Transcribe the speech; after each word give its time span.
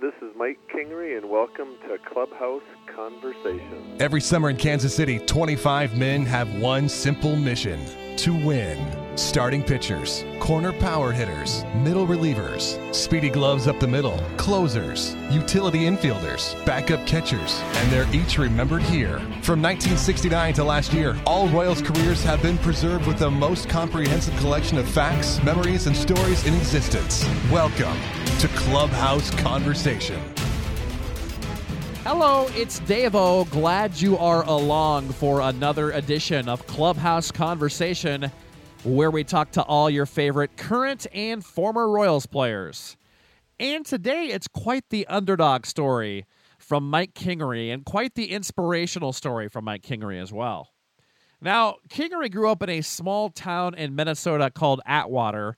This 0.00 0.12
is 0.20 0.36
Mike 0.36 0.58
Kingery, 0.68 1.16
and 1.16 1.30
welcome 1.30 1.76
to 1.88 1.96
Clubhouse 2.12 2.60
Conversation. 2.94 3.96
Every 3.98 4.20
summer 4.20 4.50
in 4.50 4.58
Kansas 4.58 4.94
City, 4.94 5.18
25 5.20 5.96
men 5.96 6.26
have 6.26 6.52
one 6.58 6.86
simple 6.86 7.34
mission 7.34 7.80
to 8.18 8.34
win. 8.34 8.76
Starting 9.16 9.62
pitchers, 9.62 10.22
corner 10.38 10.74
power 10.74 11.12
hitters, 11.12 11.64
middle 11.76 12.06
relievers, 12.06 12.94
speedy 12.94 13.30
gloves 13.30 13.66
up 13.66 13.80
the 13.80 13.88
middle, 13.88 14.20
closers, 14.36 15.14
utility 15.30 15.84
infielders, 15.84 16.62
backup 16.66 17.06
catchers, 17.06 17.62
and 17.76 17.90
they're 17.90 18.12
each 18.14 18.36
remembered 18.36 18.82
here. 18.82 19.18
From 19.40 19.62
1969 19.62 20.52
to 20.54 20.64
last 20.64 20.92
year, 20.92 21.16
all 21.24 21.48
Royals 21.48 21.80
careers 21.80 22.22
have 22.22 22.42
been 22.42 22.58
preserved 22.58 23.06
with 23.06 23.18
the 23.18 23.30
most 23.30 23.70
comprehensive 23.70 24.36
collection 24.36 24.76
of 24.76 24.86
facts, 24.86 25.42
memories, 25.42 25.86
and 25.86 25.96
stories 25.96 26.44
in 26.44 26.52
existence. 26.52 27.24
Welcome 27.50 27.96
to 28.38 28.48
Clubhouse 28.48 29.30
Conversation. 29.30 30.20
Hello, 32.04 32.46
it's 32.50 32.80
Davo. 32.80 33.48
Glad 33.50 33.98
you 33.98 34.18
are 34.18 34.44
along 34.44 35.08
for 35.08 35.40
another 35.40 35.92
edition 35.92 36.46
of 36.46 36.66
Clubhouse 36.66 37.30
Conversation, 37.30 38.30
where 38.84 39.10
we 39.10 39.24
talk 39.24 39.52
to 39.52 39.62
all 39.62 39.88
your 39.88 40.04
favorite 40.04 40.54
current 40.58 41.06
and 41.14 41.42
former 41.42 41.88
Royals 41.88 42.26
players. 42.26 42.98
And 43.58 43.86
today 43.86 44.26
it's 44.26 44.48
quite 44.48 44.84
the 44.90 45.06
underdog 45.06 45.64
story 45.64 46.26
from 46.58 46.90
Mike 46.90 47.14
Kingery 47.14 47.72
and 47.72 47.86
quite 47.86 48.16
the 48.16 48.32
inspirational 48.32 49.14
story 49.14 49.48
from 49.48 49.64
Mike 49.64 49.82
Kingery 49.82 50.20
as 50.20 50.30
well. 50.30 50.72
Now, 51.40 51.76
Kingery 51.88 52.30
grew 52.30 52.50
up 52.50 52.62
in 52.62 52.68
a 52.68 52.82
small 52.82 53.30
town 53.30 53.74
in 53.74 53.94
Minnesota 53.94 54.50
called 54.50 54.82
Atwater 54.84 55.56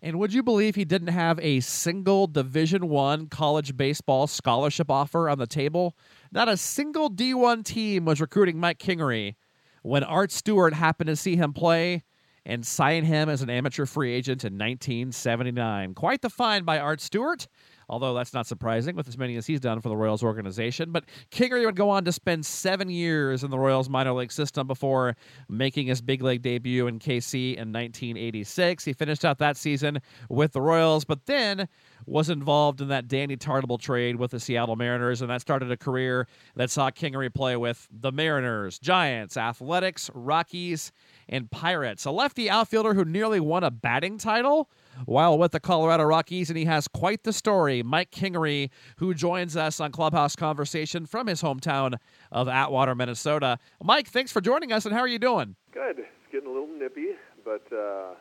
and 0.00 0.18
would 0.18 0.32
you 0.32 0.42
believe 0.42 0.74
he 0.74 0.84
didn't 0.84 1.08
have 1.08 1.40
a 1.40 1.60
single 1.60 2.26
Division 2.26 2.88
1 2.88 3.26
college 3.28 3.76
baseball 3.76 4.26
scholarship 4.26 4.90
offer 4.90 5.28
on 5.28 5.38
the 5.38 5.46
table? 5.46 5.96
Not 6.30 6.48
a 6.48 6.56
single 6.56 7.10
D1 7.10 7.64
team 7.64 8.04
was 8.04 8.20
recruiting 8.20 8.60
Mike 8.60 8.78
Kingery 8.78 9.34
when 9.82 10.04
Art 10.04 10.30
Stewart 10.30 10.74
happened 10.74 11.08
to 11.08 11.16
see 11.16 11.36
him 11.36 11.52
play 11.52 12.04
and 12.46 12.66
sign 12.66 13.04
him 13.04 13.28
as 13.28 13.42
an 13.42 13.50
amateur 13.50 13.86
free 13.86 14.14
agent 14.14 14.44
in 14.44 14.54
1979. 14.54 15.94
Quite 15.94 16.22
the 16.22 16.30
find 16.30 16.64
by 16.64 16.78
Art 16.78 17.00
Stewart 17.00 17.48
although 17.88 18.14
that's 18.14 18.34
not 18.34 18.46
surprising 18.46 18.96
with 18.96 19.08
as 19.08 19.16
many 19.18 19.36
as 19.36 19.46
he's 19.46 19.60
done 19.60 19.80
for 19.80 19.88
the 19.88 19.96
Royals 19.96 20.22
organization. 20.22 20.92
But 20.92 21.04
Kingery 21.30 21.64
would 21.64 21.76
go 21.76 21.90
on 21.90 22.04
to 22.04 22.12
spend 22.12 22.44
seven 22.44 22.90
years 22.90 23.44
in 23.44 23.50
the 23.50 23.58
Royals 23.58 23.88
minor 23.88 24.12
league 24.12 24.32
system 24.32 24.66
before 24.66 25.16
making 25.48 25.86
his 25.86 26.00
big 26.00 26.22
league 26.22 26.42
debut 26.42 26.86
in 26.86 26.98
KC 26.98 27.54
in 27.54 27.72
1986. 27.72 28.84
He 28.84 28.92
finished 28.92 29.24
out 29.24 29.38
that 29.38 29.56
season 29.56 30.00
with 30.28 30.52
the 30.52 30.60
Royals, 30.60 31.04
but 31.04 31.26
then 31.26 31.68
was 32.06 32.30
involved 32.30 32.80
in 32.80 32.88
that 32.88 33.08
Danny 33.08 33.36
Tartabull 33.36 33.80
trade 33.80 34.16
with 34.16 34.30
the 34.30 34.40
Seattle 34.40 34.76
Mariners, 34.76 35.20
and 35.20 35.30
that 35.30 35.40
started 35.40 35.70
a 35.70 35.76
career 35.76 36.26
that 36.56 36.70
saw 36.70 36.90
Kingery 36.90 37.32
play 37.32 37.56
with 37.56 37.86
the 37.90 38.10
Mariners, 38.10 38.78
Giants, 38.78 39.36
Athletics, 39.36 40.10
Rockies, 40.14 40.92
and 41.28 41.50
Pirates. 41.50 42.04
A 42.04 42.10
lefty 42.10 42.48
outfielder 42.48 42.94
who 42.94 43.04
nearly 43.04 43.40
won 43.40 43.64
a 43.64 43.70
batting 43.70 44.18
title 44.18 44.70
while 45.04 45.38
with 45.38 45.52
the 45.52 45.60
Colorado 45.60 46.04
Rockies, 46.04 46.50
and 46.50 46.58
he 46.58 46.64
has 46.64 46.88
quite 46.88 47.24
the 47.24 47.32
story. 47.32 47.82
Mike 47.82 48.10
Kingery, 48.10 48.70
who 48.96 49.14
joins 49.14 49.56
us 49.56 49.80
on 49.80 49.92
Clubhouse 49.92 50.34
Conversation 50.34 51.06
from 51.06 51.26
his 51.26 51.42
hometown 51.42 51.94
of 52.32 52.48
Atwater, 52.48 52.94
Minnesota. 52.94 53.58
Mike, 53.82 54.08
thanks 54.08 54.32
for 54.32 54.40
joining 54.40 54.72
us, 54.72 54.86
and 54.86 54.94
how 54.94 55.00
are 55.00 55.08
you 55.08 55.18
doing? 55.18 55.56
Good. 55.72 55.98
It's 56.00 56.32
getting 56.32 56.48
a 56.48 56.52
little 56.52 56.68
nippy, 56.68 57.10
but 57.44 57.62
uh, 57.72 58.14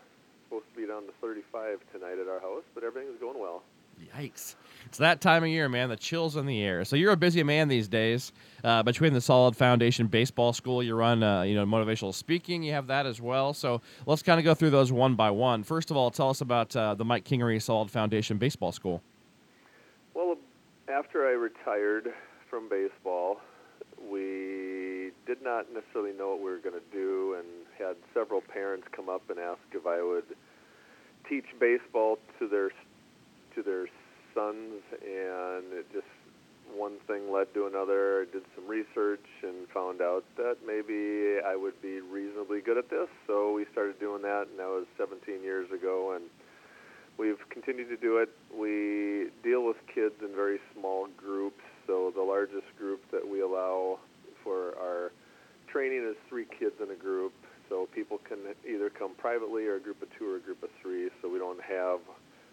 supposed 0.48 0.66
to 0.74 0.82
be 0.82 0.88
down 0.88 1.04
to 1.04 1.14
35 1.22 1.80
tonight 1.92 2.18
at 2.20 2.28
our 2.28 2.40
house, 2.40 2.64
but 2.74 2.84
everything's 2.84 3.20
going 3.20 3.40
well. 3.40 3.64
Yikes. 4.16 4.56
It's 4.98 5.02
that 5.02 5.22
time 5.22 5.44
of 5.44 5.50
year, 5.50 5.70
man. 5.70 5.90
The 5.90 5.96
chills 5.96 6.38
in 6.38 6.48
the 6.48 6.60
air. 6.64 6.84
So 6.84 6.96
you're 6.96 7.12
a 7.12 7.18
busy 7.18 7.44
man 7.44 7.68
these 7.68 7.88
days. 7.88 8.32
Uh, 8.64 8.82
between 8.82 9.14
the 9.14 9.22
Solid 9.22 9.56
Foundation 9.56 10.08
Baseball 10.08 10.54
School, 10.54 10.82
you 10.82 10.96
run, 10.96 11.22
uh, 11.22 11.44
you 11.44 11.54
know, 11.54 11.68
motivational 11.68 12.12
speaking. 12.12 12.64
You 12.64 12.72
have 12.72 12.88
that 12.88 13.06
as 13.06 13.22
well. 13.22 13.54
So 13.54 13.80
let's 14.08 14.24
kind 14.24 14.40
of 14.40 14.44
go 14.44 14.56
through 14.56 14.72
those 14.72 14.92
one 14.92 15.14
by 15.14 15.30
one. 15.30 15.62
First 15.62 15.92
of 15.92 15.98
all, 15.98 16.10
tell 16.10 16.32
us 16.32 16.42
about 16.42 16.76
uh, 16.76 16.96
the 16.96 17.06
Mike 17.06 17.26
Kingery 17.26 17.62
Solid 17.62 17.92
Foundation 17.92 18.40
Baseball 18.40 18.72
School. 18.72 19.04
Well, 20.16 20.36
after 20.92 21.28
I 21.28 21.34
retired 21.34 22.12
from 22.50 22.68
baseball, 22.68 23.40
we 24.02 25.12
did 25.28 25.44
not 25.44 25.72
necessarily 25.72 26.18
know 26.18 26.30
what 26.30 26.40
we 26.40 26.46
were 26.46 26.58
going 26.58 26.74
to 26.74 26.92
do, 26.92 27.36
and 27.38 27.46
had 27.78 27.98
several 28.16 28.42
parents 28.42 28.88
come 28.94 29.10
up 29.10 29.30
and 29.30 29.38
ask 29.38 29.60
if 29.74 29.86
I 29.86 30.02
would 30.02 30.26
teach 31.30 31.46
baseball 31.60 32.18
to 32.40 32.48
their 32.48 32.72
to 33.54 33.62
their 33.62 33.86
sons, 34.38 34.86
and 35.02 35.74
it 35.74 35.90
just 35.92 36.06
one 36.76 37.00
thing 37.08 37.32
led 37.34 37.52
to 37.56 37.66
another. 37.66 38.22
I 38.22 38.26
did 38.32 38.44
some 38.54 38.68
research 38.68 39.26
and 39.42 39.68
found 39.74 40.02
out 40.02 40.24
that 40.38 40.58
maybe 40.66 41.42
I 41.42 41.56
would 41.56 41.82
be 41.82 42.02
reasonably 42.02 42.62
good 42.62 42.78
at 42.78 42.90
this. 42.90 43.10
So 43.26 43.54
we 43.54 43.66
started 43.72 44.00
doing 44.00 44.22
that, 44.22 44.46
and 44.52 44.60
that 44.60 44.68
was 44.68 44.86
17 44.98 45.42
years 45.42 45.72
ago, 45.72 46.14
and 46.16 46.26
we've 47.18 47.42
continued 47.50 47.90
to 47.90 47.98
do 47.98 48.18
it. 48.18 48.30
We 48.54 49.32
deal 49.44 49.66
with 49.66 49.78
kids 49.94 50.16
in 50.22 50.36
very 50.36 50.60
small 50.78 51.08
groups. 51.18 51.64
So 51.88 52.12
the 52.16 52.22
largest 52.22 52.68
group 52.78 53.02
that 53.12 53.28
we 53.28 53.42
allow 53.42 53.98
for 54.44 54.78
our 54.78 55.12
training 55.72 56.06
is 56.08 56.16
three 56.30 56.46
kids 56.60 56.76
in 56.84 56.92
a 56.92 57.00
group. 57.00 57.34
So 57.70 57.88
people 57.94 58.20
can 58.28 58.38
either 58.70 58.90
come 58.90 59.16
privately 59.18 59.66
or 59.66 59.76
a 59.76 59.80
group 59.80 60.02
of 60.02 60.10
two 60.18 60.32
or 60.32 60.38
a 60.38 60.40
group 60.40 60.64
of 60.64 60.70
three. 60.82 61.10
So 61.22 61.30
we 61.30 61.40
don't 61.40 61.62
have 61.62 62.00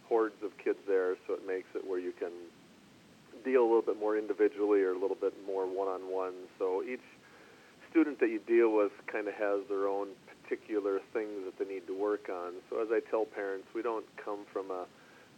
hordes 0.08 0.36
of 0.44 0.50
kids 0.62 0.78
there, 0.86 1.16
so 1.26 1.34
it 1.34 1.46
makes 1.46 1.68
it 1.74 1.86
where 1.86 1.98
you 1.98 2.12
can 2.12 2.32
deal 3.44 3.62
a 3.62 3.68
little 3.68 3.82
bit 3.82 3.98
more 3.98 4.16
individually 4.16 4.80
or 4.80 4.92
a 4.92 4.98
little 4.98 5.16
bit 5.20 5.34
more 5.46 5.66
one-on-one. 5.66 6.32
So 6.58 6.82
each 6.82 7.04
student 7.90 8.18
that 8.20 8.28
you 8.28 8.40
deal 8.46 8.74
with 8.74 8.92
kind 9.06 9.28
of 9.28 9.34
has 9.34 9.60
their 9.68 9.86
own 9.86 10.08
particular 10.26 11.00
things 11.12 11.44
that 11.44 11.58
they 11.58 11.70
need 11.70 11.86
to 11.86 11.96
work 11.96 12.28
on. 12.28 12.54
So 12.70 12.82
as 12.82 12.88
I 12.90 13.00
tell 13.10 13.24
parents, 13.24 13.68
we 13.74 13.82
don't 13.82 14.04
come 14.22 14.44
from 14.52 14.70
a, 14.70 14.84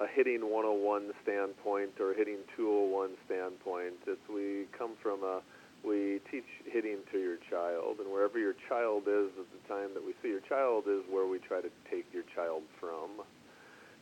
a 0.02 0.06
hitting 0.14 0.40
101 0.40 1.12
standpoint 1.22 2.00
or 2.00 2.14
hitting 2.14 2.38
201 2.56 3.10
standpoint. 3.26 3.94
It's 4.06 4.22
we 4.32 4.66
come 4.76 4.92
from 5.02 5.22
a 5.22 5.42
we 5.84 6.18
teach 6.32 6.48
hitting 6.66 6.98
to 7.12 7.18
your 7.18 7.36
child, 7.48 8.00
and 8.00 8.10
wherever 8.10 8.38
your 8.40 8.54
child 8.68 9.04
is 9.06 9.30
at 9.38 9.46
the 9.54 9.62
time 9.68 9.94
that 9.94 10.02
we 10.02 10.14
see 10.22 10.28
your 10.28 10.42
child 10.48 10.84
is 10.88 11.04
where 11.08 11.28
we 11.28 11.38
try 11.38 11.60
to 11.60 11.70
take 11.90 12.06
your 12.12 12.24
child 12.34 12.62
from 12.80 13.22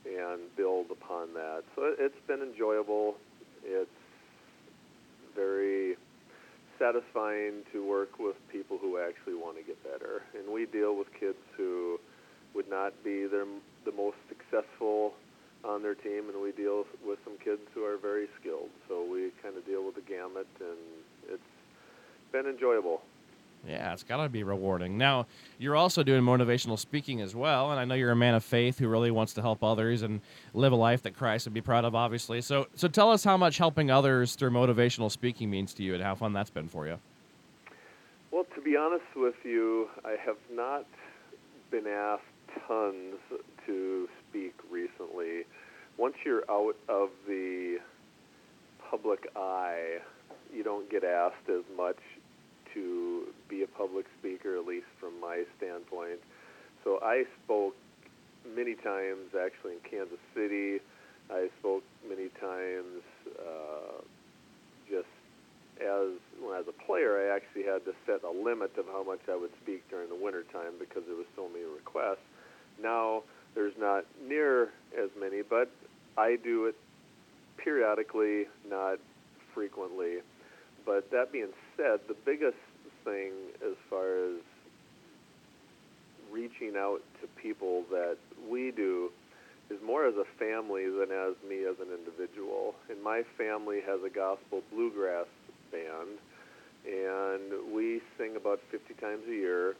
and 0.07 0.41
build 0.57 0.87
upon 0.91 1.35
that. 1.35 1.63
So 1.75 1.95
it's 1.99 2.21
been 2.27 2.43
enjoyable. 2.43 3.17
It's 3.65 3.91
very 5.35 5.97
satisfying 6.79 7.63
to 7.73 7.87
work 7.87 8.19
with 8.19 8.37
people 8.51 8.79
who 8.79 8.99
actually 8.99 9.35
want 9.35 9.57
to 9.57 9.63
get 9.63 9.83
better. 9.83 10.23
And 10.37 10.53
we 10.53 10.67
deal 10.67 10.97
with 10.97 11.09
kids 11.19 11.39
who 11.57 11.99
would 12.55 12.69
not 12.69 12.93
be 13.03 13.27
their, 13.27 13.47
the 13.85 13.93
most 13.93 14.17
successful 14.29 15.15
on 15.65 15.83
their 15.83 15.95
team, 15.95 16.29
and 16.29 16.43
we 16.43 16.53
deal 16.53 16.85
with 17.07 17.19
some 17.25 17.39
kids 17.43 17.63
who 17.75 17.85
are 17.85 17.97
very 17.97 18.27
skilled. 18.39 18.69
So 18.87 19.03
we 19.11 19.31
kind 19.43 19.57
of 19.57 19.65
deal 19.65 19.85
with 19.85 19.95
the 19.95 20.03
gamut, 20.03 20.47
and 20.61 20.79
it's 21.33 21.43
been 22.33 22.47
enjoyable. 22.47 23.01
Yeah, 23.67 23.93
it's 23.93 24.03
got 24.03 24.23
to 24.23 24.29
be 24.29 24.43
rewarding. 24.43 24.99
Now, 24.99 25.27
you're 25.59 25.77
also 25.77 26.03
doing 26.03 26.23
motivational 26.23 26.79
speaking 26.79 27.23
as 27.23 27.35
well, 27.35 27.71
and 27.71 27.81
I 27.81 27.85
know 27.85 27.95
you're 27.95 28.11
a 28.11 28.17
man 28.17 28.35
of 28.35 28.45
faith 28.45 28.79
who 28.79 28.89
really 28.89 29.11
wants 29.11 29.33
to 29.35 29.43
help 29.43 29.65
others 29.65 30.03
and 30.03 30.21
live 30.53 30.73
a 30.73 30.77
life 30.77 31.03
that 31.03 31.17
Christ 31.17 31.47
would 31.47 31.55
be 31.55 31.63
proud 31.63 31.85
of, 31.85 31.95
obviously. 31.95 32.43
So, 32.43 32.69
so 32.75 32.89
tell 32.89 33.11
us 33.11 33.25
how 33.25 33.37
much 33.37 33.57
helping 33.57 33.91
others 33.91 34.35
through 34.35 34.51
motivational 34.51 35.11
speaking 35.11 35.51
means 35.51 35.73
to 35.75 35.83
you 35.83 35.95
and 35.95 36.03
how 36.03 36.15
fun 36.15 36.33
that's 36.33 36.51
been 36.51 36.69
for 36.69 36.87
you. 36.87 36.99
Well, 38.31 38.45
to 38.55 38.61
be 38.61 38.77
honest 38.77 39.05
with 39.17 39.37
you, 39.45 39.89
I 40.05 40.17
have 40.25 40.37
not 40.53 40.85
been 41.71 41.87
asked 41.87 42.23
tons 42.69 43.17
to 43.67 44.09
speak 44.29 44.55
recently. 44.71 45.45
Once 45.97 46.17
you're 46.25 46.45
out 46.51 46.77
of 46.89 47.11
the 47.27 47.79
public 48.91 49.29
eye, 49.37 49.99
you 50.53 50.63
don't 50.63 50.91
get 50.91 51.05
asked 51.05 51.49
as 51.49 51.63
much 51.77 51.99
to 52.75 53.29
be 53.49 53.63
a 53.63 53.67
public 53.67 54.07
speaker, 54.19 54.57
at 54.57 54.67
least 54.67 54.87
from 55.01 55.19
my 55.21 55.45
standpoint. 55.57 56.21
So 56.83 56.99
I 57.03 57.25
spoke 57.45 57.75
many 58.55 58.75
times 58.75 59.33
actually 59.33 59.75
in 59.75 59.81
Kansas 59.89 60.19
City. 60.35 60.81
I 61.31 61.49
spoke 61.59 61.83
many 62.07 62.29
times 62.41 63.01
uh, 63.41 64.03
just 64.91 65.09
as 65.81 66.21
when 66.41 66.59
as 66.59 66.67
a 66.69 66.87
player, 66.87 67.19
I 67.19 67.35
actually 67.35 67.65
had 67.65 67.85
to 67.87 67.93
set 68.07 68.23
a 68.23 68.31
limit 68.31 68.77
of 68.79 68.87
how 68.87 69.03
much 69.03 69.21
I 69.31 69.37
would 69.37 69.51
speak 69.63 69.89
during 69.91 70.09
the 70.09 70.15
winter 70.15 70.45
time 70.53 70.75
because 70.79 71.03
there 71.07 71.17
was 71.17 71.27
so 71.35 71.49
many 71.49 71.65
requests. 71.65 72.23
Now 72.81 73.23
there's 73.55 73.75
not 73.79 74.05
near 74.29 74.71
as 74.97 75.11
many, 75.19 75.43
but 75.43 75.71
I 76.17 76.37
do 76.43 76.67
it 76.67 76.77
periodically, 77.57 78.45
not 78.69 78.99
frequently. 79.55 80.19
But 80.85 81.11
that 81.11 81.33
being 81.33 81.53
said, 81.77 82.01
the 82.09 82.17
biggest 82.27 82.59
thing 83.05 83.33
as 83.65 83.77
far 83.89 84.07
as 84.07 84.41
reaching 86.33 86.75
out 86.77 87.01
to 87.21 87.29
people 87.41 87.85
that 87.91 88.17
we 88.51 88.71
do 88.71 89.11
is 89.71 89.79
more 89.85 90.07
as 90.07 90.15
a 90.17 90.25
family 90.39 90.85
than 90.85 91.11
as 91.11 91.35
me 91.49 91.65
as 91.65 91.77
an 91.81 91.89
individual. 91.93 92.75
And 92.91 93.03
my 93.03 93.23
family 93.39 93.81
has 93.87 94.01
a 94.05 94.11
gospel 94.11 94.63
bluegrass 94.73 95.27
band, 95.71 96.19
and 96.87 97.75
we 97.75 98.01
sing 98.19 98.37
about 98.37 98.61
50 98.71 98.95
times 98.95 99.23
a 99.29 99.33
year, 99.33 99.75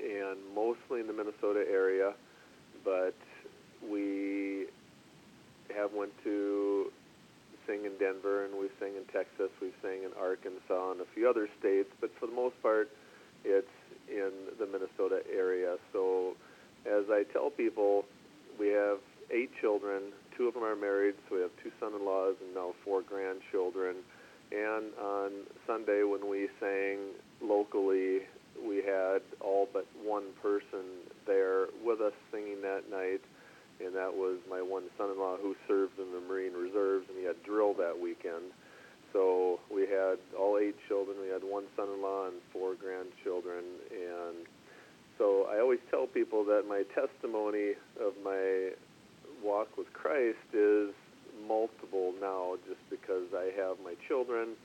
and 0.00 0.38
mostly 0.54 1.00
in 1.00 1.06
the 1.06 1.12
Minnesota 1.12 1.64
area, 1.70 2.12
but 2.84 3.14
we 3.90 4.66
have 5.76 5.92
went 5.92 6.12
to 6.24 6.90
sing 7.68 7.84
in 7.84 7.92
Denver 7.98 8.44
and 8.44 8.58
we 8.58 8.68
sing 8.80 8.96
in 8.96 9.04
Texas, 9.12 9.50
we 9.60 9.70
sing 9.82 10.02
in 10.02 10.10
Arkansas 10.18 10.92
and 10.92 11.00
a 11.00 11.08
few 11.14 11.28
other 11.28 11.48
states, 11.60 11.90
but 12.00 12.10
for 12.18 12.26
the 12.26 12.32
most 12.34 12.60
part, 12.62 12.88
it's 13.44 13.68
in 14.08 14.32
the 14.58 14.66
Minnesota 14.66 15.20
area. 15.30 15.76
So, 15.92 16.34
as 16.86 17.04
I 17.10 17.24
tell 17.32 17.50
people, 17.50 18.04
we 18.58 18.68
have 18.68 18.98
eight 19.30 19.50
children. 19.60 20.12
Two 20.36 20.48
of 20.48 20.54
them 20.54 20.64
are 20.64 20.76
married, 20.76 21.14
so 21.28 21.36
we 21.36 21.42
have 21.42 21.50
two 21.62 21.70
son-in-laws 21.78 22.36
and 22.40 22.54
now 22.54 22.74
four 22.84 23.02
grandchildren. 23.02 23.96
And 24.50 24.86
on 24.98 25.30
Sunday, 25.66 26.02
when 26.04 26.28
we 26.28 26.48
sang 26.58 26.98
locally, 27.42 28.20
we 28.66 28.78
had 28.78 29.20
all 29.40 29.68
but 29.72 29.86
one 30.02 30.24
person 30.42 31.04
there 31.26 31.66
with 31.84 32.00
us 32.00 32.14
singing 32.32 32.62
that 32.62 32.90
night, 32.90 33.20
and 33.84 33.94
that 33.94 34.14
was 34.14 34.38
my 34.50 34.60
one 34.60 34.84
son-in-law 34.96 35.36
who 35.38 35.54
served 35.66 35.98
in 35.98 36.10
the 36.12 36.20
Marine 36.20 36.54
Reserves, 36.54 37.06
and 37.08 37.18
he 37.18 37.24
had 37.24 37.42
drill 37.44 37.74
that 37.74 37.98
weekend. 37.98 38.52
So 39.12 39.60
we 39.72 39.82
had 39.82 40.18
all 40.38 40.58
eight 40.58 40.76
children. 40.86 41.16
We 41.22 41.28
had 41.28 41.42
one 41.42 41.64
son-in-law 41.76 42.26
and 42.26 42.36
four 42.52 42.74
grandchildren, 42.74 43.64
and 43.90 44.46
so 45.16 45.48
I 45.50 45.60
always 45.60 45.80
tell 45.90 46.06
people 46.06 46.44
that 46.44 46.68
my 46.68 46.82
testimony 46.94 47.74
of 48.00 48.12
my 48.22 48.70
walk 49.42 49.76
with 49.78 49.92
Christ 49.92 50.38
is 50.52 50.90
multiple 51.46 52.12
now, 52.20 52.56
just 52.68 52.82
because 52.90 53.32
I 53.34 53.50
have 53.56 53.78
my 53.82 53.94
children 54.06 54.56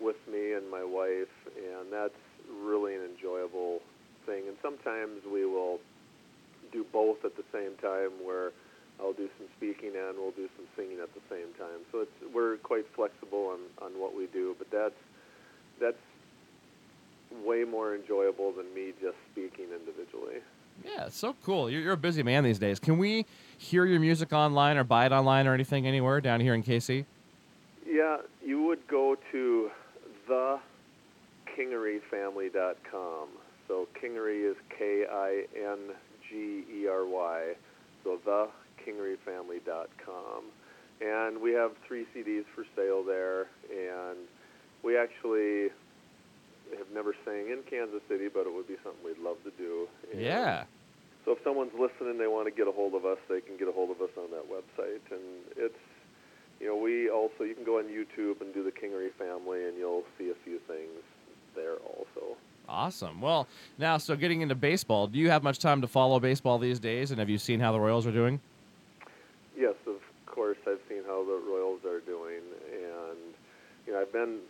with 0.00 0.16
me 0.30 0.52
and 0.52 0.70
my 0.70 0.84
wife, 0.84 1.32
and 1.56 1.90
that's 1.90 2.12
really 2.62 2.94
an 2.94 3.02
enjoyable 3.02 3.80
thing. 4.26 4.44
And 4.46 4.56
sometimes 4.60 5.24
we 5.32 5.46
will 5.46 5.78
do 6.72 6.86
both 6.92 7.24
at 7.24 7.36
the 7.36 7.44
same 7.52 7.72
time, 7.82 8.10
where 8.24 8.52
I'll 9.00 9.12
do 9.12 9.28
some 9.38 9.48
speaking 9.56 9.92
and 9.96 10.18
we'll 10.18 10.32
do 10.32 10.48
some 10.56 10.66
singing 10.76 10.98
at 11.02 11.12
the 11.14 11.20
same 11.28 11.52
time. 11.58 11.80
So 11.92 12.00
it's 12.00 12.34
we're 12.34 12.56
quite 12.58 12.86
flexible 12.94 13.52
on, 13.52 13.58
on 13.84 13.92
what 14.00 14.16
we 14.16 14.26
do, 14.26 14.54
but 14.58 14.70
that's 14.70 14.94
that's 15.80 15.96
way 17.44 17.64
more 17.64 17.94
enjoyable 17.94 18.52
than 18.52 18.72
me 18.74 18.92
just 19.00 19.16
speaking 19.32 19.66
individually. 19.72 20.40
Yeah, 20.84 21.08
so 21.08 21.34
cool. 21.42 21.70
You're, 21.70 21.80
you're 21.80 21.94
a 21.94 21.96
busy 21.96 22.22
man 22.22 22.44
these 22.44 22.58
days. 22.58 22.78
Can 22.78 22.98
we 22.98 23.24
hear 23.58 23.86
your 23.86 24.00
music 24.00 24.30
online 24.32 24.76
or 24.76 24.84
buy 24.84 25.06
it 25.06 25.12
online 25.12 25.46
or 25.46 25.54
anything 25.54 25.86
anywhere 25.86 26.20
down 26.20 26.40
here 26.40 26.52
in 26.54 26.62
KC? 26.62 27.06
Yeah, 27.86 28.18
you 28.44 28.60
would 28.62 28.86
go 28.86 29.16
to 29.32 29.70
thekingeryfamily.com. 30.28 33.28
So 33.68 33.88
Kingery 34.00 34.48
is 34.48 34.56
K 34.76 35.06
I 35.10 35.46
N 35.56 35.94
G 36.28 36.64
E 36.72 36.86
R 36.88 37.06
Y. 37.06 37.54
So 38.04 38.18
thekingeryfamily.com. 39.66 40.44
And 41.00 41.42
we 41.42 41.52
have 41.52 41.72
three 41.86 42.06
CDs 42.14 42.44
for 42.54 42.64
sale 42.74 43.04
there. 43.04 43.46
And 43.70 44.18
we 44.82 44.96
actually 44.96 45.68
have 46.76 46.90
never 46.92 47.14
sang 47.24 47.50
in 47.50 47.58
Kansas 47.68 48.00
City, 48.08 48.28
but 48.32 48.46
it 48.46 48.54
would 48.54 48.66
be 48.66 48.76
something 48.82 49.04
we'd 49.04 49.18
love 49.18 49.36
to 49.44 49.50
do. 49.58 49.88
And 50.12 50.20
Yeah. 50.20 50.64
So 51.24 51.32
if 51.32 51.38
someone's 51.42 51.72
listening, 51.78 52.18
they 52.18 52.28
want 52.28 52.46
to 52.46 52.52
get 52.52 52.68
a 52.68 52.72
hold 52.72 52.94
of 52.94 53.04
us, 53.04 53.18
they 53.28 53.40
can 53.40 53.56
get 53.56 53.66
a 53.66 53.72
hold 53.72 53.90
of 53.90 54.00
us 54.00 54.10
on 54.16 54.30
that 54.30 54.46
website. 54.48 55.00
And 55.10 55.20
it's, 55.56 55.74
you 56.60 56.68
know, 56.68 56.76
we 56.76 57.10
also, 57.10 57.42
you 57.42 57.54
can 57.54 57.64
go 57.64 57.78
on 57.78 57.84
YouTube 57.86 58.40
and 58.40 58.54
do 58.54 58.62
the 58.62 58.70
Kingery 58.70 59.12
family, 59.18 59.64
and 59.64 59.76
you'll 59.76 60.04
see 60.18 60.30
a 60.30 60.34
few 60.44 60.60
things 60.68 61.02
there 61.56 61.74
also. 61.78 62.36
Awesome. 62.68 63.20
Well, 63.20 63.48
now, 63.76 63.98
so 63.98 64.14
getting 64.14 64.40
into 64.40 64.54
baseball, 64.54 65.08
do 65.08 65.18
you 65.18 65.28
have 65.30 65.42
much 65.42 65.58
time 65.58 65.80
to 65.80 65.88
follow 65.88 66.20
baseball 66.20 66.58
these 66.58 66.78
days? 66.78 67.10
And 67.10 67.18
have 67.18 67.28
you 67.28 67.38
seen 67.38 67.58
how 67.58 67.72
the 67.72 67.80
Royals 67.80 68.06
are 68.06 68.12
doing? 68.12 68.40
Course, 70.36 70.60
I've 70.68 70.84
seen 70.84 71.00
how 71.08 71.24
the 71.24 71.40
Royals 71.48 71.80
are 71.88 72.04
doing, 72.04 72.44
and 72.68 73.32
you 73.86 73.96
know, 73.96 74.04
I've 74.04 74.12
been 74.12 74.44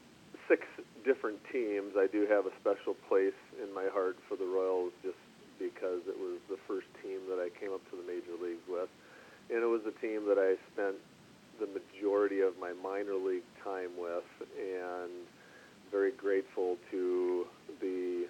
six 0.50 0.66
different 1.06 1.38
teams. 1.52 1.94
I 1.94 2.10
do 2.10 2.26
have 2.26 2.44
a 2.44 2.50
special 2.58 2.98
place 3.06 3.38
in 3.62 3.72
my 3.72 3.86
heart 3.94 4.18
for 4.28 4.34
the 4.34 4.50
Royals, 4.50 4.90
just 5.06 5.14
because 5.62 6.02
it 6.10 6.18
was 6.18 6.42
the 6.50 6.58
first 6.66 6.90
team 7.06 7.22
that 7.30 7.38
I 7.38 7.54
came 7.54 7.70
up 7.70 7.86
to 7.90 7.96
the 7.96 8.02
major 8.02 8.34
leagues 8.42 8.66
with, 8.66 8.90
and 9.48 9.62
it 9.62 9.70
was 9.70 9.86
a 9.86 9.94
team 10.02 10.26
that 10.26 10.42
I 10.42 10.58
spent 10.74 10.98
the 11.62 11.70
majority 11.70 12.42
of 12.42 12.58
my 12.58 12.74
minor 12.82 13.14
league 13.14 13.46
time 13.62 13.94
with, 13.94 14.26
and 14.58 15.22
very 15.94 16.10
grateful 16.10 16.76
to 16.90 17.46
the, 17.80 18.26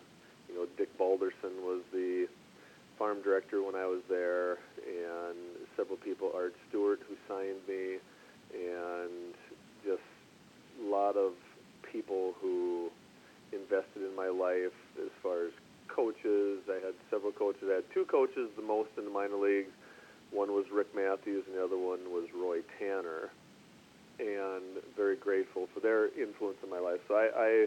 you 0.47 0.55
know, 0.55 0.69
Dick 0.77 0.93
Balderson 1.01 1.65
was 1.65 1.81
the 1.91 2.29
farm 2.99 3.23
director 3.25 3.63
when 3.65 3.75
I 3.75 3.87
was 3.87 4.05
there, 4.13 4.61
and 4.85 5.66
several 5.77 5.97
people, 5.99 6.33
Art 6.35 6.55
Stewart, 6.69 7.01
who 7.09 7.15
signed 7.29 7.61
me, 7.69 7.99
and 8.55 9.35
just 9.85 10.03
a 10.83 10.89
lot 10.89 11.17
of 11.17 11.33
people 11.93 12.35
who 12.41 12.91
invested 13.53 14.03
in 14.03 14.15
my 14.17 14.29
life 14.29 14.75
as 14.99 15.11
far 15.23 15.47
as 15.47 15.53
coaches. 15.89 16.61
I 16.69 16.85
had 16.85 16.95
several 17.11 17.33
coaches. 17.33 17.65
I 17.71 17.77
had 17.77 17.85
two 17.95 18.05
coaches, 18.05 18.51
the 18.57 18.63
most 18.63 18.91
in 18.99 19.05
the 19.05 19.11
minor 19.11 19.37
leagues. 19.37 19.71
One 20.31 20.53
was 20.53 20.65
Rick 20.73 20.89
Matthews, 20.95 21.45
and 21.47 21.57
the 21.57 21.65
other 21.65 21.79
one 21.79 22.11
was 22.11 22.25
Roy 22.35 22.61
Tanner. 22.79 23.31
And 24.19 24.83
very 24.97 25.17
grateful 25.17 25.69
for 25.75 25.81
their 25.81 26.07
influence 26.19 26.57
in 26.65 26.71
my 26.71 26.79
life. 26.79 27.01
So 27.07 27.15
I, 27.15 27.29
I 27.37 27.67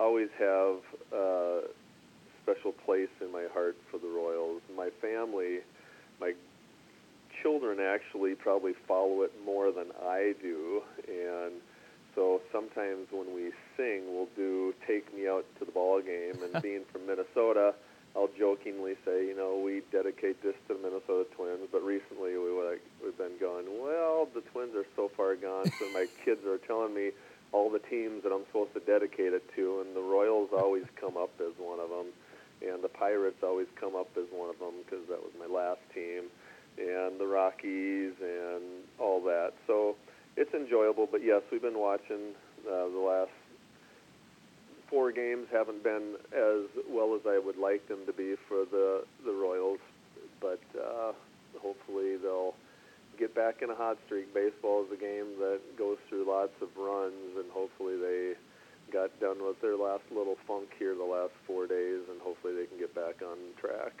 always 0.00 0.28
have 0.38 0.76
a 1.12 1.62
special 2.42 2.72
place 2.72 3.10
in 3.20 3.32
my 3.32 3.46
heart 3.52 3.76
for 3.90 3.98
the 3.98 4.06
Royals. 4.08 4.62
My 4.76 4.90
family, 5.02 5.58
my 6.20 6.32
children 7.42 7.78
actually 7.80 8.34
probably 8.34 8.72
follow 8.86 9.22
it 9.22 9.32
more 9.44 9.72
than 9.72 9.86
I 10.02 10.34
do. 10.42 10.82
And 11.08 11.54
so 12.14 12.40
sometimes 12.52 13.06
when 13.10 13.34
we 13.34 13.52
sing, 13.76 14.04
we'll 14.12 14.28
do 14.36 14.74
"Take 14.86 15.14
Me 15.14 15.28
Out 15.28 15.44
to 15.58 15.64
the 15.64 15.72
Ball 15.72 16.00
Game," 16.00 16.42
and 16.42 16.62
being 16.62 16.82
from 16.92 17.06
Minnesota, 17.06 17.74
I'll 18.16 18.30
jokingly 18.38 18.94
say, 19.04 19.26
you 19.26 19.36
know, 19.36 19.60
we 19.62 19.82
dedicate 19.92 20.42
this 20.42 20.54
to 20.66 20.74
the 20.74 20.80
Minnesota 20.80 21.26
Twins. 21.36 21.68
But 21.70 21.82
recently, 21.82 22.36
we 22.36 22.50
like 22.58 22.82
we've 23.02 23.16
been 23.16 23.38
going, 23.38 23.66
well, 23.80 24.28
the 24.34 24.40
Twins 24.52 24.74
are 24.74 24.86
so 24.96 25.10
far 25.16 25.36
gone, 25.36 25.70
so 25.78 25.86
my 25.92 26.06
kids 26.24 26.44
are 26.46 26.58
telling 26.58 26.94
me 26.94 27.10
all 27.52 27.70
the 27.70 27.78
teams 27.78 28.22
that 28.22 28.32
I'm 28.32 28.44
supposed 28.46 28.74
to 28.74 28.80
dedicate 28.80 29.32
it 29.32 29.44
to, 29.56 29.80
and 29.80 29.96
the 29.96 30.02
Royals 30.02 30.50
always 30.52 30.84
come 31.00 31.16
up 31.16 31.30
as 31.40 31.54
one 31.56 31.80
of 31.80 31.88
them, 31.88 32.12
and 32.60 32.82
the 32.82 32.88
Pirates 32.88 33.40
always 33.42 33.68
come 33.80 33.96
up 33.96 34.10
as 34.16 34.26
one 34.30 34.50
of 34.50 34.58
them 34.58 34.74
because 34.84 35.06
that 35.08 35.20
was 35.22 35.32
my 35.38 35.46
last 35.46 35.80
team, 35.94 36.28
and 36.78 37.18
the 37.18 37.26
Rockies 37.26 38.12
and 38.20 38.84
all 38.98 39.20
that. 39.22 39.52
So 39.66 39.96
it's 40.36 40.52
enjoyable. 40.54 41.08
But 41.10 41.24
yes, 41.24 41.42
we've 41.50 41.62
been 41.62 41.78
watching 41.78 42.34
uh, 42.66 42.88
the 42.88 43.04
last 43.04 43.30
four 44.88 45.12
games. 45.12 45.46
Haven't 45.52 45.82
been 45.82 46.16
as 46.32 46.68
well 46.88 47.14
as 47.14 47.22
I 47.26 47.38
would 47.38 47.56
like 47.56 47.86
them 47.88 48.06
to 48.06 48.12
be 48.12 48.34
for 48.48 48.64
the 48.70 49.04
the 49.24 49.32
Royals, 49.32 49.80
but 50.40 50.62
uh, 50.78 51.12
hopefully 51.60 52.16
they'll 52.16 52.54
get 53.18 53.34
back 53.34 53.62
in 53.62 53.70
a 53.70 53.74
hot 53.74 53.98
streak. 54.06 54.32
Baseball 54.32 54.84
is 54.86 54.92
a 54.92 55.00
game 55.00 55.38
that 55.38 55.60
goes 55.76 55.98
through 56.08 56.26
lots 56.28 56.54
of 56.62 56.68
runs, 56.76 57.36
and 57.36 57.50
hopefully 57.52 57.96
they 57.96 58.34
got 58.92 59.10
done 59.20 59.44
with 59.44 59.60
their 59.60 59.76
last 59.76 60.04
little 60.10 60.36
funk 60.46 60.68
here 60.78 60.94
the 60.94 61.04
last 61.04 61.32
four 61.46 61.66
days, 61.66 62.00
and 62.10 62.20
hopefully 62.22 62.54
they 62.54 62.66
can 62.66 62.78
get 62.78 62.94
back 62.94 63.20
on 63.22 63.36
track. 63.60 63.92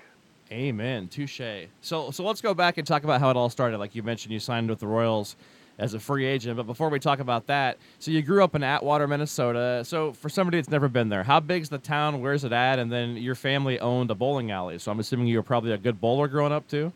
Amen. 0.50 1.08
Touche. 1.08 1.66
So, 1.82 2.10
so 2.10 2.24
let's 2.24 2.40
go 2.40 2.54
back 2.54 2.78
and 2.78 2.86
talk 2.86 3.04
about 3.04 3.20
how 3.20 3.30
it 3.30 3.36
all 3.36 3.50
started. 3.50 3.78
Like 3.78 3.94
you 3.94 4.02
mentioned, 4.02 4.32
you 4.32 4.40
signed 4.40 4.70
with 4.70 4.80
the 4.80 4.86
Royals 4.86 5.36
as 5.78 5.94
a 5.94 6.00
free 6.00 6.24
agent. 6.24 6.56
But 6.56 6.66
before 6.66 6.88
we 6.88 6.98
talk 6.98 7.20
about 7.20 7.46
that, 7.46 7.78
so 7.98 8.10
you 8.10 8.22
grew 8.22 8.42
up 8.42 8.54
in 8.54 8.62
Atwater, 8.62 9.06
Minnesota. 9.06 9.82
So 9.84 10.12
for 10.12 10.28
somebody 10.28 10.58
that's 10.58 10.70
never 10.70 10.88
been 10.88 11.08
there, 11.08 11.22
how 11.22 11.40
big's 11.40 11.68
the 11.68 11.78
town? 11.78 12.20
Where's 12.20 12.44
it 12.44 12.52
at? 12.52 12.78
And 12.78 12.90
then 12.90 13.16
your 13.16 13.34
family 13.34 13.78
owned 13.78 14.10
a 14.10 14.14
bowling 14.14 14.50
alley. 14.50 14.78
So 14.78 14.90
I'm 14.90 15.00
assuming 15.00 15.28
you 15.28 15.36
were 15.36 15.42
probably 15.42 15.72
a 15.72 15.78
good 15.78 16.00
bowler 16.00 16.28
growing 16.28 16.52
up 16.52 16.66
too. 16.68 16.92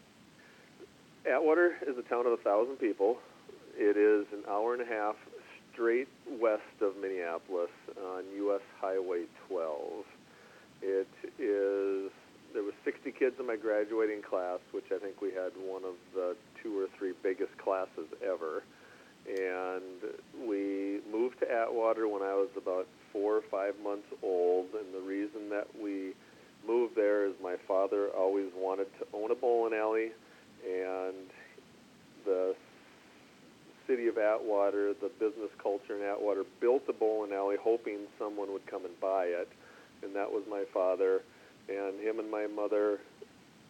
Atwater 1.30 1.76
is 1.87 1.97
a 1.97 2.02
town 2.02 2.26
of 2.26 2.32
a 2.32 2.37
thousand 2.38 2.76
people. 2.76 3.18
It 3.76 3.97
is 3.97 4.26
an 4.32 4.44
hour 4.50 4.75
and 4.75 4.82
a 4.82 4.87
half 4.87 5.16
straight 5.73 6.09
west 6.40 6.62
of 6.80 6.97
Minneapolis 7.00 7.71
on 8.04 8.25
U.S. 8.37 8.61
Highway 8.80 9.25
12. 9.49 10.04
It 10.82 11.09
is 11.38 12.11
there 12.52 12.62
was 12.62 12.75
60 12.85 13.12
kids 13.12 13.37
in 13.38 13.47
my 13.47 13.56
graduating 13.56 14.23
class, 14.23 14.61
which 14.73 14.87
I 14.94 14.99
think 14.99 15.21
we 15.21 15.28
had 15.28 15.52
one 15.56 15.85
of 15.85 15.94
the 16.14 16.37
two 16.62 16.78
or 16.78 16.87
three 16.99 17.12
biggest 17.23 17.56
classes 17.59 18.09
ever. 18.23 18.62
And 19.26 20.49
we 20.49 21.00
moved 21.11 21.38
to 21.40 21.50
Atwater 21.50 22.09
when 22.09 22.23
I 22.23 22.35
was 22.35 22.49
about 22.56 22.87
four 23.12 23.37
or 23.37 23.42
five 23.50 23.75
months 23.82 24.09
old. 24.23 24.66
And 24.75 24.92
the 24.92 25.06
reason 25.06 25.49
that 25.50 25.68
we 25.80 26.12
moved 26.66 26.97
there 26.97 27.26
is 27.26 27.35
my 27.42 27.56
father 27.66 28.09
always 28.09 28.50
wanted 28.56 28.87
to 28.99 29.06
own 29.12 29.30
a 29.30 29.35
bowling 29.35 29.75
alley, 29.75 30.11
and 30.64 31.26
the 32.25 32.54
city 33.87 34.06
of 34.06 34.16
Atwater, 34.18 34.94
the 34.94 35.11
business 35.18 35.50
culture 35.61 35.97
in 35.97 36.02
Atwater, 36.02 36.44
built 36.61 36.82
a 36.88 36.92
bowling 36.92 37.32
alley 37.32 37.56
hoping 37.61 38.06
someone 38.18 38.52
would 38.52 38.66
come 38.66 38.85
and 38.85 38.99
buy 39.00 39.25
it, 39.25 39.49
and 40.02 40.14
that 40.14 40.30
was 40.30 40.44
my 40.49 40.64
father. 40.73 41.21
And 41.69 42.00
him 42.00 42.19
and 42.19 42.31
my 42.31 42.47
mother 42.47 43.00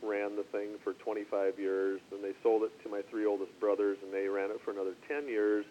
ran 0.03 0.37
the 0.37 0.43
thing 0.45 0.71
for 0.83 0.95
25 0.95 1.59
years, 1.59 2.01
and 2.11 2.23
they 2.23 2.33
sold 2.43 2.65
it 2.65 2.73
to 2.83 2.89
my 2.89 3.03
three 3.11 3.25
oldest 3.25 3.59
brothers, 3.61 3.99
and 4.03 4.13
they 4.13 4.27
ran 4.27 4.51
it 4.51 4.61
for 4.65 4.73
another 4.73 4.95
10 5.09 5.29
years. 5.29 5.65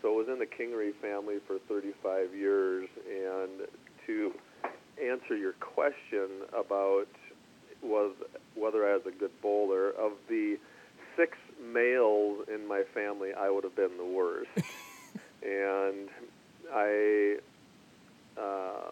So 0.00 0.12
it 0.12 0.26
was 0.26 0.28
in 0.28 0.38
the 0.38 0.46
Kingery 0.46 0.94
family 1.00 1.36
for 1.46 1.58
35 1.68 2.34
years. 2.34 2.88
And 3.08 3.68
to 4.06 4.32
answer 5.02 5.36
your 5.36 5.52
question 5.54 6.28
about 6.58 7.08
was 7.82 8.14
whether 8.54 8.88
I 8.88 8.94
was 8.94 9.06
a 9.06 9.10
good 9.10 9.32
bowler, 9.40 9.90
of 9.90 10.12
the 10.28 10.58
six 11.16 11.36
males 11.60 12.46
in 12.52 12.66
my 12.66 12.82
family, 12.94 13.30
I 13.32 13.50
would 13.50 13.64
have 13.64 13.76
been 13.76 13.96
the 13.96 14.04
worst. 14.04 14.50
and 15.42 16.08
I, 16.72 17.36
uh, 18.40 18.90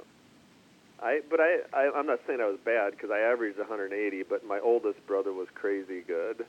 I, 1.02 1.20
but 1.30 1.40
I, 1.40 1.58
I, 1.72 1.90
I'm 1.94 2.06
not 2.06 2.20
saying 2.26 2.40
I 2.40 2.46
was 2.46 2.58
bad 2.64 2.92
because 2.92 3.10
I 3.10 3.18
averaged 3.20 3.58
180, 3.58 4.22
but 4.24 4.46
my 4.46 4.58
oldest 4.60 5.04
brother 5.06 5.32
was 5.32 5.48
crazy 5.54 6.02
good. 6.06 6.44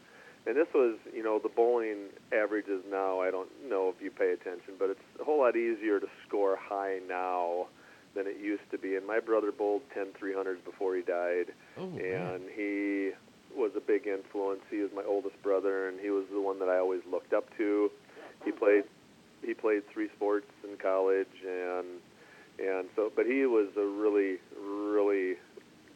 And 0.45 0.55
this 0.55 0.67
was, 0.73 0.97
you 1.13 1.23
know, 1.23 1.39
the 1.39 1.49
bowling 1.49 2.09
averages 2.33 2.81
now. 2.89 3.21
I 3.21 3.29
don't 3.31 3.49
know 3.69 3.93
if 3.95 4.01
you 4.03 4.09
pay 4.09 4.31
attention, 4.33 4.73
but 4.79 4.89
it's 4.89 4.99
a 5.19 5.23
whole 5.23 5.39
lot 5.39 5.55
easier 5.55 5.99
to 5.99 6.07
score 6.27 6.57
high 6.59 6.99
now 7.07 7.67
than 8.15 8.25
it 8.27 8.37
used 8.41 8.69
to 8.71 8.77
be. 8.77 8.95
And 8.95 9.05
my 9.05 9.19
brother 9.19 9.51
bowled 9.51 9.83
10 9.93 10.07
300s 10.21 10.63
before 10.65 10.95
he 10.95 11.01
died, 11.03 11.53
Oh, 11.77 11.83
and 11.83 11.99
man. 11.99 12.41
he 12.55 13.11
was 13.55 13.71
a 13.77 13.79
big 13.79 14.07
influence. 14.07 14.61
He 14.69 14.77
was 14.77 14.89
my 14.95 15.03
oldest 15.03 15.41
brother, 15.43 15.87
and 15.87 15.99
he 15.99 16.09
was 16.09 16.25
the 16.33 16.41
one 16.41 16.59
that 16.59 16.69
I 16.69 16.77
always 16.79 17.01
looked 17.09 17.33
up 17.33 17.45
to. 17.57 17.91
He 18.43 18.51
oh, 18.51 18.55
played 18.55 18.83
he 19.45 19.53
played 19.53 19.83
three 19.91 20.09
sports 20.15 20.45
in 20.63 20.77
college, 20.77 21.27
and 21.47 21.87
and 22.61 22.87
so, 22.95 23.11
but 23.15 23.25
he 23.25 23.45
was 23.45 23.69
a 23.77 23.85
really 23.85 24.37
really 24.61 25.35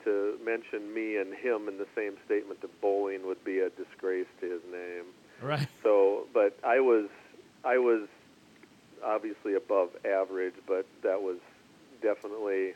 to 0.06 0.38
mention 0.46 0.94
me 0.94 1.18
and 1.18 1.34
him 1.34 1.68
in 1.68 1.78
the 1.78 1.88
same 1.96 2.14
statement 2.26 2.62
to 2.62 2.70
bowling 2.80 3.26
would 3.26 3.44
be 3.44 3.60
a 3.60 3.70
disgrace 3.72 4.28
to 4.40 4.50
his 4.50 4.62
name. 4.72 5.06
Right. 5.42 5.68
So, 5.84 6.28
but 6.34 6.58
I 6.64 6.80
was, 6.80 7.10
I 7.66 7.78
was 7.80 8.08
obviously 9.04 9.56
above 9.56 9.90
average, 10.06 10.54
but 10.68 10.86
that 11.04 11.22
was 11.22 11.38
definitely, 12.02 12.74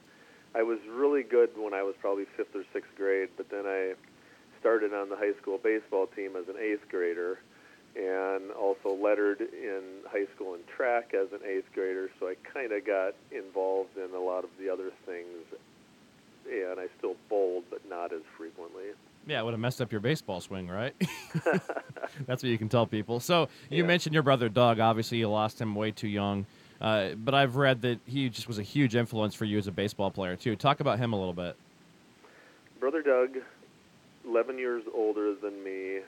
I 0.55 0.63
was 0.63 0.79
really 0.89 1.23
good 1.23 1.51
when 1.55 1.73
I 1.73 1.83
was 1.83 1.95
probably 2.01 2.25
fifth 2.35 2.55
or 2.55 2.63
sixth 2.73 2.89
grade, 2.97 3.29
but 3.37 3.49
then 3.49 3.65
I 3.65 3.93
started 4.59 4.93
on 4.93 5.09
the 5.09 5.15
high 5.15 5.33
school 5.39 5.59
baseball 5.59 6.07
team 6.07 6.35
as 6.35 6.49
an 6.49 6.55
eighth 6.59 6.89
grader 6.89 7.39
and 7.95 8.51
also 8.51 8.93
lettered 9.01 9.41
in 9.41 9.81
high 10.11 10.25
school 10.35 10.53
in 10.53 10.61
track 10.75 11.13
as 11.13 11.31
an 11.33 11.39
eighth 11.47 11.71
grader, 11.73 12.09
so 12.19 12.27
I 12.27 12.35
kind 12.53 12.71
of 12.71 12.85
got 12.85 13.15
involved 13.31 13.97
in 13.97 14.15
a 14.15 14.19
lot 14.19 14.43
of 14.43 14.49
the 14.59 14.69
other 14.69 14.91
things, 15.05 15.45
and 16.49 16.79
I 16.79 16.87
still 16.97 17.15
bowled, 17.29 17.65
but 17.69 17.81
not 17.89 18.13
as 18.13 18.21
frequently. 18.37 18.85
Yeah, 19.27 19.41
it 19.41 19.43
would 19.45 19.51
have 19.53 19.59
messed 19.59 19.81
up 19.81 19.91
your 19.91 20.01
baseball 20.01 20.41
swing, 20.41 20.67
right? 20.67 20.95
That's 22.25 22.41
what 22.41 22.49
you 22.49 22.57
can 22.57 22.69
tell 22.69 22.87
people. 22.87 23.19
So 23.19 23.49
you 23.69 23.83
Yeah. 23.83 23.87
mentioned 23.87 24.13
your 24.13 24.23
brother 24.23 24.49
Doug. 24.49 24.79
Obviously, 24.79 25.19
you 25.19 25.29
lost 25.29 25.59
him 25.61 25.75
way 25.75 25.91
too 25.91 26.07
young. 26.07 26.45
Uh, 26.81 27.09
but 27.15 27.33
I've 27.35 27.57
read 27.57 27.81
that 27.81 27.99
he 28.05 28.29
just 28.29 28.47
was 28.47 28.57
a 28.57 28.63
huge 28.63 28.95
influence 28.95 29.35
for 29.35 29.43
you 29.45 29.57
as 29.57 29.67
a 29.67 29.71
baseball 29.71 30.09
player 30.11 30.35
too. 30.37 30.55
Talk 30.55 30.79
about 30.79 30.97
him 30.97 31.11
a 31.11 31.17
little 31.17 31.33
bit. 31.33 31.57
Brother 32.79 33.01
Doug, 33.01 33.37
11 34.25 34.57
years 34.57 34.83
older 34.95 35.35
than 35.35 35.61
me, 35.63 35.99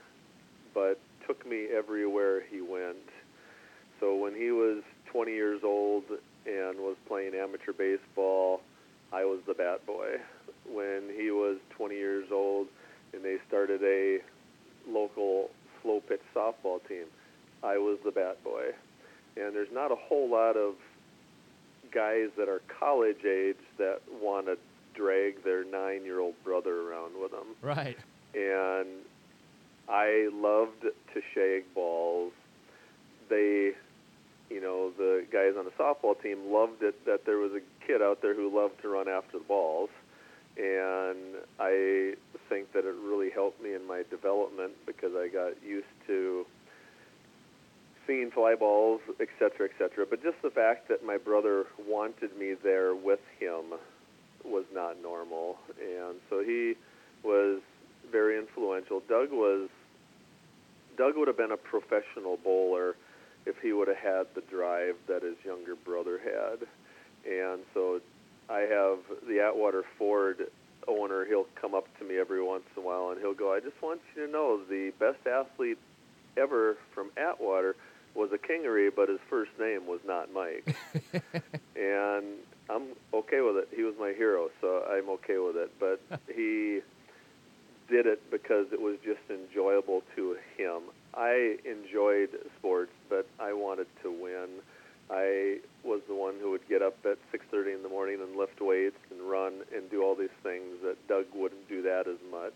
but 0.72 0.98
took 1.26 1.46
me 1.46 1.66
everywhere 1.76 2.42
he 2.50 2.60
went. 2.60 2.96
So 4.00 4.16
when 4.16 4.34
he 4.34 4.50
was 4.50 4.82
20 5.12 5.32
years 5.32 5.60
old 5.64 6.04
and 6.46 6.78
was 6.78 6.96
playing 7.06 7.34
amateur 7.34 7.72
baseball, 7.72 8.62
I 9.12 9.24
was 9.24 9.40
the 9.46 9.54
bat 9.54 9.84
boy. 9.86 10.16
When 10.68 11.10
he 11.16 11.30
was 11.30 11.58
20 11.76 11.94
years 11.94 12.28
old 12.32 12.66
and 13.12 13.24
they 13.24 13.36
started 13.46 13.82
a 13.82 14.18
local 14.88 15.50
slow 15.82 16.00
pitch 16.00 16.22
softball 16.34 16.86
team, 16.88 17.04
I 17.62 17.78
was 17.78 17.98
the 18.04 18.10
bat 18.10 18.42
boy. 18.42 18.70
And 19.36 19.54
there's 19.54 19.72
not 19.72 19.92
a 19.92 19.96
whole 19.96 20.30
lot 20.30 20.56
of 20.56 20.74
guys 21.92 22.30
that 22.36 22.48
are 22.48 22.62
college 22.80 23.24
age 23.24 23.56
that 23.78 24.00
want 24.20 24.46
to 24.46 24.56
drag 24.94 25.44
their 25.44 25.64
nine 25.64 26.04
year 26.04 26.20
old 26.20 26.34
brother 26.44 26.88
around 26.88 27.12
with 27.20 27.30
them. 27.30 27.54
Right. 27.60 27.98
And 28.34 28.88
I 29.92 30.30
loved 30.32 30.82
to 30.82 31.20
shag 31.34 31.64
balls. 31.74 32.32
They, 33.28 33.72
you 34.48 34.60
know, 34.60 34.90
the 34.96 35.26
guys 35.30 35.52
on 35.58 35.66
the 35.66 35.70
softball 35.72 36.20
team 36.20 36.50
loved 36.50 36.82
it 36.82 37.04
that 37.04 37.26
there 37.26 37.36
was 37.36 37.52
a 37.52 37.60
kid 37.86 38.00
out 38.00 38.22
there 38.22 38.34
who 38.34 38.48
loved 38.54 38.80
to 38.82 38.88
run 38.88 39.06
after 39.06 39.38
the 39.38 39.44
balls. 39.44 39.90
And 40.56 41.36
I 41.60 42.14
think 42.48 42.72
that 42.72 42.86
it 42.86 42.94
really 43.04 43.30
helped 43.30 43.62
me 43.62 43.74
in 43.74 43.86
my 43.86 44.02
development 44.10 44.72
because 44.86 45.12
I 45.14 45.28
got 45.28 45.62
used 45.62 45.86
to 46.06 46.46
seeing 48.06 48.30
fly 48.30 48.54
balls, 48.54 49.00
et 49.20 49.28
cetera, 49.38 49.68
et 49.68 49.72
cetera. 49.78 50.06
But 50.08 50.22
just 50.22 50.40
the 50.42 50.50
fact 50.50 50.88
that 50.88 51.04
my 51.04 51.18
brother 51.18 51.66
wanted 51.86 52.36
me 52.38 52.54
there 52.62 52.94
with 52.94 53.20
him 53.38 53.78
was 54.44 54.64
not 54.72 55.00
normal. 55.02 55.58
And 55.80 56.16
so 56.28 56.42
he 56.42 56.74
was 57.22 57.60
very 58.10 58.38
influential. 58.38 59.00
Doug 59.08 59.30
was 59.30 59.68
Doug 61.02 61.16
would 61.16 61.26
have 61.26 61.36
been 61.36 61.50
a 61.50 61.56
professional 61.56 62.36
bowler 62.44 62.94
if 63.44 63.56
he 63.60 63.72
would 63.72 63.88
have 63.88 63.96
had 63.96 64.26
the 64.36 64.40
drive 64.42 64.94
that 65.08 65.24
his 65.24 65.34
younger 65.44 65.74
brother 65.74 66.20
had. 66.22 66.64
And 67.28 67.62
so 67.74 68.00
I 68.48 68.60
have 68.60 68.98
the 69.26 69.40
Atwater 69.40 69.82
Ford 69.98 70.46
owner, 70.86 71.24
he'll 71.24 71.48
come 71.60 71.74
up 71.74 71.86
to 71.98 72.04
me 72.04 72.18
every 72.18 72.40
once 72.40 72.62
in 72.76 72.84
a 72.84 72.86
while 72.86 73.10
and 73.10 73.20
he'll 73.20 73.34
go, 73.34 73.52
I 73.52 73.58
just 73.58 73.82
want 73.82 74.00
you 74.14 74.26
to 74.26 74.32
know 74.32 74.60
the 74.70 74.92
best 75.00 75.26
athlete 75.26 75.78
ever 76.36 76.76
from 76.94 77.10
Atwater 77.16 77.74
was 78.14 78.30
a 78.32 78.38
Kingery, 78.38 78.88
but 78.94 79.08
his 79.08 79.18
first 79.28 79.50
name 79.58 79.88
was 79.88 79.98
not 80.06 80.32
Mike. 80.32 80.76
and 81.74 82.26
I'm 82.70 82.94
okay 83.12 83.40
with 83.40 83.56
it. 83.56 83.70
He 83.74 83.82
was 83.82 83.94
my 83.98 84.12
hero, 84.12 84.50
so 84.60 84.84
I'm 84.88 85.08
okay 85.10 85.38
with 85.38 85.56
it. 85.56 85.72
But 85.80 86.00
he 86.32 86.80
did 87.92 88.06
it 88.06 88.30
because 88.30 88.66
it 88.72 88.80
was 88.80 88.96
just 89.04 89.20
enjoyable 89.28 90.02
to 90.16 90.38
him. 90.56 90.80
I 91.14 91.58
enjoyed 91.66 92.30
sports, 92.58 92.92
but 93.10 93.26
I 93.38 93.52
wanted 93.52 93.86
to 94.02 94.10
win. 94.10 94.48
I 95.10 95.58
was 95.84 96.00
the 96.08 96.14
one 96.14 96.36
who 96.40 96.50
would 96.52 96.66
get 96.70 96.80
up 96.80 96.96
at 97.04 97.18
6:30 97.30 97.74
in 97.74 97.82
the 97.82 97.90
morning 97.90 98.18
and 98.22 98.34
lift 98.34 98.62
weights 98.62 98.96
and 99.10 99.20
run 99.20 99.52
and 99.74 99.90
do 99.90 100.02
all 100.02 100.14
these 100.14 100.36
things 100.42 100.80
that 100.82 100.96
Doug 101.06 101.26
wouldn't 101.34 101.68
do 101.68 101.82
that 101.82 102.08
as 102.08 102.16
much. 102.30 102.54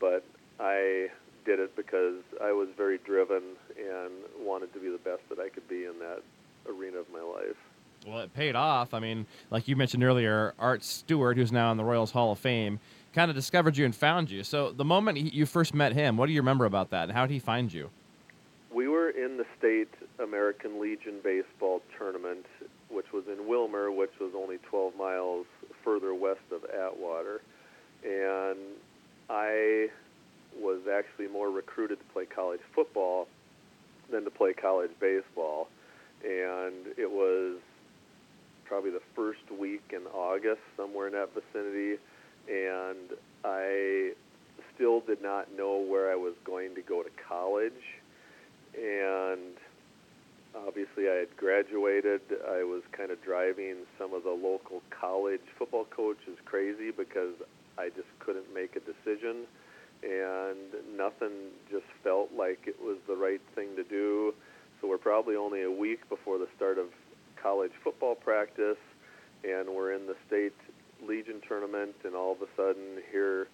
But 0.00 0.24
I 0.58 1.10
did 1.44 1.60
it 1.60 1.76
because 1.76 2.22
I 2.42 2.52
was 2.52 2.68
very 2.74 2.96
driven 2.96 3.42
and 3.76 4.12
wanted 4.40 4.72
to 4.72 4.80
be 4.80 4.88
the 4.88 5.04
best 5.10 5.28
that 5.28 5.38
I 5.38 5.50
could 5.50 5.68
be 5.68 5.84
in 5.84 5.98
that 5.98 6.22
arena 6.66 6.98
of 6.98 7.10
my 7.12 7.20
life. 7.20 7.58
Well, 8.06 8.20
it 8.20 8.32
paid 8.32 8.56
off. 8.56 8.94
I 8.94 8.98
mean, 8.98 9.26
like 9.50 9.68
you 9.68 9.76
mentioned 9.76 10.02
earlier, 10.02 10.54
Art 10.58 10.82
Stewart, 10.82 11.36
who's 11.36 11.52
now 11.52 11.70
in 11.70 11.76
the 11.76 11.84
Royals 11.84 12.12
Hall 12.12 12.32
of 12.32 12.38
Fame, 12.38 12.80
kind 13.14 13.30
of 13.30 13.34
discovered 13.36 13.76
you 13.76 13.84
and 13.84 13.94
found 13.94 14.30
you. 14.30 14.42
So 14.42 14.72
the 14.72 14.84
moment 14.84 15.18
he, 15.18 15.28
you 15.28 15.46
first 15.46 15.72
met 15.72 15.92
him, 15.92 16.16
what 16.16 16.26
do 16.26 16.32
you 16.32 16.40
remember 16.40 16.64
about 16.64 16.90
that, 16.90 17.04
and 17.04 17.12
how 17.12 17.26
did 17.26 17.32
he 17.32 17.38
find 17.38 17.72
you? 17.72 17.90
We 18.72 18.88
were 18.88 19.08
in 19.10 19.36
the 19.36 19.46
state 19.56 19.88
American 20.18 20.80
Legion 20.80 21.20
baseball 21.22 21.80
tournament, 21.96 22.44
which 22.90 23.12
was 23.12 23.24
in 23.28 23.46
Willmar, 23.46 23.94
which 23.94 24.12
was 24.20 24.32
only 24.36 24.58
12 24.68 24.96
miles 24.96 25.46
further 25.84 26.14
west 26.14 26.40
of 26.52 26.64
Atwater. 26.64 27.40
And 28.04 28.58
I 29.30 29.88
was 30.60 30.80
actually 30.92 31.28
more 31.28 31.50
recruited 31.50 31.98
to 31.98 32.04
play 32.12 32.26
college 32.26 32.60
football 32.74 33.28
than 34.10 34.24
to 34.24 34.30
play 34.30 34.52
college 34.52 34.90
baseball. 35.00 35.68
And 36.24 36.86
it 36.96 37.10
was 37.10 37.58
probably 38.64 38.90
the 38.90 39.02
first 39.14 39.50
week 39.58 39.92
in 39.92 40.02
August, 40.12 40.60
somewhere 40.76 41.06
in 41.06 41.12
that 41.12 41.30
vicinity. 41.34 42.00
And 42.48 43.18
I 43.44 44.12
still 44.74 45.00
did 45.00 45.22
not 45.22 45.54
know 45.56 45.78
where 45.78 46.10
I 46.10 46.16
was 46.16 46.34
going 46.44 46.74
to 46.74 46.82
go 46.82 47.02
to 47.02 47.10
college 47.28 47.72
and 48.76 49.54
obviously 50.54 51.08
I 51.08 51.14
had 51.14 51.36
graduated. 51.36 52.20
I 52.48 52.64
was 52.64 52.82
kind 52.92 53.10
of 53.10 53.22
driving 53.22 53.76
some 53.98 54.14
of 54.14 54.22
the 54.24 54.30
local 54.30 54.82
college 54.90 55.40
football 55.58 55.84
coaches 55.84 56.38
crazy 56.44 56.90
because 56.90 57.34
I 57.78 57.88
just 57.90 58.08
couldn't 58.20 58.52
make 58.54 58.76
a 58.76 58.80
decision, 58.80 59.46
and 60.02 60.96
nothing 60.96 61.50
just 61.70 61.86
felt 62.02 62.30
like 62.36 62.66
it 62.66 62.76
was 62.80 62.98
the 63.08 63.16
right 63.16 63.40
thing 63.54 63.74
to 63.76 63.84
do. 63.84 64.34
So 64.80 64.88
we're 64.88 64.98
probably 64.98 65.36
only 65.36 65.62
a 65.62 65.70
week 65.70 66.08
before 66.08 66.38
the 66.38 66.48
start 66.56 66.78
of 66.78 66.86
college 67.42 67.72
football 67.82 68.14
practice, 68.14 68.78
and 69.42 69.68
we're 69.68 69.92
in 69.92 70.06
the 70.06 70.16
state 70.26 70.54
Legion 71.06 71.40
tournament, 71.46 71.94
and 72.04 72.14
all 72.14 72.32
of 72.32 72.42
a 72.42 72.48
sudden 72.56 73.02
here 73.10 73.48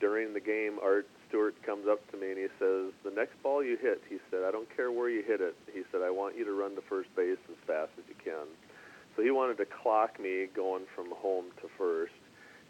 during 0.00 0.32
the 0.32 0.40
game, 0.40 0.78
Art 0.82 1.06
Stewart 1.28 1.54
comes 1.62 1.86
up 1.88 2.00
to 2.10 2.16
me 2.16 2.30
and 2.30 2.38
he 2.38 2.48
says, 2.58 2.92
"The 3.02 3.10
next 3.10 3.40
ball 3.42 3.62
you 3.62 3.76
hit," 3.76 4.02
he 4.08 4.18
said, 4.30 4.44
"I 4.44 4.50
don't 4.50 4.68
care 4.76 4.90
where 4.90 5.08
you 5.08 5.22
hit 5.22 5.40
it." 5.40 5.54
He 5.72 5.82
said, 5.90 6.02
"I 6.02 6.10
want 6.10 6.36
you 6.36 6.44
to 6.44 6.52
run 6.52 6.74
to 6.74 6.82
first 6.82 7.14
base 7.16 7.38
as 7.50 7.56
fast 7.66 7.92
as 7.98 8.04
you 8.08 8.14
can." 8.22 8.46
So 9.16 9.22
he 9.22 9.30
wanted 9.30 9.56
to 9.58 9.66
clock 9.66 10.18
me 10.18 10.46
going 10.46 10.86
from 10.94 11.10
home 11.10 11.46
to 11.60 11.68
first. 11.78 12.14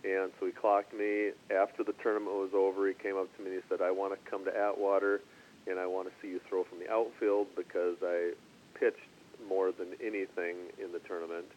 And 0.04 0.30
so 0.38 0.44
he 0.46 0.52
clocked 0.52 0.92
me 0.92 1.32
after 1.50 1.82
the 1.82 1.94
tournament 1.94 2.36
was 2.36 2.52
over. 2.52 2.86
He 2.86 2.94
came 2.94 3.16
up 3.16 3.34
to 3.36 3.42
me 3.42 3.52
and 3.52 3.62
he 3.62 3.68
said, 3.68 3.80
"I 3.80 3.90
want 3.90 4.12
to 4.12 4.30
come 4.30 4.44
to 4.44 4.54
Atwater, 4.54 5.22
and 5.66 5.80
I 5.80 5.86
want 5.86 6.08
to 6.08 6.14
see 6.20 6.28
you 6.28 6.40
throw 6.40 6.64
from 6.64 6.78
the 6.78 6.90
outfield 6.92 7.54
because 7.56 7.96
I 8.02 8.34
pitched 8.74 9.08
more 9.48 9.72
than 9.72 9.94
anything 10.02 10.56
in 10.78 10.92
the 10.92 11.00
tournament." 11.00 11.50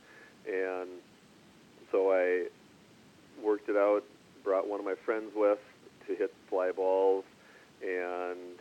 And 0.47 1.01
so 1.91 2.11
I 2.11 2.47
worked 3.41 3.69
it 3.69 3.77
out, 3.77 4.03
brought 4.43 4.67
one 4.67 4.79
of 4.79 4.85
my 4.85 4.95
friends 5.05 5.31
with 5.35 5.59
to 6.07 6.15
hit 6.15 6.33
fly 6.49 6.71
balls, 6.71 7.25
and 7.81 8.59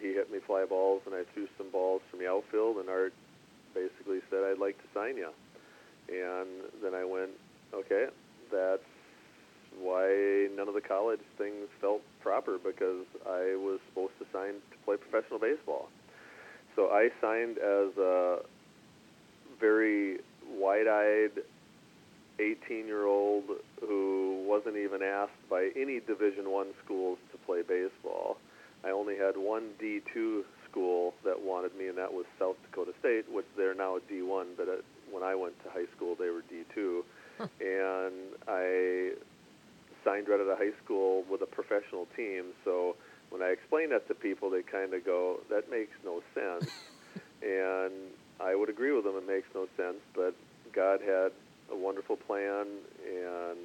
he 0.00 0.12
hit 0.12 0.30
me 0.30 0.38
fly 0.46 0.64
balls, 0.64 1.02
and 1.06 1.14
I 1.14 1.24
threw 1.34 1.48
some 1.58 1.70
balls 1.70 2.02
from 2.10 2.20
the 2.20 2.28
outfield, 2.28 2.78
and 2.78 2.88
Art 2.88 3.12
basically 3.74 4.20
said, 4.30 4.44
"I'd 4.44 4.58
like 4.58 4.76
to 4.78 4.88
sign 4.94 5.16
you." 5.16 5.30
And 6.08 6.70
then 6.82 6.94
I 6.94 7.04
went, 7.04 7.30
"Okay, 7.72 8.08
that's 8.50 8.82
why 9.78 10.48
none 10.54 10.68
of 10.68 10.74
the 10.74 10.80
college 10.80 11.20
things 11.38 11.68
felt 11.80 12.02
proper 12.20 12.58
because 12.58 13.06
I 13.26 13.56
was 13.56 13.80
supposed 13.88 14.18
to 14.18 14.26
sign 14.32 14.60
to 14.70 14.78
play 14.84 14.96
professional 14.96 15.38
baseball." 15.38 15.88
So 16.76 16.90
I 16.90 17.10
signed 17.20 17.58
as 17.58 17.96
a 17.96 18.44
very 19.58 20.20
wide-eyed 20.46 21.42
18-year-old 22.38 23.44
who 23.80 24.44
wasn't 24.46 24.76
even 24.76 25.02
asked 25.02 25.48
by 25.50 25.70
any 25.76 26.00
Division 26.00 26.50
One 26.50 26.68
schools 26.84 27.18
to 27.30 27.38
play 27.38 27.62
baseball. 27.62 28.38
I 28.84 28.90
only 28.90 29.16
had 29.16 29.36
one 29.36 29.70
D2 29.80 30.42
school 30.70 31.14
that 31.24 31.40
wanted 31.40 31.76
me, 31.76 31.88
and 31.88 31.98
that 31.98 32.12
was 32.12 32.24
South 32.38 32.56
Dakota 32.62 32.92
State, 32.98 33.30
which 33.30 33.46
they're 33.56 33.74
now 33.74 33.98
D1. 34.10 34.46
But 34.56 34.68
at, 34.68 34.80
when 35.10 35.22
I 35.22 35.34
went 35.34 35.62
to 35.64 35.70
high 35.70 35.86
school, 35.94 36.16
they 36.18 36.30
were 36.30 36.42
D2, 36.50 37.02
and 37.60 38.14
I 38.48 39.12
signed 40.04 40.28
right 40.28 40.40
out 40.40 40.48
of 40.48 40.58
high 40.58 40.76
school 40.84 41.24
with 41.30 41.42
a 41.42 41.46
professional 41.46 42.08
team. 42.16 42.46
So 42.64 42.96
when 43.30 43.42
I 43.42 43.48
explain 43.48 43.90
that 43.90 44.08
to 44.08 44.14
people, 44.14 44.50
they 44.50 44.62
kind 44.62 44.94
of 44.94 45.04
go, 45.04 45.40
"That 45.48 45.70
makes 45.70 45.96
no 46.04 46.22
sense," 46.34 46.70
and 47.42 47.92
I 48.40 48.54
would 48.54 48.68
agree 48.68 48.92
with 48.92 49.04
them. 49.04 49.16
It 49.16 49.26
makes 49.26 49.48
no 49.54 49.68
sense, 49.76 50.00
but 50.14 50.34
God 50.72 51.00
had 51.00 51.32
a 51.72 51.76
wonderful 51.76 52.16
plan, 52.16 52.66
and 53.06 53.58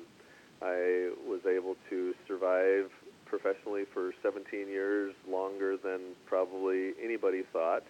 I 0.62 1.12
was 1.28 1.42
able 1.46 1.76
to 1.90 2.16
survive 2.28 2.90
professionally 3.26 3.84
for 3.94 4.14
17 4.24 4.68
years, 4.70 5.14
longer 5.30 5.76
than 5.78 6.00
probably 6.26 6.94
anybody 7.04 7.44
thought. 7.52 7.84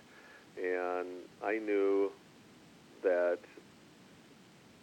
And 0.58 1.08
I 1.46 1.60
knew 1.60 2.12
that 3.04 3.40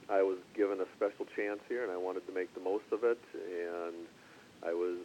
I 0.09 0.23
was 0.23 0.39
given 0.57 0.81
a 0.81 0.87
special 0.97 1.27
chance 1.37 1.61
here, 1.69 1.83
and 1.83 1.91
I 1.91 1.97
wanted 1.97 2.27
to 2.29 2.33
make 2.33 2.55
the 2.55 2.61
most 2.61 2.85
of 2.93 3.03
it. 3.03 3.19
And 3.35 4.07
I 4.65 4.73
was 4.73 4.99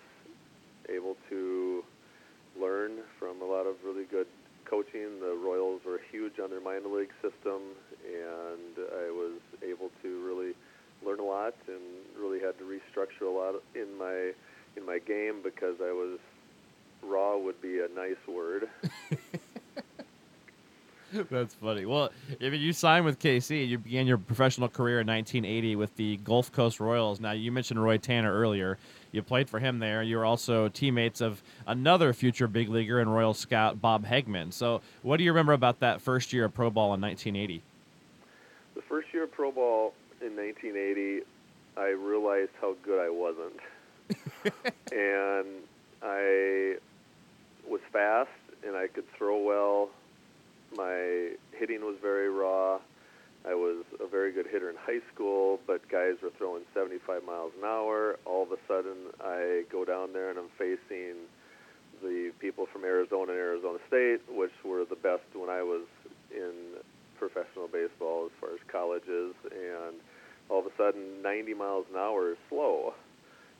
able 0.88 1.18
to 1.30 1.84
learn 2.60 3.00
from 3.18 3.42
a 3.42 3.46
lot 3.46 3.66
of 3.66 3.76
really 3.84 4.06
good 4.06 4.28
coaching. 4.70 5.20
The 5.20 5.36
Royals 5.44 5.82
were 5.86 6.00
huge 6.12 6.40
on 6.40 6.50
their 6.50 6.62
minor 6.62 6.88
league 6.88 7.14
system, 7.22 7.62
and 8.06 8.78
I 8.78 9.12
was 9.12 9.40
able 9.64 9.92
to 10.02 10.26
really 10.26 10.54
learn 11.06 11.20
a 11.20 11.24
lot 11.24 11.56
and 11.68 11.80
really 12.18 12.40
had 12.40 12.58
to 12.60 12.64
restructure 12.66 13.28
a 13.28 13.30
lot 13.30 13.56
in 13.76 13.98
my 13.98 14.34
in 14.78 14.86
my 14.86 15.00
game 15.00 15.42
because 15.44 15.76
I 15.82 15.92
was 15.92 16.20
raw 17.02 17.38
would 17.38 17.62
be 17.62 17.80
a 17.80 17.88
nice 17.96 18.18
word. 18.28 18.70
That's 21.32 21.56
funny. 21.56 21.86
Well, 21.86 22.12
I 22.40 22.50
mean, 22.50 22.62
you 22.62 22.72
signed 22.72 23.04
with 23.04 23.20
KC. 23.20 23.68
You 23.68 23.80
began 23.80 24.06
your 24.06 24.20
professional 24.20 24.70
career 24.70 25.00
in 25.00 25.08
1980 25.08 25.76
with 25.76 25.96
the 25.96 26.18
Gulf 26.18 26.52
Coast 26.52 26.80
Royals. 26.80 27.20
Now, 27.20 27.32
you 27.32 27.52
mentioned 27.52 27.82
Roy 27.82 27.98
Tanner 27.98 28.32
earlier. 28.32 28.78
You 29.12 29.24
played 29.24 29.50
for 29.50 29.60
him 29.60 29.80
there. 29.80 30.04
You 30.04 30.18
were 30.18 30.26
also 30.26 30.68
teammates 30.68 31.22
of 31.22 31.42
another 31.66 32.14
future 32.14 32.48
big 32.48 32.70
leaguer 32.70 33.00
and 33.00 33.14
Royal 33.14 33.34
scout, 33.34 33.82
Bob 33.82 34.06
Hegman. 34.06 34.54
So, 34.54 34.82
what 35.02 35.18
do 35.18 35.24
you 35.24 35.32
remember 35.32 35.54
about 35.54 35.80
that 35.80 36.02
first 36.02 36.32
year 36.32 36.46
of 36.46 36.54
pro 36.54 36.70
ball 36.70 36.94
in 36.94 37.02
1980? 37.02 37.64
The 38.76 38.82
first 38.84 39.08
year 39.14 39.24
of 39.24 39.32
pro 39.32 39.52
ball 39.52 39.94
in 40.22 40.36
1980, 40.36 41.22
I 41.78 41.88
realized 41.90 42.52
how 42.62 42.76
good 42.84 43.04
I 43.04 43.10
wasn't. 43.10 43.60
and 44.92 45.48
I 46.04 46.78
was 47.68 47.82
fast 47.92 48.30
and 48.66 48.76
I 48.76 48.88
could 48.88 49.12
throw 49.14 49.38
well 49.38 49.90
my 50.76 51.32
hitting 51.52 51.82
was 51.82 51.96
very 52.02 52.30
raw. 52.30 52.80
I 53.46 53.56
was 53.56 53.86
a 54.00 54.08
very 54.08 54.32
good 54.32 54.48
hitter 54.48 54.70
in 54.70 54.76
high 54.76 55.00
school, 55.14 55.60
but 55.66 55.88
guys 55.90 56.16
were 56.22 56.32
throwing 56.38 56.64
75 56.74 57.24
miles 57.24 57.52
an 57.58 57.66
hour. 57.66 58.18
All 58.26 58.44
of 58.44 58.52
a 58.52 58.58
sudden, 58.68 59.14
I 59.24 59.64
go 59.72 59.86
down 59.86 60.14
there 60.14 60.30
and 60.30 60.38
I'm 60.38 60.50
facing 60.58 61.16
the 62.02 62.32
people 62.40 62.66
from 62.72 62.84
Arizona 62.84 63.32
and 63.32 63.40
Arizona 63.40 63.80
State, 63.88 64.22
which 64.30 64.52
were 64.64 64.86
the 64.86 64.96
best 64.96 65.24
when 65.34 65.50
I 65.50 65.64
was 65.64 65.86
in 66.32 66.80
professional 67.18 67.68
baseball 67.68 68.26
as 68.26 68.32
far 68.40 68.50
as 68.52 68.60
colleges. 68.72 69.34
And 69.52 69.96
all 70.50 70.60
of 70.60 70.66
a 70.66 70.76
sudden, 70.78 71.22
90 71.24 71.54
miles 71.54 71.86
an 71.92 71.98
hour 71.98 72.32
is 72.32 72.38
slow. 72.50 72.94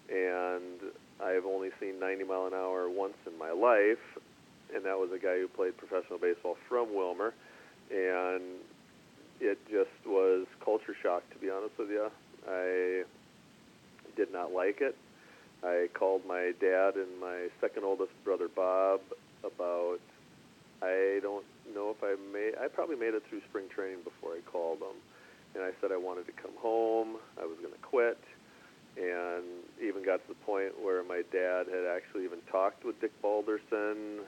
And 0.10 0.92
I've 1.22 1.46
only 1.46 1.70
seen 1.80 2.00
90 2.00 2.24
mile 2.24 2.48
an 2.48 2.54
hour 2.54 2.90
once 2.90 3.18
in 3.28 3.38
my 3.38 3.52
life, 3.52 4.02
and 4.74 4.86
that 4.86 4.98
was 4.98 5.12
a 5.14 5.20
guy 5.20 5.40
who 5.40 5.48
played 5.48 5.78
professional 5.78 6.18
baseball 6.18 6.58
from 6.68 6.88
Willmar, 6.88 7.34
and 7.92 8.44
it 9.40 9.58
just 9.70 9.90
was 10.06 10.46
culture 10.64 10.96
shock 11.02 11.24
to 11.32 11.38
be 11.38 11.50
honest 11.50 11.78
with 11.78 11.90
you. 11.90 12.10
I 12.48 13.04
did 14.16 14.32
not 14.32 14.52
like 14.52 14.82
it. 14.82 14.96
I 15.64 15.90
called 15.94 16.22
my 16.28 16.54
dad 16.60 16.96
and 16.96 17.20
my 17.20 17.48
second 17.60 17.84
oldest 17.84 18.12
brother 18.24 18.48
Bob 18.48 19.02
about 19.44 20.00
I 20.82 21.20
don't 21.22 21.46
know 21.74 21.92
if 21.92 22.04
I 22.04 22.16
made 22.32 22.54
I 22.62 22.68
probably 22.68 22.96
made 22.96 23.14
it 23.14 23.24
through 23.30 23.42
spring 23.50 23.66
training 23.74 24.00
before 24.04 24.32
I 24.32 24.42
called 24.52 24.80
them. 24.80 24.96
And 25.56 25.64
I 25.64 25.72
said 25.82 25.92
I 25.92 25.98
wanted 25.98 26.28
to 26.28 26.32
come 26.34 26.56
home, 26.58 27.18
I 27.42 27.46
was 27.46 27.58
going 27.58 27.74
to 27.74 27.80
quit 27.82 28.20
and 28.98 29.44
even 29.82 30.04
got 30.04 30.22
to 30.22 30.28
the 30.28 30.42
point 30.46 30.74
where 30.82 31.04
my 31.04 31.22
dad 31.32 31.68
had 31.72 31.86
actually 31.86 32.26
even 32.26 32.40
talked 32.52 32.84
with 32.84 33.00
Dick 33.00 33.12
Balderson 33.22 34.26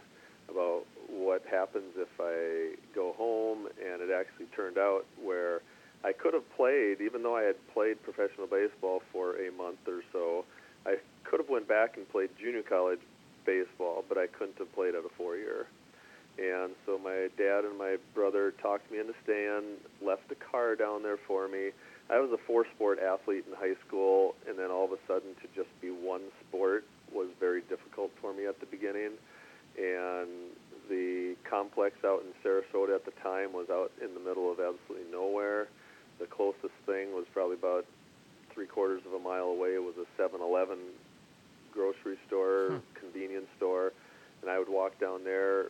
about 0.51 0.83
what 1.09 1.43
happens 1.49 1.93
if 1.97 2.09
I 2.19 2.75
go 2.93 3.13
home, 3.13 3.67
and 3.79 4.01
it 4.01 4.09
actually 4.11 4.47
turned 4.55 4.77
out 4.77 5.05
where 5.21 5.61
I 6.03 6.13
could 6.13 6.33
have 6.33 6.49
played, 6.55 7.01
even 7.01 7.23
though 7.23 7.35
I 7.35 7.43
had 7.43 7.55
played 7.73 8.01
professional 8.03 8.47
baseball 8.47 9.01
for 9.11 9.35
a 9.35 9.51
month 9.51 9.79
or 9.87 10.01
so. 10.11 10.45
I 10.85 10.97
could 11.23 11.39
have 11.39 11.49
went 11.49 11.67
back 11.67 11.97
and 11.97 12.09
played 12.09 12.29
junior 12.39 12.63
college 12.63 12.99
baseball, 13.45 14.03
but 14.07 14.17
I 14.17 14.27
couldn't 14.27 14.57
have 14.57 14.73
played 14.73 14.95
at 14.95 15.05
a 15.05 15.09
four-year. 15.17 15.67
And 16.39 16.73
so 16.85 16.97
my 16.97 17.27
dad 17.37 17.65
and 17.65 17.77
my 17.77 17.97
brother 18.15 18.51
talked 18.61 18.91
me 18.91 18.99
into 18.99 19.13
staying, 19.23 19.77
left 20.01 20.31
a 20.31 20.35
car 20.35 20.75
down 20.75 21.03
there 21.03 21.19
for 21.27 21.47
me. 21.47 21.69
I 22.09 22.19
was 22.19 22.31
a 22.31 22.37
four-sport 22.47 22.99
athlete 22.99 23.45
in 23.47 23.55
high 23.55 23.79
school, 23.85 24.35
and 24.47 24.57
then 24.57 24.71
all 24.71 24.85
of 24.85 24.91
a 24.91 24.99
sudden 25.07 25.35
to 25.41 25.47
just 25.55 25.69
be 25.81 25.89
one 25.89 26.21
sport 26.47 26.85
was 27.13 27.27
very 27.39 27.61
difficult 27.61 28.11
for 28.21 28.33
me 28.33 28.47
at 28.47 28.59
the 28.59 28.65
beginning 28.65 29.11
and 29.77 30.27
the 30.89 31.35
complex 31.49 31.95
out 32.05 32.23
in 32.23 32.33
Sarasota 32.43 32.95
at 32.95 33.05
the 33.05 33.13
time 33.23 33.53
was 33.53 33.69
out 33.69 33.91
in 34.01 34.13
the 34.13 34.19
middle 34.19 34.51
of 34.51 34.59
absolutely 34.59 35.09
nowhere. 35.11 35.67
The 36.19 36.25
closest 36.25 36.73
thing 36.85 37.13
was 37.13 37.25
probably 37.33 37.55
about 37.55 37.85
three 38.53 38.67
quarters 38.67 39.01
of 39.05 39.13
a 39.13 39.19
mile 39.19 39.45
away. 39.45 39.75
It 39.75 39.83
was 39.83 39.95
a 39.97 40.21
7-Eleven 40.21 40.77
grocery 41.71 42.17
store, 42.27 42.67
hmm. 42.69 42.99
convenience 42.99 43.47
store, 43.57 43.93
and 44.41 44.51
I 44.51 44.59
would 44.59 44.69
walk 44.69 44.99
down 44.99 45.23
there 45.23 45.67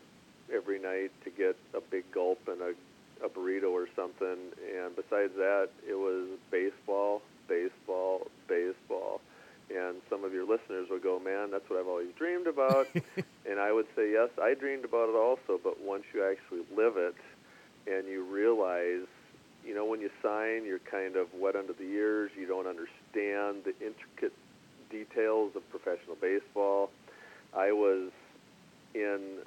every 0.54 0.80
night 0.80 1.12
to 1.24 1.30
get 1.30 1.56
a 1.74 1.82
big 1.82 2.12
gulp 2.12 2.40
and 2.48 2.62
a, 2.62 2.74
a 3.26 3.30
burrito 3.30 3.72
or 3.72 3.88
something. 3.96 4.38
And 4.76 4.96
besides 4.96 5.34
that, 5.38 5.70
it 5.88 5.96
was 5.96 6.28
baseball, 6.50 7.22
baseball, 7.48 8.28
baseball 8.48 9.22
and 9.76 10.02
some 10.10 10.24
of 10.24 10.34
your 10.34 10.46
listeners 10.46 10.88
would 10.90 11.04
go, 11.04 11.20
"Man, 11.20 11.52
that's 11.52 11.70
what 11.70 11.80
I've 11.80 11.88
always 11.88 12.12
dreamed 12.18 12.48
about," 12.48 12.88
and 13.50 13.60
I 13.60 13.72
would 13.72 13.88
say, 13.96 14.12
"Yes, 14.12 14.30
I 14.42 14.54
dreamed 14.54 14.86
about 14.86 15.10
it 15.10 15.16
also." 15.16 15.60
But 15.62 15.80
once 15.82 16.04
you 16.14 16.24
actually 16.24 16.64
live 16.76 16.98
it, 16.98 17.16
and 17.88 18.08
you 18.08 18.24
realize, 18.24 19.08
you 19.66 19.74
know, 19.74 19.86
when 19.86 20.02
you 20.02 20.10
sign, 20.22 20.66
you're 20.66 20.80
kind 20.80 21.16
of 21.16 21.28
wet 21.34 21.56
under 21.56 21.74
the 21.74 21.84
ears. 21.84 22.32
You 22.38 22.48
don't 22.48 22.68
understand 22.68 23.64
the 23.64 23.74
intricate 23.86 24.34
details 24.90 25.56
of 25.56 25.68
professional 25.70 26.16
baseball. 26.16 26.92
I 27.54 27.72
was 27.72 28.12
in 28.94 29.40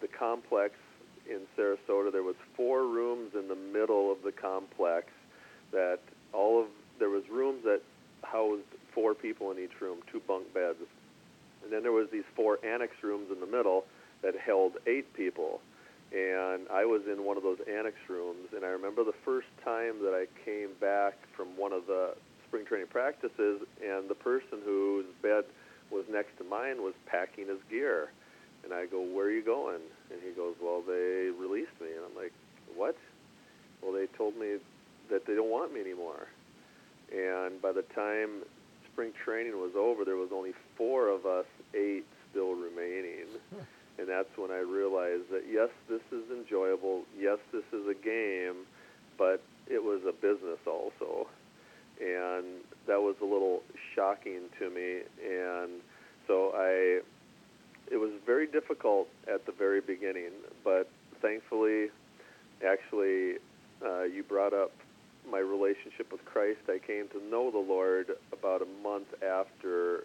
the 0.00 0.08
complex 0.08 0.74
in 1.28 1.40
Sarasota. 1.56 2.12
There 2.12 2.22
was 2.22 2.36
four 2.56 2.86
rooms 2.86 3.34
in 3.34 3.48
the 3.48 3.56
middle 3.56 4.10
of 4.10 4.22
the 4.22 4.32
complex 4.32 5.06
that 5.72 6.00
all 6.32 6.60
of 6.60 6.66
there 6.98 7.10
was 7.10 7.22
rooms 7.30 7.64
that 7.64 7.80
housed 8.22 8.62
four 8.94 9.14
people 9.14 9.50
in 9.50 9.58
each 9.58 9.80
room, 9.80 9.98
two 10.10 10.20
bunk 10.26 10.52
beds. 10.52 10.78
And 11.62 11.72
then 11.72 11.82
there 11.82 11.92
was 11.92 12.08
these 12.10 12.24
four 12.34 12.58
annex 12.64 12.92
rooms 13.02 13.28
in 13.32 13.40
the 13.40 13.46
middle 13.46 13.84
that 14.22 14.34
held 14.36 14.72
eight 14.86 15.12
people. 15.14 15.60
And 16.12 16.66
I 16.72 16.84
was 16.84 17.02
in 17.06 17.24
one 17.24 17.36
of 17.36 17.42
those 17.42 17.58
annex 17.70 17.96
rooms, 18.08 18.48
and 18.54 18.64
I 18.64 18.68
remember 18.68 19.04
the 19.04 19.14
first 19.24 19.46
time 19.64 20.02
that 20.02 20.12
I 20.12 20.26
came 20.44 20.70
back 20.80 21.14
from 21.36 21.56
one 21.56 21.72
of 21.72 21.86
the 21.86 22.14
spring 22.46 22.66
training 22.66 22.88
practices, 22.88 23.62
and 23.80 24.08
the 24.08 24.16
person 24.16 24.58
whose 24.64 25.06
bed 25.22 25.44
was 25.90 26.04
next 26.10 26.36
to 26.38 26.44
mine 26.44 26.82
was 26.82 26.94
packing 27.06 27.46
his 27.46 27.58
gear. 27.70 28.10
And 28.64 28.74
I 28.74 28.86
go, 28.86 29.00
Where 29.00 29.26
are 29.26 29.30
you 29.30 29.44
going? 29.44 29.80
And 30.10 30.20
he 30.22 30.32
goes, 30.32 30.54
Well, 30.60 30.82
they 30.82 31.30
released 31.30 31.78
me. 31.80 31.88
And 31.94 32.04
I'm 32.04 32.16
like, 32.16 32.32
What? 32.74 32.96
Well, 33.82 33.92
they 33.92 34.06
told 34.06 34.36
me 34.36 34.56
that 35.10 35.26
they 35.26 35.34
don't 35.34 35.50
want 35.50 35.72
me 35.72 35.80
anymore. 35.80 36.26
And 37.12 37.62
by 37.62 37.72
the 37.72 37.82
time 37.94 38.42
spring 39.00 39.12
training 39.24 39.58
was 39.58 39.72
over, 39.78 40.04
there 40.04 40.16
was 40.16 40.28
only 40.30 40.52
four 40.76 41.08
of 41.08 41.24
us, 41.24 41.46
eight 41.74 42.04
still 42.30 42.54
remaining. 42.54 43.26
And 43.98 44.08
that's 44.08 44.30
when 44.38 44.50
I 44.50 44.60
realized 44.60 45.28
that 45.30 45.42
yes, 45.50 45.68
this 45.86 46.00
is 46.10 46.24
enjoyable. 46.30 47.02
Yes, 47.18 47.36
this 47.52 47.64
is 47.70 47.86
a 47.86 47.92
game, 47.92 48.64
but 49.18 49.42
it 49.68 49.84
was 49.84 50.00
a 50.08 50.12
business 50.12 50.58
also. 50.66 51.26
And 52.00 52.46
that 52.86 53.02
was 53.02 53.16
a 53.20 53.26
little 53.26 53.62
shocking 53.94 54.48
to 54.58 54.70
me. 54.70 55.00
And 55.22 55.82
so 56.26 56.52
I, 56.54 57.02
it 57.92 57.98
was 57.98 58.12
very 58.24 58.46
difficult 58.46 59.08
at 59.28 59.44
the 59.44 59.52
very 59.52 59.82
beginning, 59.82 60.30
but 60.64 60.88
thankfully, 61.20 61.88
actually, 62.66 63.34
uh, 63.84 64.04
you 64.04 64.22
brought 64.22 64.54
up 64.54 64.72
my 65.30 65.38
relationship 65.38 66.10
with 66.10 66.24
Christ. 66.24 66.60
I 66.68 66.78
came 66.78 67.08
to 67.08 67.22
know 67.30 67.50
the 67.50 67.58
Lord 67.58 68.06
about 68.32 68.62
a 68.62 68.82
month 68.82 69.08
after 69.22 70.04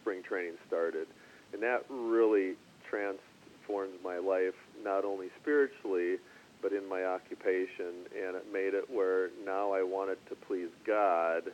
spring 0.00 0.22
training 0.22 0.54
started. 0.66 1.06
And 1.52 1.62
that 1.62 1.84
really 1.88 2.54
transformed 2.88 3.94
my 4.02 4.18
life, 4.18 4.54
not 4.82 5.04
only 5.04 5.28
spiritually, 5.40 6.16
but 6.62 6.72
in 6.72 6.88
my 6.88 7.04
occupation. 7.04 8.08
And 8.14 8.36
it 8.36 8.46
made 8.52 8.74
it 8.74 8.90
where 8.90 9.30
now 9.44 9.72
I 9.72 9.82
wanted 9.82 10.18
to 10.28 10.34
please 10.34 10.70
God. 10.86 11.44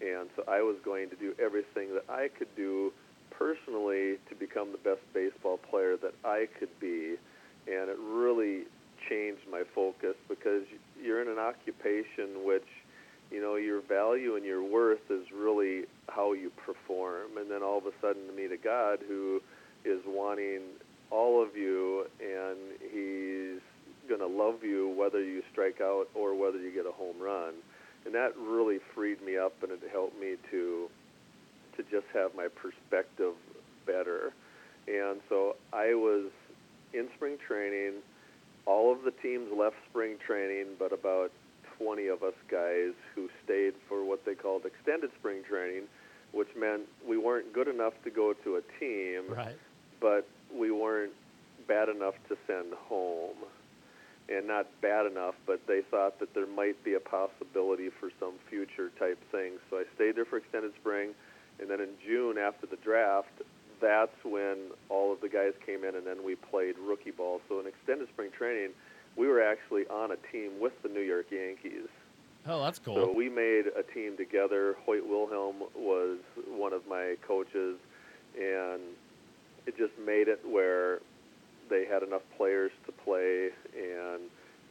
And 0.00 0.28
so 0.36 0.44
I 0.48 0.62
was 0.62 0.76
going 0.84 1.10
to 1.10 1.16
do 1.16 1.34
everything 1.40 1.94
that 1.94 2.04
I 2.08 2.28
could 2.36 2.54
do 2.56 2.92
personally 3.30 4.18
to 4.28 4.34
become 4.38 4.72
the 4.72 4.78
best 4.78 5.02
baseball 5.14 5.58
player 5.58 5.96
that 5.98 6.14
I 6.24 6.48
could 6.58 6.80
be. 6.80 7.16
And 7.66 7.88
it 7.88 7.98
really 8.00 8.64
changed 9.08 9.42
my 9.50 9.62
focus 9.74 10.14
because 10.28 10.62
you're 11.02 11.22
in 11.22 11.28
an 11.28 11.38
occupation 11.38 12.44
which 12.44 12.66
you 13.30 13.40
know 13.40 13.56
your 13.56 13.80
value 13.80 14.36
and 14.36 14.44
your 14.44 14.62
worth 14.62 15.10
is 15.10 15.24
really 15.34 15.84
how 16.08 16.32
you 16.32 16.50
perform. 16.64 17.38
And 17.38 17.50
then 17.50 17.62
all 17.62 17.78
of 17.78 17.86
a 17.86 17.92
sudden 18.00 18.26
to 18.26 18.32
meet 18.32 18.52
a 18.52 18.56
god 18.56 19.00
who 19.06 19.40
is 19.84 20.00
wanting 20.06 20.60
all 21.10 21.42
of 21.42 21.56
you 21.56 22.06
and 22.20 22.58
he's 22.80 23.60
going 24.08 24.20
to 24.20 24.26
love 24.26 24.62
you 24.62 24.88
whether 24.96 25.22
you 25.22 25.42
strike 25.52 25.80
out 25.80 26.08
or 26.14 26.34
whether 26.34 26.58
you 26.58 26.72
get 26.72 26.86
a 26.86 26.92
home 26.92 27.16
run. 27.20 27.54
And 28.04 28.14
that 28.14 28.36
really 28.36 28.78
freed 28.94 29.22
me 29.22 29.36
up 29.36 29.54
and 29.62 29.72
it 29.72 29.80
helped 29.90 30.18
me 30.20 30.36
to 30.50 30.88
to 31.76 31.82
just 31.84 32.06
have 32.12 32.34
my 32.34 32.48
perspective 32.48 33.32
better. 33.86 34.32
And 34.86 35.20
so 35.28 35.56
i 35.72 35.94
was 35.94 36.30
in 36.92 37.08
spring 37.16 37.38
training 37.46 37.94
all 38.66 38.92
of 38.92 39.02
the 39.02 39.10
teams 39.10 39.48
left 39.56 39.76
spring 39.90 40.16
training, 40.24 40.66
but 40.78 40.92
about 40.92 41.32
20 41.78 42.06
of 42.08 42.22
us 42.22 42.34
guys 42.50 42.92
who 43.14 43.28
stayed 43.44 43.74
for 43.88 44.04
what 44.04 44.24
they 44.24 44.34
called 44.34 44.64
extended 44.64 45.10
spring 45.18 45.42
training, 45.48 45.84
which 46.32 46.48
meant 46.56 46.82
we 47.06 47.18
weren't 47.18 47.52
good 47.52 47.68
enough 47.68 47.94
to 48.04 48.10
go 48.10 48.32
to 48.44 48.56
a 48.56 48.62
team, 48.78 49.24
right. 49.34 49.56
but 50.00 50.26
we 50.54 50.70
weren't 50.70 51.12
bad 51.66 51.88
enough 51.88 52.14
to 52.28 52.36
send 52.46 52.72
home. 52.74 53.36
And 54.28 54.46
not 54.46 54.66
bad 54.80 55.06
enough, 55.06 55.34
but 55.46 55.60
they 55.66 55.80
thought 55.90 56.20
that 56.20 56.32
there 56.32 56.46
might 56.46 56.82
be 56.84 56.94
a 56.94 57.00
possibility 57.00 57.90
for 57.90 58.10
some 58.20 58.34
future 58.48 58.90
type 58.98 59.18
thing. 59.32 59.54
So 59.68 59.78
I 59.78 59.84
stayed 59.96 60.16
there 60.16 60.24
for 60.24 60.38
extended 60.38 60.72
spring, 60.80 61.10
and 61.60 61.68
then 61.68 61.80
in 61.80 61.90
June 62.06 62.38
after 62.38 62.66
the 62.66 62.76
draft, 62.76 63.42
that's 63.82 64.24
when 64.24 64.56
all 64.88 65.12
of 65.12 65.20
the 65.20 65.28
guys 65.28 65.52
came 65.66 65.84
in, 65.84 65.96
and 65.96 66.06
then 66.06 66.24
we 66.24 66.36
played 66.36 66.76
rookie 66.78 67.10
ball. 67.10 67.40
So 67.48 67.60
in 67.60 67.66
extended 67.66 68.08
spring 68.08 68.30
training, 68.30 68.70
we 69.16 69.26
were 69.26 69.42
actually 69.42 69.86
on 69.88 70.12
a 70.12 70.16
team 70.30 70.52
with 70.60 70.72
the 70.82 70.88
New 70.88 71.02
York 71.02 71.26
Yankees. 71.30 71.88
Oh, 72.46 72.62
that's 72.62 72.78
cool. 72.78 72.94
So 72.94 73.12
we 73.14 73.28
made 73.28 73.64
a 73.76 73.82
team 73.82 74.16
together. 74.16 74.76
Hoyt 74.86 75.06
Wilhelm 75.06 75.56
was 75.76 76.18
one 76.48 76.72
of 76.72 76.86
my 76.88 77.16
coaches, 77.26 77.76
and 78.36 78.80
it 79.66 79.76
just 79.76 79.92
made 80.04 80.28
it 80.28 80.40
where 80.48 81.00
they 81.68 81.84
had 81.84 82.02
enough 82.02 82.22
players 82.36 82.72
to 82.86 82.92
play. 82.92 83.50
And 83.76 84.22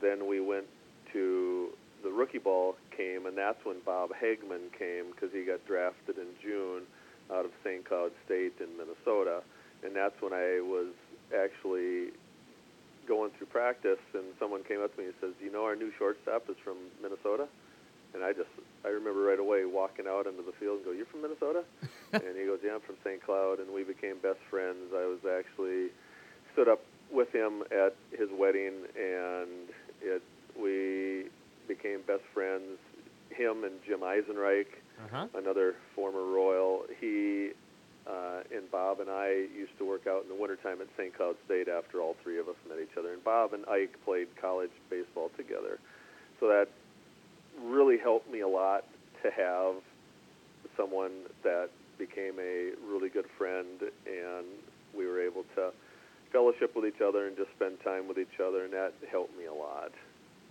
then 0.01 0.27
we 0.27 0.39
went 0.41 0.65
to 1.13 1.69
the 2.03 2.09
rookie 2.09 2.39
ball 2.39 2.75
came, 2.95 3.25
and 3.25 3.37
that's 3.37 3.63
when 3.63 3.77
Bob 3.85 4.09
Hegman 4.09 4.71
came 4.77 5.11
because 5.11 5.29
he 5.31 5.43
got 5.43 5.65
drafted 5.65 6.17
in 6.17 6.27
June 6.41 6.83
out 7.33 7.45
of 7.45 7.51
St. 7.63 7.85
Cloud 7.85 8.11
State 8.25 8.53
in 8.59 8.77
Minnesota, 8.77 9.41
and 9.83 9.95
that's 9.95 10.19
when 10.21 10.33
I 10.33 10.59
was 10.61 10.93
actually 11.31 12.11
going 13.07 13.31
through 13.37 13.47
practice, 13.47 14.01
and 14.13 14.23
someone 14.39 14.63
came 14.63 14.81
up 14.81 14.93
to 14.95 15.01
me 15.01 15.07
and 15.07 15.15
says, 15.19 15.33
"Do 15.39 15.45
you 15.45 15.51
know 15.51 15.65
our 15.65 15.75
new 15.75 15.91
shortstop 15.97 16.49
is 16.49 16.57
from 16.63 16.77
Minnesota?" 17.01 17.47
And 18.13 18.23
I 18.23 18.33
just 18.33 18.49
I 18.83 18.89
remember 18.89 19.21
right 19.21 19.39
away 19.39 19.65
walking 19.65 20.05
out 20.07 20.27
into 20.27 20.43
the 20.43 20.51
field 20.53 20.77
and 20.77 20.85
go, 20.85 20.91
"You're 20.91 21.05
from 21.05 21.21
Minnesota?" 21.21 21.63
and 22.13 22.35
he 22.37 22.45
goes, 22.45 22.59
"Yeah, 22.63 22.75
I'm 22.75 22.81
from 22.81 22.97
St. 23.03 23.23
Cloud," 23.23 23.59
and 23.59 23.71
we 23.71 23.83
became 23.83 24.17
best 24.19 24.39
friends. 24.49 24.93
I 24.93 25.05
was 25.05 25.23
actually 25.25 25.89
stood 26.53 26.67
up 26.67 26.81
with 27.11 27.31
him 27.33 27.63
at 27.71 27.95
his 28.11 28.29
wedding, 28.31 28.85
and 28.95 29.69
it 30.01 30.21
we 30.55 31.27
became 31.67 32.01
best 32.05 32.23
friends. 32.33 32.77
Him 33.29 33.63
and 33.63 33.81
Jim 33.87 34.01
Eisenreich 34.01 34.67
uh-huh. 35.05 35.27
another 35.35 35.75
former 35.95 36.23
Royal. 36.23 36.83
He 36.99 37.51
uh, 38.07 38.41
and 38.51 38.69
Bob 38.71 38.99
and 38.99 39.09
I 39.09 39.45
used 39.55 39.77
to 39.77 39.85
work 39.85 40.07
out 40.07 40.23
in 40.23 40.29
the 40.29 40.35
wintertime 40.35 40.81
at 40.81 40.87
St. 40.97 41.15
Cloud 41.15 41.35
State 41.45 41.67
after 41.67 42.01
all 42.01 42.15
three 42.23 42.39
of 42.39 42.47
us 42.47 42.55
met 42.67 42.79
each 42.81 42.97
other. 42.97 43.13
And 43.13 43.23
Bob 43.23 43.53
and 43.53 43.65
Ike 43.67 43.95
played 44.03 44.27
college 44.39 44.71
baseball 44.89 45.29
together. 45.37 45.77
So 46.39 46.47
that 46.47 46.67
really 47.61 47.97
helped 47.97 48.29
me 48.31 48.39
a 48.39 48.47
lot 48.47 48.85
to 49.23 49.29
have 49.29 49.75
someone 50.75 51.11
that 51.43 51.69
became 51.99 52.39
a 52.39 52.71
really 52.89 53.09
good 53.09 53.27
friend 53.37 53.81
and 54.07 54.45
we 54.97 55.05
were 55.05 55.21
able 55.21 55.43
to 55.55 55.71
fellowship 56.31 56.75
with 56.75 56.85
each 56.85 57.01
other 57.01 57.27
and 57.27 57.37
just 57.37 57.51
spend 57.55 57.77
time 57.83 58.07
with 58.07 58.17
each 58.17 58.39
other 58.43 58.63
and 58.63 58.73
that 58.73 58.93
helped 59.11 59.37
me 59.37 59.45
a 59.45 59.53
lot. 59.53 59.91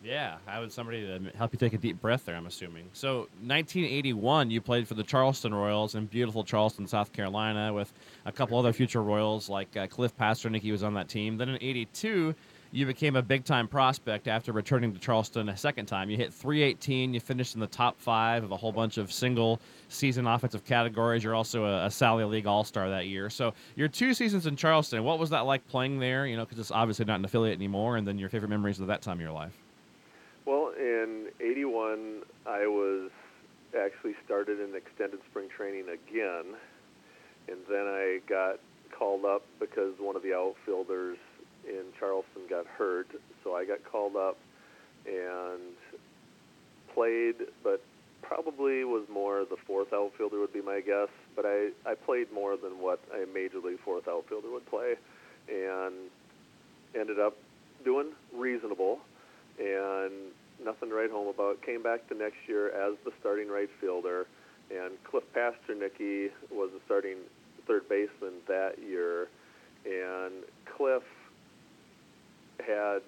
Yeah, 0.03 0.37
I 0.47 0.61
was 0.61 0.73
somebody 0.73 1.03
to 1.03 1.37
help 1.37 1.53
you 1.53 1.59
take 1.59 1.75
a 1.75 1.79
deep 1.79 2.01
breath 2.01 2.25
there. 2.25 2.35
I'm 2.35 2.47
assuming. 2.47 2.89
So, 2.95 3.29
1981, 3.43 4.51
you 4.51 4.61
played 4.61 4.89
for 4.89 4.95
the 4.95 5.03
Charleston 5.03 5.53
Royals 5.53 5.95
in 5.95 6.07
beautiful 6.07 6.43
Charleston, 6.43 6.87
South 6.87 7.13
Carolina, 7.13 7.73
with 7.73 7.93
a 8.25 8.33
couple 8.33 8.59
other 8.59 8.73
future 8.73 9.03
Royals 9.03 9.51
like 9.51 9.77
uh, 9.77 9.87
Cliff 9.87 10.17
Pastornicky 10.17 10.73
was 10.73 10.83
on 10.83 10.95
that 10.95 11.09
team. 11.09 11.37
Then 11.37 11.51
in 11.51 11.59
'82, 11.61 12.35
you 12.73 12.87
became 12.87 13.17
a 13.17 13.23
big 13.23 13.45
time 13.45 13.69
prospect 13.69 14.29
after 14.29 14.53
returning 14.53 14.93
to 14.95 14.99
Charleston 14.99 15.49
a 15.49 15.57
second 15.57 15.87
time. 15.87 16.09
You 16.09 16.17
hit 16.17 16.33
318. 16.33 17.13
You 17.13 17.21
finished 17.21 17.55
in 17.55 17.61
the 17.61 17.67
top 17.67 18.01
five 18.01 18.45
of 18.45 18.53
a 18.53 18.57
whole 18.57 18.73
bunch 18.73 18.97
of 18.97 19.13
single 19.13 19.61
season 19.89 20.27
offensive 20.27 20.65
categories. 20.65 21.25
You're 21.25 21.35
also 21.35 21.65
a, 21.65 21.87
a 21.87 21.91
Sally 21.91 22.25
League 22.25 22.47
All 22.47 22.65
Star 22.65 22.89
that 22.89 23.07
year. 23.07 23.29
So 23.29 23.55
your 23.75 23.89
two 23.89 24.15
seasons 24.15 24.47
in 24.47 24.57
Charleston, 24.57 25.03
what 25.05 25.19
was 25.19 25.31
that 25.31 25.41
like 25.41 25.67
playing 25.67 25.99
there? 25.99 26.27
You 26.27 26.37
know, 26.37 26.45
because 26.45 26.59
it's 26.59 26.71
obviously 26.71 27.05
not 27.05 27.19
an 27.19 27.25
affiliate 27.25 27.59
anymore. 27.59 27.97
And 27.97 28.07
then 28.07 28.19
your 28.19 28.29
favorite 28.29 28.51
memories 28.51 28.79
of 28.79 28.87
that 28.87 29.03
time 29.03 29.17
of 29.17 29.21
your 29.21 29.33
life. 29.33 29.59
In 30.81 31.27
81, 31.43 32.23
I 32.47 32.67
was 32.67 33.11
actually 33.79 34.15
started 34.25 34.61
in 34.61 34.75
extended 34.75 35.21
spring 35.29 35.49
training 35.55 35.85
again, 35.91 36.57
and 37.49 37.59
then 37.69 37.87
I 37.87 38.21
got 38.27 38.61
called 38.91 39.27
up 39.27 39.43
because 39.59 39.93
one 39.99 40.17
of 40.17 40.23
the 40.23 40.35
outfielders 40.35 41.19
in 41.69 41.85
Charleston 41.99 42.45
got 42.49 42.67
hurt, 42.67 43.09
so 43.45 43.55
I 43.55 43.67
got 43.67 43.85
called 43.85 44.17
up 44.17 44.39
and 45.07 45.61
played, 46.95 47.35
but 47.63 47.83
probably 48.23 48.83
was 48.85 49.05
more 49.13 49.45
the 49.45 49.59
fourth 49.67 49.93
outfielder 49.93 50.41
would 50.41 50.55
be 50.55 50.63
my 50.63 50.81
guess, 50.81 51.09
but 51.37 51.45
I, 51.45 51.73
I 51.85 51.95
played 51.95 52.33
more 52.33 52.57
than 52.57 52.81
what 52.81 53.01
a 53.13 53.27
major 53.27 53.59
league 53.59 53.81
fourth 53.85 54.09
outfielder 54.09 54.51
would 54.51 54.65
play, 54.65 54.95
and 55.47 55.95
ended 56.99 57.21
up 57.21 57.37
doing 57.85 58.13
reasonable. 58.35 59.01
And 59.59 60.33
nothing 60.65 60.89
to 60.91 60.95
write 60.95 61.11
home 61.11 61.29
about. 61.29 61.63
Came 61.63 61.83
back 61.83 62.09
the 62.09 62.15
next 62.15 62.39
year 62.47 62.69
as 62.69 62.97
the 63.05 63.13
starting 63.21 63.49
right 63.49 63.71
fielder, 63.81 64.27
and 64.71 64.93
Cliff 65.05 65.25
Pastornicky 65.35 66.31
was 66.51 66.71
the 66.73 66.81
starting 66.85 67.17
third 67.67 67.89
baseman 67.89 68.35
that 68.49 68.75
year. 68.79 69.29
And 69.85 70.45
Cliff 70.77 71.03
had 72.67 73.01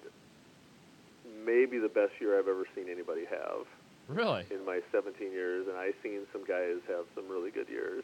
maybe 1.45 1.77
the 1.77 1.89
best 1.89 2.13
year 2.19 2.37
I've 2.39 2.47
ever 2.47 2.65
seen 2.75 2.89
anybody 2.89 3.25
have. 3.29 3.67
Really? 4.07 4.45
In 4.51 4.65
my 4.65 4.81
17 4.91 5.31
years, 5.31 5.67
and 5.67 5.77
I've 5.77 5.95
seen 6.03 6.21
some 6.33 6.43
guys 6.45 6.77
have 6.89 7.05
some 7.15 7.29
really 7.29 7.51
good 7.51 7.69
years. 7.69 8.03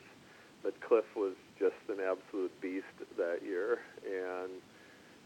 but 0.64 0.80
Cliff 0.82 1.06
was 1.16 1.34
just 1.58 1.76
an 1.88 1.98
absolute 2.04 2.52
beast 2.62 2.86
that 3.18 3.40
year, 3.44 3.80
and 4.06 4.52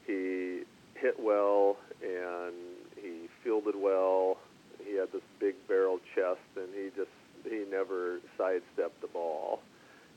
he 0.06 0.62
hit 0.96 1.20
well 1.20 1.78
and 2.02 2.54
fielded 3.44 3.76
well. 3.76 4.38
He 4.84 4.96
had 4.98 5.12
this 5.12 5.22
big 5.40 5.56
barrel 5.68 6.00
chest, 6.16 6.42
and 6.56 6.68
he 6.74 6.90
just 6.96 7.12
he 7.44 7.66
never 7.70 8.20
sidestepped 8.38 9.02
the 9.02 9.08
ball. 9.08 9.62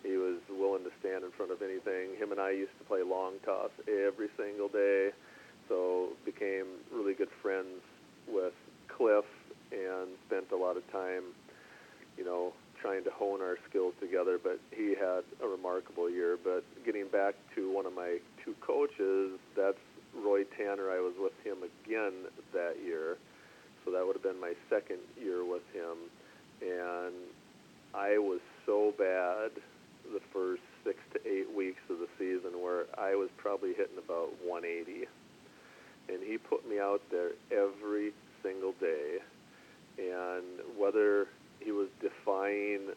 He 0.02 0.16
was 0.16 0.38
willing 0.48 0.84
to 0.84 0.90
stand 1.00 1.24
in 1.24 1.30
front 1.32 1.50
of 1.50 1.62
anything. 1.62 2.16
Him 2.16 2.30
and 2.30 2.40
I 2.40 2.50
used 2.50 2.76
to 2.78 2.84
play 2.84 3.02
long 3.02 3.34
toss 3.44 3.70
every 3.88 4.28
single 4.36 4.68
day, 4.68 5.10
so 5.68 6.10
became 6.24 6.66
really 6.92 7.14
good 7.14 7.30
friends 7.42 7.82
with 8.28 8.54
Cliff 8.88 9.24
and 9.72 10.08
spent 10.26 10.46
a 10.52 10.56
lot 10.56 10.76
of 10.76 10.90
time, 10.92 11.24
you 12.16 12.24
know, 12.24 12.52
trying 12.80 13.02
to 13.04 13.10
hone 13.10 13.40
our 13.42 13.56
skills 13.68 13.94
together. 14.00 14.38
But 14.42 14.60
he 14.70 14.94
had 14.94 15.24
a 15.42 15.48
remarkable 15.48 16.08
year. 16.08 16.38
But 16.42 16.64
getting 16.84 17.08
back 17.08 17.34
to 17.56 17.72
one 17.72 17.86
of 17.86 17.94
my 17.94 18.18
two 18.44 18.54
coaches, 18.60 19.38
that's 19.56 19.78
Roy 20.24 20.44
Tanner. 20.56 20.90
I 20.90 21.00
was 21.00 21.14
with 21.18 21.34
him 21.44 21.58
again 21.62 22.12
that 22.52 22.76
year, 22.84 23.16
so 23.84 23.90
that 23.92 24.06
would 24.06 24.16
have 24.16 24.22
been 24.22 24.40
my 24.40 24.54
second 24.70 24.98
year 25.20 25.44
with 25.44 25.64
him, 25.72 25.96
and 26.60 27.14
I 27.94 28.18
was 28.18 28.40
so 28.64 28.92
bad 28.98 29.50
the 30.12 30.20
first 30.32 30.62
six 30.84 30.98
to 31.14 31.20
eight 31.28 31.52
weeks 31.54 31.80
of 31.90 31.98
the 31.98 32.08
season 32.18 32.62
where 32.62 32.84
I 32.98 33.14
was 33.14 33.28
probably 33.36 33.70
hitting 33.70 33.98
about 33.98 34.30
180. 34.44 35.06
And 36.08 36.22
he 36.22 36.38
put 36.38 36.68
me 36.68 36.78
out 36.78 37.02
there 37.10 37.30
every 37.50 38.12
single 38.42 38.72
day. 38.80 39.18
And 39.98 40.78
whether 40.78 41.26
he 41.60 41.72
was 41.72 41.88
defying 42.00 42.92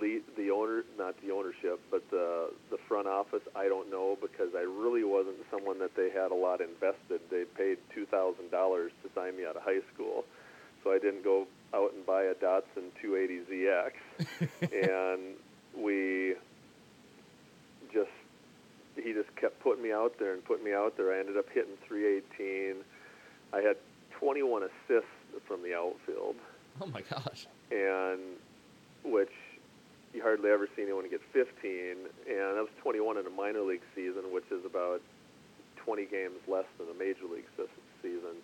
lead, 0.00 0.22
the 0.36 0.50
owner, 0.50 0.84
not 0.98 1.14
the 1.22 1.32
ownership, 1.32 1.80
but 1.90 2.02
the 2.10 2.50
the 2.70 2.78
front 2.88 3.06
office, 3.06 3.42
I 3.54 3.68
don't 3.68 3.90
know 3.90 4.16
because 4.20 4.54
I 4.56 4.62
really 4.62 5.04
wasn't 5.04 5.36
someone 5.50 5.78
that 5.80 5.94
they 5.96 6.10
had 6.10 6.30
a 6.30 6.34
lot 6.34 6.60
invested. 6.60 7.20
They 7.30 7.44
paid 7.44 7.78
two 7.94 8.06
thousand 8.06 8.50
dollars 8.50 8.92
to 9.02 9.10
sign 9.14 9.36
me 9.36 9.44
out 9.46 9.56
of 9.56 9.62
high 9.62 9.82
school, 9.92 10.24
so 10.82 10.92
I 10.92 10.98
didn't 10.98 11.24
go 11.24 11.46
out 11.74 11.92
and 11.92 12.06
buy 12.06 12.24
a 12.24 12.34
Datsun 12.34 12.90
280ZX, 13.02 13.92
and 14.72 15.20
we 15.76 16.34
just 17.92 18.10
he 18.96 19.12
just 19.12 19.34
kept 19.36 19.60
putting 19.60 19.82
me 19.82 19.92
out 19.92 20.18
there 20.18 20.34
and 20.34 20.44
putting 20.44 20.64
me 20.64 20.72
out 20.72 20.96
there. 20.96 21.12
I 21.12 21.20
ended 21.20 21.36
up 21.36 21.46
hitting 21.52 21.76
318. 21.86 22.76
I 23.52 23.58
had 23.58 23.76
21 24.18 24.62
assists 24.62 25.08
from 25.46 25.62
the 25.62 25.74
outfield. 25.74 26.36
Oh 26.80 26.86
my 26.86 27.02
gosh! 27.02 27.46
And 27.70 28.20
which 29.04 29.30
you 30.14 30.22
hardly 30.22 30.50
ever 30.50 30.68
see 30.76 30.82
anyone 30.82 31.08
get 31.10 31.20
15, 31.32 31.50
and 32.30 32.56
that 32.56 32.62
was 32.62 32.70
21 32.82 33.18
in 33.18 33.26
a 33.26 33.30
minor 33.30 33.62
league 33.62 33.82
season, 33.94 34.32
which 34.32 34.46
is 34.50 34.64
about 34.64 35.00
20 35.84 36.06
games 36.06 36.38
less 36.46 36.66
than 36.78 36.88
a 36.88 36.98
major 36.98 37.26
league 37.30 37.48
season. 38.00 38.38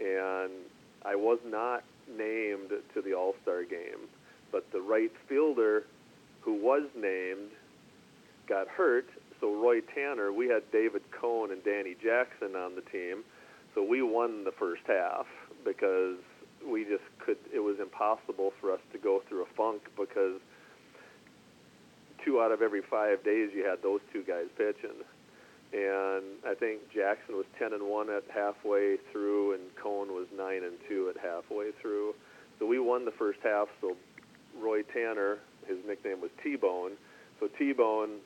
And 0.00 0.50
I 1.04 1.14
was 1.14 1.38
not 1.46 1.84
named 2.08 2.70
to 2.94 3.02
the 3.02 3.14
All 3.14 3.34
Star 3.42 3.62
game, 3.64 4.10
but 4.50 4.70
the 4.72 4.80
right 4.80 5.12
fielder 5.28 5.84
who 6.40 6.54
was 6.54 6.82
named 6.96 7.50
got 8.48 8.68
hurt. 8.68 9.06
So 9.40 9.54
Roy 9.54 9.80
Tanner, 9.80 10.32
we 10.32 10.48
had 10.48 10.62
David 10.72 11.02
Cone 11.12 11.52
and 11.52 11.62
Danny 11.64 11.94
Jackson 12.02 12.56
on 12.56 12.74
the 12.74 12.82
team, 12.82 13.24
so 13.74 13.82
we 13.82 14.02
won 14.02 14.44
the 14.44 14.52
first 14.52 14.82
half 14.86 15.26
because 15.64 16.16
we 16.66 16.84
just 16.84 17.04
could. 17.24 17.36
It 17.52 17.60
was 17.60 17.76
impossible 17.80 18.52
for 18.60 18.72
us 18.72 18.80
to 18.92 18.98
go 18.98 19.22
through 19.28 19.42
a 19.42 19.54
funk 19.56 19.82
because 19.96 20.40
two 22.24 22.40
out 22.40 22.52
of 22.52 22.62
every 22.62 22.82
five 22.82 23.22
days 23.24 23.50
you 23.54 23.64
had 23.64 23.82
those 23.82 24.00
two 24.12 24.22
guys 24.22 24.46
pitching. 24.56 25.04
And 25.72 26.38
I 26.46 26.54
think 26.54 26.80
Jackson 26.94 27.36
was 27.36 27.46
10 27.58 27.72
and 27.72 27.88
1 27.88 28.10
at 28.10 28.22
halfway 28.32 28.96
through, 29.10 29.54
and 29.54 29.62
Cone 29.74 30.12
was 30.12 30.26
9 30.36 30.62
and 30.62 30.76
2 30.88 31.10
at 31.10 31.20
halfway 31.20 31.72
through. 31.82 32.14
So 32.58 32.66
we 32.66 32.78
won 32.78 33.04
the 33.04 33.10
first 33.10 33.40
half. 33.42 33.66
So 33.80 33.96
Roy 34.60 34.82
Tanner, 34.82 35.38
his 35.66 35.78
nickname 35.86 36.20
was 36.20 36.30
T-Bone. 36.42 36.92
So 37.40 37.48
T-Bone 37.58 38.20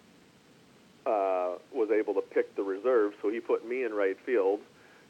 uh, 1.07 1.57
was 1.73 1.89
able 1.91 2.13
to 2.15 2.21
pick 2.21 2.55
the 2.55 2.63
reserve. 2.63 3.15
So 3.23 3.31
he 3.31 3.41
put 3.41 3.67
me 3.67 3.85
in 3.85 3.95
right 3.95 4.17
field 4.27 4.61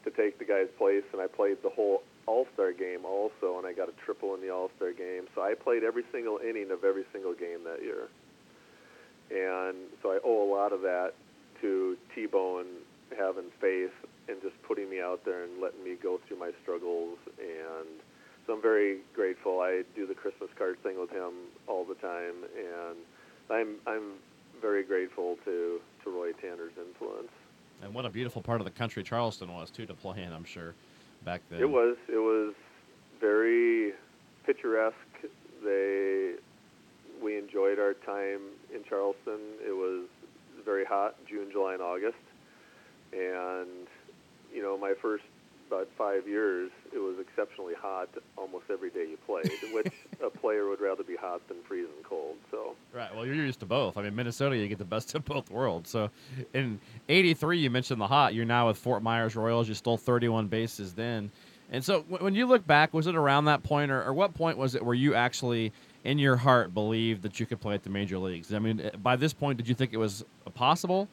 to 0.05 0.11
take 0.11 0.39
the 0.39 0.45
guy's 0.45 0.69
place, 0.77 1.03
and 1.11 1.21
I 1.21 1.27
played 1.27 1.57
the 1.61 1.69
whole 1.69 2.03
All-Star 2.25 2.71
game 2.71 3.03
also, 3.03 3.57
and 3.57 3.67
I 3.67 3.73
got 3.73 3.89
a 3.89 3.93
triple 4.05 4.33
in 4.33 4.39
the 4.39 4.49
All-Star 4.49 4.93
game. 4.93 5.27
So 5.35 5.41
I 5.41 5.55
played 5.55 5.83
every 5.83 6.03
single 6.13 6.37
inning 6.37 6.71
of 6.71 6.85
every 6.85 7.03
single 7.11 7.33
game 7.33 7.65
that 7.65 7.83
year. 7.83 8.07
And 9.31 9.75
so 10.01 10.11
I 10.11 10.19
owe 10.23 10.43
a 10.43 10.49
lot 10.51 10.73
of 10.73 10.81
that 10.81 11.13
to 11.61 11.97
T-Bone 12.15 12.65
having 13.17 13.45
faith 13.59 13.93
and 14.27 14.41
just 14.41 14.61
putting 14.63 14.89
me 14.89 15.01
out 15.01 15.25
there 15.25 15.43
and 15.43 15.61
letting 15.61 15.83
me 15.83 15.95
go 16.01 16.19
through 16.27 16.39
my 16.39 16.51
struggles. 16.61 17.17
And 17.39 17.89
so 18.45 18.53
I'm 18.53 18.61
very 18.61 18.99
grateful. 19.13 19.59
I 19.61 19.83
do 19.95 20.07
the 20.07 20.13
Christmas 20.13 20.49
card 20.57 20.81
thing 20.83 20.99
with 20.99 21.11
him 21.11 21.33
all 21.67 21.85
the 21.85 21.95
time, 21.95 22.35
and 22.57 22.97
I'm 23.49 23.75
I'm 23.85 24.13
very 24.61 24.83
grateful 24.83 25.37
to 25.45 25.79
to 26.03 26.09
Roy 26.09 26.31
Tanner's 26.33 26.73
influence. 26.77 27.31
And 27.81 27.93
what 27.93 28.05
a 28.05 28.09
beautiful 28.09 28.41
part 28.41 28.61
of 28.61 28.65
the 28.65 28.71
country 28.71 29.03
Charleston 29.03 29.53
was 29.53 29.69
too 29.69 29.85
to 29.85 29.93
play 29.93 30.23
in. 30.23 30.33
I'm 30.33 30.43
sure 30.43 30.73
back 31.23 31.41
then. 31.49 31.59
It 31.61 31.69
was 31.69 31.97
it 32.07 32.17
was 32.17 32.53
very 33.19 33.93
picturesque. 34.45 34.95
They 35.63 36.33
we 37.23 37.37
enjoyed 37.37 37.79
our 37.79 37.93
time 37.93 38.41
in 38.73 38.83
Charleston. 38.87 39.39
It 39.65 39.75
was 39.75 40.07
very 40.65 40.85
hot, 40.85 41.15
June, 41.27 41.49
July, 41.51 41.73
and 41.73 41.81
August. 41.81 42.17
And, 43.11 43.87
you 44.53 44.61
know, 44.61 44.77
my 44.77 44.93
first 45.01 45.23
about 45.67 45.87
five 45.97 46.27
years, 46.27 46.71
it 46.91 46.97
was 46.97 47.17
exceptionally 47.19 47.75
hot 47.79 48.09
almost 48.37 48.65
every 48.71 48.89
day 48.89 49.05
you 49.07 49.17
played, 49.27 49.51
which 49.73 49.93
a 50.25 50.29
player 50.29 50.67
would 50.67 50.81
rather 50.81 51.03
be 51.03 51.15
hot 51.15 51.47
than 51.47 51.57
freezing 51.67 52.03
cold. 52.03 52.37
So 52.49 52.75
right. 52.91 53.13
Well, 53.15 53.25
you're 53.25 53.35
used 53.35 53.59
to 53.59 53.67
both. 53.67 53.95
I 53.95 54.01
mean, 54.01 54.15
Minnesota, 54.15 54.57
you 54.57 54.67
get 54.67 54.79
the 54.79 54.85
best 54.85 55.13
of 55.13 55.25
both 55.25 55.51
worlds. 55.51 55.91
So 55.91 56.09
in 56.53 56.79
'83, 57.07 57.59
you 57.59 57.69
mentioned 57.69 58.01
the 58.01 58.07
hot. 58.07 58.33
You're 58.33 58.45
now 58.45 58.67
with 58.67 58.77
Fort 58.77 59.03
Myers 59.03 59.35
Royals. 59.35 59.67
You 59.67 59.75
stole 59.75 59.97
31 59.97 60.47
bases 60.47 60.93
then. 60.93 61.29
And 61.71 61.85
so 61.85 62.01
when 62.01 62.33
you 62.33 62.47
look 62.47 62.65
back, 62.65 62.95
was 62.95 63.05
it 63.05 63.15
around 63.15 63.45
that 63.45 63.61
point, 63.61 63.91
or, 63.91 64.01
or 64.03 64.11
what 64.11 64.33
point 64.33 64.57
was 64.57 64.73
it 64.73 64.83
where 64.83 64.95
you 64.95 65.13
actually– 65.13 65.71
in 66.03 66.17
your 66.17 66.37
heart 66.37 66.73
believed 66.73 67.21
that 67.23 67.39
you 67.39 67.45
could 67.45 67.59
play 67.59 67.75
at 67.75 67.83
the 67.83 67.89
major 67.89 68.17
leagues? 68.17 68.53
I 68.53 68.59
mean, 68.59 68.89
by 69.01 69.15
this 69.15 69.33
point, 69.33 69.57
did 69.57 69.67
you 69.67 69.75
think 69.75 69.93
it 69.93 69.97
was 69.97 70.23
possible? 70.53 71.07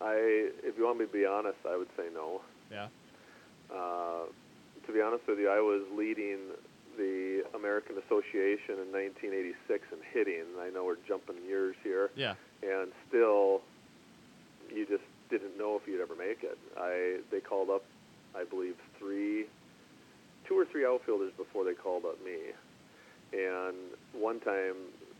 I, 0.00 0.50
if 0.62 0.76
you 0.76 0.84
want 0.84 0.98
me 0.98 1.06
to 1.06 1.12
be 1.12 1.24
honest, 1.24 1.58
I 1.68 1.76
would 1.76 1.88
say 1.96 2.04
no. 2.12 2.40
Yeah. 2.70 2.88
Uh, 3.72 4.26
to 4.86 4.92
be 4.92 5.00
honest 5.00 5.26
with 5.26 5.38
you, 5.38 5.48
I 5.48 5.60
was 5.60 5.82
leading 5.96 6.38
the 6.96 7.44
American 7.54 7.96
Association 7.98 8.80
in 8.80 8.92
1986 8.92 9.86
in 9.92 9.98
hitting. 10.12 10.44
I 10.60 10.70
know 10.70 10.84
we're 10.84 10.96
jumping 11.06 11.36
years 11.46 11.76
here. 11.82 12.10
Yeah. 12.14 12.34
And 12.62 12.92
still, 13.08 13.62
you 14.72 14.86
just 14.86 15.04
didn't 15.30 15.58
know 15.58 15.76
if 15.76 15.86
you'd 15.86 16.00
ever 16.00 16.14
make 16.14 16.42
it. 16.42 16.58
I 16.78 17.18
they 17.30 17.40
called 17.40 17.70
up, 17.70 17.84
I 18.34 18.44
believe 18.44 18.76
three, 18.98 19.46
two 20.46 20.58
or 20.58 20.64
three 20.64 20.86
outfielders 20.86 21.32
before 21.36 21.64
they 21.64 21.74
called 21.74 22.04
up 22.04 22.22
me. 22.24 22.36
And 23.32 23.76
one 24.12 24.40
time, 24.40 24.74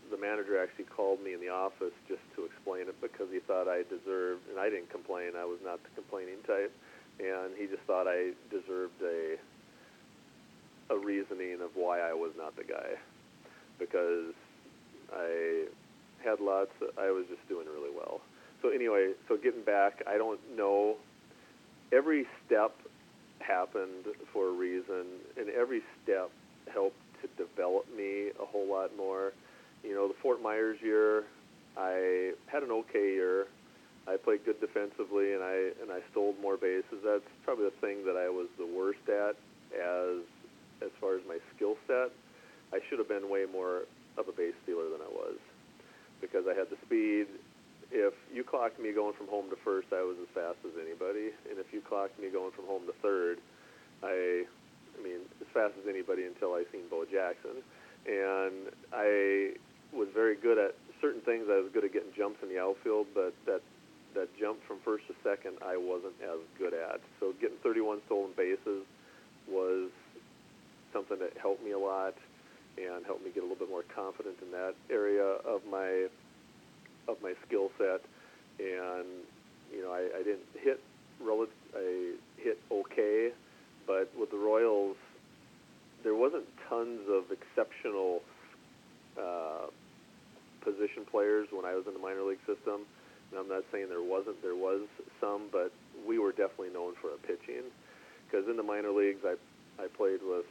the 0.09 0.17
manager 0.17 0.61
actually 0.61 0.85
called 0.85 1.21
me 1.21 1.33
in 1.33 1.41
the 1.41 1.49
office 1.49 1.93
just 2.07 2.21
to 2.35 2.45
explain 2.45 2.87
it 2.87 2.95
because 3.01 3.27
he 3.31 3.39
thought 3.39 3.67
I 3.67 3.83
deserved, 3.83 4.47
and 4.49 4.59
I 4.59 4.69
didn't 4.69 4.89
complain. 4.89 5.35
I 5.37 5.45
was 5.45 5.59
not 5.63 5.83
the 5.83 5.89
complaining 5.95 6.39
type, 6.47 6.71
and 7.19 7.51
he 7.57 7.67
just 7.67 7.83
thought 7.83 8.07
I 8.07 8.31
deserved 8.49 9.01
a 9.03 9.35
a 10.89 10.97
reasoning 10.97 11.59
of 11.61 11.71
why 11.75 11.99
I 11.99 12.13
was 12.13 12.31
not 12.37 12.55
the 12.55 12.63
guy 12.63 12.95
because 13.77 14.33
I 15.13 15.65
had 16.23 16.39
lots. 16.39 16.71
I 16.97 17.11
was 17.11 17.25
just 17.29 17.45
doing 17.49 17.67
really 17.67 17.91
well. 17.93 18.21
So 18.61 18.69
anyway, 18.69 19.11
so 19.27 19.37
getting 19.37 19.63
back, 19.63 20.01
I 20.07 20.17
don't 20.17 20.39
know. 20.55 20.95
Every 21.91 22.25
step 22.45 22.71
happened 23.39 24.05
for 24.33 24.47
a 24.47 24.51
reason, 24.51 25.05
and 25.37 25.49
every 25.49 25.81
step 26.03 26.31
helped 26.73 26.97
to 27.35 27.43
develop 27.43 27.85
me 27.95 28.29
a 28.41 28.45
whole 28.45 28.67
lot 28.67 28.95
more. 28.95 29.33
You 29.83 29.93
know, 29.93 30.07
the 30.07 30.15
Fort 30.21 30.41
Myers 30.41 30.77
year, 30.81 31.25
I 31.77 32.33
had 32.47 32.63
an 32.63 32.71
okay 32.71 33.13
year. 33.13 33.47
I 34.07 34.15
played 34.15 34.45
good 34.45 34.59
defensively, 34.61 35.33
and 35.33 35.43
I 35.43 35.71
and 35.81 35.91
I 35.91 35.99
stole 36.11 36.33
more 36.41 36.57
bases. 36.57 37.03
That's 37.03 37.27
probably 37.43 37.65
the 37.65 37.77
thing 37.81 38.05
that 38.05 38.15
I 38.15 38.29
was 38.29 38.47
the 38.57 38.65
worst 38.65 39.03
at, 39.07 39.35
as 39.75 40.23
as 40.81 40.91
far 41.01 41.15
as 41.15 41.21
my 41.27 41.37
skill 41.55 41.75
set. 41.87 42.11
I 42.73 42.79
should 42.87 42.99
have 42.99 43.07
been 43.07 43.29
way 43.29 43.45
more 43.51 43.83
of 44.17 44.27
a 44.27 44.31
base 44.31 44.55
stealer 44.63 44.89
than 44.89 45.01
I 45.01 45.11
was, 45.11 45.37
because 46.21 46.45
I 46.47 46.55
had 46.55 46.69
the 46.69 46.77
speed. 46.85 47.27
If 47.91 48.13
you 48.33 48.43
clocked 48.43 48.79
me 48.79 48.91
going 48.91 49.13
from 49.13 49.27
home 49.27 49.49
to 49.49 49.55
first, 49.63 49.87
I 49.93 50.03
was 50.03 50.17
as 50.19 50.27
fast 50.35 50.59
as 50.65 50.75
anybody, 50.75 51.31
and 51.49 51.59
if 51.59 51.71
you 51.71 51.79
clocked 51.79 52.19
me 52.19 52.29
going 52.29 52.51
from 52.51 52.65
home 52.65 52.83
to 52.87 52.93
third, 53.01 53.39
I 54.03 54.43
I 54.97 55.03
mean, 55.03 55.21
as 55.41 55.47
fast 55.53 55.73
as 55.81 55.87
anybody 55.87 56.25
until 56.25 56.53
I 56.53 56.63
seen 56.71 56.89
Bo 56.89 57.05
Jackson, 57.05 57.61
and 58.07 58.73
I 58.93 59.53
was 59.93 60.07
very 60.13 60.35
good 60.35 60.57
at 60.57 60.75
certain 61.01 61.21
things. 61.21 61.45
I 61.49 61.61
was 61.61 61.69
good 61.73 61.85
at 61.85 61.93
getting 61.93 62.11
jumps 62.15 62.39
in 62.41 62.49
the 62.49 62.59
outfield, 62.59 63.07
but 63.13 63.33
that 63.45 63.61
that 64.15 64.29
jump 64.39 64.57
from 64.67 64.77
first 64.83 65.05
to 65.07 65.13
second, 65.23 65.57
I 65.61 65.77
wasn't 65.77 66.15
as 66.23 66.39
good 66.57 66.73
at. 66.73 66.99
So 67.19 67.33
getting 67.39 67.57
31 67.61 68.01
stolen 68.07 68.31
bases 68.35 68.81
was 69.47 69.91
something 70.91 71.19
that 71.19 71.37
helped 71.39 71.63
me 71.63 71.71
a 71.71 71.77
lot 71.77 72.15
and 72.77 73.05
helped 73.05 73.23
me 73.23 73.31
get 73.33 73.43
a 73.43 73.45
little 73.45 73.59
bit 73.59 73.69
more 73.69 73.83
confident 73.93 74.37
in 74.41 74.51
that 74.51 74.73
area 74.89 75.37
of 75.45 75.61
my 75.69 76.07
of 77.07 77.17
my 77.21 77.33
skill 77.45 77.69
set. 77.77 78.01
And 78.59 79.05
you 79.71 79.83
know, 79.83 79.91
I, 79.91 80.19
I 80.19 80.23
didn't 80.23 80.47
hit 80.57 80.81
relative. 81.21 81.53
I 81.75 82.13
hit 82.37 82.59
okay, 82.71 83.31
but 83.87 84.11
with 84.19 84.29
the 84.29 84.37
Royals, 84.37 84.97
there 86.03 86.13
wasn't 86.13 86.43
tons 86.69 87.01
of 87.09 87.31
exceptional 87.31 88.21
uh, 89.17 89.71
position 90.61 91.07
players 91.09 91.47
when 91.51 91.65
I 91.65 91.73
was 91.73 91.87
in 91.87 91.93
the 91.93 91.99
minor 91.99 92.23
league 92.23 92.43
system. 92.45 92.83
And 93.31 93.39
I'm 93.39 93.49
not 93.49 93.63
saying 93.71 93.87
there 93.89 94.03
wasn't. 94.03 94.41
There 94.41 94.55
was 94.55 94.87
some, 95.19 95.49
but 95.51 95.71
we 96.07 96.19
were 96.19 96.31
definitely 96.31 96.71
known 96.71 96.93
for 97.01 97.11
our 97.11 97.21
pitching. 97.23 97.63
Because 98.27 98.47
in 98.47 98.55
the 98.55 98.63
minor 98.63 98.91
leagues, 98.91 99.23
I 99.25 99.35
I 99.81 99.87
played 99.87 100.19
with 100.23 100.45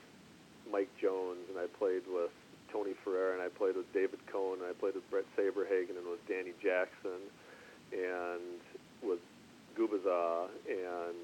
Mike 0.71 0.91
Jones, 1.01 1.45
and 1.49 1.59
I 1.59 1.67
played 1.79 2.03
with 2.09 2.31
Tony 2.73 2.93
Ferreira, 3.05 3.33
and 3.35 3.43
I 3.43 3.49
played 3.49 3.77
with 3.77 3.91
David 3.93 4.21
Cone, 4.31 4.59
and 4.61 4.69
I 4.69 4.73
played 4.73 4.95
with 4.95 5.09
Bret 5.11 5.25
Saberhagen, 5.37 5.97
and 5.97 6.07
with 6.09 6.21
Danny 6.29 6.53
Jackson, 6.63 7.21
and 7.93 8.61
with 9.03 9.21
Gubicza, 9.79 10.49
and 10.69 11.17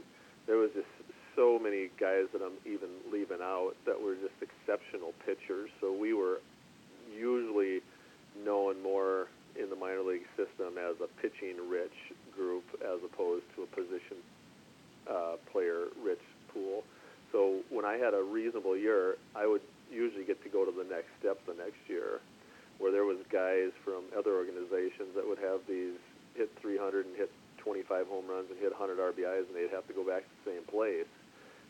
there 0.46 0.56
was 0.56 0.70
just 0.74 0.88
so 1.36 1.58
many 1.58 1.88
guys 1.98 2.26
that 2.32 2.42
I'm 2.42 2.58
even 2.66 2.88
leaving 3.10 3.40
out 3.42 3.72
that 3.86 4.00
were 4.00 4.14
just 4.14 4.36
exceptional 4.40 5.12
pitchers. 5.24 5.70
So 5.80 5.92
we 5.92 6.12
were 6.12 6.40
usually 7.14 7.80
known 8.44 8.82
more 8.82 9.28
in 9.58 9.68
the 9.68 9.76
minor 9.76 10.00
league 10.00 10.26
system 10.36 10.78
as 10.78 10.96
a 11.00 11.08
pitching-rich 11.20 12.16
group 12.34 12.64
as 12.80 13.00
opposed 13.04 13.44
to 13.56 13.62
a 13.62 13.66
position 13.66 14.16
uh, 15.08 15.36
player-rich 15.52 16.24
pool. 16.52 16.84
So 17.32 17.60
when 17.70 17.84
I 17.84 17.96
had 17.96 18.14
a 18.14 18.22
reasonable 18.22 18.76
year, 18.76 19.16
I 19.34 19.46
would 19.46 19.62
usually 19.90 20.24
get 20.24 20.42
to 20.44 20.48
go 20.48 20.64
to 20.64 20.72
the 20.72 20.84
next 20.88 21.08
step 21.20 21.40
the 21.46 21.54
next 21.54 21.80
year, 21.88 22.20
where 22.78 22.92
there 22.92 23.04
was 23.04 23.18
guys 23.32 23.72
from 23.84 24.04
other 24.16 24.36
organizations 24.36 25.12
that 25.16 25.26
would 25.26 25.40
have 25.40 25.60
these 25.68 25.96
hit 26.34 26.48
300 26.60 27.06
and 27.06 27.16
hit 27.16 27.30
25 27.58 28.06
home 28.08 28.26
runs 28.26 28.48
and 28.50 28.58
hit 28.58 28.72
100 28.72 28.98
RBIs, 28.98 29.48
and 29.48 29.54
they'd 29.54 29.72
have 29.72 29.86
to 29.86 29.92
go 29.94 30.04
back 30.04 30.24
to 30.24 30.32
the 30.44 30.56
same 30.56 30.64
place. 30.64 31.08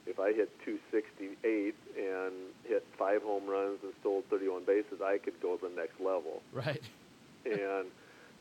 If 0.07 0.19
I 0.19 0.33
hit 0.33 0.51
268 0.65 1.75
and 1.97 2.33
hit 2.65 2.85
five 2.99 3.23
home 3.23 3.47
runs 3.47 3.79
and 3.83 3.93
stole 4.01 4.25
31 4.31 4.65
bases, 4.65 5.01
I 5.05 5.19
could 5.19 5.41
go 5.41 5.57
to 5.57 5.69
the 5.69 5.75
next 5.75 6.01
level. 6.01 6.43
Right. 6.53 6.83
and 7.45 7.87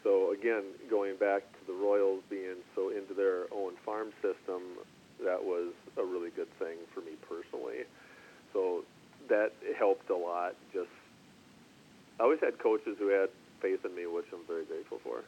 so 0.04 0.32
again, 0.32 0.64
going 0.90 1.18
back 1.18 1.44
to 1.44 1.68
the 1.68 1.74
Royals 1.74 2.24
being 2.30 2.66
so 2.76 2.90
into 2.90 3.14
their 3.14 3.46
own 3.54 3.74
farm 3.86 4.12
system, 4.22 4.62
that 5.24 5.44
was 5.44 5.74
a 5.98 6.04
really 6.04 6.32
good 6.32 6.50
thing 6.58 6.78
for 6.94 7.02
me 7.02 7.14
personally. 7.30 7.86
So 8.54 8.84
that 9.30 9.54
helped 9.78 10.10
a 10.10 10.16
lot. 10.16 10.56
Just 10.74 10.90
I 12.20 12.24
always 12.24 12.40
had 12.40 12.58
coaches 12.60 12.98
who 13.00 13.10
had 13.10 13.30
faith 13.62 13.86
in 13.86 13.96
me, 13.96 14.08
which 14.08 14.26
I'm 14.34 14.46
very 14.48 14.66
grateful 14.66 15.00
for. 15.04 15.24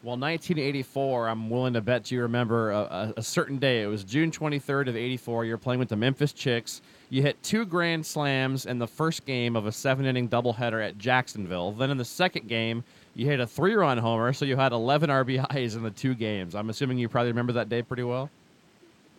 Well, 0.00 0.16
1984, 0.16 1.28
I'm 1.28 1.50
willing 1.50 1.72
to 1.72 1.80
bet 1.80 2.12
you 2.12 2.22
remember 2.22 2.70
a, 2.70 2.78
a, 2.78 3.14
a, 3.16 3.22
certain 3.22 3.58
day. 3.58 3.82
It 3.82 3.88
was 3.88 4.04
June 4.04 4.30
23rd 4.30 4.88
of 4.88 4.96
84. 4.96 5.44
You're 5.44 5.58
playing 5.58 5.80
with 5.80 5.88
the 5.88 5.96
Memphis 5.96 6.32
Chicks. 6.32 6.82
You 7.10 7.22
hit 7.22 7.42
two 7.42 7.66
grand 7.66 8.06
slams 8.06 8.64
in 8.64 8.78
the 8.78 8.86
first 8.86 9.26
game 9.26 9.56
of 9.56 9.66
a 9.66 9.72
seven 9.72 10.06
inning 10.06 10.28
doubleheader 10.28 10.86
at 10.86 10.98
Jacksonville. 10.98 11.72
Then 11.72 11.90
in 11.90 11.96
the 11.96 12.04
second 12.04 12.46
game, 12.46 12.84
you 13.16 13.26
hit 13.26 13.40
a 13.40 13.46
three 13.46 13.74
run 13.74 13.98
homer, 13.98 14.32
so 14.32 14.44
you 14.44 14.56
had 14.56 14.70
11 14.70 15.10
RBIs 15.10 15.74
in 15.74 15.82
the 15.82 15.90
two 15.90 16.14
games. 16.14 16.54
I'm 16.54 16.70
assuming 16.70 16.98
you 16.98 17.08
probably 17.08 17.32
remember 17.32 17.54
that 17.54 17.68
day 17.68 17.82
pretty 17.82 18.04
well. 18.04 18.30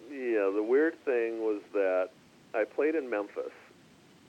Yeah, 0.10 0.50
the 0.56 0.66
weird 0.66 0.98
thing 1.04 1.42
was 1.42 1.62
that 1.74 2.12
I 2.54 2.64
played 2.64 2.96
in 2.96 3.10
Memphis, 3.10 3.52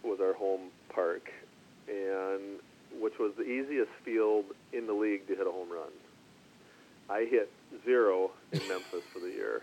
was 0.03 0.19
our 0.21 0.33
home 0.33 0.63
park, 0.89 1.31
and 1.87 2.59
which 3.01 3.21
was 3.21 3.35
the 3.37 3.45
easiest 3.45 3.93
field 4.05 4.47
in 4.73 4.89
the 4.89 4.95
league 4.95 5.29
to 5.29 5.37
hit 5.37 5.47
a 5.47 5.53
home 5.53 5.71
run. 5.71 5.91
I 7.11 7.27
hit 7.29 7.51
zero 7.85 8.31
in 8.53 8.61
Memphis 8.69 9.03
for 9.13 9.19
the 9.19 9.31
year. 9.31 9.63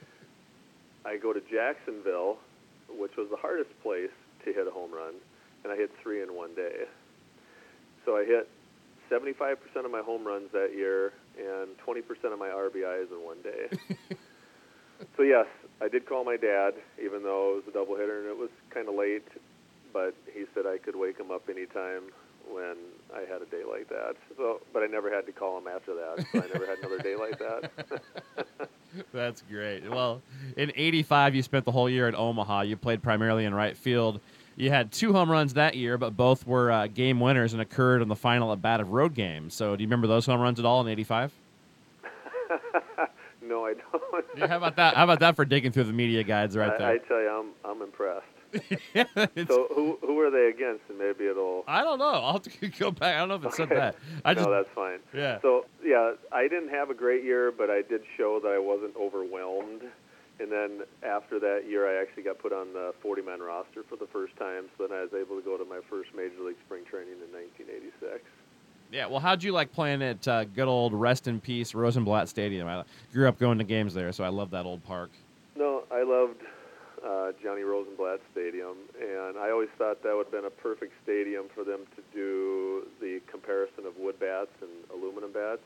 I 1.06 1.16
go 1.16 1.32
to 1.32 1.40
Jacksonville, 1.50 2.36
which 2.98 3.16
was 3.16 3.28
the 3.30 3.36
hardest 3.36 3.70
place 3.82 4.10
to 4.44 4.52
hit 4.52 4.66
a 4.66 4.70
home 4.70 4.92
run, 4.92 5.14
and 5.64 5.72
I 5.72 5.76
hit 5.76 5.90
three 6.02 6.22
in 6.22 6.34
one 6.36 6.54
day. 6.54 6.84
So 8.04 8.16
I 8.16 8.24
hit 8.24 8.48
75% 9.10 9.56
of 9.84 9.90
my 9.90 10.02
home 10.02 10.26
runs 10.26 10.52
that 10.52 10.74
year 10.76 11.12
and 11.38 11.70
20% 11.86 12.32
of 12.32 12.38
my 12.38 12.48
RBIs 12.48 13.10
in 13.10 13.24
one 13.24 13.40
day. 13.42 13.78
so 15.16 15.22
yes, 15.22 15.46
I 15.80 15.88
did 15.88 16.04
call 16.06 16.24
my 16.24 16.36
dad, 16.36 16.74
even 17.02 17.22
though 17.22 17.58
it 17.58 17.64
was 17.66 17.74
a 17.74 17.78
doubleheader 17.78 18.20
and 18.20 18.28
it 18.28 18.36
was 18.36 18.50
kind 18.70 18.88
of 18.88 18.94
late. 18.94 19.26
But 19.92 20.14
he 20.34 20.44
said 20.54 20.66
I 20.66 20.76
could 20.76 20.96
wake 20.96 21.18
him 21.18 21.30
up 21.30 21.48
anytime 21.48 22.12
when 22.52 22.76
I 23.14 23.20
had 23.20 23.42
a 23.42 23.46
day 23.46 23.62
like 23.68 23.88
that. 23.88 24.16
So, 24.36 24.60
but 24.72 24.82
I 24.82 24.86
never 24.86 25.12
had 25.12 25.26
to 25.26 25.32
call 25.32 25.58
him 25.58 25.66
after 25.66 25.94
that. 25.94 26.26
So 26.32 26.42
I 26.42 26.46
never 26.52 26.66
had 26.66 26.78
another 26.78 26.98
day 26.98 27.16
like 27.16 27.38
that. 27.38 27.70
That's 29.12 29.42
great. 29.42 29.88
Well, 29.88 30.22
in 30.56 30.72
'85, 30.74 31.34
you 31.34 31.42
spent 31.42 31.64
the 31.64 31.72
whole 31.72 31.88
year 31.88 32.08
at 32.08 32.14
Omaha. 32.14 32.62
You 32.62 32.76
played 32.76 33.02
primarily 33.02 33.44
in 33.44 33.54
right 33.54 33.76
field. 33.76 34.20
You 34.56 34.70
had 34.70 34.90
two 34.90 35.12
home 35.12 35.30
runs 35.30 35.54
that 35.54 35.76
year, 35.76 35.96
but 35.98 36.16
both 36.16 36.46
were 36.46 36.72
uh, 36.72 36.86
game 36.88 37.20
winners 37.20 37.52
and 37.52 37.62
occurred 37.62 38.02
in 38.02 38.08
the 38.08 38.16
final 38.16 38.52
at 38.52 38.60
bat 38.60 38.80
of 38.80 38.90
road 38.90 39.14
games. 39.14 39.54
So, 39.54 39.76
do 39.76 39.82
you 39.82 39.86
remember 39.86 40.06
those 40.06 40.26
home 40.26 40.40
runs 40.40 40.58
at 40.58 40.64
all 40.64 40.80
in 40.80 40.88
'85? 40.88 41.32
no, 43.42 43.64
I 43.66 43.74
don't. 43.74 44.24
yeah, 44.36 44.46
how 44.48 44.56
about 44.56 44.76
that? 44.76 44.96
How 44.96 45.04
about 45.04 45.20
that 45.20 45.36
for 45.36 45.44
digging 45.44 45.72
through 45.72 45.84
the 45.84 45.92
media 45.92 46.24
guides 46.24 46.56
right 46.56 46.72
I, 46.72 46.78
there? 46.78 46.88
I 46.90 46.98
tell 46.98 47.20
you, 47.20 47.28
I'm 47.28 47.50
I'm 47.64 47.82
impressed. 47.82 48.26
so 49.46 49.68
who 49.74 49.98
who 50.00 50.20
are 50.20 50.30
they 50.30 50.48
against? 50.48 50.84
And 50.88 50.98
maybe 50.98 51.26
it'll. 51.26 51.64
I 51.66 51.82
don't 51.82 51.98
know. 51.98 52.06
I'll 52.06 52.32
have 52.34 52.42
to 52.42 52.68
go 52.78 52.90
back. 52.90 53.16
I 53.16 53.18
don't 53.18 53.28
know 53.28 53.34
if 53.34 53.44
it 53.44 53.54
said 53.54 53.68
that. 53.70 53.96
I 54.24 54.34
no, 54.34 54.40
just, 54.40 54.50
that's 54.50 54.68
fine. 54.74 54.98
Yeah. 55.14 55.40
So 55.40 55.66
yeah, 55.84 56.12
I 56.32 56.48
didn't 56.48 56.70
have 56.70 56.90
a 56.90 56.94
great 56.94 57.24
year, 57.24 57.52
but 57.52 57.70
I 57.70 57.82
did 57.82 58.02
show 58.16 58.40
that 58.42 58.50
I 58.50 58.58
wasn't 58.58 58.96
overwhelmed. 58.96 59.82
And 60.40 60.52
then 60.52 60.82
after 61.02 61.40
that 61.40 61.64
year, 61.68 61.88
I 61.88 62.00
actually 62.00 62.22
got 62.22 62.38
put 62.38 62.52
on 62.52 62.72
the 62.72 62.94
40-man 63.04 63.40
roster 63.40 63.82
for 63.88 63.96
the 63.96 64.06
first 64.06 64.36
time. 64.36 64.66
So 64.78 64.86
then 64.86 64.96
I 64.96 65.02
was 65.02 65.10
able 65.12 65.36
to 65.36 65.42
go 65.42 65.58
to 65.58 65.64
my 65.64 65.80
first 65.90 66.10
major 66.14 66.40
league 66.46 66.56
spring 66.64 66.84
training 66.88 67.14
in 67.14 67.32
1986. 67.34 68.22
Yeah, 68.90 69.06
well, 69.06 69.18
how'd 69.18 69.42
you 69.42 69.52
like 69.52 69.72
playing 69.72 70.00
at 70.00 70.26
uh, 70.28 70.44
good 70.44 70.68
old 70.68 70.94
rest 70.94 71.26
in 71.26 71.40
peace 71.40 71.74
Rosenblatt 71.74 72.28
Stadium? 72.28 72.68
I 72.68 72.84
grew 73.12 73.28
up 73.28 73.38
going 73.38 73.58
to 73.58 73.64
games 73.64 73.94
there, 73.94 74.12
so 74.12 74.24
I 74.24 74.28
love 74.28 74.50
that 74.52 74.64
old 74.64 74.84
park. 74.84 75.10
No, 75.56 75.82
I 75.90 76.04
loved 76.04 76.40
uh, 77.08 77.32
Johnny 77.42 77.62
Rosenblatt 77.62 78.20
Stadium, 78.32 78.76
and 79.00 79.38
I 79.38 79.50
always 79.50 79.70
thought 79.78 80.02
that 80.02 80.14
would 80.14 80.26
have 80.26 80.32
been 80.32 80.44
a 80.44 80.50
perfect 80.50 80.92
stadium 81.02 81.46
for 81.54 81.64
them 81.64 81.86
to 81.96 82.02
do 82.12 82.86
the 83.00 83.20
comparison 83.30 83.86
of 83.86 83.96
wood 83.96 84.20
bats 84.20 84.52
and 84.60 84.70
aluminum 84.92 85.32
bats, 85.32 85.64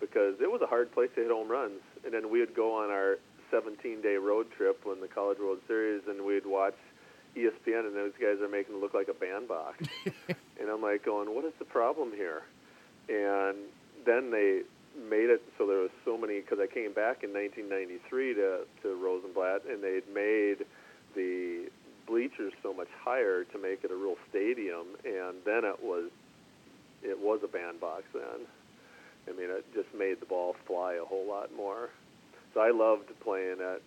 because 0.00 0.34
it 0.40 0.50
was 0.50 0.60
a 0.62 0.66
hard 0.66 0.92
place 0.92 1.10
to 1.14 1.22
hit 1.22 1.30
home 1.30 1.48
runs. 1.48 1.80
And 2.04 2.12
then 2.12 2.30
we 2.30 2.40
would 2.40 2.54
go 2.54 2.74
on 2.74 2.90
our 2.90 3.18
17-day 3.52 4.16
road 4.16 4.46
trip 4.56 4.84
when 4.84 5.00
the 5.00 5.08
College 5.08 5.38
World 5.38 5.58
Series, 5.68 6.02
and 6.08 6.24
we'd 6.24 6.46
watch 6.46 6.76
ESPN, 7.36 7.86
and 7.86 7.94
those 7.94 8.12
guys 8.20 8.40
are 8.40 8.48
making 8.48 8.74
it 8.74 8.80
look 8.80 8.94
like 8.94 9.08
a 9.08 9.14
bandbox. 9.14 9.78
and 10.28 10.68
I'm 10.68 10.82
like 10.82 11.04
going, 11.04 11.32
what 11.32 11.44
is 11.44 11.52
the 11.60 11.64
problem 11.64 12.10
here? 12.10 12.42
And 13.08 13.58
then 14.04 14.30
they 14.30 14.62
made 14.96 15.30
it 15.30 15.42
so 15.58 15.66
there 15.66 15.80
was 15.80 15.90
so 16.04 16.16
many 16.16 16.40
because 16.40 16.58
I 16.60 16.66
came 16.66 16.92
back 16.92 17.22
in 17.22 17.32
1993 17.32 18.34
to 18.34 18.64
to 18.82 18.94
Rosenblatt 18.94 19.66
and 19.68 19.82
they'd 19.82 20.06
made 20.12 20.66
the 21.14 21.68
bleachers 22.06 22.52
so 22.62 22.72
much 22.72 22.88
higher 23.02 23.44
to 23.44 23.58
make 23.58 23.82
it 23.82 23.90
a 23.90 23.96
real 23.96 24.16
stadium 24.30 24.94
and 25.04 25.36
then 25.44 25.64
it 25.64 25.82
was 25.82 26.10
it 27.02 27.18
was 27.18 27.40
a 27.42 27.48
bandbox 27.48 28.04
then. 28.12 28.46
I 29.28 29.32
mean 29.32 29.50
it 29.50 29.64
just 29.74 29.88
made 29.96 30.20
the 30.20 30.26
ball 30.26 30.54
fly 30.66 30.94
a 30.94 31.04
whole 31.04 31.26
lot 31.26 31.50
more. 31.54 31.90
So 32.52 32.60
I 32.60 32.70
loved 32.70 33.10
playing 33.20 33.58
at 33.60 33.82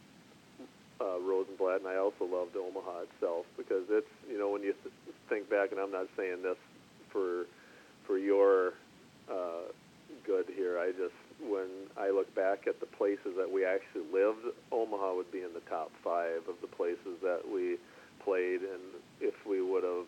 uh, 0.99 1.19
Rosenblatt 1.21 1.79
and 1.79 1.87
I 1.87 1.97
also 1.97 2.25
loved 2.25 2.55
Omaha 2.57 3.07
itself 3.07 3.45
because 3.55 3.83
it's 3.89 4.11
you 4.29 4.37
know 4.37 4.49
when 4.49 4.63
you 4.63 4.73
think 5.29 5.49
back 5.49 5.71
and 5.71 5.79
I'm 5.79 5.91
not 5.91 6.07
saying 6.17 6.43
this 6.43 6.57
for 7.11 7.45
for 8.05 8.17
your 8.17 8.73
uh, 9.29 9.71
good 10.27 10.45
here. 10.55 10.77
I 10.77 10.91
just, 10.91 11.15
when 11.41 11.67
I 11.97 12.11
look 12.11 12.33
back 12.35 12.67
at 12.67 12.79
the 12.79 12.85
places 12.85 13.33
that 13.37 13.49
we 13.51 13.65
actually 13.65 14.05
lived, 14.13 14.45
Omaha 14.71 15.15
would 15.15 15.31
be 15.31 15.39
in 15.39 15.53
the 15.53 15.61
top 15.61 15.89
five 16.03 16.41
of 16.47 16.55
the 16.61 16.67
places 16.67 17.17
that 17.23 17.41
we 17.51 17.77
played. 18.23 18.61
And 18.61 18.83
if 19.21 19.33
we 19.47 19.61
would 19.61 19.83
have, 19.83 20.05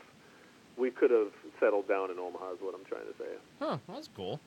we 0.77 0.91
could 0.91 1.09
have 1.09 1.31
settled 1.59 1.87
down 1.87 2.11
in 2.11 2.19
Omaha, 2.19 2.51
is 2.51 2.59
what 2.61 2.75
I'm 2.75 2.85
trying 2.85 3.07
to 3.07 3.17
say. 3.17 3.31
Huh, 3.59 3.77
that's 3.87 4.09
cool. 4.15 4.39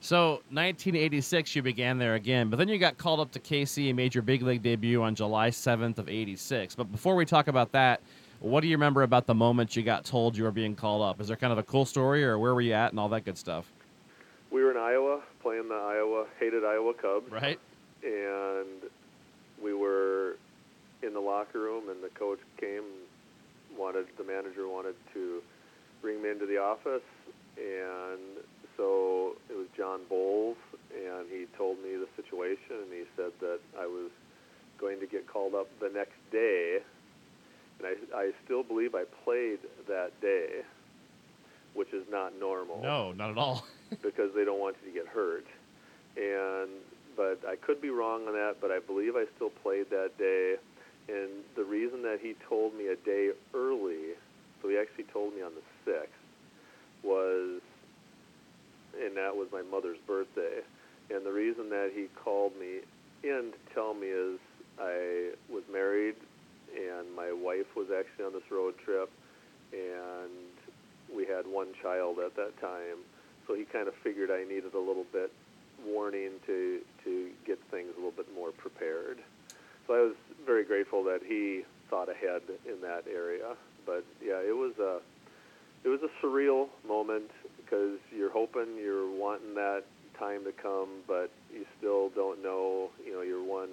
So, 0.00 0.42
1986, 0.50 1.56
you 1.56 1.62
began 1.62 1.98
there 1.98 2.14
again, 2.14 2.50
but 2.50 2.56
then 2.56 2.68
you 2.68 2.78
got 2.78 2.98
called 2.98 3.20
up 3.20 3.32
to 3.32 3.40
KC 3.40 3.88
and 3.88 3.96
made 3.96 4.14
your 4.14 4.22
big 4.22 4.42
league 4.42 4.62
debut 4.62 5.02
on 5.02 5.14
July 5.14 5.50
7th 5.50 5.98
of 5.98 6.08
86. 6.08 6.76
But 6.76 6.92
before 6.92 7.16
we 7.16 7.24
talk 7.24 7.48
about 7.48 7.72
that, 7.72 8.00
What 8.40 8.60
do 8.60 8.68
you 8.68 8.76
remember 8.76 9.02
about 9.02 9.26
the 9.26 9.34
moment 9.34 9.74
you 9.74 9.82
got 9.82 10.04
told 10.04 10.36
you 10.36 10.44
were 10.44 10.52
being 10.52 10.76
called 10.76 11.02
up? 11.02 11.20
Is 11.20 11.26
there 11.28 11.36
kind 11.36 11.52
of 11.52 11.58
a 11.58 11.62
cool 11.64 11.84
story, 11.84 12.24
or 12.24 12.38
where 12.38 12.54
were 12.54 12.60
you 12.60 12.72
at, 12.72 12.92
and 12.92 13.00
all 13.00 13.08
that 13.08 13.24
good 13.24 13.36
stuff? 13.36 13.72
We 14.68 14.74
were 14.74 14.80
in 14.80 14.84
Iowa 14.84 15.20
playing 15.40 15.68
the 15.68 15.74
Iowa 15.76 16.26
hated 16.38 16.62
Iowa 16.62 16.92
Cubs, 16.92 17.32
Right. 17.32 17.58
and 18.04 18.90
we 19.62 19.72
were 19.72 20.36
in 21.02 21.14
the 21.14 21.20
locker 21.20 21.58
room, 21.58 21.88
and 21.88 22.02
the 22.04 22.10
coach 22.10 22.38
came, 22.60 22.84
wanted 23.78 24.04
the 24.18 24.24
manager 24.24 24.68
wanted 24.68 24.94
to 25.14 25.40
bring 26.02 26.20
me 26.22 26.28
into 26.28 26.44
the 26.44 26.58
office, 26.58 27.00
and 27.56 28.44
so 28.76 29.36
it 29.48 29.56
was 29.56 29.68
John 29.74 30.00
Bowles, 30.06 30.58
and 30.92 31.26
he 31.30 31.46
told 31.56 31.78
me 31.78 31.96
the 31.96 32.08
situation, 32.22 32.76
and 32.84 32.92
he 32.92 33.04
said 33.16 33.32
that 33.40 33.60
I 33.80 33.86
was 33.86 34.10
going 34.78 35.00
to 35.00 35.06
get 35.06 35.26
called 35.26 35.54
up 35.54 35.68
the 35.80 35.88
next 35.88 36.18
day, 36.30 36.80
and 37.78 37.88
I, 37.88 37.94
I 38.14 38.30
still 38.44 38.64
believe 38.64 38.94
I 38.94 39.04
played 39.24 39.60
that 39.88 40.10
day, 40.20 40.60
which 41.78 41.92
is 41.92 42.04
not 42.10 42.32
normal 42.40 42.82
No, 42.82 43.12
not 43.12 43.30
at 43.30 43.38
all. 43.38 43.64
because 44.02 44.34
they 44.34 44.44
don't 44.44 44.58
want 44.58 44.74
you 44.84 44.92
to 44.92 44.98
get 44.98 45.06
hurt. 45.06 45.46
And 46.16 46.68
but 47.16 47.40
I 47.48 47.54
could 47.54 47.80
be 47.80 47.90
wrong 47.90 48.26
on 48.26 48.32
that, 48.34 48.56
but 48.60 48.70
I 48.70 48.80
believe 48.80 49.14
I 49.14 49.26
still 49.36 49.50
played 49.50 49.90
that 49.90 50.18
day. 50.18 50.56
And 51.08 51.30
the 51.56 51.64
reason 51.64 52.02
that 52.02 52.18
he 52.20 52.34
told 52.48 52.74
me 52.74 52.88
a 52.88 52.96
day 52.96 53.30
early, 53.54 54.14
so 54.60 54.68
he 54.68 54.76
actually 54.76 55.04
told 55.04 55.34
me 55.34 55.42
on 55.42 55.52
the 55.54 55.62
sixth, 55.84 56.12
was, 57.02 57.60
and 59.00 59.16
that 59.16 59.36
was 59.36 59.48
my 59.52 59.62
mother's 59.62 59.98
birthday. 60.06 60.60
And 61.10 61.24
the 61.24 61.32
reason 61.32 61.70
that 61.70 61.90
he 61.94 62.06
called 62.22 62.52
me 62.58 62.80
in 63.24 63.52
to 63.52 63.74
tell 63.74 63.94
me 63.94 64.08
is 64.08 64.38
I 64.80 65.30
was 65.48 65.62
married, 65.72 66.16
and 66.76 67.14
my 67.16 67.32
wife 67.32 67.74
was 67.76 67.86
actually 67.90 68.26
on 68.26 68.32
this 68.32 68.50
road 68.50 68.74
trip, 68.84 69.10
and 69.72 70.30
we 71.14 71.26
had 71.26 71.46
one 71.46 71.68
child 71.82 72.18
at 72.18 72.36
that 72.36 72.58
time. 72.60 73.04
So 73.46 73.54
he 73.54 73.64
kind 73.64 73.88
of 73.88 73.94
figured 74.02 74.30
I 74.30 74.44
needed 74.44 74.74
a 74.74 74.78
little 74.78 75.06
bit 75.12 75.32
warning 75.84 76.32
to 76.46 76.80
to 77.04 77.30
get 77.46 77.58
things 77.70 77.90
a 77.94 77.96
little 77.96 78.10
bit 78.12 78.26
more 78.34 78.50
prepared. 78.50 79.18
So 79.86 79.94
I 79.94 80.00
was 80.00 80.14
very 80.44 80.64
grateful 80.64 81.02
that 81.04 81.20
he 81.26 81.62
thought 81.88 82.08
ahead 82.08 82.42
in 82.66 82.80
that 82.82 83.04
area. 83.10 83.56
But 83.86 84.04
yeah, 84.22 84.40
it 84.40 84.54
was 84.54 84.72
a 84.78 85.00
it 85.84 85.88
was 85.88 86.00
a 86.02 86.10
surreal 86.24 86.68
moment 86.86 87.30
because 87.56 87.98
you're 88.14 88.30
hoping 88.30 88.76
you're 88.76 89.10
wanting 89.10 89.54
that 89.54 89.84
time 90.18 90.44
to 90.44 90.52
come, 90.52 90.88
but 91.06 91.30
you 91.52 91.64
still 91.78 92.10
don't 92.10 92.42
know. 92.42 92.90
You 93.06 93.14
know, 93.14 93.22
you're 93.22 93.42
one. 93.42 93.68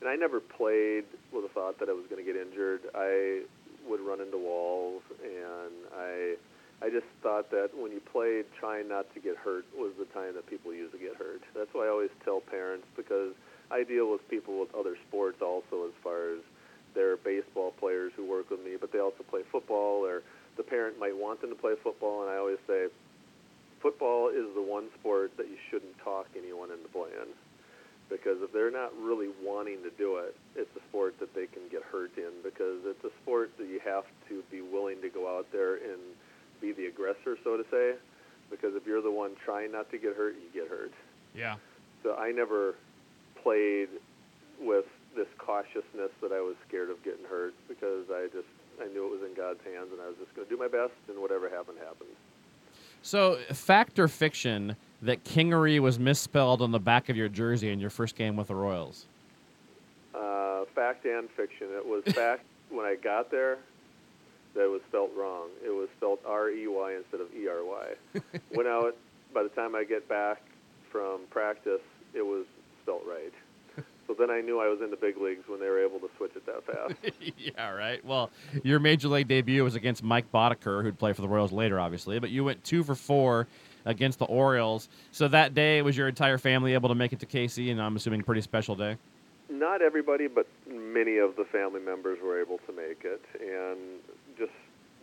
And 0.00 0.10
I 0.10 0.14
never 0.14 0.40
played 0.40 1.04
with 1.32 1.44
the 1.44 1.48
thought 1.54 1.80
that 1.80 1.88
I 1.88 1.92
was 1.92 2.04
going 2.10 2.24
to 2.24 2.32
get 2.32 2.40
injured. 2.40 2.82
I 2.94 3.42
would 3.88 4.00
run 4.00 4.20
into 4.20 4.36
walls, 4.36 5.02
and 5.24 5.72
I 5.96 6.34
I 6.82 6.90
just 6.90 7.06
thought 7.22 7.50
that 7.50 7.70
when 7.72 7.92
you 7.92 8.00
played, 8.00 8.44
trying 8.60 8.88
not 8.88 9.12
to 9.14 9.20
get 9.20 9.36
hurt 9.36 9.64
was 9.76 9.92
the 9.98 10.04
time 10.12 10.34
that 10.34 10.46
people 10.46 10.74
usually 10.74 11.00
get 11.00 11.16
hurt. 11.16 11.40
That's 11.54 11.72
why 11.72 11.86
I 11.86 11.88
always 11.88 12.12
tell 12.24 12.40
parents 12.40 12.86
because 12.96 13.32
I 13.70 13.82
deal 13.82 14.12
with 14.12 14.28
people 14.28 14.60
with 14.60 14.74
other 14.74 14.96
sports 15.08 15.40
also, 15.40 15.88
as 15.88 15.94
far 16.04 16.36
as 16.36 16.40
they're 16.94 17.16
baseball 17.16 17.72
players 17.80 18.12
who 18.16 18.28
work 18.28 18.50
with 18.50 18.60
me, 18.60 18.76
but 18.80 18.92
they 18.92 19.00
also 19.00 19.24
play 19.28 19.40
football, 19.50 20.04
or 20.04 20.22
the 20.56 20.62
parent 20.62 20.98
might 20.98 21.16
want 21.16 21.40
them 21.40 21.50
to 21.50 21.56
play 21.56 21.74
football, 21.82 22.22
and 22.22 22.30
I 22.30 22.36
always 22.36 22.60
say, 22.66 22.88
football 23.80 24.28
is 24.28 24.46
the 24.54 24.62
one 24.62 24.88
sport 25.00 25.32
that 25.36 25.48
you 25.48 25.56
shouldn't 25.70 25.96
talk 26.04 26.26
anyone 26.36 26.70
into 26.70 26.88
playing. 26.88 27.32
Because 28.08 28.38
if 28.40 28.52
they're 28.52 28.70
not 28.70 28.94
really 28.96 29.28
wanting 29.42 29.82
to 29.82 29.90
do 29.98 30.18
it, 30.18 30.36
it's 30.54 30.70
a 30.76 30.80
sport 30.88 31.18
that 31.18 31.34
they 31.34 31.46
can 31.46 31.62
get 31.70 31.82
hurt 31.82 32.12
in 32.16 32.30
because 32.44 32.78
it's 32.86 33.02
a 33.02 33.10
sport 33.22 33.50
that 33.58 33.66
you 33.66 33.80
have 33.84 34.04
to 34.28 34.42
be 34.50 34.62
willing 34.62 35.02
to 35.02 35.10
go 35.10 35.26
out 35.26 35.46
there 35.50 35.74
and 35.74 35.98
be 36.60 36.72
the 36.72 36.86
aggressor, 36.86 37.36
so 37.44 37.56
to 37.56 37.64
say. 37.70 37.94
Because 38.50 38.74
if 38.74 38.86
you're 38.86 39.02
the 39.02 39.10
one 39.10 39.32
trying 39.44 39.72
not 39.72 39.90
to 39.90 39.98
get 39.98 40.16
hurt, 40.16 40.34
you 40.34 40.60
get 40.60 40.70
hurt. 40.70 40.92
Yeah. 41.34 41.56
So 42.02 42.14
I 42.14 42.30
never 42.30 42.74
played 43.42 43.88
with 44.60 44.86
this 45.16 45.26
cautiousness 45.38 46.10
that 46.20 46.32
I 46.32 46.40
was 46.40 46.54
scared 46.68 46.90
of 46.90 47.02
getting 47.02 47.24
hurt 47.24 47.54
because 47.68 48.04
I 48.10 48.28
just 48.32 48.46
I 48.80 48.86
knew 48.88 49.06
it 49.06 49.10
was 49.10 49.28
in 49.28 49.34
God's 49.34 49.60
hands 49.64 49.88
and 49.92 50.00
I 50.00 50.06
was 50.06 50.16
just 50.18 50.34
going 50.34 50.46
to 50.46 50.54
do 50.54 50.58
my 50.58 50.68
best 50.68 50.92
and 51.08 51.18
whatever 51.20 51.48
happened 51.48 51.78
happened. 51.78 52.10
So, 53.02 53.38
fact 53.52 53.98
or 53.98 54.08
fiction 54.08 54.76
that 55.02 55.24
Kingery 55.24 55.78
was 55.78 55.98
misspelled 55.98 56.60
on 56.60 56.72
the 56.72 56.80
back 56.80 57.08
of 57.08 57.16
your 57.16 57.28
jersey 57.28 57.70
in 57.70 57.78
your 57.78 57.90
first 57.90 58.16
game 58.16 58.36
with 58.36 58.48
the 58.48 58.54
Royals? 58.54 59.06
Uh, 60.14 60.64
fact 60.74 61.04
and 61.06 61.30
fiction. 61.30 61.68
It 61.70 61.86
was 61.86 62.02
fact 62.14 62.44
when 62.68 62.84
I 62.84 62.96
got 62.96 63.30
there 63.30 63.58
that 64.54 64.64
it 64.64 64.70
was 64.70 64.80
spelt 64.88 65.10
wrong. 65.16 65.48
It 65.64 65.70
spelled 65.70 65.75
R 66.26 66.50
E 66.50 66.66
Y 66.66 66.96
instead 66.96 67.20
of 67.20 67.34
E 67.34 67.48
R 67.48 67.64
Y. 67.64 68.20
Went 68.54 68.68
out. 68.68 68.96
By 69.34 69.42
the 69.42 69.48
time 69.50 69.74
I 69.74 69.84
get 69.84 70.08
back 70.08 70.40
from 70.90 71.20
practice, 71.30 71.82
it 72.14 72.24
was 72.24 72.46
spelt 72.82 73.02
right. 73.06 73.32
So 74.06 74.14
then 74.16 74.30
I 74.30 74.40
knew 74.40 74.60
I 74.60 74.68
was 74.68 74.80
in 74.80 74.90
the 74.90 74.96
big 74.96 75.16
leagues 75.18 75.48
when 75.48 75.58
they 75.58 75.66
were 75.66 75.84
able 75.84 75.98
to 75.98 76.08
switch 76.16 76.32
it 76.36 76.46
that 76.46 76.64
fast. 76.64 76.94
yeah, 77.36 77.70
right. 77.70 78.04
Well, 78.04 78.30
your 78.62 78.78
major 78.78 79.08
league 79.08 79.26
debut 79.26 79.64
was 79.64 79.74
against 79.74 80.02
Mike 80.02 80.30
Boddicker, 80.30 80.82
who'd 80.82 80.98
play 80.98 81.12
for 81.12 81.22
the 81.22 81.28
Royals 81.28 81.52
later, 81.52 81.80
obviously, 81.80 82.18
but 82.20 82.30
you 82.30 82.44
went 82.44 82.62
two 82.62 82.84
for 82.84 82.94
four 82.94 83.48
against 83.84 84.18
the 84.18 84.24
Orioles. 84.26 84.88
So 85.10 85.28
that 85.28 85.54
day, 85.54 85.82
was 85.82 85.96
your 85.96 86.08
entire 86.08 86.38
family 86.38 86.74
able 86.74 86.88
to 86.88 86.94
make 86.94 87.12
it 87.12 87.20
to 87.20 87.26
KC, 87.26 87.70
and 87.70 87.82
I'm 87.82 87.96
assuming 87.96 88.22
pretty 88.22 88.42
special 88.42 88.76
day? 88.76 88.96
Not 89.48 89.82
everybody, 89.82 90.28
but 90.28 90.46
many 90.68 91.18
of 91.18 91.36
the 91.36 91.44
family 91.44 91.80
members 91.80 92.18
were 92.22 92.40
able 92.40 92.58
to 92.66 92.72
make 92.72 93.04
it. 93.04 93.22
And 93.40 93.78
just 94.38 94.52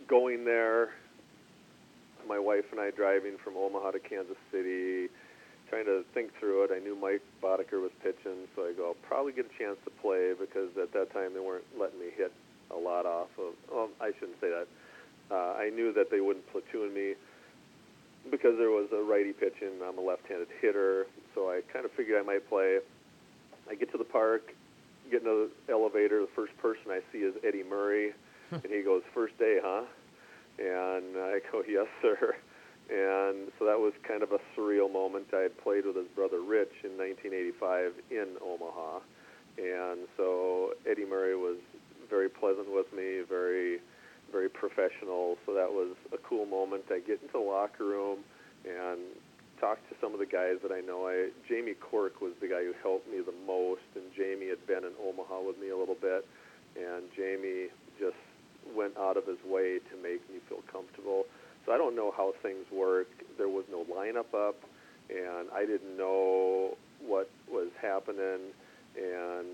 going 0.06 0.44
there, 0.44 0.92
my 2.28 2.38
wife 2.38 2.64
and 2.70 2.80
I 2.80 2.90
driving 2.90 3.36
from 3.42 3.56
Omaha 3.56 3.92
to 3.92 3.98
Kansas 3.98 4.36
City, 4.50 5.08
trying 5.68 5.84
to 5.86 6.04
think 6.14 6.30
through 6.38 6.64
it. 6.64 6.70
I 6.74 6.78
knew 6.78 6.96
Mike 6.96 7.22
Boddicker 7.42 7.80
was 7.80 7.92
pitching, 8.02 8.48
so 8.54 8.62
I 8.62 8.72
go, 8.72 8.88
I'll 8.88 9.08
probably 9.08 9.32
get 9.32 9.46
a 9.46 9.58
chance 9.58 9.76
to 9.84 9.90
play 9.90 10.32
because 10.38 10.70
at 10.80 10.92
that 10.92 11.12
time 11.12 11.34
they 11.34 11.40
weren't 11.40 11.64
letting 11.78 11.98
me 11.98 12.06
hit 12.16 12.32
a 12.70 12.76
lot 12.76 13.06
off 13.06 13.28
of. 13.38 13.54
Well, 13.70 13.88
I 14.00 14.12
shouldn't 14.18 14.40
say 14.40 14.50
that. 14.50 14.66
Uh, 15.30 15.54
I 15.58 15.70
knew 15.70 15.92
that 15.92 16.10
they 16.10 16.20
wouldn't 16.20 16.46
platoon 16.52 16.92
me 16.92 17.14
because 18.30 18.56
there 18.58 18.70
was 18.70 18.88
a 18.92 19.02
righty 19.02 19.32
pitching. 19.32 19.80
I'm 19.86 19.98
a 19.98 20.00
left-handed 20.00 20.48
hitter, 20.60 21.06
so 21.34 21.50
I 21.50 21.60
kind 21.72 21.84
of 21.84 21.92
figured 21.92 22.20
I 22.20 22.24
might 22.24 22.48
play. 22.48 22.78
I 23.68 23.74
get 23.74 23.90
to 23.92 23.98
the 23.98 24.04
park, 24.04 24.52
get 25.10 25.22
into 25.22 25.50
the 25.66 25.72
elevator. 25.72 26.20
The 26.20 26.32
first 26.34 26.56
person 26.58 26.90
I 26.90 27.00
see 27.12 27.18
is 27.18 27.34
Eddie 27.46 27.64
Murray, 27.68 28.12
and 28.50 28.66
he 28.68 28.82
goes, 28.82 29.02
"First 29.14 29.38
day, 29.38 29.58
huh?" 29.62 29.84
And 30.58 31.16
I 31.16 31.40
go, 31.50 31.62
"Yes, 31.68 31.86
sir." 32.02 32.36
And 32.90 33.48
so 33.58 33.64
that 33.64 33.80
was 33.80 33.94
kind 34.06 34.22
of 34.22 34.32
a 34.32 34.38
surreal 34.54 34.92
moment. 34.92 35.28
I 35.32 35.40
had 35.40 35.56
played 35.58 35.86
with 35.86 35.96
his 35.96 36.08
brother 36.14 36.42
Rich 36.42 36.84
in 36.84 36.98
1985 37.00 37.92
in 38.10 38.36
Omaha, 38.44 39.00
and 39.56 40.04
so 40.18 40.74
Eddie 40.84 41.06
Murray 41.06 41.34
was 41.34 41.56
very 42.10 42.28
pleasant 42.28 42.68
with 42.68 42.92
me, 42.92 43.22
very, 43.26 43.80
very 44.30 44.50
professional. 44.50 45.38
So 45.46 45.54
that 45.54 45.72
was 45.72 45.96
a 46.12 46.18
cool 46.18 46.44
moment. 46.44 46.84
I 46.90 47.00
get 47.00 47.22
into 47.22 47.32
the 47.32 47.38
locker 47.38 47.84
room 47.84 48.18
and 48.68 49.00
talk 49.60 49.78
to 49.88 49.94
some 50.00 50.12
of 50.12 50.18
the 50.18 50.26
guys 50.26 50.60
that 50.62 50.72
I 50.72 50.80
know. 50.80 51.08
I 51.08 51.30
Jamie 51.48 51.74
Quirk 51.74 52.20
was 52.20 52.32
the 52.40 52.48
guy 52.48 52.64
who 52.64 52.74
helped 52.82 53.08
me 53.08 53.24
the 53.24 53.34
most, 53.46 53.86
and 53.94 54.04
Jamie 54.16 54.48
had 54.48 54.60
been 54.66 54.84
in 54.84 54.92
Omaha 55.00 55.40
with 55.40 55.58
me 55.58 55.70
a 55.70 55.76
little 55.76 55.96
bit, 55.96 56.26
and 56.76 57.08
Jamie 57.16 57.72
just 57.98 58.20
went 58.74 58.96
out 58.96 59.16
of 59.16 59.26
his 59.26 59.38
way 59.44 59.78
to 59.78 59.94
make 60.02 60.22
me 60.30 60.40
feel 60.48 60.62
comfortable. 60.70 61.24
So 61.66 61.72
I 61.72 61.78
don't 61.78 61.96
know 61.96 62.12
how 62.16 62.32
things 62.42 62.64
work. 62.72 63.08
There 63.36 63.48
was 63.48 63.64
no 63.70 63.84
lineup 63.84 64.32
up, 64.36 64.56
and 65.10 65.48
I 65.54 65.64
didn't 65.66 65.96
know 65.96 66.76
what 67.04 67.30
was 67.50 67.68
happening. 67.80 68.52
And 68.96 69.46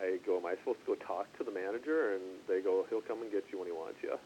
I 0.00 0.18
go, 0.24 0.38
am 0.38 0.46
I 0.46 0.54
supposed 0.60 0.80
to 0.86 0.94
go 0.94 1.06
talk 1.06 1.26
to 1.38 1.44
the 1.44 1.50
manager? 1.50 2.14
And 2.14 2.22
they 2.48 2.60
go, 2.60 2.86
he'll 2.88 3.02
come 3.02 3.22
and 3.22 3.30
get 3.30 3.44
you 3.52 3.58
when 3.58 3.66
he 3.66 3.72
wants 3.72 3.98
you. 4.02 4.16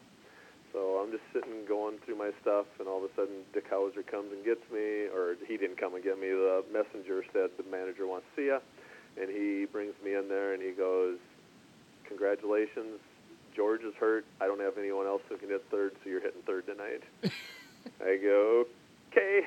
So 0.72 1.00
I'm 1.00 1.10
just 1.10 1.24
sitting 1.32 1.64
going 1.66 1.96
through 2.04 2.18
my 2.18 2.30
stuff, 2.42 2.66
and 2.78 2.86
all 2.86 2.98
of 2.98 3.08
a 3.08 3.14
sudden 3.16 3.48
Dick 3.54 3.70
Howser 3.70 4.04
comes 4.06 4.28
and 4.32 4.44
gets 4.44 4.60
me, 4.68 5.08
or 5.08 5.36
he 5.48 5.56
didn't 5.56 5.80
come 5.80 5.94
and 5.94 6.04
get 6.04 6.20
me. 6.20 6.28
The 6.28 6.64
messenger 6.68 7.24
said 7.32 7.50
the 7.56 7.64
manager 7.70 8.06
wants 8.06 8.26
to 8.36 8.42
see 8.42 8.46
you, 8.52 8.60
and 9.16 9.30
he 9.30 9.64
brings 9.64 9.94
me 10.04 10.14
in 10.14 10.28
there, 10.28 10.52
and 10.52 10.62
he 10.62 10.72
goes, 10.72 11.16
congratulations, 12.06 13.00
George 13.56 13.82
is 13.82 13.94
hurt. 13.98 14.26
I 14.40 14.46
don't 14.46 14.60
have 14.60 14.76
anyone 14.78 15.06
else 15.06 15.22
who 15.28 15.38
can 15.38 15.48
hit 15.48 15.64
third, 15.70 15.92
so 16.04 16.10
you're 16.10 16.20
hitting 16.20 16.42
third 16.46 16.66
tonight. 16.66 17.02
I 18.00 18.18
go, 18.22 18.66
okay. 19.10 19.40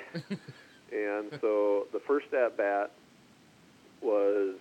and 0.92 1.40
so 1.40 1.88
the 1.94 2.00
first 2.08 2.34
at 2.34 2.58
bat 2.58 2.92
was 4.02 4.56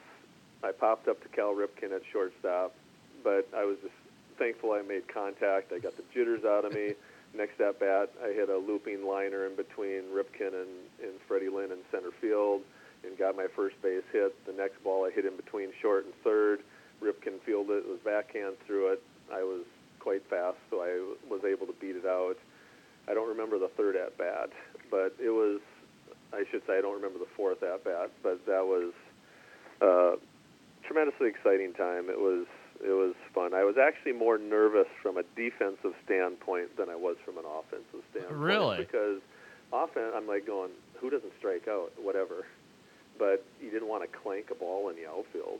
I 0.62 0.72
popped 0.72 1.08
up 1.08 1.22
to 1.22 1.28
Cal 1.28 1.54
Ripken 1.54 1.94
at 1.94 2.02
shortstop, 2.12 2.74
but 3.24 3.48
I 3.56 3.64
was 3.64 3.78
just 3.82 3.94
thankful 4.38 4.72
I 4.72 4.82
made 4.82 5.08
contact. 5.12 5.72
I 5.72 5.78
got 5.78 5.96
the 5.96 6.04
jitters 6.12 6.44
out 6.44 6.64
of 6.64 6.74
me. 6.74 6.92
Next 7.34 7.60
at 7.60 7.78
bat, 7.78 8.10
I 8.22 8.32
hit 8.32 8.48
a 8.48 8.56
looping 8.56 9.06
liner 9.06 9.46
in 9.46 9.54
between 9.54 10.02
Ripken 10.12 10.48
and, 10.48 10.70
and 11.02 11.12
Freddie 11.26 11.48
Lynn 11.48 11.70
in 11.70 11.78
center 11.90 12.10
field 12.20 12.62
and 13.04 13.16
got 13.16 13.36
my 13.36 13.46
first 13.54 13.80
base 13.82 14.02
hit. 14.12 14.34
The 14.46 14.52
next 14.52 14.82
ball 14.82 15.06
I 15.06 15.10
hit 15.10 15.24
in 15.24 15.36
between 15.36 15.70
short 15.80 16.04
and 16.04 16.14
third. 16.24 16.60
Ripken 17.02 17.40
fielded 17.44 17.78
it, 17.78 17.84
it 17.84 17.88
was 17.88 18.00
backhand 18.04 18.56
through 18.66 18.92
it. 18.92 19.02
I 19.32 19.42
was 19.42 19.64
quite 20.00 20.22
fast, 20.30 20.56
so 20.70 20.80
I 20.80 20.98
was 21.28 21.40
able 21.44 21.66
to 21.66 21.74
beat 21.80 21.96
it 21.96 22.06
out. 22.06 22.36
I 23.08 23.14
don't 23.14 23.28
remember 23.28 23.58
the 23.58 23.68
third 23.76 23.96
at 23.96 24.16
bat, 24.18 24.50
but 24.90 25.14
it 25.22 25.30
was. 25.30 25.60
I 26.32 26.44
should 26.50 26.62
say 26.66 26.78
I 26.78 26.80
don't 26.82 26.94
remember 26.94 27.18
the 27.18 27.30
fourth 27.36 27.62
at 27.62 27.84
bat, 27.84 28.10
but 28.22 28.44
that 28.46 28.64
was 28.66 28.92
uh, 29.80 30.16
tremendously 30.86 31.28
exciting 31.28 31.72
time. 31.72 32.10
It 32.10 32.18
was 32.18 32.46
it 32.84 32.92
was 32.92 33.14
fun. 33.34 33.54
I 33.54 33.64
was 33.64 33.76
actually 33.76 34.12
more 34.12 34.38
nervous 34.38 34.86
from 35.02 35.16
a 35.16 35.22
defensive 35.36 35.94
standpoint 36.04 36.76
than 36.76 36.88
I 36.88 36.96
was 36.96 37.16
from 37.24 37.38
an 37.38 37.44
offensive 37.44 38.04
standpoint. 38.10 38.38
Really? 38.38 38.78
Because 38.78 39.20
often 39.72 40.10
I'm 40.14 40.28
like 40.28 40.46
going, 40.46 40.70
who 41.00 41.10
doesn't 41.10 41.32
strike 41.38 41.66
out, 41.68 41.92
whatever. 42.00 42.46
But 43.18 43.44
you 43.60 43.70
didn't 43.70 43.88
want 43.88 44.08
to 44.10 44.18
clank 44.18 44.50
a 44.52 44.54
ball 44.54 44.90
in 44.90 44.96
the 44.96 45.08
outfield, 45.08 45.58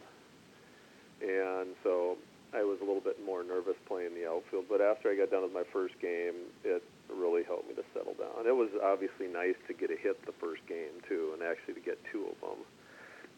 and 1.21 1.75
so 1.83 2.17
I 2.55 2.65
was 2.65 2.79
a 2.81 2.85
little 2.85 3.05
bit 3.05 3.21
more 3.25 3.45
nervous 3.45 3.77
playing 3.87 4.15
the 4.15 4.29
outfield. 4.29 4.67
But 4.69 4.81
after 4.81 5.11
I 5.11 5.17
got 5.17 5.31
done 5.31 5.43
with 5.43 5.53
my 5.53 5.69
first 5.73 5.95
game, 6.01 6.49
it 6.65 6.83
really 7.13 7.45
helped 7.45 7.69
me 7.69 7.75
to 7.75 7.85
settle 7.93 8.15
down. 8.15 8.47
It 8.47 8.57
was 8.57 8.71
obviously 8.83 9.29
nice 9.29 9.57
to 9.69 9.75
get 9.75 9.91
a 9.91 9.97
hit 9.97 10.25
the 10.25 10.33
first 10.41 10.65
game 10.67 11.03
too, 11.09 11.33
and 11.35 11.43
actually 11.43 11.75
to 11.75 11.85
get 11.85 11.99
two 12.11 12.25
of 12.33 12.41
them. 12.41 12.61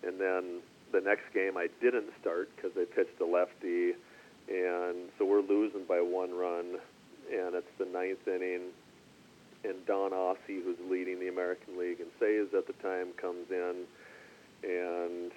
And 0.03 0.21
then 0.21 0.63
the 0.93 1.01
next 1.01 1.33
game 1.35 1.57
I 1.57 1.69
didn't 1.81 2.11
start 2.21 2.51
because 2.55 2.73
they 2.75 2.85
pitched 2.85 3.21
a 3.21 3.27
lefty, 3.27 3.95
and 4.49 5.11
so 5.19 5.25
we're 5.25 5.43
losing 5.43 5.85
by 5.89 6.01
one 6.01 6.33
run, 6.35 6.79
and 7.31 7.55
it's 7.55 7.71
the 7.79 7.87
ninth 7.87 8.27
inning, 8.27 8.71
and 9.65 9.75
Don 9.87 10.11
Aase, 10.11 10.37
who's 10.47 10.79
leading 10.91 11.21
the 11.21 11.29
American 11.29 11.79
League 11.79 12.01
and 12.01 12.11
saves 12.19 12.55
at 12.55 12.67
the 12.67 12.73
time, 12.83 13.09
comes 13.21 13.51
in, 13.51 13.85
and 14.65 15.31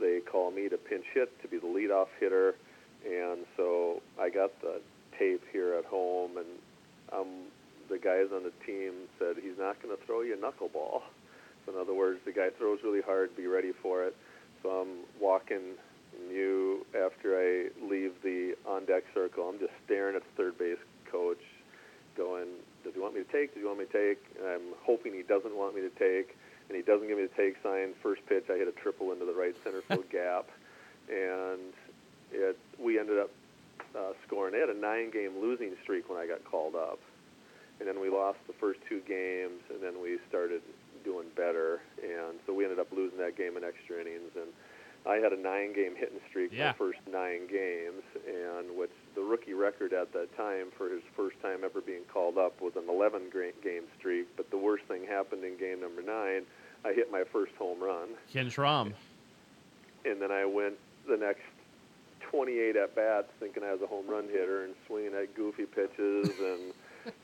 they 0.00 0.20
call 0.20 0.50
me 0.50 0.68
to 0.68 0.76
pinch 0.76 1.04
hit 1.14 1.30
to 1.42 1.48
be 1.48 1.58
the 1.58 1.66
leadoff 1.66 2.08
hitter, 2.20 2.54
and 3.04 3.44
so 3.56 4.02
I 4.18 4.30
got 4.30 4.60
the 4.60 4.80
tape 5.18 5.42
here 5.52 5.74
at 5.74 5.84
home, 5.84 6.38
and 6.38 6.46
um, 7.12 7.28
the 7.88 7.98
guys 7.98 8.26
on 8.34 8.42
the 8.42 8.52
team 8.66 8.92
said 9.18 9.36
he's 9.42 9.58
not 9.58 9.80
going 9.82 9.96
to 9.96 10.02
throw 10.04 10.22
you 10.22 10.34
a 10.34 10.36
knuckleball. 10.36 11.02
So 11.64 11.72
in 11.72 11.78
other 11.78 11.94
words, 11.94 12.20
the 12.24 12.32
guy 12.32 12.50
throws 12.50 12.80
really 12.82 13.00
hard, 13.00 13.36
be 13.36 13.46
ready 13.46 13.72
for 13.82 14.04
it. 14.04 14.16
So 14.62 14.70
I'm 14.70 15.04
walking 15.20 15.76
you 16.30 16.86
after 16.94 17.36
I 17.36 17.68
leave 17.84 18.12
the 18.22 18.54
on 18.66 18.84
deck 18.86 19.04
circle. 19.12 19.48
I'm 19.48 19.58
just 19.58 19.72
staring 19.84 20.16
at 20.16 20.22
the 20.22 20.42
third 20.42 20.58
base 20.58 20.78
coach, 21.10 21.40
going, 22.16 22.48
"Does 22.82 22.94
he 22.94 23.00
want 23.00 23.14
me 23.14 23.22
to 23.22 23.32
take? 23.32 23.54
Does 23.54 23.62
he 23.62 23.66
want 23.66 23.78
me 23.78 23.86
to 23.86 23.92
take?" 23.92 24.18
And 24.38 24.46
I'm 24.46 24.74
hoping 24.82 25.12
he 25.12 25.22
doesn't 25.22 25.54
want 25.54 25.74
me 25.74 25.82
to 25.82 25.90
take, 25.90 26.36
and 26.68 26.76
he 26.76 26.82
doesn't 26.82 27.08
give 27.08 27.18
me 27.18 27.26
the 27.26 27.36
take 27.36 27.56
sign. 27.62 27.94
First 28.02 28.24
pitch, 28.26 28.44
I 28.48 28.56
hit 28.56 28.68
a 28.68 28.72
triple 28.72 29.12
into 29.12 29.24
the 29.24 29.34
right 29.34 29.54
center 29.64 29.82
field 29.82 30.08
gap, 30.10 30.48
and 31.08 31.72
it 32.32 32.58
we 32.78 32.98
ended 32.98 33.18
up 33.18 33.30
uh, 33.96 34.12
scoring. 34.26 34.52
They 34.52 34.60
had 34.60 34.68
a 34.70 34.78
nine-game 34.78 35.32
losing 35.40 35.72
streak 35.82 36.08
when 36.08 36.18
I 36.18 36.26
got 36.26 36.44
called 36.44 36.74
up, 36.74 36.98
and 37.80 37.88
then 37.88 38.00
we 38.00 38.08
lost 38.10 38.38
the 38.46 38.52
first 38.54 38.80
two 38.88 39.00
games, 39.06 39.62
and 39.70 39.82
then 39.82 40.00
we 40.02 40.18
started 40.28 40.62
doing 41.04 41.26
better, 41.36 41.80
and 42.02 42.38
so 42.46 42.54
we 42.54 42.64
ended 42.64 42.78
up 42.78 42.88
losing 42.92 43.18
that 43.18 43.36
game 43.36 43.56
in 43.56 43.64
extra 43.64 44.00
innings. 44.00 44.30
And 44.36 44.46
I 45.06 45.16
had 45.16 45.32
a 45.32 45.36
nine-game 45.40 45.96
hitting 45.96 46.18
streak 46.30 46.50
Yeah. 46.52 46.68
my 46.68 46.72
first 46.72 46.98
nine 47.12 47.46
games, 47.46 48.02
and 48.26 48.76
which 48.76 48.90
the 49.14 49.20
rookie 49.22 49.52
record 49.54 49.92
at 49.92 50.12
that 50.14 50.34
time 50.36 50.68
for 50.78 50.88
his 50.88 51.02
first 51.14 51.36
time 51.42 51.58
ever 51.62 51.80
being 51.82 52.04
called 52.12 52.38
up 52.38 52.60
was 52.60 52.72
an 52.76 52.84
11-game 52.88 53.84
streak. 53.98 54.28
But 54.36 54.50
the 54.50 54.56
worst 54.58 54.84
thing 54.84 55.04
happened 55.06 55.44
in 55.44 55.56
game 55.58 55.80
number 55.82 56.00
nine. 56.02 56.42
I 56.86 56.92
hit 56.94 57.10
my 57.12 57.24
first 57.32 57.52
home 57.58 57.80
run, 57.82 58.08
Ken 58.32 58.46
Schrom. 58.48 58.92
and 60.04 60.20
then 60.20 60.30
I 60.32 60.44
went 60.44 60.74
the 61.08 61.16
next 61.16 61.40
28 62.30 62.76
at 62.76 62.94
bats 62.94 63.28
thinking 63.40 63.62
I 63.62 63.72
was 63.72 63.82
a 63.82 63.86
home 63.86 64.08
run 64.08 64.24
hitter 64.28 64.64
and 64.64 64.74
swinging 64.86 65.14
at 65.14 65.34
goofy 65.34 65.66
pitches 65.66 66.28
and 66.38 66.72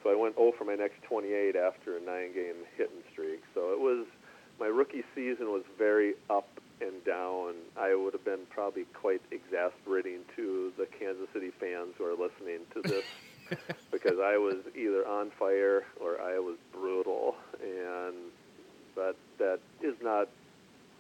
so 0.02 0.10
I 0.10 0.14
went 0.14 0.36
0 0.36 0.52
for 0.58 0.64
my 0.64 0.74
next 0.74 1.02
28 1.02 1.56
after 1.56 1.96
a 1.96 2.00
nine 2.00 2.34
game 2.34 2.56
hitting 2.76 3.02
streak. 3.12 3.42
So 3.54 3.72
it 3.72 3.80
was 3.80 4.06
my 4.58 4.66
rookie 4.66 5.04
season 5.14 5.46
was 5.46 5.62
very 5.78 6.14
up 6.28 6.48
and 6.80 7.02
down. 7.04 7.54
I 7.78 7.94
would 7.94 8.12
have 8.12 8.24
been 8.24 8.46
probably 8.50 8.84
quite 8.92 9.22
exasperating 9.30 10.20
to 10.36 10.72
the 10.76 10.86
Kansas 10.86 11.28
City 11.32 11.50
fans 11.58 11.94
who 11.96 12.04
are 12.04 12.12
listening 12.12 12.60
to 12.74 12.82
this 12.82 13.04
because 13.90 14.18
I 14.22 14.36
was 14.36 14.56
either 14.76 15.06
on 15.06 15.30
fire 15.30 15.84
or 16.00 16.20
I 16.20 16.38
was 16.38 16.56
brutal 16.72 17.36
and 17.62 18.16
but 18.94 19.16
that 19.38 19.60
is 19.82 19.94
not 20.02 20.28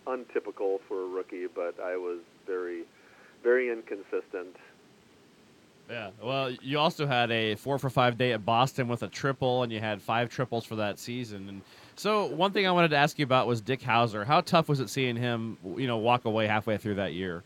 untypical 0.06 0.80
for 0.88 1.02
a 1.02 1.06
rookie, 1.06 1.46
but 1.46 1.78
I 1.80 1.96
was 1.96 2.20
very 2.46 2.84
very 3.42 3.70
inconsistent. 3.70 4.56
Yeah. 5.88 6.10
Well, 6.22 6.52
you 6.62 6.78
also 6.78 7.06
had 7.06 7.32
a 7.32 7.56
four 7.56 7.78
for 7.78 7.90
five 7.90 8.16
day 8.16 8.32
at 8.32 8.44
Boston 8.44 8.86
with 8.86 9.02
a 9.02 9.08
triple, 9.08 9.64
and 9.64 9.72
you 9.72 9.80
had 9.80 10.00
five 10.00 10.28
triples 10.28 10.64
for 10.64 10.76
that 10.76 10.98
season. 10.98 11.48
And 11.48 11.62
so, 11.96 12.26
one 12.26 12.52
thing 12.52 12.66
I 12.66 12.70
wanted 12.70 12.88
to 12.90 12.96
ask 12.96 13.18
you 13.18 13.24
about 13.24 13.48
was 13.48 13.60
Dick 13.60 13.80
Howser. 13.80 14.24
How 14.24 14.40
tough 14.40 14.68
was 14.68 14.78
it 14.78 14.88
seeing 14.88 15.16
him, 15.16 15.58
you 15.76 15.88
know, 15.88 15.98
walk 15.98 16.26
away 16.26 16.46
halfway 16.46 16.76
through 16.76 16.94
that 16.96 17.12
year? 17.12 17.42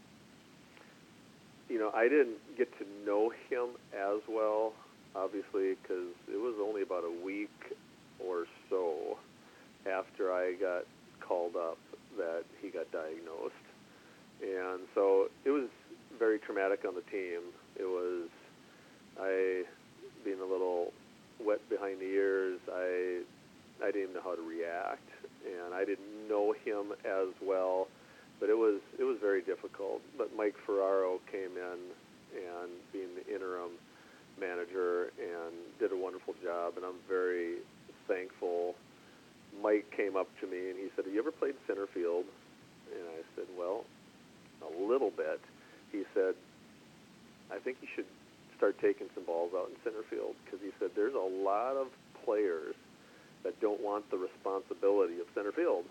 you 1.75 1.81
know, 1.81 1.91
I 1.93 2.05
didn't 2.05 2.39
get 2.57 2.71
to 2.79 2.87
know 3.05 3.33
him 3.51 3.71
as 3.93 4.21
well, 4.29 4.75
obviously, 5.17 5.75
because 5.83 6.15
it 6.33 6.37
was 6.41 6.55
only 6.63 6.83
about 6.83 7.03
a 7.03 7.25
week 7.25 7.51
or 8.21 8.47
so 8.71 9.19
after 9.85 10.33
I 10.33 10.53
got 10.53 10.85
called 11.19 11.57
up 11.57 11.79
that 12.17 12.45
he 12.63 12.69
got 12.69 12.93
diagnosed. 12.93 13.55
And 14.41 14.87
so 14.95 15.29
it 15.45 15.51
was 15.51 15.69
very 16.19 16.39
traumatic 16.39 16.85
on 16.87 16.95
the 16.95 17.03
team. 17.11 17.41
It 17.77 17.85
was, 17.85 18.29
I, 19.21 19.65
being 20.25 20.41
a 20.41 20.47
little 20.47 20.93
wet 21.41 21.67
behind 21.69 22.01
the 22.01 22.07
ears, 22.07 22.61
I, 22.73 23.21
I 23.85 23.91
didn't 23.91 24.15
know 24.15 24.23
how 24.23 24.35
to 24.35 24.43
react, 24.43 25.09
and 25.45 25.75
I 25.75 25.85
didn't 25.85 26.29
know 26.29 26.55
him 26.65 26.93
as 27.05 27.29
well 27.43 27.89
but 28.41 28.49
it 28.49 28.59
was 28.59 28.81
it 28.99 29.05
was 29.05 29.17
very 29.21 29.43
difficult. 29.43 30.03
But 30.19 30.31
Mike 30.37 30.55
Ferraro 30.67 31.21
came 31.31 31.57
in 31.57 31.79
and 32.35 32.71
being 32.93 33.15
the 33.15 33.35
interim 33.35 33.73
manager 34.39 35.13
and 35.19 35.55
did 35.79 35.93
a 35.93 35.97
wonderful 35.97 36.35
job, 36.43 36.75
and 36.77 36.85
I'm 36.85 37.01
very 37.09 37.59
thankful. 38.09 38.75
Mike 39.63 39.87
came 39.97 40.17
up 40.17 40.29
to 40.41 40.47
me 40.47 40.71
and 40.71 40.77
he 40.79 40.91
said, 40.97 41.05
"Have 41.05 41.15
you 41.15 41.21
ever 41.21 41.31
played 41.31 41.55
center 41.67 41.87
field?" 41.87 42.27
And 42.91 43.07
I 43.09 43.23
said, 43.37 43.47
"Well, 43.57 43.85
a 44.63 44.83
little 44.83 45.11
bit." 45.11 45.41
He 45.95 46.05
said, 46.13 46.35
"I 47.55 47.59
think 47.63 47.79
you 47.81 47.89
should 47.95 48.11
start 48.59 48.75
taking 48.83 49.07
some 49.15 49.25
balls 49.25 49.55
out 49.55 49.71
in 49.71 49.77
center 49.87 50.03
field 50.11 50.35
because 50.45 50.59
he 50.61 50.71
said 50.79 50.91
there's 50.95 51.15
a 51.15 51.29
lot 51.47 51.79
of 51.79 51.89
players 52.25 52.75
that 53.47 53.55
don't 53.61 53.81
want 53.81 54.11
the 54.11 54.19
responsibility 54.19 55.21
of 55.21 55.27
center 55.35 55.53
field." 55.53 55.87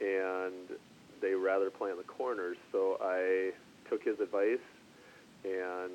and 0.00 0.76
they 1.20 1.34
rather 1.34 1.70
play 1.70 1.90
on 1.90 1.96
the 1.96 2.04
corners. 2.04 2.56
So 2.72 2.98
I 3.00 3.52
took 3.88 4.02
his 4.02 4.18
advice, 4.20 4.64
and 5.44 5.92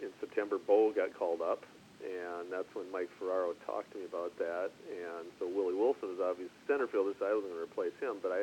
in 0.00 0.10
September, 0.20 0.58
Bo 0.58 0.92
got 0.92 1.14
called 1.14 1.42
up, 1.42 1.64
and 2.00 2.50
that's 2.50 2.68
when 2.74 2.90
Mike 2.90 3.10
Ferraro 3.18 3.52
talked 3.66 3.92
to 3.92 3.98
me 3.98 4.04
about 4.04 4.36
that. 4.38 4.70
And 4.88 5.28
so 5.38 5.48
Willie 5.48 5.76
Wilson 5.76 6.16
is 6.16 6.20
obviously 6.22 6.54
center 6.66 6.86
fielder, 6.86 7.12
so 7.18 7.26
I 7.26 7.34
wasn't 7.34 7.52
going 7.52 7.60
to 7.60 7.68
replace 7.68 7.96
him, 8.00 8.16
but 8.22 8.32
I, 8.32 8.40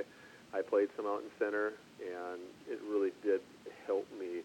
I 0.53 0.61
played 0.61 0.89
some 0.95 1.05
out 1.05 1.21
in 1.21 1.29
center, 1.37 1.73
and 1.99 2.41
it 2.69 2.79
really 2.89 3.11
did 3.23 3.41
help 3.85 4.05
me 4.19 4.41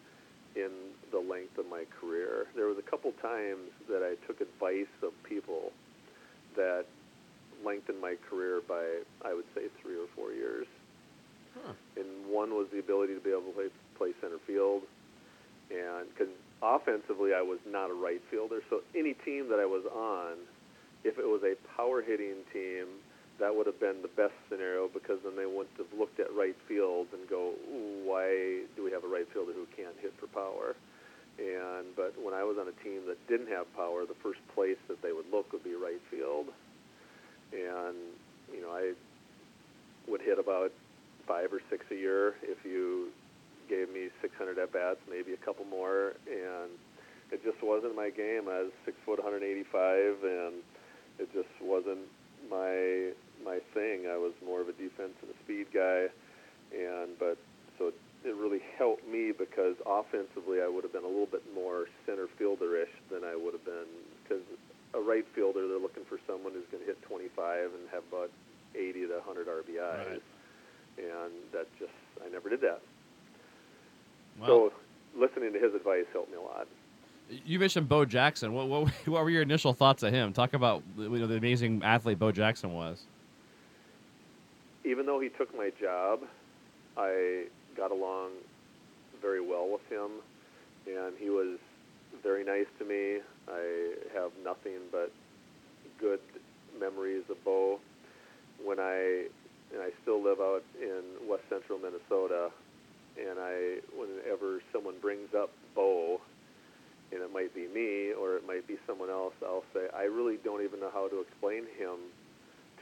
in 0.55 0.71
the 1.11 1.19
length 1.19 1.57
of 1.59 1.67
my 1.71 1.85
career. 2.01 2.47
There 2.55 2.67
was 2.67 2.79
a 2.79 2.91
couple 2.91 3.13
times 3.23 3.71
that 3.89 4.03
I 4.03 4.15
took 4.27 4.41
advice 4.41 4.93
of 5.03 5.13
people 5.25 5.73
that 6.57 6.85
lengthened 7.65 8.01
my 8.01 8.17
career 8.29 8.61
by, 8.67 8.85
I 9.25 9.35
would 9.35 9.47
say, 9.55 9.63
three 9.81 9.97
or 9.97 10.07
four 10.15 10.33
years. 10.33 10.67
Huh. 11.55 11.73
And 11.97 12.07
one 12.29 12.51
was 12.51 12.67
the 12.73 12.79
ability 12.79 13.15
to 13.15 13.21
be 13.21 13.31
able 13.31 13.53
to 13.53 13.53
play, 13.53 13.69
play 13.97 14.13
center 14.21 14.39
field. 14.47 14.83
And 15.71 16.09
because 16.11 16.33
offensively, 16.63 17.33
I 17.35 17.43
was 17.43 17.59
not 17.67 17.91
a 17.91 17.95
right 17.95 18.21
fielder. 18.31 18.61
So 18.69 18.81
any 18.97 19.15
team 19.15 19.49
that 19.49 19.61
I 19.61 19.67
was 19.67 19.85
on, 19.87 20.37
if 21.05 21.19
it 21.19 21.27
was 21.27 21.43
a 21.45 21.55
power 21.77 22.03
hitting 22.03 22.45
team, 22.53 22.87
that 23.43 23.51
would 23.51 23.67
have 23.67 23.83
been 23.83 23.99
the 24.07 24.15
best 24.15 24.39
scenario 24.47 24.87
because 24.87 25.19
then 25.27 25.35
they 25.35 25.47
wouldn't 25.47 25.75
have 25.77 25.91
looked 25.99 26.23
at 26.23 26.31
right 26.31 26.55
field 26.71 27.11
and 27.11 27.27
go, 27.27 27.59
why 28.07 28.63
do 28.79 28.87
we 28.87 28.95
have 28.95 29.03
a 29.03 29.11
right 29.11 29.27
fielder 29.35 29.51
who 29.51 29.67
can't 29.75 29.99
hit 29.99 30.15
for 30.23 30.31
power? 30.31 30.79
And 31.43 31.91
but 31.99 32.15
when 32.23 32.35
I 32.35 32.47
was 32.47 32.55
on 32.61 32.71
a 32.71 32.77
team 32.87 33.03
that 33.11 33.19
didn't 33.27 33.51
have 33.51 33.67
power, 33.75 34.07
the 34.07 34.19
first 34.23 34.39
place 34.55 34.79
that 34.87 35.03
they 35.03 35.11
would 35.11 35.27
look 35.33 35.51
would 35.53 35.65
be 35.65 35.75
right 35.75 36.01
field 36.11 36.55
and 37.53 37.97
you 38.53 38.63
know 38.63 38.71
I 38.71 38.93
would 40.09 40.21
hit 40.21 40.39
about 40.39 40.73
five 41.27 41.53
or 41.53 41.61
six 41.71 41.85
a 41.91 41.95
year 41.95 42.35
if 42.43 42.65
you 42.65 43.09
gave 43.69 43.89
me 43.93 44.09
600 44.21 44.59
at 44.59 44.73
bats, 44.73 44.99
maybe 45.09 45.33
a 45.33 45.37
couple 45.37 45.65
more, 45.65 46.15
and 46.27 46.71
it 47.31 47.43
just 47.45 47.63
wasn't 47.63 47.95
my 47.95 48.11
game. 48.11 48.49
I 48.51 48.67
was 48.67 48.73
six 48.85 48.97
foot, 49.07 49.23
185, 49.23 49.71
and 50.25 50.55
it 51.19 51.33
just 51.33 51.49
wasn't 51.63 52.05
my 52.51 53.15
my 53.45 53.59
thing. 53.75 54.07
I 54.11 54.17
was 54.17 54.33
more 54.45 54.61
of 54.61 54.69
a 54.69 54.73
defense 54.73 55.15
and 55.23 55.31
a 55.31 55.39
speed 55.45 55.67
guy, 55.73 56.07
and 56.75 57.19
but 57.19 57.37
so 57.79 57.93
it 58.25 58.35
really 58.37 58.61
helped 58.79 59.07
me 59.09 59.33
because 59.37 59.75
offensively 59.87 60.63
I 60.63 60.69
would 60.69 60.85
have 60.85 60.93
been 60.93 61.05
a 61.05 61.09
little 61.11 61.27
bit 61.27 61.43
more 61.55 61.87
center 62.07 62.27
fielder-ish 62.39 62.93
than 63.11 63.25
I 63.25 63.35
would 63.35 63.53
have 63.55 63.65
been 63.65 63.89
because 64.23 64.43
a 64.95 65.01
right 65.01 65.27
fielder 65.35 65.67
they're 65.67 65.79
looking 65.81 66.05
for 66.09 66.19
someone 66.27 66.53
who's 66.53 66.67
going 66.71 66.83
to 66.83 66.87
hit 66.87 67.01
25 67.03 67.71
and 67.75 67.89
have 67.91 68.03
about 68.13 68.31
80 68.75 69.09
to 69.09 69.15
100 69.27 69.47
RBIs, 69.49 70.07
Right. 70.07 70.23
and 70.99 71.33
that 71.53 71.67
just 71.79 71.93
I 72.25 72.29
never 72.31 72.49
did 72.49 72.61
that. 72.61 72.81
So 74.47 74.73
listening 75.17 75.53
to 75.53 75.59
his 75.59 75.75
advice 75.75 76.05
helped 76.13 76.31
me 76.31 76.37
a 76.37 76.41
lot. 76.41 76.67
you 77.45 77.59
mentioned 77.59 77.89
Bo 77.89 78.05
Jackson. 78.05 78.53
What, 78.53 78.69
what, 78.69 78.89
what 79.07 79.23
were 79.25 79.31
your 79.31 79.43
initial 79.43 79.73
thoughts 79.75 80.03
of 80.03 80.13
him? 80.13 80.33
Talk 80.33 80.55
about 80.55 80.83
you 80.97 81.09
know, 81.09 81.27
the 81.27 81.37
amazing 81.37 81.83
athlete 81.85 82.19
Bo 82.19 82.33
Jackson 82.33 82.73
was. 82.73 83.03
Even 84.85 85.07
though 85.07 85.21
he 85.21 85.29
took 85.29 85.55
my 85.57 85.71
job, 85.81 86.21
I 86.97 87.45
got 87.77 87.91
along 87.91 88.31
very 89.21 89.41
well 89.41 89.69
with 89.71 89.87
him, 89.91 90.11
and 90.87 91.15
he 91.19 91.31
was 91.31 91.59
very 92.23 92.45
nice 92.45 92.67
to 92.79 92.85
me. 92.85 93.21
I 93.49 93.95
have 94.15 94.33
nothing 94.45 94.79
but 94.91 95.13
good 96.01 96.21
memories 96.79 97.23
of 97.31 97.43
Bo. 97.45 97.79
When 98.63 98.79
I 98.79 99.27
and 99.73 99.81
I 99.81 99.91
still 100.03 100.23
live 100.23 100.39
out 100.41 100.63
in 100.81 101.29
west 101.29 101.45
central 101.49 101.79
Minnesota, 101.79 102.51
and 103.17 103.39
I 103.39 103.79
whenever 103.97 104.61
someone 104.73 104.95
brings 105.01 105.35
up 105.35 105.51
Bo, 105.75 106.21
and 107.13 107.23
it 107.23 107.33
might 107.33 107.55
be 107.55 107.69
me 107.69 108.13
or 108.13 108.37
it 108.37 108.47
might 108.47 108.67
be 108.67 108.77
someone 108.87 109.11
else, 109.11 109.35
I'll 109.43 109.65
say 109.73 109.87
I 109.97 110.05
really 110.05 110.39
don't 110.45 110.63
even 110.63 110.81
know 110.81 110.91
how 110.93 111.09
to 111.09 111.21
explain 111.21 111.65
him 111.79 111.97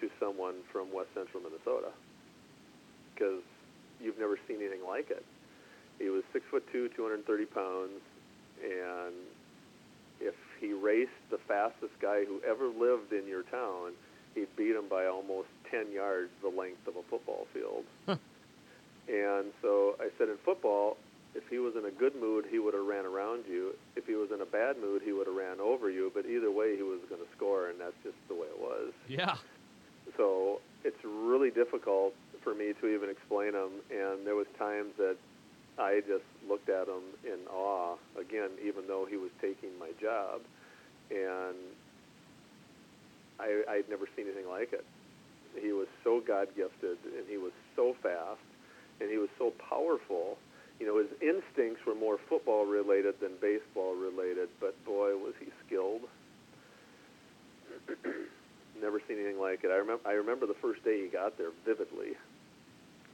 to 0.01 0.09
someone 0.19 0.55
from 0.73 0.93
west 0.93 1.09
central 1.15 1.43
Minnesota 1.43 1.93
because 3.15 3.43
you've 4.01 4.19
never 4.19 4.39
seen 4.49 4.57
anything 4.61 4.81
like 4.87 5.11
it. 5.11 5.25
He 5.99 6.09
was 6.09 6.23
six 6.33 6.45
foot 6.51 6.65
two, 6.73 6.89
230 6.97 7.45
pounds, 7.47 8.01
and 8.65 9.15
if 10.21 10.35
he 10.59 10.73
raced 10.73 11.21
the 11.31 11.39
fastest 11.47 11.93
guy 12.01 12.25
who 12.25 12.41
ever 12.49 12.69
lived 12.69 13.13
in 13.13 13.29
your 13.29 13.43
town, 13.45 13.93
he'd 14.35 14.49
beat 14.57 14.75
him 14.77 14.89
by 14.89 15.07
almost 15.07 15.49
10 15.71 15.93
yards 15.93 16.31
the 16.43 16.49
length 16.49 16.87
of 16.89 16.97
a 16.97 17.03
football 17.11 17.47
field. 17.53 17.85
and 18.09 19.53
so 19.61 19.97
I 20.01 20.09
said 20.17 20.29
in 20.29 20.37
football, 20.45 20.97
if 21.35 21.45
he 21.49 21.59
was 21.59 21.75
in 21.77 21.85
a 21.85 21.91
good 21.91 22.17
mood, 22.17 22.47
he 22.51 22.59
would 22.59 22.75
have 22.75 22.87
ran 22.87 23.07
around 23.07 23.45
you. 23.49 23.75
If 23.95 24.07
he 24.07 24.15
was 24.15 24.31
in 24.35 24.41
a 24.41 24.47
bad 24.47 24.77
mood, 24.81 25.03
he 25.05 25.13
would 25.13 25.27
have 25.27 25.37
ran 25.37 25.61
over 25.61 25.89
you. 25.91 26.11
But 26.13 26.27
either 26.27 26.51
way, 26.51 26.77
he 26.77 26.83
was 26.83 26.99
going 27.09 27.21
to 27.21 27.29
score, 27.37 27.69
and 27.69 27.79
that's 27.79 27.95
just 28.03 28.17
the 28.29 28.35
way 28.35 28.49
it 28.49 28.59
was. 28.59 28.93
Yeah. 29.07 29.37
So 30.17 30.61
it's 30.85 31.03
really 31.05 31.51
difficult 31.51 32.15
for 32.43 32.55
me 32.55 32.73
to 32.81 32.87
even 32.87 33.11
explain 33.11 33.55
him. 33.55 33.71
And 33.91 34.27
there 34.27 34.35
was 34.35 34.47
times 34.59 34.93
that 34.99 35.17
I 35.79 36.01
just 36.07 36.25
looked 36.49 36.69
at 36.69 36.89
him 36.89 37.03
in 37.25 37.39
awe. 37.51 37.97
Again, 38.19 38.51
even 38.65 38.87
though 38.87 39.07
he 39.09 39.17
was 39.17 39.31
taking 39.41 39.71
my 39.79 39.91
job, 40.01 40.41
and 41.11 41.57
I, 43.39 43.63
I'd 43.69 43.89
never 43.89 44.07
seen 44.17 44.27
anything 44.27 44.49
like 44.49 44.73
it. 44.73 44.85
He 45.61 45.73
was 45.73 45.89
so 46.05 46.21
God 46.21 46.49
gifted, 46.57 46.99
and 47.05 47.27
he 47.29 47.37
was 47.37 47.53
so 47.75 47.97
fast, 48.03 48.39
and 49.01 49.11
he 49.11 49.19
was 49.19 49.31
so 49.39 49.53
powerful. 49.69 50.39
You 50.79 50.87
know, 50.87 50.99
his 50.99 51.11
instincts 51.21 51.85
were 51.87 51.95
more 51.95 52.19
football 52.29 52.65
related 52.67 53.21
than 53.21 53.33
baseball 53.41 53.95
related, 53.95 54.49
but 54.61 54.83
boy, 54.85 55.17
was 55.17 55.35
he 55.41 55.49
skilled. 55.67 56.03
Never 58.81 59.01
seen 59.07 59.19
anything 59.19 59.41
like 59.41 59.63
it. 59.65 59.71
I 59.71 59.77
remember 59.77 60.09
I 60.09 60.13
remember 60.13 60.47
the 60.47 60.55
first 60.63 60.83
day 60.85 61.03
he 61.03 61.09
got 61.09 61.37
there 61.39 61.51
vividly 61.67 62.13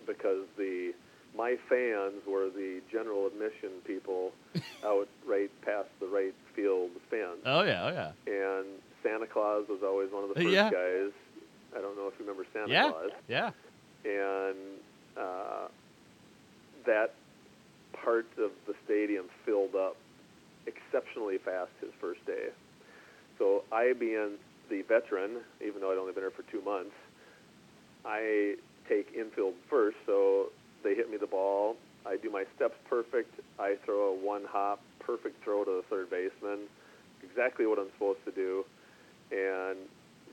because 0.07 0.47
the 0.57 0.93
my 1.37 1.57
fans 1.69 2.23
were 2.27 2.49
the 2.49 2.81
general 2.91 3.27
admission 3.27 3.83
people 3.87 4.33
out 4.85 5.09
right 5.27 5.51
past 5.63 5.89
the 6.01 6.07
right 6.07 6.35
field 6.55 6.91
fence. 7.11 7.41
Oh 7.45 7.63
yeah. 7.63 7.85
Oh 7.85 7.93
yeah. 7.93 8.13
And 8.27 8.67
Santa 9.03 9.27
Claus 9.27 9.65
was 9.69 9.81
always 9.85 10.11
one 10.13 10.23
of 10.25 10.29
the 10.31 10.35
first 10.37 10.49
Yeah. 10.49 10.71
guys. 10.71 11.11
I 11.77 11.81
don't 11.81 11.97
know 11.97 12.07
if 12.09 12.15
you 12.19 12.25
remember 12.27 12.47
Santa 12.53 12.73
yeah. 12.73 12.91
Claus 12.91 13.11
Yeah. 13.29 13.51
and 14.05 14.57
uh, 15.19 15.69
that 16.87 17.13
part 17.93 18.27
of 18.39 18.51
the 18.67 18.75
stadium 18.85 19.27
filled 19.45 19.75
up 19.75 19.97
exceptionally 20.67 21.39
fast 21.39 21.71
his 21.81 21.91
first 22.01 22.25
day. 22.27 22.49
So 23.39 23.65
I, 23.73 23.93
being 23.99 24.37
the 24.69 24.83
veteran, 24.83 25.39
even 25.65 25.81
though 25.81 25.93
I'd 25.93 25.99
only 25.99 26.13
been 26.13 26.23
there 26.23 26.31
for 26.31 26.43
two 26.51 26.63
months, 26.63 26.95
I 28.05 28.57
take 28.89 29.13
infield 29.15 29.55
first. 29.69 29.97
So 30.07 30.51
they 30.85 30.95
hit 30.95 31.11
me 31.11 31.17
the 31.17 31.27
ball. 31.27 31.77
I 32.07 32.17
do 32.17 32.31
my 32.31 32.45
steps 32.55 32.77
perfect. 32.89 33.41
I 33.59 33.77
throw 33.85 34.11
a 34.11 34.15
one 34.15 34.45
hop, 34.49 34.81
perfect 35.01 35.43
throw 35.43 35.65
to 35.65 35.71
the 35.71 35.85
third 35.91 36.11
baseman, 36.11 36.67
exactly 37.23 37.67
what 37.67 37.79
I'm 37.79 37.91
supposed 37.95 38.25
to 38.25 38.31
do. 38.33 38.65
And 39.33 39.79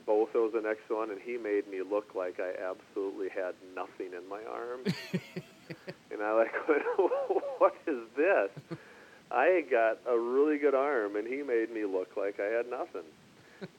Both 0.06 0.32
the 0.32 0.60
next 0.60 0.88
one, 0.88 1.10
and 1.10 1.20
he 1.20 1.36
made 1.36 1.68
me 1.68 1.82
look 1.82 2.14
like 2.14 2.38
I 2.38 2.52
absolutely 2.70 3.28
had 3.28 3.54
nothing 3.74 4.12
in 4.16 4.28
my 4.28 4.40
arm. 4.44 4.80
and 6.12 6.22
I 6.22 6.32
like, 6.32 6.52
what 7.58 7.74
is 7.86 7.98
this? 8.16 8.78
I 9.30 9.64
got 9.68 9.98
a 10.08 10.16
really 10.16 10.58
good 10.58 10.74
arm, 10.74 11.16
and 11.16 11.26
he 11.26 11.42
made 11.42 11.72
me 11.74 11.84
look 11.84 12.16
like 12.16 12.38
I 12.38 12.44
had 12.44 12.70
nothing. 12.70 13.02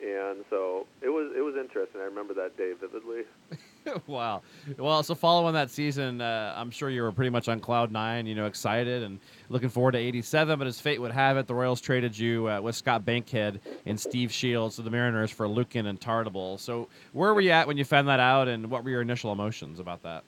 And 0.02 0.44
so 0.50 0.88
it 1.02 1.10
was 1.10 1.32
it 1.36 1.42
was 1.42 1.56
interesting. 1.56 2.02
I 2.02 2.06
remember 2.06 2.34
that 2.36 2.58
day 2.58 2.74
vividly. 2.80 3.24
wow. 4.08 4.42
Well, 4.78 5.04
so 5.04 5.14
following 5.16 5.54
that 5.54 5.70
season, 5.70 6.22
uh, 6.22 6.54
I'm 6.56 6.72
sure 6.72 6.90
you 6.90 7.04
were 7.04 7.12
pretty 7.12 7.30
much 7.30 7.48
on 7.48 7.60
cloud 7.60 7.92
nine, 7.92 8.26
you 8.26 8.36
know, 8.36 8.46
excited 8.46 9.04
and 9.04 9.20
looking 9.50 9.70
forward 9.70 9.92
to 9.92 9.98
87. 9.98 10.58
But 10.58 10.68
as 10.68 10.80
fate 10.80 11.00
would 11.00 11.12
have 11.12 11.38
it, 11.38 11.48
the 11.48 11.54
Royals 11.54 11.82
traded 11.82 12.18
you 12.18 12.50
uh, 12.50 12.62
with 12.62 12.76
Scott 12.76 13.06
Bankhead 13.06 13.62
and 13.86 14.00
Steve 14.00 14.32
Shields 14.32 14.78
to 14.78 14.82
the 14.82 14.90
Mariners 14.90 15.32
for 15.32 15.48
Luecken 15.48 15.88
and 15.88 16.00
Tartabull. 16.00 16.60
So 16.60 16.88
where 17.14 17.34
were 17.34 17.42
you 17.42 17.52
at 17.52 17.68
when 17.68 17.78
you 17.78 17.86
found 17.86 18.08
that 18.08 18.20
out, 18.20 18.48
and 18.48 18.70
what 18.72 18.84
were 18.84 18.90
your 18.90 19.02
initial 19.02 19.32
emotions 19.32 19.80
about 19.80 20.02
that? 20.04 20.24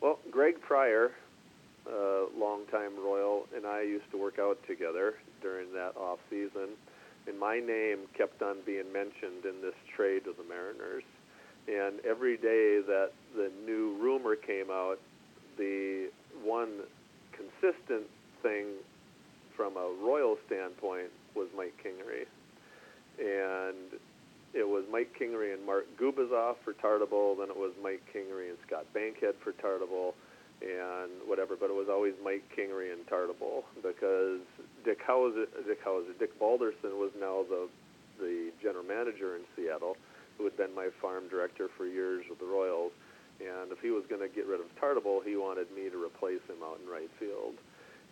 Well, 0.00 0.18
Greg 0.30 0.60
Pryor, 0.60 1.12
uh, 1.86 2.26
longtime 2.38 2.92
Royal, 3.02 3.46
and 3.54 3.66
I 3.66 3.82
used 3.82 4.10
to 4.12 4.16
work 4.16 4.38
out 4.38 4.58
together 4.66 5.14
during 5.40 5.72
that 5.72 5.96
off 5.96 6.18
season, 6.30 6.68
and 7.26 7.38
my 7.38 7.58
name 7.58 8.00
kept 8.16 8.42
on 8.42 8.56
being 8.66 8.92
mentioned 8.92 9.44
in 9.44 9.60
this 9.62 9.74
trade 9.94 10.26
of 10.26 10.36
the 10.36 10.44
Mariners. 10.48 11.04
And 11.68 12.00
every 12.04 12.36
day 12.36 12.80
that 12.86 13.10
the 13.36 13.50
new 13.64 13.96
rumor 14.00 14.34
came 14.34 14.70
out, 14.70 14.98
the 15.56 16.10
one 16.42 16.80
consistent 17.32 18.06
thing 18.42 18.66
from 19.56 19.76
a 19.76 19.90
Royal 20.02 20.36
standpoint 20.46 21.10
was 21.34 21.48
Mike 21.56 21.74
Kingery. 21.84 22.26
And 23.18 24.00
it 24.54 24.68
was 24.68 24.84
Mike 24.90 25.14
Kingery 25.18 25.54
and 25.54 25.64
Mark 25.64 25.86
Gubicza 26.00 26.56
for 26.64 26.72
Tartabull, 26.72 27.38
then 27.38 27.48
it 27.48 27.56
was 27.56 27.72
Mike 27.82 28.02
Kingery 28.12 28.48
and 28.48 28.58
Scott 28.66 28.86
Bankhead 28.92 29.34
for 29.42 29.52
Tartabull, 29.52 30.14
and 30.62 31.10
whatever, 31.26 31.56
but 31.58 31.70
it 31.70 31.74
was 31.74 31.88
always 31.90 32.14
Mike 32.22 32.44
Kingery 32.56 32.92
and 32.92 33.02
Tartabull 33.06 33.66
because 33.82 34.40
Dick 34.84 35.02
Howser, 35.02 35.46
Dick 35.66 35.84
Howser, 35.84 36.16
Dick 36.18 36.38
Balderson 36.38 36.98
was 36.98 37.10
now 37.18 37.44
the 37.48 37.68
the 38.20 38.52
general 38.62 38.84
manager 38.84 39.34
in 39.34 39.42
Seattle, 39.56 39.96
who 40.38 40.44
had 40.44 40.56
been 40.56 40.72
my 40.74 40.88
farm 41.00 41.26
director 41.28 41.66
for 41.76 41.86
years 41.86 42.24
with 42.30 42.38
the 42.38 42.46
Royals, 42.46 42.92
and 43.40 43.72
if 43.72 43.80
he 43.80 43.90
was 43.90 44.04
going 44.08 44.20
to 44.20 44.28
get 44.28 44.46
rid 44.46 44.60
of 44.60 44.66
Tartabull, 44.78 45.24
he 45.26 45.34
wanted 45.34 45.66
me 45.74 45.90
to 45.90 45.98
replace 45.98 46.44
him 46.46 46.62
out 46.62 46.78
in 46.78 46.88
right 46.88 47.10
field, 47.18 47.58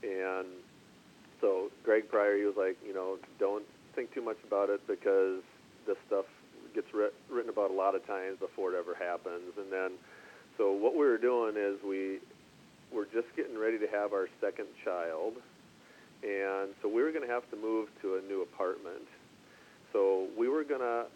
and 0.03 0.49
so 1.41 1.71
Greg 1.85 2.09
Pryor, 2.09 2.37
he 2.37 2.45
was 2.45 2.57
like, 2.57 2.77
you 2.87 2.93
know, 2.93 3.17
don't 3.39 3.65
think 3.95 4.13
too 4.13 4.23
much 4.23 4.37
about 4.47 4.71
it 4.71 4.81
because 4.87 5.43
this 5.87 5.97
stuff 6.07 6.27
gets 6.75 6.87
writ- 6.95 7.15
written 7.31 7.51
about 7.51 7.71
a 7.71 7.75
lot 7.75 7.95
of 7.95 8.07
times 8.07 8.39
before 8.39 8.75
it 8.75 8.79
ever 8.79 8.95
happens. 8.95 9.57
And 9.59 9.73
then, 9.73 9.93
so 10.59 10.73
what 10.73 10.93
we 10.93 11.07
were 11.07 11.19
doing 11.19 11.55
is 11.57 11.83
we 11.83 12.19
were 12.93 13.07
just 13.07 13.29
getting 13.37 13.59
ready 13.59 13.79
to 13.79 13.87
have 13.87 14.13
our 14.13 14.29
second 14.41 14.67
child, 14.85 15.35
and 16.23 16.75
so 16.83 16.89
we 16.89 17.03
were 17.03 17.13
going 17.13 17.27
to 17.27 17.33
have 17.33 17.49
to 17.51 17.57
move 17.57 17.89
to 18.03 18.17
a 18.17 18.23
new 18.29 18.43
apartment. 18.43 19.07
So 19.93 20.29
we 20.39 20.49
were 20.49 20.65
going 20.65 20.81
to 20.81 21.07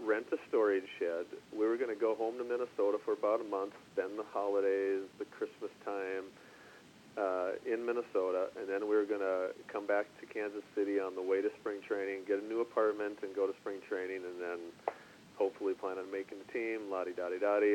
rent 0.00 0.26
a 0.32 0.38
storage 0.48 0.86
shed. 0.98 1.26
We 1.52 1.66
were 1.66 1.76
going 1.76 1.92
to 1.92 1.98
go 1.98 2.14
home 2.14 2.38
to 2.38 2.44
Minnesota 2.44 2.98
for 3.04 3.12
about 3.12 3.40
a 3.40 3.48
month, 3.48 3.72
spend 3.94 4.18
the 4.18 4.26
holidays, 4.32 5.02
the 5.18 5.26
Christmas 5.26 5.70
time 5.84 6.30
uh, 7.18 7.58
in 7.66 7.84
Minnesota, 7.84 8.48
and 8.58 8.68
then 8.68 8.86
we 8.86 8.94
were 8.94 9.06
going 9.06 9.24
to 9.24 9.50
come 9.66 9.86
back 9.86 10.06
to 10.20 10.26
Kansas 10.26 10.62
City 10.74 11.00
on 11.00 11.14
the 11.14 11.22
way 11.22 11.42
to 11.42 11.50
spring 11.60 11.80
training, 11.86 12.22
get 12.28 12.38
a 12.38 12.46
new 12.46 12.60
apartment, 12.60 13.18
and 13.22 13.34
go 13.34 13.46
to 13.46 13.54
spring 13.60 13.82
training, 13.88 14.22
and 14.22 14.38
then 14.38 14.58
hopefully 15.34 15.74
plan 15.74 15.98
on 15.98 16.10
making 16.10 16.38
the 16.38 16.52
team, 16.52 16.90
la 16.90 17.02
di 17.04 17.12
da 17.12 17.28
di 17.28 17.38
da 17.38 17.58
di. 17.58 17.74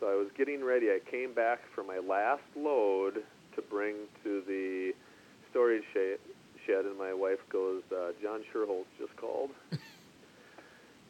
So 0.00 0.06
I 0.06 0.14
was 0.14 0.28
getting 0.36 0.64
ready. 0.64 0.90
I 0.90 1.00
came 1.10 1.34
back 1.34 1.60
for 1.74 1.82
my 1.82 1.98
last 1.98 2.42
load 2.56 3.24
to 3.56 3.62
bring 3.62 3.94
to 4.22 4.42
the 4.46 4.92
storage 5.50 5.82
shed, 5.92 6.18
shed 6.66 6.84
and 6.84 6.96
my 6.96 7.12
wife 7.12 7.40
goes, 7.50 7.82
uh, 7.90 8.12
John 8.22 8.42
Schuerholz 8.52 8.84
just 8.98 9.16
called. 9.16 9.50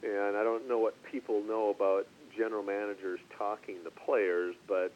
and 0.02 0.36
I 0.36 0.42
don't 0.42 0.68
know 0.68 0.78
what 0.78 0.94
people 1.10 1.42
know 1.42 1.68
about 1.70 2.06
general 2.36 2.62
managers 2.62 3.20
talking 3.36 3.76
to 3.84 3.90
players, 3.90 4.54
but 4.66 4.92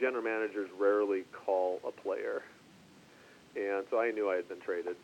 general 0.00 0.22
managers 0.22 0.68
rarely 0.78 1.22
call 1.44 1.80
a 1.86 1.92
player, 1.92 2.42
and 3.54 3.84
so 3.90 4.00
I 4.00 4.10
knew 4.10 4.30
I 4.30 4.36
had 4.36 4.48
been 4.48 4.60
traded, 4.60 4.96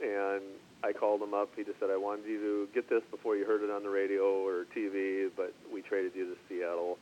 and 0.00 0.42
I 0.84 0.92
called 0.92 1.22
him 1.22 1.34
up. 1.34 1.50
He 1.56 1.64
just 1.64 1.80
said, 1.80 1.90
"I 1.90 1.96
wanted 1.96 2.26
you 2.26 2.38
to 2.38 2.68
get 2.74 2.88
this 2.88 3.02
before 3.10 3.36
you 3.36 3.44
heard 3.44 3.62
it 3.62 3.70
on 3.70 3.82
the 3.82 3.90
radio 3.90 4.46
or 4.46 4.66
TV, 4.74 5.28
but 5.34 5.52
we 5.72 5.82
traded 5.82 6.14
you 6.14 6.26
to 6.26 6.36
Seattle 6.48 6.98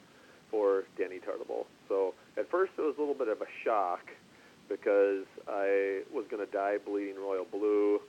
for 0.54 0.84
Danny 0.96 1.18
Tartabull." 1.18 1.66
So 1.88 2.14
at 2.38 2.48
first 2.48 2.72
it 2.78 2.82
was 2.82 2.94
a 2.96 3.00
little 3.00 3.18
bit 3.18 3.26
of 3.26 3.42
a 3.42 3.50
shock 3.64 4.06
because 4.68 5.26
I 5.48 6.02
was 6.14 6.26
going 6.30 6.44
to 6.46 6.50
die 6.50 6.78
bleeding 6.78 7.16
royal 7.18 7.44
blue. 7.44 8.00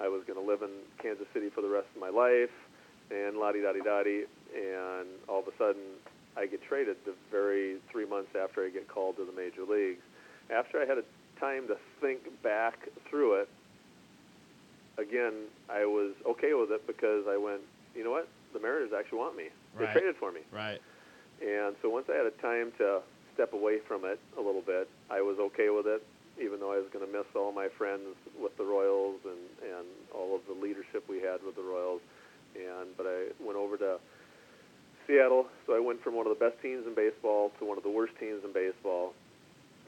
I 0.00 0.08
was 0.08 0.22
going 0.26 0.38
to 0.38 0.44
live 0.44 0.62
in 0.62 0.70
Kansas 0.98 1.26
City 1.32 1.48
for 1.54 1.62
the 1.62 1.68
rest 1.68 1.86
of 1.94 2.00
my 2.00 2.10
life, 2.10 2.50
and 3.10 3.38
la 3.38 3.52
di 3.52 3.62
da 3.62 3.72
di 3.72 3.80
da 3.80 4.02
di. 4.02 4.24
And 4.52 5.06
all 5.28 5.40
of 5.40 5.46
a 5.46 5.56
sudden, 5.56 5.82
I 6.36 6.46
get 6.46 6.60
traded 6.66 6.96
the 7.06 7.14
very 7.30 7.76
three 7.90 8.04
months 8.04 8.34
after 8.34 8.64
I 8.64 8.70
get 8.70 8.88
called 8.88 9.16
to 9.16 9.24
the 9.24 9.32
major 9.32 9.62
leagues. 9.62 10.02
After 10.50 10.82
I 10.82 10.86
had 10.86 10.98
a 10.98 11.04
time 11.38 11.68
to 11.68 11.76
think 12.00 12.20
back 12.42 12.88
through 13.08 13.40
it, 13.40 13.48
again, 14.98 15.32
I 15.70 15.86
was 15.86 16.12
okay 16.26 16.52
with 16.54 16.70
it 16.70 16.86
because 16.86 17.24
I 17.28 17.36
went, 17.36 17.62
you 17.94 18.04
know 18.04 18.10
what? 18.10 18.28
The 18.52 18.60
Mariners 18.60 18.90
actually 18.92 19.18
want 19.18 19.36
me. 19.36 19.48
They 19.78 19.84
Right. 19.84 19.92
traded 19.92 20.16
for 20.16 20.32
me. 20.32 20.40
Right. 20.52 20.80
And 21.42 21.74
so 21.82 21.90
once 21.90 22.06
I 22.08 22.16
had 22.16 22.26
a 22.26 22.36
time 22.42 22.72
to 22.78 23.00
step 23.34 23.52
away 23.52 23.78
from 23.86 24.04
it 24.04 24.20
a 24.38 24.40
little 24.40 24.62
bit, 24.62 24.88
I 25.10 25.20
was 25.20 25.38
okay 25.52 25.70
with 25.70 25.86
it, 25.86 26.02
even 26.40 26.60
though 26.60 26.72
I 26.72 26.76
was 26.78 26.86
going 26.92 27.04
to 27.04 27.10
miss 27.10 27.26
all 27.34 27.50
my 27.52 27.68
friends 27.76 28.14
with 28.40 28.56
the 28.56 28.64
Royals 28.64 29.18
and, 29.24 29.42
and 29.66 29.86
all 30.14 30.36
of 30.36 30.42
the 30.46 30.54
leadership 30.54 31.02
we 31.08 31.18
had 31.20 31.42
with 31.44 31.56
the 31.56 31.62
Royals. 31.66 32.00
And 32.54 32.94
but 32.96 33.06
I 33.06 33.32
went 33.42 33.56
over 33.58 33.76
to 33.78 33.98
Seattle, 35.06 35.46
so 35.66 35.74
I 35.74 35.80
went 35.80 36.02
from 36.02 36.14
one 36.14 36.26
of 36.26 36.38
the 36.38 36.38
best 36.38 36.60
teams 36.62 36.86
in 36.86 36.94
baseball 36.94 37.50
to 37.58 37.64
one 37.64 37.76
of 37.76 37.82
the 37.82 37.90
worst 37.90 38.12
teams 38.20 38.44
in 38.44 38.52
baseball. 38.52 39.14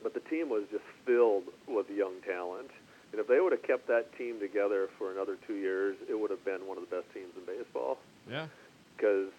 But 0.03 0.13
the 0.15 0.21
team 0.29 0.49
was 0.51 0.65
just 0.73 0.85
filled 1.07 1.45
with 1.69 1.87
young 1.89 2.21
talent. 2.27 2.71
And 3.13 3.21
if 3.21 3.29
they 3.29 3.39
would 3.39 3.53
have 3.53 3.63
kept 3.63 3.87
that 3.87 4.11
team 4.19 4.41
together 4.41 4.89
for 4.99 5.13
another 5.13 5.37
two 5.47 5.55
years, 5.55 5.97
it 6.11 6.19
would 6.19 6.31
have 6.31 6.45
been 6.45 6.67
one 6.67 6.77
of 6.79 6.85
the 6.89 6.97
best 6.97 7.07
teams 7.15 7.31
in 7.39 7.45
baseball 7.47 7.99
Yeah. 8.29 8.49
because 8.97 9.31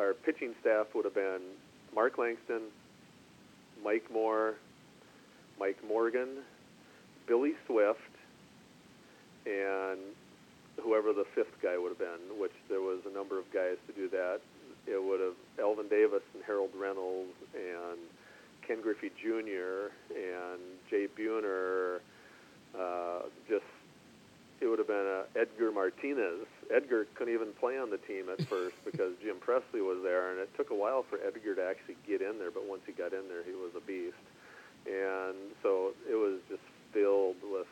our 0.00 0.14
pitching 0.14 0.54
staff 0.60 0.86
would 0.94 1.04
have 1.04 1.14
been 1.14 1.40
Mark 1.94 2.16
Langston, 2.16 2.62
Mike 3.84 4.10
Moore, 4.10 4.54
Mike 5.58 5.76
Morgan, 5.86 6.38
Billy 7.26 7.52
Swift, 7.66 7.98
and 9.46 9.98
whoever 10.82 11.12
the 11.12 11.24
fifth 11.34 11.60
guy 11.62 11.76
would 11.76 11.90
have 11.90 11.98
been, 11.98 12.40
which 12.40 12.52
there 12.68 12.80
was 12.80 13.00
a 13.06 13.14
number 13.14 13.38
of 13.38 13.44
guys 13.52 13.76
to 13.86 13.92
do 13.92 14.08
that. 14.08 14.40
It 14.86 15.02
would 15.02 15.20
have 15.20 15.36
Alvin 15.60 15.88
Davis 15.88 16.22
and 16.34 16.42
Harold 16.46 16.70
Reynolds 16.74 17.36
and 17.54 17.98
Ken 18.66 18.80
Griffey 18.80 19.10
Jr. 19.20 19.92
and 20.14 20.60
Jay 20.88 21.06
Buhner. 21.06 22.00
Uh, 22.78 23.26
just 23.48 23.64
it 24.60 24.66
would 24.66 24.78
have 24.78 24.88
been 24.88 25.06
uh, 25.06 25.40
Edgar 25.40 25.72
Martinez. 25.72 26.46
Edgar 26.74 27.06
couldn't 27.14 27.32
even 27.34 27.52
play 27.58 27.78
on 27.78 27.90
the 27.90 27.98
team 27.98 28.26
at 28.30 28.46
first 28.46 28.76
because 28.84 29.12
Jim 29.22 29.36
Presley 29.40 29.80
was 29.80 29.98
there, 30.02 30.30
and 30.30 30.40
it 30.40 30.50
took 30.56 30.70
a 30.70 30.74
while 30.74 31.04
for 31.08 31.18
Edgar 31.26 31.54
to 31.54 31.64
actually 31.64 31.96
get 32.06 32.20
in 32.20 32.38
there. 32.38 32.50
But 32.50 32.68
once 32.68 32.82
he 32.86 32.92
got 32.92 33.12
in 33.12 33.28
there, 33.28 33.42
he 33.44 33.52
was 33.52 33.72
a 33.76 33.80
beast. 33.80 34.16
And 34.86 35.36
so 35.62 35.92
it 36.08 36.14
was 36.14 36.40
just 36.48 36.62
filled 36.92 37.36
with 37.50 37.66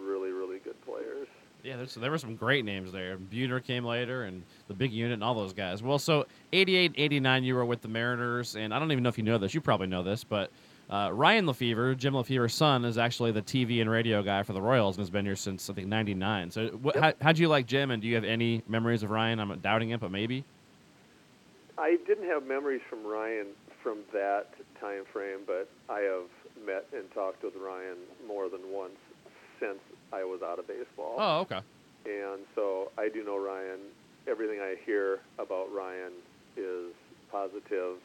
really, 0.00 0.30
really 0.30 0.58
good 0.58 0.80
players. 0.84 1.28
Yeah, 1.62 1.76
there's, 1.76 1.94
there 1.94 2.10
were 2.10 2.18
some 2.18 2.36
great 2.36 2.64
names 2.64 2.90
there. 2.90 3.18
Buhner 3.18 3.62
came 3.62 3.84
later, 3.84 4.24
and 4.24 4.42
the 4.68 4.74
big 4.74 4.92
unit, 4.92 5.14
and 5.14 5.24
all 5.24 5.34
those 5.34 5.52
guys. 5.52 5.82
Well, 5.82 5.98
so 5.98 6.26
88, 6.52 6.94
89, 6.96 7.44
you 7.44 7.54
were 7.54 7.64
with 7.66 7.82
the 7.82 7.88
Mariners, 7.88 8.56
and 8.56 8.72
I 8.72 8.78
don't 8.78 8.90
even 8.92 9.02
know 9.02 9.10
if 9.10 9.18
you 9.18 9.24
know 9.24 9.36
this. 9.36 9.52
You 9.52 9.60
probably 9.60 9.86
know 9.86 10.02
this, 10.02 10.24
but 10.24 10.50
uh, 10.90 11.10
Ryan 11.12 11.46
Lefebvre, 11.46 11.94
Jim 11.94 12.14
Lefebvre's 12.14 12.54
son, 12.54 12.84
is 12.84 12.98
actually 12.98 13.30
the 13.32 13.42
TV 13.42 13.80
and 13.80 13.88
radio 13.88 14.22
guy 14.22 14.42
for 14.42 14.52
the 14.52 14.60
Royals 14.60 14.96
and 14.96 15.02
has 15.02 15.10
been 15.10 15.24
here 15.24 15.36
since, 15.36 15.70
I 15.70 15.72
think, 15.74 15.86
99. 15.86 16.50
So 16.50 16.80
wh- 16.84 16.98
how, 16.98 17.12
how'd 17.20 17.38
you 17.38 17.48
like 17.48 17.66
Jim, 17.66 17.90
and 17.90 18.02
do 18.02 18.08
you 18.08 18.16
have 18.16 18.24
any 18.24 18.62
memories 18.66 19.02
of 19.02 19.10
Ryan? 19.10 19.38
I'm 19.38 19.56
doubting 19.60 19.90
it, 19.90 20.00
but 20.00 20.10
maybe. 20.10 20.44
I 21.78 21.96
didn't 22.06 22.26
have 22.26 22.44
memories 22.46 22.80
from 22.90 23.06
Ryan 23.06 23.46
from 23.82 23.98
that 24.12 24.48
time 24.80 25.04
frame, 25.12 25.40
but 25.46 25.70
I 25.88 26.00
have 26.00 26.66
met 26.66 26.86
and 26.92 27.10
talked 27.12 27.42
with 27.44 27.54
Ryan 27.56 27.96
more 28.26 28.48
than 28.48 28.60
once 28.72 28.98
since 29.60 29.78
I 30.12 30.24
was 30.24 30.42
out 30.42 30.58
of 30.58 30.66
baseball. 30.66 31.14
Oh, 31.18 31.38
okay. 31.40 31.60
And 32.04 32.40
so 32.54 32.90
I 32.98 33.08
do 33.08 33.24
know 33.24 33.38
Ryan. 33.38 33.78
Everything 34.26 34.58
I 34.60 34.74
hear 34.84 35.20
about 35.38 35.72
Ryan 35.72 36.12
is 36.56 36.92
positive. 37.30 37.96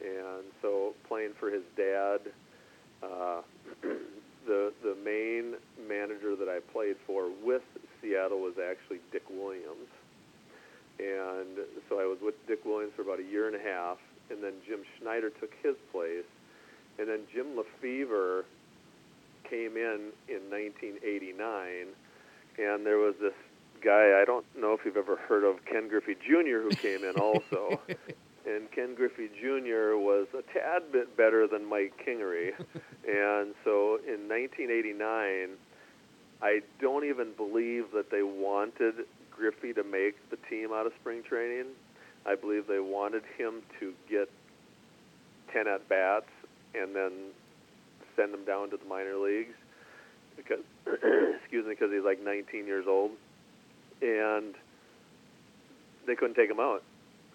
And 0.00 0.44
so 0.60 0.94
playing 1.06 1.32
for 1.38 1.50
his 1.50 1.62
dad, 1.76 2.20
uh, 3.02 3.42
the 4.46 4.72
the 4.82 4.96
main 5.04 5.54
manager 5.88 6.36
that 6.36 6.48
I 6.48 6.60
played 6.72 6.96
for 7.06 7.28
with 7.44 7.62
Seattle 8.00 8.40
was 8.40 8.54
actually 8.58 9.00
Dick 9.12 9.28
Williams. 9.30 9.88
And 10.98 11.58
so 11.88 11.98
I 11.98 12.04
was 12.04 12.18
with 12.22 12.34
Dick 12.46 12.64
Williams 12.64 12.92
for 12.94 13.02
about 13.02 13.20
a 13.20 13.24
year 13.24 13.46
and 13.46 13.56
a 13.56 13.62
half, 13.62 13.98
and 14.30 14.42
then 14.42 14.52
Jim 14.66 14.80
Snyder 15.00 15.30
took 15.30 15.50
his 15.62 15.74
place, 15.90 16.28
and 16.98 17.08
then 17.08 17.20
Jim 17.32 17.56
Lefebvre 17.56 18.44
came 19.48 19.76
in 19.76 20.12
in 20.28 20.50
1989, 20.50 21.88
and 22.58 22.86
there 22.86 22.98
was 22.98 23.14
this 23.20 23.34
guy 23.82 24.20
I 24.20 24.24
don't 24.24 24.46
know 24.56 24.74
if 24.74 24.80
you've 24.84 24.96
ever 24.96 25.16
heard 25.16 25.44
of 25.44 25.64
Ken 25.64 25.88
Griffey 25.88 26.14
Jr. 26.14 26.62
who 26.62 26.70
came 26.70 27.04
in 27.04 27.16
also, 27.16 27.80
and 28.46 28.70
Ken 28.72 28.94
Griffey 28.94 29.28
Jr. 29.40 29.96
was 29.96 30.26
a 30.32 30.42
tad 30.52 30.90
bit 30.92 31.16
better 31.16 31.46
than 31.46 31.68
Mike 31.68 31.92
Kingery, 32.04 32.50
and 33.06 33.54
so 33.64 33.98
in 34.06 34.28
1989, 34.28 35.50
I 36.42 36.60
don't 36.80 37.04
even 37.04 37.32
believe 37.36 37.92
that 37.94 38.10
they 38.10 38.22
wanted 38.22 38.94
Griffey 39.30 39.72
to 39.72 39.84
make 39.84 40.14
the 40.30 40.36
team 40.50 40.72
out 40.72 40.86
of 40.86 40.92
spring 41.00 41.22
training. 41.22 41.66
I 42.26 42.34
believe 42.34 42.66
they 42.66 42.80
wanted 42.80 43.22
him 43.38 43.62
to 43.80 43.92
get 44.08 44.28
10 45.52 45.68
at 45.68 45.88
bats 45.88 46.30
and 46.74 46.94
then 46.94 47.12
send 48.16 48.34
him 48.34 48.44
down 48.44 48.70
to 48.70 48.76
the 48.76 48.84
minor 48.84 49.16
leagues 49.16 49.54
because 50.36 50.64
excuse 50.86 51.66
me 51.66 51.72
because 51.72 51.90
he's 51.92 52.04
like 52.04 52.22
19 52.22 52.66
years 52.66 52.86
old 52.88 53.10
and 54.00 54.54
they 56.06 56.14
couldn't 56.14 56.34
take 56.34 56.50
him 56.50 56.60
out 56.60 56.82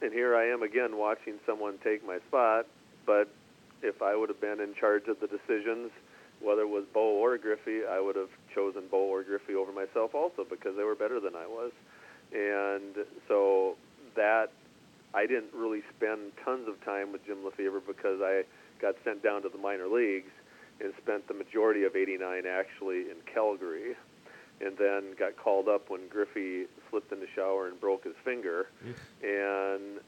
and 0.01 0.13
here 0.13 0.35
I 0.35 0.45
am 0.45 0.63
again 0.63 0.97
watching 0.97 1.35
someone 1.45 1.77
take 1.83 2.05
my 2.05 2.19
spot 2.27 2.65
but 3.05 3.29
if 3.81 4.01
I 4.01 4.15
would 4.15 4.29
have 4.29 4.41
been 4.41 4.59
in 4.59 4.73
charge 4.73 5.07
of 5.07 5.19
the 5.19 5.27
decisions 5.27 5.91
whether 6.41 6.61
it 6.61 6.69
was 6.69 6.85
Bo 6.93 7.17
or 7.17 7.37
Griffey 7.37 7.81
I 7.89 7.99
would 7.99 8.15
have 8.15 8.29
chosen 8.53 8.83
Bo 8.89 8.97
or 8.97 9.23
Griffey 9.23 9.55
over 9.55 9.71
myself 9.71 10.13
also 10.13 10.45
because 10.49 10.75
they 10.75 10.83
were 10.83 10.95
better 10.95 11.19
than 11.19 11.35
I 11.35 11.47
was. 11.47 11.71
And 12.33 13.05
so 13.27 13.77
that 14.15 14.51
I 15.13 15.25
didn't 15.25 15.53
really 15.53 15.81
spend 15.95 16.33
tons 16.43 16.67
of 16.67 16.83
time 16.83 17.11
with 17.11 17.25
Jim 17.25 17.45
Lefebvre 17.45 17.81
because 17.85 18.19
I 18.21 18.43
got 18.81 18.95
sent 19.03 19.23
down 19.23 19.41
to 19.43 19.49
the 19.49 19.57
minor 19.57 19.87
leagues 19.87 20.31
and 20.81 20.93
spent 21.01 21.27
the 21.27 21.33
majority 21.33 21.83
of 21.85 21.95
89 21.95 22.43
actually 22.45 23.09
in 23.09 23.17
Calgary 23.31 23.95
and 24.59 24.77
then 24.77 25.15
got 25.17 25.37
called 25.37 25.67
up 25.67 25.89
when 25.89 26.07
Griffey 26.09 26.65
slipped 26.89 27.11
in 27.11 27.19
the 27.19 27.27
shower 27.35 27.67
and 27.67 27.79
broke 27.79 28.03
his 28.03 28.15
finger. 28.23 28.67
And 29.23 29.99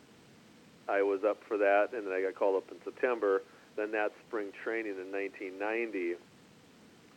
I 0.88 1.02
was 1.02 1.24
up 1.24 1.42
for 1.48 1.58
that 1.58 1.94
and 1.94 2.08
then 2.08 2.14
I 2.14 2.22
got 2.22 2.36
called 2.36 2.56
up 2.58 2.72
in 2.72 2.78
September. 2.84 3.42
Then 3.76 3.92
that 3.92 4.12
spring 4.28 4.52
training 4.64 4.94
in 4.94 5.12
1990 5.12 6.16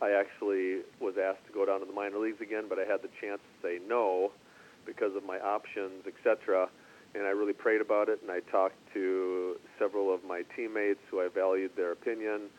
I 0.01 0.11
actually 0.11 0.81
was 0.99 1.15
asked 1.17 1.45
to 1.47 1.53
go 1.53 1.65
down 1.65 1.79
to 1.79 1.85
the 1.85 1.93
minor 1.93 2.17
leagues 2.17 2.41
again 2.41 2.65
but 2.67 2.77
I 2.77 2.83
had 2.83 3.01
the 3.01 3.09
chance 3.21 3.39
to 3.39 3.67
say 3.67 3.79
no 3.87 4.31
because 4.85 5.15
of 5.15 5.23
my 5.23 5.39
options 5.39 6.05
etc 6.05 6.69
and 7.15 7.23
I 7.23 7.29
really 7.29 7.53
prayed 7.53 7.81
about 7.81 8.09
it 8.09 8.19
and 8.21 8.31
I 8.31 8.39
talked 8.51 8.75
to 8.93 9.55
several 9.79 10.13
of 10.13 10.23
my 10.23 10.43
teammates 10.55 10.99
who 11.09 11.21
I 11.21 11.29
valued 11.29 11.71
their 11.75 11.91
opinion 11.91 12.49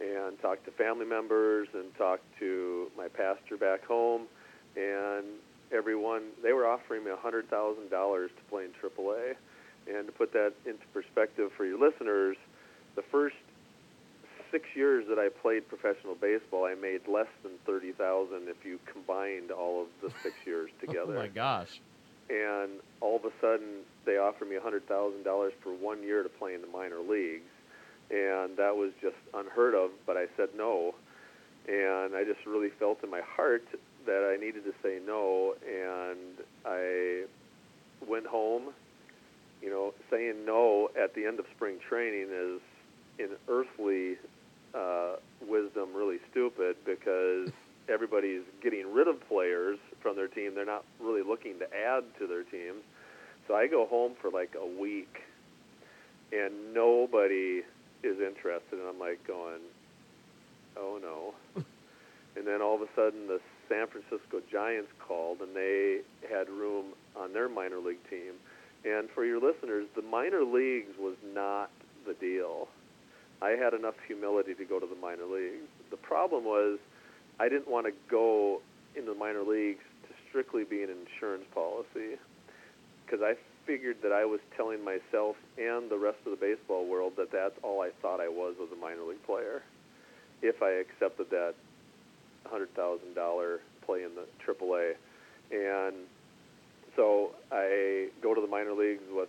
and 0.00 0.40
talked 0.40 0.64
to 0.64 0.70
family 0.72 1.06
members 1.06 1.68
and 1.74 1.94
talked 1.96 2.24
to 2.38 2.90
my 2.96 3.08
pastor 3.08 3.56
back 3.56 3.84
home. 3.84 4.22
And 4.76 5.26
everyone 5.72 6.22
they 6.42 6.52
were 6.52 6.66
offering 6.66 7.04
me 7.04 7.10
$100,000 7.10 7.48
to 7.48 8.30
play 8.50 8.64
in 8.64 8.70
AAA 8.82 9.34
and 9.88 10.06
to 10.06 10.12
put 10.12 10.32
that 10.32 10.52
into 10.66 10.84
perspective 10.92 11.50
for 11.56 11.64
your 11.64 11.78
listeners 11.78 12.36
the 12.96 13.02
first 13.02 13.36
6 14.50 14.64
years 14.74 15.04
that 15.08 15.18
I 15.18 15.28
played 15.28 15.68
professional 15.68 16.14
baseball 16.14 16.64
I 16.64 16.74
made 16.74 17.06
less 17.06 17.28
than 17.42 17.52
30,000 17.66 18.48
if 18.48 18.64
you 18.64 18.78
combined 18.90 19.50
all 19.50 19.82
of 19.82 19.88
the 20.02 20.10
6 20.22 20.34
years 20.46 20.70
together 20.80 21.16
Oh, 21.16 21.20
my 21.20 21.28
gosh. 21.28 21.80
and 22.30 22.70
all 23.00 23.16
of 23.16 23.24
a 23.24 23.32
sudden 23.40 23.80
they 24.06 24.16
offered 24.16 24.48
me 24.48 24.56
$100,000 24.56 25.50
for 25.62 25.70
one 25.74 26.02
year 26.02 26.22
to 26.22 26.28
play 26.30 26.54
in 26.54 26.62
the 26.62 26.66
minor 26.68 27.00
leagues. 27.00 27.44
And 28.10 28.56
that 28.56 28.74
was 28.74 28.92
just 29.02 29.16
unheard 29.34 29.74
of, 29.74 29.90
but 30.06 30.16
I 30.16 30.24
said 30.34 30.48
no. 30.56 30.94
And 31.68 32.16
I 32.16 32.24
just 32.24 32.40
really 32.46 32.70
felt 32.78 33.04
in 33.04 33.10
my 33.10 33.20
heart 33.20 33.64
that 34.08 34.24
I 34.24 34.40
needed 34.42 34.64
to 34.64 34.72
say 34.82 34.98
no, 35.06 35.54
and 35.66 36.44
I 36.64 37.24
went 38.08 38.26
home. 38.26 38.72
You 39.62 39.70
know, 39.70 39.94
saying 40.10 40.46
no 40.46 40.88
at 41.00 41.14
the 41.14 41.26
end 41.26 41.38
of 41.38 41.44
spring 41.54 41.78
training 41.88 42.28
is, 42.32 42.60
in 43.18 43.30
earthly 43.48 44.16
uh, 44.74 45.16
wisdom, 45.46 45.90
really 45.94 46.18
stupid 46.30 46.76
because 46.86 47.50
everybody's 47.88 48.44
getting 48.62 48.92
rid 48.92 49.08
of 49.08 49.16
players 49.28 49.78
from 50.00 50.16
their 50.16 50.28
team. 50.28 50.54
They're 50.54 50.64
not 50.64 50.84
really 51.00 51.22
looking 51.22 51.58
to 51.58 51.66
add 51.66 52.04
to 52.18 52.26
their 52.26 52.44
teams. 52.44 52.82
So 53.46 53.54
I 53.54 53.66
go 53.66 53.86
home 53.86 54.12
for 54.22 54.30
like 54.30 54.54
a 54.58 54.80
week, 54.80 55.22
and 56.32 56.72
nobody 56.72 57.62
is 58.02 58.20
interested. 58.20 58.78
And 58.78 58.88
I'm 58.88 58.98
like 58.98 59.26
going, 59.26 59.60
oh 60.78 60.98
no. 61.02 61.34
and 62.36 62.46
then 62.46 62.62
all 62.62 62.76
of 62.76 62.82
a 62.82 62.88
sudden, 62.96 63.26
the 63.26 63.40
San 63.68 63.86
Francisco 63.86 64.40
Giants 64.50 64.90
called, 65.06 65.40
and 65.40 65.54
they 65.54 66.00
had 66.30 66.48
room 66.48 66.86
on 67.16 67.32
their 67.32 67.48
minor 67.48 67.78
league 67.78 68.02
team. 68.08 68.34
And 68.84 69.08
for 69.10 69.24
your 69.24 69.40
listeners, 69.40 69.86
the 69.96 70.02
minor 70.02 70.44
leagues 70.44 70.96
was 70.98 71.16
not 71.34 71.70
the 72.06 72.14
deal. 72.14 72.68
I 73.42 73.50
had 73.50 73.74
enough 73.74 73.94
humility 74.06 74.54
to 74.54 74.64
go 74.64 74.80
to 74.80 74.86
the 74.86 75.00
minor 75.00 75.24
leagues. 75.24 75.68
The 75.90 75.96
problem 75.96 76.44
was 76.44 76.78
I 77.38 77.48
didn't 77.48 77.68
want 77.68 77.86
to 77.86 77.92
go 78.10 78.60
into 78.96 79.12
the 79.12 79.18
minor 79.18 79.42
leagues 79.42 79.84
to 80.08 80.14
strictly 80.28 80.64
be 80.64 80.82
an 80.82 80.90
insurance 80.90 81.44
policy 81.54 82.18
because 83.04 83.22
I 83.22 83.34
figured 83.66 83.98
that 84.02 84.12
I 84.12 84.24
was 84.24 84.40
telling 84.56 84.82
myself 84.82 85.36
and 85.56 85.90
the 85.90 85.98
rest 85.98 86.18
of 86.24 86.32
the 86.32 86.40
baseball 86.40 86.86
world 86.86 87.12
that 87.16 87.30
that's 87.30 87.54
all 87.62 87.82
I 87.82 87.90
thought 88.02 88.20
I 88.20 88.28
was 88.28 88.56
was 88.58 88.70
a 88.72 88.80
minor 88.80 89.02
league 89.02 89.22
player 89.24 89.62
if 90.42 90.62
I 90.62 90.70
accepted 90.70 91.30
that 91.30 91.54
$100,000 92.52 93.58
play 93.84 94.02
in 94.02 94.10
the 94.14 94.26
AAA. 94.46 94.94
And 95.50 95.94
so 96.96 97.30
I 97.50 98.08
go 98.22 98.34
to 98.34 98.40
the 98.40 98.46
minor 98.46 98.72
leagues 98.72 99.04
with 99.10 99.28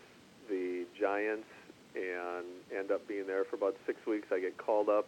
the 0.50 0.86
Giants 1.00 1.48
and 1.96 2.46
end 2.76 2.92
up 2.92 3.08
being 3.08 3.28
there 3.28 3.46
for 3.46 3.56
about 3.56 3.76
six 3.86 4.00
weeks. 4.06 4.28
I 4.32 4.40
get 4.40 4.58
called 4.58 4.90
up, 4.90 5.08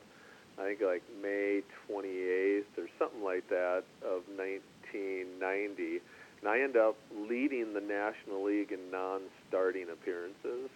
I 0.60 0.64
think 0.64 0.82
like 0.82 1.04
May 1.22 1.62
28th 1.90 2.78
or 2.78 2.88
something 2.98 3.24
like 3.24 3.48
that 3.50 3.84
of 4.04 4.24
1990, 4.36 6.02
and 6.42 6.50
I 6.50 6.62
end 6.62 6.78
up 6.78 6.96
leading 7.16 7.74
the 7.74 7.82
National 7.82 8.44
League 8.44 8.72
in 8.72 8.92
non-starting 8.92 9.88
appearances. 9.92 10.70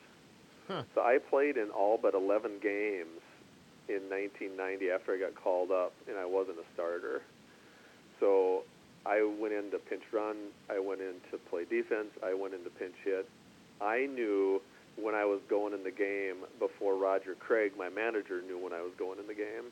Huh. 0.68 0.84
So 0.94 1.02
I 1.02 1.20
played 1.30 1.58
in 1.58 1.70
all 1.70 2.00
but 2.02 2.14
11 2.14 2.60
games 2.62 3.22
in 3.88 4.10
1990 4.10 4.92
after 4.92 5.14
I 5.14 5.20
got 5.20 5.36
called 5.36 5.72
up, 5.72 5.94
and 6.08 6.18
I 6.18 6.26
wasn't 6.26 6.58
a 6.58 6.68
starter. 6.74 7.22
So 8.20 8.64
I 9.06 9.22
went 9.22 9.54
in 9.54 9.72
to 9.72 9.78
pinch 9.78 10.04
run. 10.12 10.50
I 10.70 10.80
went 10.80 11.02
in 11.02 11.16
to 11.32 11.38
play 11.50 11.66
defense. 11.66 12.10
I 12.24 12.34
went 12.34 12.54
in 12.54 12.64
to 12.64 12.70
pinch 12.70 12.96
hit. 13.04 13.30
I 13.82 14.08
knew 14.08 14.62
when 14.98 15.14
I 15.14 15.26
was 15.26 15.42
going 15.50 15.74
in 15.74 15.84
the 15.84 15.92
game 15.92 16.48
before 16.60 16.96
Roger 16.96 17.36
Craig, 17.36 17.74
my 17.78 17.90
manager, 17.90 18.42
knew 18.42 18.58
when 18.58 18.74
I 18.74 18.82
was 18.82 18.92
going 18.98 19.20
in 19.20 19.28
the 19.28 19.36
game 19.36 19.70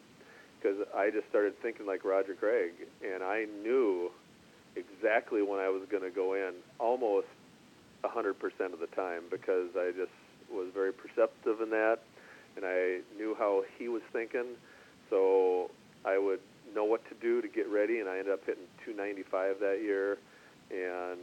because 0.59 0.85
I 0.95 1.09
just 1.09 1.27
started 1.29 1.53
thinking 1.61 1.85
like 1.85 2.05
Roger 2.05 2.35
Craig, 2.35 2.71
and 3.03 3.23
I 3.23 3.45
knew 3.63 4.11
exactly 4.75 5.41
when 5.41 5.59
I 5.59 5.69
was 5.69 5.83
going 5.91 6.03
to 6.03 6.09
go 6.09 6.33
in 6.33 6.53
almost 6.79 7.27
100% 8.03 8.33
of 8.73 8.79
the 8.79 8.87
time 8.95 9.23
because 9.29 9.69
I 9.75 9.91
just 9.91 10.11
was 10.51 10.67
very 10.73 10.93
perceptive 10.93 11.61
in 11.61 11.69
that, 11.71 11.99
and 12.55 12.65
I 12.65 12.99
knew 13.17 13.35
how 13.37 13.63
he 13.77 13.87
was 13.87 14.01
thinking, 14.11 14.55
so 15.09 15.71
I 16.05 16.17
would 16.17 16.39
know 16.75 16.83
what 16.83 17.07
to 17.09 17.15
do 17.15 17.41
to 17.41 17.47
get 17.47 17.69
ready, 17.69 17.99
and 17.99 18.09
I 18.09 18.17
ended 18.17 18.33
up 18.33 18.45
hitting 18.45 18.63
295 18.85 19.59
that 19.59 19.81
year, 19.81 20.17
and 20.71 21.19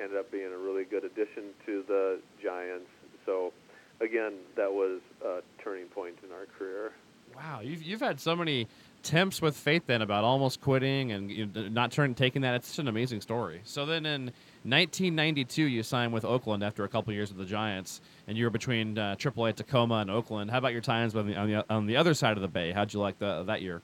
ended 0.00 0.18
up 0.18 0.30
being 0.30 0.52
a 0.52 0.58
really 0.58 0.84
good 0.84 1.04
addition 1.04 1.44
to 1.66 1.84
the 1.86 2.18
Giants. 2.42 2.88
So, 3.24 3.52
again, 4.00 4.34
that 4.56 4.72
was 4.72 5.00
a 5.24 5.40
turning 5.62 5.86
point 5.86 6.16
in 6.24 6.32
our 6.32 6.46
career. 6.58 6.92
Wow, 7.34 7.60
you've 7.62 7.82
you've 7.82 8.00
had 8.00 8.20
so 8.20 8.36
many 8.36 8.68
temps 9.02 9.40
with 9.42 9.56
faith 9.56 9.84
then 9.86 10.02
about 10.02 10.24
almost 10.24 10.60
quitting 10.60 11.12
and 11.12 11.30
you 11.30 11.46
know, 11.46 11.68
not 11.68 11.92
turning 11.92 12.14
taking 12.14 12.42
that. 12.42 12.54
It's 12.54 12.68
such 12.68 12.78
an 12.80 12.88
amazing 12.88 13.20
story. 13.20 13.60
So 13.64 13.84
then 13.84 14.06
in 14.06 14.32
1992, 14.68 15.62
you 15.62 15.82
signed 15.84 16.12
with 16.12 16.24
Oakland 16.24 16.64
after 16.64 16.82
a 16.82 16.88
couple 16.88 17.12
years 17.12 17.28
with 17.28 17.38
the 17.38 17.44
Giants, 17.44 18.00
and 18.26 18.36
you 18.36 18.44
were 18.44 18.50
between 18.50 18.98
uh, 18.98 19.14
AAA 19.16 19.54
Tacoma 19.54 19.96
and 19.96 20.10
Oakland. 20.10 20.50
How 20.50 20.58
about 20.58 20.72
your 20.72 20.80
times 20.80 21.14
on 21.14 21.28
the, 21.28 21.36
on 21.36 21.48
the 21.48 21.64
on 21.72 21.86
the 21.86 21.96
other 21.96 22.14
side 22.14 22.36
of 22.36 22.42
the 22.42 22.48
bay? 22.48 22.72
How'd 22.72 22.92
you 22.92 22.98
like 22.98 23.16
the, 23.20 23.44
that 23.44 23.62
year? 23.62 23.80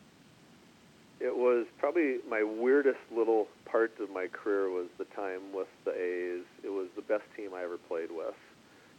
It 1.20 1.36
was 1.36 1.66
probably 1.78 2.16
my 2.28 2.42
weirdest 2.42 2.98
little 3.14 3.46
part 3.64 3.92
of 4.00 4.10
my 4.10 4.26
career 4.26 4.70
was 4.70 4.88
the 4.98 5.04
time 5.04 5.52
with 5.54 5.68
the 5.84 5.92
A's. 5.92 6.44
It 6.64 6.70
was 6.70 6.88
the 6.96 7.02
best 7.02 7.24
team 7.36 7.50
I 7.54 7.62
ever 7.62 7.78
played 7.78 8.10
with, 8.10 8.34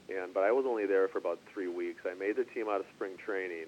and 0.07 0.33
but 0.33 0.45
I 0.45 0.53
was 0.53 0.63
only 0.65 0.85
there 0.85 1.09
for 1.09 1.17
about 1.17 1.39
three 1.53 1.67
weeks. 1.67 2.03
I 2.09 2.13
made 2.13 2.37
the 2.37 2.45
team 2.45 2.69
out 2.69 2.79
of 2.79 2.85
spring 2.95 3.17
training, 3.17 3.67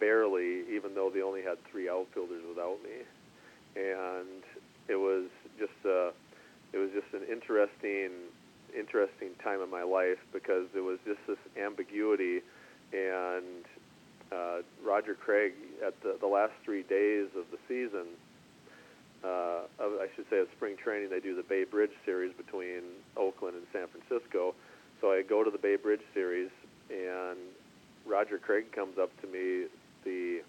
barely, 0.00 0.64
even 0.74 0.94
though 0.94 1.10
they 1.10 1.20
only 1.20 1.42
had 1.42 1.62
three 1.70 1.90
outfielders 1.90 2.44
without 2.48 2.78
me, 2.82 3.04
and 3.76 4.42
it 4.88 4.96
was 4.96 5.26
just 5.58 5.72
a, 5.84 6.12
it 6.72 6.78
was 6.78 6.90
just 6.92 7.12
an 7.12 7.22
interesting, 7.30 8.10
interesting 8.76 9.30
time 9.42 9.60
in 9.60 9.70
my 9.70 9.82
life 9.82 10.18
because 10.32 10.66
it 10.74 10.80
was 10.80 10.98
just 11.06 11.20
this 11.26 11.38
ambiguity, 11.56 12.40
and 12.92 13.64
uh, 14.32 14.62
Roger 14.84 15.14
Craig 15.14 15.52
at 15.86 16.00
the, 16.02 16.16
the 16.20 16.26
last 16.26 16.52
three 16.64 16.82
days 16.82 17.28
of 17.36 17.44
the 17.50 17.58
season. 17.68 18.06
Uh, 19.22 19.68
of, 19.78 19.92
I 20.00 20.08
should 20.16 20.28
say 20.30 20.40
of 20.40 20.48
spring 20.56 20.76
training, 20.76 21.10
they 21.10 21.20
do 21.20 21.36
the 21.36 21.44
Bay 21.44 21.64
Bridge 21.64 21.92
series 22.04 22.32
between 22.34 22.82
Oakland 23.16 23.56
and 23.56 23.66
San 23.72 23.86
Francisco. 23.86 24.54
So 25.00 25.12
I 25.12 25.22
go 25.22 25.44
to 25.44 25.50
the 25.50 25.58
Bay 25.58 25.76
Bridge 25.76 26.02
series, 26.12 26.50
and 26.90 27.38
Roger 28.06 28.38
Craig 28.38 28.72
comes 28.72 28.98
up 28.98 29.10
to 29.20 29.26
me 29.28 29.66
the 30.04 30.40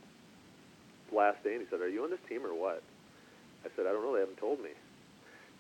last 1.12 1.44
day, 1.44 1.54
and 1.54 1.62
he 1.62 1.68
said, 1.70 1.82
"Are 1.82 1.90
you 1.90 2.04
on 2.04 2.10
this 2.10 2.24
team 2.28 2.46
or 2.46 2.54
what?" 2.54 2.82
I 3.66 3.70
said, 3.76 3.86
"I 3.86 3.92
don't 3.92 4.04
know. 4.04 4.14
They 4.14 4.22
haven't 4.22 4.38
told 4.38 4.60
me." 4.60 4.72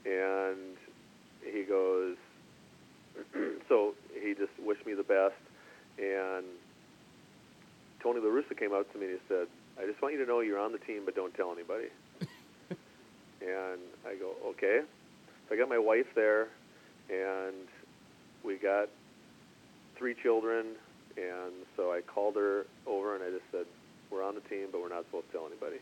And 0.06 0.78
he 1.44 1.64
goes, 1.64 2.16
so 3.70 3.94
he 4.22 4.34
just 4.34 4.52
wished 4.60 4.86
me 4.86 4.94
the 4.94 5.04
best, 5.04 5.36
and 5.98 6.46
Tony 8.02 8.20
La 8.20 8.28
Russa 8.28 8.58
came 8.58 8.74
out 8.74 8.92
to 8.92 9.00
me 9.00 9.06
and 9.06 9.16
he 9.16 9.22
said, 9.28 9.48
I 9.82 9.86
just 9.86 10.02
want 10.02 10.14
you 10.14 10.20
to 10.20 10.26
know 10.26 10.42
you're 10.42 10.60
on 10.60 10.72
the 10.72 10.78
team, 10.80 11.04
but 11.06 11.16
don't 11.16 11.34
tell 11.34 11.52
anybody. 11.52 11.88
and 12.70 13.80
I 14.06 14.16
go, 14.20 14.34
okay. 14.50 14.82
So 15.48 15.56
I 15.56 15.58
got 15.58 15.70
my 15.70 15.80
wife 15.80 16.08
there, 16.16 16.48
and 17.10 17.68
we 18.44 18.58
got 18.58 18.90
three 19.98 20.16
children, 20.22 20.76
and 21.18 21.54
so 21.78 21.92
I 21.92 22.02
called 22.02 22.36
her 22.36 22.66
over 22.86 23.16
and 23.16 23.24
I 23.24 23.30
just 23.30 23.46
said, 23.52 23.66
we're 24.12 24.24
on 24.24 24.36
the 24.36 24.42
team, 24.42 24.68
but 24.72 24.82
we're 24.82 24.90
not 24.90 25.06
supposed 25.06 25.28
to 25.28 25.32
tell 25.32 25.48
anybody. 25.48 25.78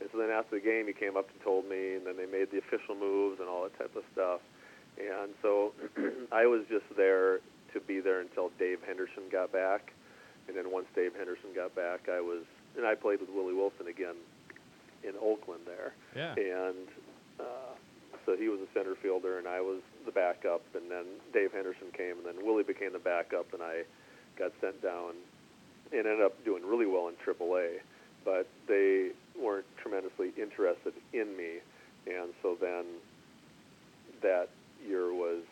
And 0.00 0.08
so 0.12 0.18
then 0.18 0.30
after 0.30 0.56
the 0.56 0.64
game, 0.64 0.86
he 0.86 0.92
came 0.92 1.16
up 1.16 1.28
and 1.30 1.40
told 1.42 1.68
me, 1.68 1.94
and 1.94 2.06
then 2.06 2.16
they 2.16 2.26
made 2.26 2.50
the 2.50 2.58
official 2.58 2.94
moves 2.94 3.40
and 3.40 3.48
all 3.48 3.62
that 3.64 3.76
type 3.78 3.96
of 3.96 4.04
stuff. 4.12 4.40
And 4.98 5.32
so 5.42 5.72
I 6.32 6.46
was 6.46 6.64
just 6.68 6.84
there 6.96 7.40
to 7.72 7.80
be 7.80 8.00
there 8.00 8.20
until 8.20 8.50
Dave 8.58 8.80
Henderson 8.86 9.24
got 9.30 9.52
back. 9.52 9.92
And 10.48 10.56
then 10.56 10.70
once 10.70 10.86
Dave 10.94 11.12
Henderson 11.16 11.50
got 11.54 11.74
back, 11.74 12.08
I 12.08 12.20
was, 12.20 12.44
and 12.76 12.86
I 12.86 12.94
played 12.94 13.20
with 13.20 13.30
Willie 13.30 13.54
Wilson 13.54 13.88
again 13.88 14.14
in 15.02 15.14
Oakland 15.20 15.62
there. 15.66 15.92
Yeah. 16.14 16.34
And 16.36 16.88
uh, 17.40 17.74
so 18.24 18.36
he 18.36 18.48
was 18.48 18.60
a 18.60 18.70
center 18.72 18.94
fielder, 18.94 19.38
and 19.38 19.48
I 19.48 19.60
was 19.60 19.80
the 20.04 20.12
backup. 20.12 20.62
And 20.74 20.90
then 20.90 21.04
Dave 21.32 21.52
Henderson 21.52 21.88
came, 21.92 22.18
and 22.18 22.26
then 22.26 22.44
Willie 22.44 22.64
became 22.64 22.92
the 22.92 22.98
backup, 22.98 23.52
and 23.52 23.62
I 23.62 23.82
got 24.38 24.52
sent 24.60 24.82
down 24.82 25.14
and 25.92 26.06
ended 26.06 26.20
up 26.20 26.44
doing 26.44 26.64
really 26.64 26.86
well 26.86 27.08
in 27.08 27.14
AAA. 27.14 27.80
But 28.24 28.48
they 28.68 29.10
weren't 29.42 29.66
tremendously 29.80 30.32
interested 30.40 30.94
in 31.12 31.36
me, 31.36 31.60
and 32.06 32.32
so 32.42 32.56
then 32.60 32.84
that 34.22 34.48
year 34.86 35.12
was 35.12 35.42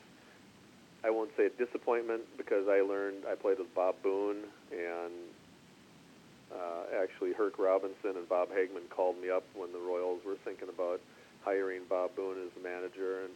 I 1.05 1.11
won't 1.11 1.31
say 1.37 1.47
a 1.47 1.51
disappointment 1.51 2.23
because 2.39 2.67
I 2.69 2.81
learned 2.81 3.25
I 3.31 3.35
played 3.35 3.59
with 3.59 3.75
Bob 3.75 3.97
Boone 4.03 4.45
and 4.73 5.13
uh, 6.51 7.03
actually 7.03 7.33
Herk 7.35 7.59
Robinson 7.59 8.17
and 8.17 8.29
Bob 8.29 8.49
Hegman 8.49 8.89
called 8.89 9.21
me 9.21 9.29
up 9.29 9.45
when 9.55 9.73
the 9.73 9.79
Royals 9.79 10.21
were 10.25 10.37
thinking 10.45 10.69
about 10.69 11.01
hiring 11.45 11.83
Bob 11.89 12.17
Boone 12.17 12.39
as 12.45 12.51
the 12.57 12.67
manager, 12.67 13.25
and 13.25 13.31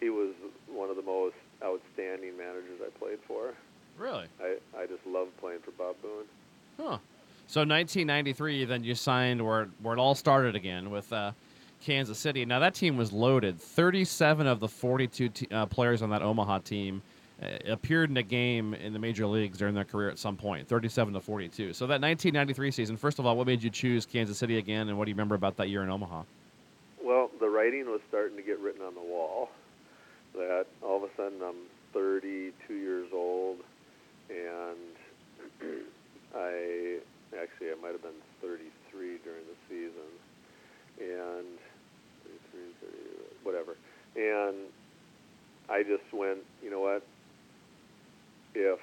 he 0.00 0.10
was 0.10 0.34
one 0.68 0.90
of 0.90 0.96
the 0.96 1.02
most 1.02 1.36
outstanding 1.62 2.36
managers 2.36 2.80
I 2.84 2.90
played 2.98 3.18
for. 3.26 3.54
Really? 3.96 4.26
I 4.40 4.58
I 4.76 4.86
just 4.86 5.04
loved 5.06 5.36
playing 5.38 5.60
for 5.60 5.70
Bob 5.72 5.96
Boone. 6.02 6.26
Huh. 6.78 6.98
So 7.48 7.60
1993, 7.60 8.66
then 8.66 8.84
you 8.84 8.94
signed 8.94 9.44
where 9.44 9.70
where 9.80 9.94
it 9.94 9.98
all 9.98 10.14
started 10.14 10.54
again 10.54 10.90
with 10.90 11.10
uh, 11.14 11.32
Kansas 11.82 12.18
City. 12.18 12.44
Now 12.44 12.58
that 12.58 12.74
team 12.74 12.98
was 12.98 13.10
loaded. 13.10 13.58
37 13.58 14.46
of 14.46 14.60
the 14.60 14.68
42 14.68 15.28
t- 15.30 15.48
uh, 15.50 15.64
players 15.64 16.02
on 16.02 16.10
that 16.10 16.20
Omaha 16.20 16.58
team 16.58 17.00
uh, 17.42 17.46
appeared 17.66 18.10
in 18.10 18.18
a 18.18 18.22
game 18.22 18.74
in 18.74 18.92
the 18.92 18.98
major 18.98 19.26
leagues 19.26 19.56
during 19.56 19.74
their 19.74 19.86
career 19.86 20.10
at 20.10 20.18
some 20.18 20.36
point. 20.36 20.68
37 20.68 21.14
to 21.14 21.20
42. 21.20 21.72
So 21.72 21.86
that 21.86 22.02
1993 22.02 22.70
season. 22.70 22.98
First 22.98 23.18
of 23.18 23.24
all, 23.24 23.34
what 23.34 23.46
made 23.46 23.62
you 23.62 23.70
choose 23.70 24.04
Kansas 24.04 24.36
City 24.36 24.58
again, 24.58 24.90
and 24.90 24.98
what 24.98 25.06
do 25.06 25.10
you 25.10 25.14
remember 25.14 25.34
about 25.34 25.56
that 25.56 25.70
year 25.70 25.82
in 25.82 25.88
Omaha? 25.88 26.24
Well, 27.02 27.30
the 27.40 27.48
writing 27.48 27.86
was 27.86 28.02
starting 28.10 28.36
to 28.36 28.42
get 28.42 28.58
written 28.58 28.82
on 28.82 28.94
the 28.94 29.00
wall. 29.00 29.48
That 30.34 30.66
all 30.82 31.02
of 31.02 31.04
a 31.04 31.16
sudden 31.16 31.40
I'm 31.42 31.56
32 31.94 32.74
years 32.74 33.08
old, 33.14 33.56
and 34.28 34.76
I 36.36 36.98
actually 37.34 37.70
I 37.70 37.76
might 37.80 37.92
have 37.92 38.02
been 38.02 38.22
33 38.40 39.18
during 39.24 39.44
the 39.44 39.58
season, 39.68 40.10
and 41.00 41.58
33, 42.52 42.72
30, 42.80 42.96
whatever. 43.44 43.76
And 44.16 44.68
I 45.68 45.82
just 45.82 46.12
went, 46.12 46.40
you 46.62 46.70
know 46.70 46.80
what? 46.80 47.02
If 48.54 48.80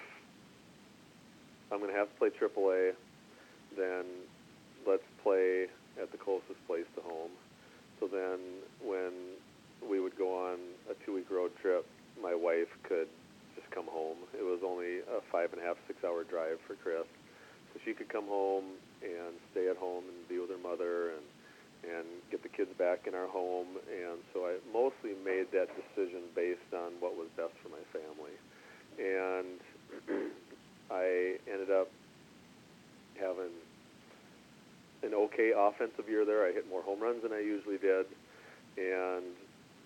I'm 1.72 1.80
going 1.80 1.91
to 1.91 1.98
have 1.98 2.10
to 2.10 2.16
play 2.16 2.30
AAA, 2.30 2.93
then 3.78 4.06
let's 4.88 5.04
play 5.24 5.66
at 6.02 6.12
the 6.12 6.18
closest 6.18 6.62
place 6.68 6.86
to 6.96 7.02
home. 7.02 7.32
So 8.00 8.08
then 8.08 8.39
when 8.84 9.12
we 9.82 10.00
would 10.00 10.18
go 10.18 10.36
on 10.36 10.60
a 10.89 10.93
two-week 11.06 11.30
road 11.32 11.52
trip, 11.62 11.86
my 12.22 12.36
wife 12.36 12.70
could 12.84 13.08
just 13.56 13.70
come 13.72 13.88
home. 13.88 14.18
It 14.38 14.43
was 14.43 14.60
only 14.66 15.00
a 15.00 15.22
five 15.32 15.52
and 15.54 15.62
a 15.62 15.66
half, 15.66 15.78
six-hour 15.88 16.26
drive 16.26 16.60
for 16.68 16.76
Chris, 16.76 17.08
so 17.76 17.80
she 17.84 17.94
could 17.94 18.08
come 18.08 18.28
home 18.28 18.80
and 19.04 19.36
stay 19.52 19.68
at 19.68 19.76
home 19.76 20.06
and 20.08 20.16
be 20.32 20.40
with 20.40 20.50
her 20.50 20.64
mother 20.64 21.12
and 21.12 21.28
and 21.84 22.08
get 22.32 22.42
the 22.42 22.50
kids 22.50 22.72
back 22.80 23.06
in 23.06 23.14
our 23.14 23.28
home. 23.28 23.68
And 23.86 24.18
so 24.34 24.48
I 24.48 24.58
mostly 24.74 25.14
made 25.24 25.52
that 25.52 25.68
decision 25.76 26.24
based 26.34 26.74
on 26.74 26.94
what 27.00 27.16
was 27.16 27.28
best 27.38 27.54
for 27.62 27.70
my 27.70 27.84
family. 27.94 28.34
And 28.98 29.62
I 30.90 31.38
ended 31.52 31.70
up 31.70 31.92
having 33.20 33.54
an 35.04 35.14
okay 35.14 35.54
offensive 35.56 36.10
year 36.10 36.26
there. 36.26 36.46
I 36.46 36.54
hit 36.54 36.68
more 36.70 36.82
home 36.82 37.00
runs 37.00 37.22
than 37.22 37.34
I 37.34 37.40
usually 37.40 37.78
did, 37.78 38.08
and 38.78 39.26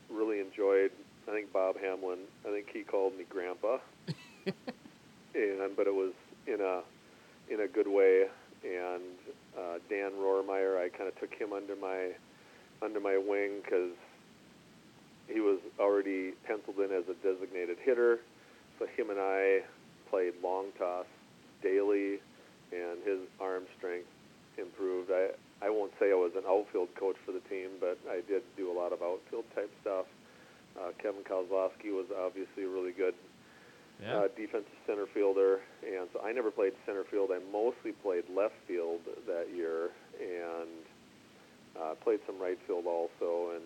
really 0.10 0.40
enjoyed. 0.40 0.92
I 1.28 1.32
think 1.32 1.52
Bob 1.52 1.76
Hamelin. 1.76 2.20
I 2.48 2.52
think 2.52 2.68
he 2.72 2.84
called 2.84 3.18
me 3.18 3.26
Grandpa, 3.30 3.80
and 4.46 5.76
but 5.76 5.88
it 5.88 5.94
was 5.94 6.14
in 6.48 6.62
a 6.62 6.82
in 7.50 7.62
a 7.62 7.68
good 7.68 7.88
way. 7.88 8.26
And 8.64 9.16
uh, 9.58 9.80
Dan 9.90 10.12
Rohrmeier, 10.20 10.78
I 10.78 10.90
kind 10.90 11.08
of 11.08 11.20
took 11.20 11.34
him 11.34 11.54
under 11.54 11.76
my 11.76 12.12
under 12.82 13.00
my 13.00 13.18
wing 13.18 13.60
because 13.64 13.92
he 15.28 15.40
was 15.40 15.60
already 15.80 16.32
penciled 16.48 16.80
in 16.80 16.92
as 16.96 17.04
a 17.10 17.16
designated 17.24 17.78
hitter. 17.84 18.20
So 18.78 18.86
him 18.96 19.10
and 19.10 19.20
I 19.20 19.62
played 20.10 20.34
long 20.44 20.68
toss 20.78 21.06
daily, 21.62 22.20
and 22.72 23.04
his 23.06 23.20
arm 23.40 23.64
strength 23.78 24.08
improved. 24.58 25.12
I 25.12 25.32
I 25.62 25.70
won't 25.70 25.92
say 26.00 26.12
I 26.12 26.16
was 26.16 26.32
an 26.36 26.44
outfield 26.48 26.90
coach 26.96 27.16
for 27.26 27.32
the 27.32 27.44
team, 27.52 27.80
but 27.80 28.00
I 28.10 28.22
did 28.28 28.44
do 28.56 28.72
a 28.72 28.76
lot 28.76 28.94
of 28.94 29.02
outfield 29.02 29.46
type 29.56 29.72
stuff. 29.82 30.06
Uh, 30.80 30.92
Kevin 31.02 31.24
Koslofski 31.24 31.92
was 31.92 32.06
obviously 32.16 32.64
a 32.64 32.70
really 32.70 32.94
good 32.94 33.16
Yeah. 34.02 34.18
uh, 34.18 34.28
defensive 34.36 34.80
center 34.88 35.06
fielder, 35.14 35.60
and 35.84 36.08
so 36.14 36.22
I 36.24 36.32
never 36.32 36.52
played 36.52 36.74
center 36.86 37.04
field. 37.04 37.32
I 37.34 37.40
mostly 37.52 37.92
played 37.92 38.24
left 38.32 38.56
field 38.66 39.02
that 39.28 39.48
year, 39.54 39.92
and 40.20 40.80
uh, 41.76 41.96
played 42.00 42.20
some 42.26 42.40
right 42.40 42.58
field 42.66 42.86
also. 42.88 43.52
And 43.56 43.64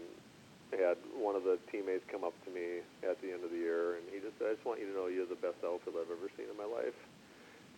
had 0.78 0.98
one 1.14 1.36
of 1.36 1.44
the 1.44 1.60
teammates 1.72 2.04
come 2.10 2.24
up 2.24 2.34
to 2.46 2.50
me 2.50 2.82
at 3.06 3.22
the 3.22 3.30
end 3.30 3.46
of 3.46 3.52
the 3.52 3.62
year, 3.62 3.96
and 3.96 4.04
he 4.10 4.20
just 4.20 4.38
said, 4.40 4.48
"I 4.50 4.54
just 4.54 4.66
want 4.66 4.80
you 4.80 4.88
to 4.90 4.94
know 4.94 5.06
you're 5.08 5.30
the 5.30 5.38
best 5.38 5.62
outfield 5.62 5.96
I've 6.02 6.10
ever 6.10 6.30
seen 6.38 6.50
in 6.50 6.58
my 6.58 6.66
life." 6.66 6.98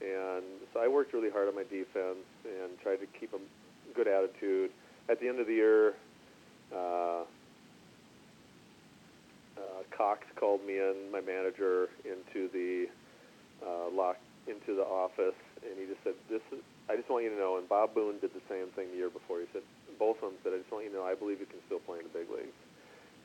And 0.02 0.64
so 0.74 0.80
I 0.80 0.88
worked 0.88 1.14
really 1.14 1.30
hard 1.30 1.48
on 1.48 1.56
my 1.56 1.64
defense 1.64 2.24
and 2.44 2.80
tried 2.84 3.00
to 3.04 3.08
keep 3.20 3.34
a 3.34 3.40
good 3.96 4.08
attitude. 4.08 4.72
At 5.08 5.20
the 5.20 5.28
end 5.28 5.40
of 5.40 5.48
the 5.48 5.54
year, 5.54 5.96
uh, 6.74 7.24
uh, 9.58 9.84
Cox 9.96 10.26
called 10.36 10.66
me 10.66 10.78
in, 10.78 11.12
my 11.12 11.22
manager, 11.22 11.90
into 12.04 12.50
the 12.52 12.88
uh, 13.66 13.90
lock 13.92 14.18
into 14.48 14.76
the 14.76 14.86
office, 14.86 15.38
and 15.66 15.74
he 15.80 15.86
just 15.86 16.04
said, 16.04 16.14
"This 16.30 16.42
is. 16.52 16.62
I 16.90 16.96
just 16.96 17.10
want 17.10 17.24
you 17.24 17.32
to 17.32 17.40
know." 17.40 17.58
And 17.58 17.68
Bob 17.68 17.94
Boone 17.94 18.20
did 18.20 18.34
the 18.34 18.46
same 18.50 18.68
thing 18.76 18.92
the 18.92 18.98
year 18.98 19.10
before. 19.10 19.40
He 19.40 19.48
said, 19.54 19.64
both 19.98 20.18
of 20.22 20.30
them 20.32 20.38
said, 20.44 20.54
"I 20.54 20.58
just 20.60 20.72
want 20.72 20.86
you 20.86 20.92
to 20.92 20.98
know. 20.98 21.06
I 21.06 21.16
believe 21.16 21.40
you 21.40 21.50
can 21.50 21.62
still 21.66 21.80
play 21.80 22.00
in 22.00 22.06
the 22.06 22.14
big 22.14 22.30
leagues." 22.30 22.60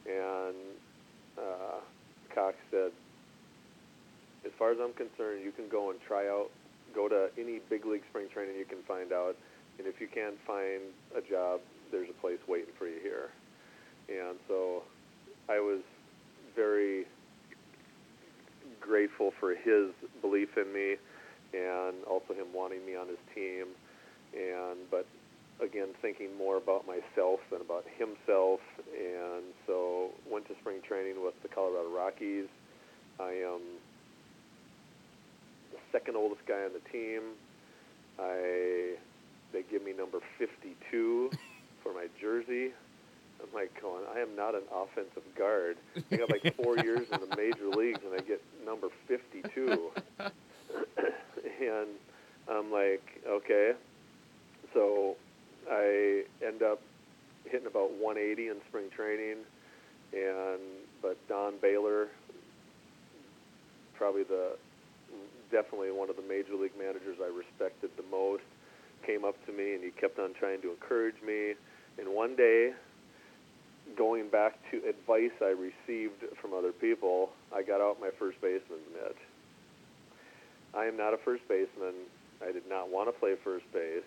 And 0.06 0.56
uh, 1.36 1.80
Cox 2.34 2.56
said, 2.70 2.92
"As 4.46 4.52
far 4.58 4.72
as 4.72 4.78
I'm 4.80 4.94
concerned, 4.94 5.44
you 5.44 5.52
can 5.52 5.68
go 5.68 5.90
and 5.90 6.00
try 6.00 6.28
out. 6.28 6.50
Go 6.94 7.08
to 7.08 7.30
any 7.38 7.60
big 7.68 7.84
league 7.84 8.02
spring 8.08 8.26
training 8.32 8.56
you 8.56 8.64
can 8.64 8.82
find 8.88 9.12
out, 9.12 9.36
and 9.78 9.86
if 9.86 10.00
you 10.00 10.08
can't 10.08 10.38
find 10.46 10.90
a 11.14 11.20
job, 11.20 11.60
there's 11.92 12.08
a 12.08 12.18
place 12.20 12.40
waiting 12.48 12.72
for 12.78 12.88
you 12.88 13.00
here." 13.02 13.30
And 14.08 14.38
so, 14.48 14.82
I 15.48 15.60
was 15.60 15.82
very 16.60 17.06
grateful 18.80 19.32
for 19.40 19.54
his 19.54 19.92
belief 20.20 20.50
in 20.58 20.70
me 20.72 20.96
and 21.54 22.04
also 22.04 22.34
him 22.34 22.52
wanting 22.54 22.84
me 22.84 22.94
on 22.94 23.08
his 23.08 23.18
team. 23.34 23.66
And 24.34 24.78
but 24.90 25.06
again 25.62 25.88
thinking 26.02 26.36
more 26.36 26.58
about 26.58 26.86
myself 26.86 27.40
than 27.50 27.62
about 27.62 27.84
himself. 27.96 28.60
And 28.92 29.44
so 29.66 30.10
went 30.30 30.46
to 30.48 30.54
spring 30.60 30.80
training 30.86 31.24
with 31.24 31.34
the 31.42 31.48
Colorado 31.48 31.88
Rockies. 31.88 32.48
I 33.18 33.30
am 33.30 33.60
the 35.72 35.78
second 35.92 36.16
oldest 36.16 36.44
guy 36.46 36.62
on 36.64 36.72
the 36.74 36.84
team. 36.92 37.22
I 38.18 38.96
they 39.52 39.62
give 39.70 39.82
me 39.82 39.92
number 39.96 40.18
52 40.38 41.30
for 41.82 41.94
my 41.94 42.06
jersey 42.20 42.72
I'm 43.42 43.54
like 43.54 43.80
going, 43.80 44.04
I 44.14 44.20
am 44.20 44.36
not 44.36 44.54
an 44.54 44.62
offensive 44.74 45.22
guard. 45.36 45.76
I 46.10 46.16
got 46.16 46.30
like 46.30 46.54
four 46.56 46.78
years 46.84 47.06
in 47.12 47.20
the 47.20 47.36
major 47.36 47.68
leagues, 47.68 48.00
and 48.04 48.14
I 48.14 48.22
get 48.22 48.42
number 48.64 48.88
52. 49.08 49.90
and 50.18 51.86
I'm 52.50 52.72
like, 52.72 53.02
okay. 53.28 53.72
So 54.74 55.16
I 55.70 56.24
end 56.44 56.62
up 56.62 56.80
hitting 57.44 57.66
about 57.66 57.92
180 57.92 58.48
in 58.48 58.56
spring 58.68 58.86
training, 58.94 59.38
and 60.12 60.60
but 61.02 61.16
Don 61.28 61.54
Baylor, 61.60 62.08
probably 63.94 64.22
the 64.24 64.56
definitely 65.50 65.90
one 65.90 66.08
of 66.08 66.16
the 66.16 66.22
major 66.22 66.54
league 66.54 66.76
managers 66.78 67.18
I 67.20 67.26
respected 67.26 67.90
the 67.96 68.04
most, 68.10 68.46
came 69.04 69.24
up 69.24 69.34
to 69.46 69.52
me 69.52 69.74
and 69.74 69.82
he 69.82 69.90
kept 69.90 70.18
on 70.18 70.32
trying 70.34 70.62
to 70.62 70.70
encourage 70.70 71.20
me. 71.26 71.54
And 71.98 72.14
one 72.14 72.36
day, 72.36 72.72
going 73.96 74.28
back 74.28 74.54
to 74.70 74.78
advice 74.88 75.32
I 75.40 75.54
received 75.54 76.24
from 76.40 76.52
other 76.54 76.72
people, 76.72 77.30
I 77.54 77.62
got 77.62 77.80
out 77.80 78.00
my 78.00 78.10
first 78.18 78.40
baseman's 78.40 78.86
mitt. 78.92 79.16
I 80.74 80.84
am 80.84 80.96
not 80.96 81.14
a 81.14 81.18
first 81.18 81.46
baseman. 81.48 81.94
I 82.42 82.52
did 82.52 82.68
not 82.68 82.90
want 82.90 83.08
to 83.08 83.12
play 83.12 83.34
first 83.42 83.70
base. 83.72 84.06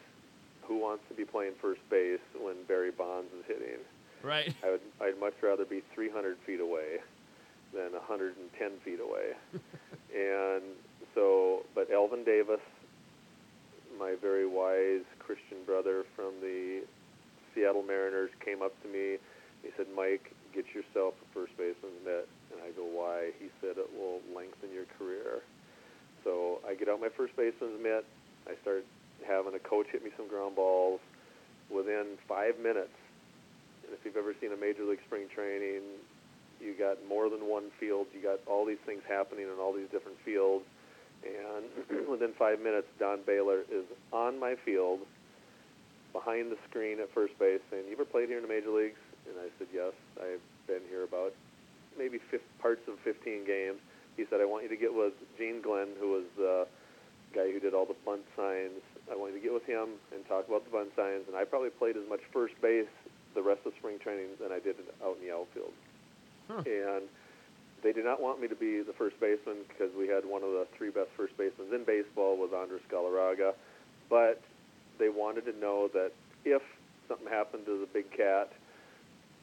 Who 0.64 0.78
wants 0.78 1.04
to 1.10 1.14
be 1.14 1.26
playing 1.26 1.54
first 1.62 1.82
base 1.90 2.24
when 2.40 2.56
Barry 2.68 2.92
Bonds 2.92 3.30
is 3.38 3.46
hitting? 3.48 3.80
Right. 4.24 4.54
I 4.64 4.72
would, 4.72 4.82
I'd 5.02 5.20
much 5.20 5.34
rather 5.42 5.66
be 5.66 5.84
300 5.94 6.38
feet 6.46 6.62
away 6.62 7.00
than 7.74 7.92
110 7.92 8.72
feet 8.86 9.00
away. 9.00 9.34
and 10.16 10.64
so, 11.14 11.66
but 11.76 11.92
Alvin 11.92 12.24
Davis, 12.24 12.62
my 14.00 14.16
very 14.22 14.48
wise 14.48 15.06
Christian 15.20 15.58
brother 15.66 16.06
from 16.16 16.34
the 16.42 16.84
Seattle 17.54 17.84
Mariners, 17.84 18.32
came 18.44 18.62
up 18.62 18.72
to 18.84 18.88
me. 18.88 19.18
He 19.64 19.72
said, 19.76 19.88
Mike, 19.96 20.32
get 20.54 20.66
yourself 20.76 21.16
a 21.24 21.28
first 21.34 21.56
baseman's 21.58 22.04
mitt. 22.04 22.28
And 22.52 22.60
I 22.62 22.70
go, 22.76 22.84
why? 22.84 23.32
He 23.40 23.48
said, 23.60 23.80
it 23.80 23.90
will 23.96 24.20
lengthen 24.36 24.70
your 24.76 24.86
career. 25.00 25.42
So 26.24 26.60
I 26.68 26.76
get 26.76 26.88
out 26.88 27.00
my 27.00 27.10
first 27.16 27.36
baseman's 27.36 27.82
mitt. 27.82 28.06
I 28.46 28.60
start 28.62 28.86
having 29.26 29.56
a 29.56 29.64
coach 29.64 29.88
hit 29.92 30.04
me 30.04 30.12
some 30.16 30.28
ground 30.28 30.56
balls. 30.56 31.00
Within 31.72 32.20
five 32.28 32.60
minutes, 32.60 32.94
and 33.88 33.96
if 33.96 34.04
you've 34.06 34.18
ever 34.18 34.36
seen 34.40 34.52
a 34.52 34.58
major 34.58 34.84
league 34.84 35.00
spring 35.08 35.28
training, 35.34 35.82
you 36.60 36.76
got 36.78 36.98
more 37.08 37.30
than 37.30 37.48
one 37.48 37.72
field. 37.80 38.08
You 38.14 38.22
got 38.22 38.40
all 38.48 38.66
these 38.66 38.82
things 38.86 39.02
happening 39.08 39.46
in 39.46 39.60
all 39.60 39.74
these 39.74 39.90
different 39.92 40.18
fields. 40.24 40.66
And 41.24 42.08
within 42.10 42.34
five 42.38 42.60
minutes, 42.60 42.88
Don 43.00 43.20
Baylor 43.26 43.62
is 43.72 43.86
on 44.12 44.40
my 44.40 44.56
field 44.66 45.00
behind 46.12 46.52
the 46.52 46.58
screen 46.70 47.00
at 47.00 47.12
first 47.14 47.38
base 47.40 47.60
saying, 47.72 47.86
You 47.88 47.94
ever 47.94 48.06
played 48.06 48.30
here 48.30 48.38
in 48.38 48.44
the 48.44 48.50
major 48.50 48.70
leagues? 48.70 49.00
And 49.28 49.36
I 49.40 49.50
said, 49.58 49.68
Yes, 49.74 49.94
I've 50.20 50.44
been 50.68 50.82
here 50.90 51.04
about 51.04 51.34
maybe 51.98 52.20
fif- 52.32 52.42
parts 52.60 52.82
of 52.88 53.00
15 53.04 53.46
games. 53.46 53.80
He 54.18 54.26
said, 54.30 54.42
I 54.42 54.46
want 54.46 54.64
you 54.64 54.70
to 54.70 54.78
get 54.78 54.94
with 54.94 55.14
Gene 55.38 55.62
Glynn, 55.62 55.90
who 56.00 56.12
was 56.12 56.26
the 56.38 56.68
guy 57.34 57.52
who 57.52 57.60
did 57.60 57.74
all 57.74 57.86
the 57.86 57.98
bunt 58.06 58.22
signs. 58.38 58.82
I 59.12 59.16
want 59.16 59.34
you 59.34 59.40
to 59.40 59.44
get 59.44 59.54
with 59.54 59.66
him 59.66 59.98
and 60.14 60.26
talk 60.28 60.48
about 60.48 60.66
the 60.66 60.72
bunt 60.72 60.94
signs. 60.96 61.26
And 61.28 61.36
I 61.36 61.44
probably 61.46 61.72
played 61.72 61.98
as 61.98 62.08
much 62.08 62.22
first 62.32 62.54
base 62.62 62.90
the 63.34 63.42
rest 63.42 63.62
of 63.66 63.74
spring 63.80 63.98
training 63.98 64.38
than 64.40 64.52
I 64.52 64.60
did 64.60 64.76
out 65.04 65.18
in 65.20 65.28
the 65.28 65.34
outfield. 65.34 65.74
And 66.68 67.10
they 67.82 67.92
did 67.92 68.06
not 68.06 68.22
want 68.22 68.40
me 68.40 68.48
to 68.48 68.56
be 68.56 68.82
the 68.82 68.94
first 68.94 69.20
baseman 69.20 69.66
because 69.68 69.90
we 69.98 70.08
had 70.08 70.24
one 70.26 70.44
of 70.44 70.52
the 70.52 70.68
three 70.78 70.90
best 70.90 71.10
first 71.18 71.36
basemen 71.38 71.74
in 71.74 71.84
baseball 71.84 72.38
was 72.38 72.52
Andres 72.54 72.82
Galarraga. 72.92 73.54
But 74.10 74.42
they 75.00 75.10
wanted 75.10 75.46
to 75.46 75.58
know 75.60 75.90
that 75.94 76.12
if 76.46 76.62
something 77.08 77.28
happened 77.28 77.66
to 77.66 77.80
the 77.80 77.88
big 77.92 78.12
cat, 78.12 78.52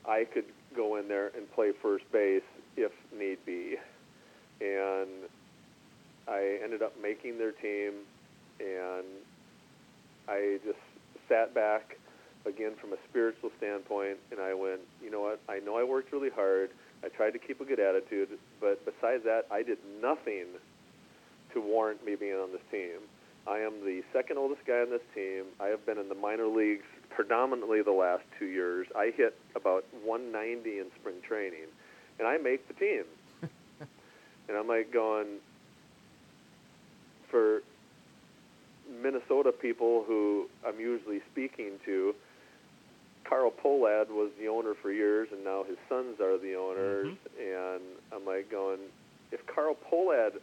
I 0.09 0.25
could 0.25 0.45
go 0.77 0.97
in 0.97 1.09
there 1.09 1.29
and 1.37 1.51
play 1.53 1.73
first 1.83 2.05
base 2.13 2.43
if 2.77 2.93
need 3.17 3.39
be. 3.45 3.77
And 4.61 5.29
I 6.29 6.59
ended 6.63 6.83
up 6.83 6.93
making 7.03 7.39
their 7.39 7.53
team, 7.53 7.93
and 8.61 9.07
I 10.29 10.59
just 10.65 10.79
sat 11.29 11.55
back 11.55 11.97
again 12.47 12.73
from 12.81 12.93
a 12.93 12.97
spiritual 13.09 13.51
standpoint, 13.59 14.19
and 14.31 14.41
I 14.41 14.55
went, 14.55 14.81
you 15.03 15.11
know 15.11 15.21
what? 15.21 15.41
I 15.49 15.59
know 15.61 15.77
I 15.77 15.85
worked 15.85 16.13
really 16.13 16.31
hard. 16.31 16.71
I 17.05 17.09
tried 17.09 17.31
to 17.33 17.39
keep 17.39 17.61
a 17.61 17.65
good 17.65 17.81
attitude, 17.81 18.29
but 18.61 18.85
besides 18.85 19.25
that, 19.25 19.47
I 19.51 19.63
did 19.63 19.79
nothing 20.03 20.47
to 21.55 21.61
warrant 21.61 22.05
me 22.05 22.15
being 22.15 22.35
on 22.35 22.53
this 22.53 22.61
team. 22.71 23.01
I 23.47 23.59
am 23.59 23.85
the 23.85 24.03
second 24.13 24.39
oldest 24.39 24.65
guy 24.67 24.81
on 24.81 24.91
this 24.91 25.03
team. 25.15 25.45
I 25.59 25.67
have 25.67 25.85
been 25.87 25.99
in 25.99 26.09
the 26.09 26.15
minor 26.15 26.47
leagues 26.47 26.85
predominantly 27.11 27.83
the 27.83 27.93
last 27.93 28.23
two 28.39 28.47
years. 28.47 28.87
I 28.97 29.13
hit 29.15 29.39
about 29.55 29.85
190 30.05 30.79
in 30.79 30.87
spring 30.99 31.17
training, 31.27 31.69
and 32.19 32.27
I 32.27 32.39
make 32.39 32.67
the 32.69 32.75
team. 32.75 33.05
and 34.49 34.57
I'm 34.57 34.69
like 34.69 34.93
going 34.93 35.39
for 37.31 37.63
Minnesota 39.03 39.53
people 39.53 40.05
who 40.07 40.49
I'm 40.67 40.81
usually 40.81 41.21
speaking 41.31 41.73
to. 41.85 42.15
Carl 43.25 43.53
Pohlad 43.53 44.09
was 44.09 44.31
the 44.41 44.49
owner 44.49 44.75
for 44.75 44.91
years, 44.91 45.29
and 45.31 45.45
now 45.45 45.63
his 45.63 45.77
sons 45.89 46.21
are 46.21 46.37
the 46.37 46.57
owners. 46.57 47.15
Mm-hmm. 47.39 47.77
And 47.77 47.83
I'm 48.13 48.27
like 48.27 48.51
going, 48.51 48.81
if 49.31 49.47
Carl 49.47 49.77
Pohlad 49.91 50.41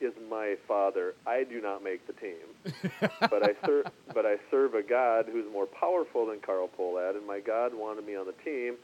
is 0.00 0.12
my 0.30 0.56
father, 0.66 1.14
I 1.26 1.44
do 1.44 1.60
not 1.60 1.82
make 1.82 2.06
the 2.06 2.12
team. 2.14 2.80
but 3.20 3.42
I 3.42 3.54
serve, 3.66 3.86
but 4.14 4.26
I 4.26 4.36
serve 4.50 4.74
a 4.74 4.82
God 4.82 5.26
who's 5.30 5.46
more 5.52 5.66
powerful 5.66 6.26
than 6.26 6.40
Carl 6.40 6.68
Pohlad, 6.78 7.16
and 7.16 7.26
my 7.26 7.40
God 7.40 7.72
wanted 7.74 8.06
me 8.06 8.16
on 8.16 8.26
the 8.26 8.34
team, 8.44 8.76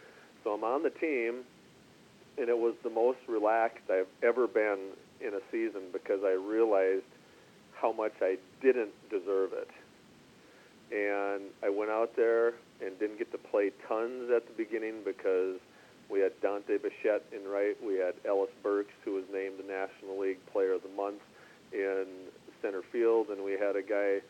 so 0.44 0.50
I'm 0.52 0.64
on 0.64 0.82
the 0.82 0.90
team, 0.90 1.42
and 2.38 2.48
it 2.48 2.58
was 2.58 2.74
the 2.82 2.90
most 2.90 3.18
relaxed 3.28 3.90
I've 3.90 4.08
ever 4.22 4.46
been 4.46 4.78
in 5.20 5.34
a 5.34 5.40
season 5.50 5.82
because 5.92 6.20
I 6.24 6.32
realized 6.32 7.04
how 7.80 7.92
much 7.92 8.12
I 8.20 8.36
didn't 8.62 8.92
deserve 9.10 9.52
it. 9.52 9.70
And 10.92 11.50
I 11.62 11.68
went 11.68 11.90
out 11.90 12.14
there 12.16 12.54
and 12.80 12.98
didn't 12.98 13.18
get 13.18 13.32
to 13.32 13.38
play 13.38 13.72
tons 13.88 14.30
at 14.34 14.46
the 14.46 14.52
beginning 14.56 15.02
because 15.04 15.58
we 16.10 16.20
had 16.20 16.32
Dante 16.40 16.78
Bichette 16.78 17.24
in 17.32 17.48
right. 17.48 17.76
We 17.84 17.94
had 17.98 18.14
Ellis 18.24 18.50
Burks, 18.62 18.94
who 19.04 19.14
was 19.14 19.24
named 19.32 19.58
the 19.58 19.66
National 19.66 20.20
League 20.20 20.38
Player 20.52 20.72
of 20.72 20.82
the 20.82 20.94
Month 20.96 21.22
in 21.72 22.06
center 22.62 22.82
field, 22.92 23.28
and 23.28 23.44
we 23.44 23.52
had 23.52 23.76
a 23.76 23.82
guy 23.82 24.20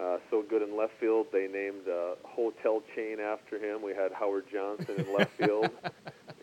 uh, 0.00 0.18
so 0.30 0.42
good 0.48 0.62
in 0.62 0.76
left 0.76 0.92
field 1.00 1.26
they 1.32 1.48
named 1.48 1.86
a 1.88 2.14
hotel 2.24 2.82
chain 2.94 3.18
after 3.20 3.58
him. 3.58 3.82
We 3.82 3.92
had 3.92 4.12
Howard 4.12 4.44
Johnson 4.52 4.94
in 4.98 5.14
left 5.14 5.32
field, 5.32 5.70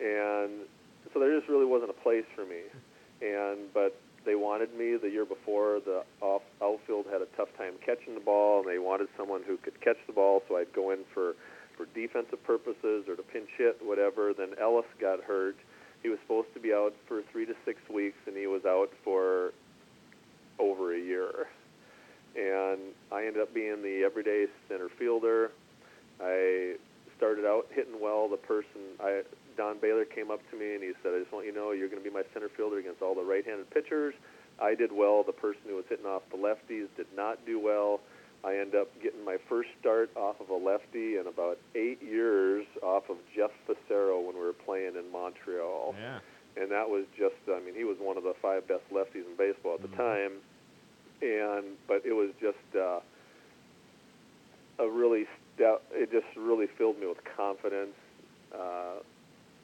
and 0.00 0.66
so 1.12 1.20
there 1.20 1.36
just 1.36 1.48
really 1.48 1.66
wasn't 1.66 1.90
a 1.90 2.00
place 2.02 2.26
for 2.34 2.44
me. 2.44 2.62
And 3.20 3.72
but 3.72 3.98
they 4.24 4.34
wanted 4.34 4.74
me 4.74 4.96
the 4.96 5.08
year 5.08 5.24
before. 5.24 5.80
The 5.84 6.02
off 6.20 6.42
outfield 6.62 7.06
had 7.10 7.22
a 7.22 7.26
tough 7.36 7.48
time 7.56 7.74
catching 7.84 8.14
the 8.14 8.20
ball, 8.20 8.60
and 8.60 8.68
they 8.68 8.78
wanted 8.78 9.08
someone 9.16 9.42
who 9.46 9.56
could 9.56 9.80
catch 9.80 9.98
the 10.06 10.12
ball. 10.12 10.42
So 10.48 10.56
I'd 10.56 10.72
go 10.72 10.90
in 10.90 11.00
for 11.14 11.34
for 11.78 11.86
defensive 11.94 12.42
purposes 12.44 13.08
or 13.08 13.16
to 13.16 13.22
pinch 13.22 13.48
hit, 13.56 13.78
whatever. 13.80 14.34
Then 14.34 14.50
Ellis 14.60 14.84
got 15.00 15.22
hurt. 15.22 15.56
He 16.02 16.08
was 16.08 16.18
supposed 16.22 16.52
to 16.54 16.60
be 16.60 16.74
out 16.74 16.92
for 17.06 17.22
three 17.32 17.46
to 17.46 17.54
six 17.64 17.78
weeks, 17.88 18.18
and 18.26 18.36
he 18.36 18.46
was 18.46 18.64
out 18.66 18.90
for 19.04 19.52
over 20.58 20.94
a 20.94 20.98
year. 20.98 21.46
And 22.36 22.80
I 23.10 23.26
ended 23.26 23.40
up 23.40 23.54
being 23.54 23.82
the 23.82 24.02
everyday 24.04 24.46
center 24.68 24.88
fielder. 24.98 25.52
I 26.20 26.74
started 27.16 27.46
out 27.46 27.66
hitting 27.70 28.00
well. 28.00 28.28
The 28.28 28.36
person, 28.36 28.98
I, 29.00 29.22
Don 29.56 29.78
Baylor 29.80 30.04
came 30.04 30.30
up 30.30 30.40
to 30.50 30.58
me 30.58 30.74
and 30.74 30.82
he 30.82 30.92
said, 31.02 31.14
I 31.14 31.20
just 31.20 31.32
want 31.32 31.46
you 31.46 31.52
to 31.52 31.58
know 31.58 31.72
you're 31.72 31.88
going 31.88 32.02
to 32.02 32.08
be 32.08 32.14
my 32.14 32.22
center 32.32 32.48
fielder 32.48 32.78
against 32.78 33.02
all 33.02 33.14
the 33.14 33.22
right-handed 33.22 33.70
pitchers. 33.70 34.14
I 34.60 34.74
did 34.74 34.92
well. 34.92 35.22
The 35.24 35.32
person 35.32 35.62
who 35.66 35.76
was 35.76 35.84
hitting 35.88 36.06
off 36.06 36.22
the 36.30 36.36
lefties 36.36 36.86
did 36.96 37.06
not 37.16 37.44
do 37.46 37.58
well. 37.60 38.00
I 38.44 38.56
end 38.56 38.74
up 38.74 38.88
getting 39.02 39.24
my 39.24 39.36
first 39.48 39.68
start 39.80 40.10
off 40.16 40.36
of 40.40 40.48
a 40.48 40.54
lefty 40.54 41.16
in 41.16 41.26
about 41.26 41.58
eight 41.74 42.00
years 42.02 42.66
off 42.82 43.10
of 43.10 43.16
Jeff 43.34 43.50
Fassero 43.66 44.24
when 44.24 44.34
we 44.34 44.42
were 44.42 44.52
playing 44.52 44.94
in 44.96 45.10
Montreal. 45.10 45.94
Yeah. 45.98 46.20
And 46.56 46.70
that 46.70 46.88
was 46.88 47.04
just, 47.16 47.34
I 47.48 47.60
mean, 47.60 47.74
he 47.74 47.84
was 47.84 47.96
one 48.00 48.16
of 48.16 48.22
the 48.22 48.34
five 48.40 48.66
best 48.66 48.82
lefties 48.92 49.26
in 49.26 49.36
baseball 49.36 49.74
at 49.74 49.82
the 49.82 49.96
time. 49.96 50.32
And, 51.20 51.76
but 51.86 52.02
it 52.04 52.12
was 52.12 52.30
just 52.40 52.76
uh, 52.76 53.00
a 54.78 54.88
really, 54.88 55.26
stout, 55.54 55.82
it 55.92 56.10
just 56.10 56.26
really 56.36 56.66
filled 56.78 56.98
me 57.00 57.06
with 57.06 57.18
confidence. 57.36 57.94
Uh, 58.54 59.02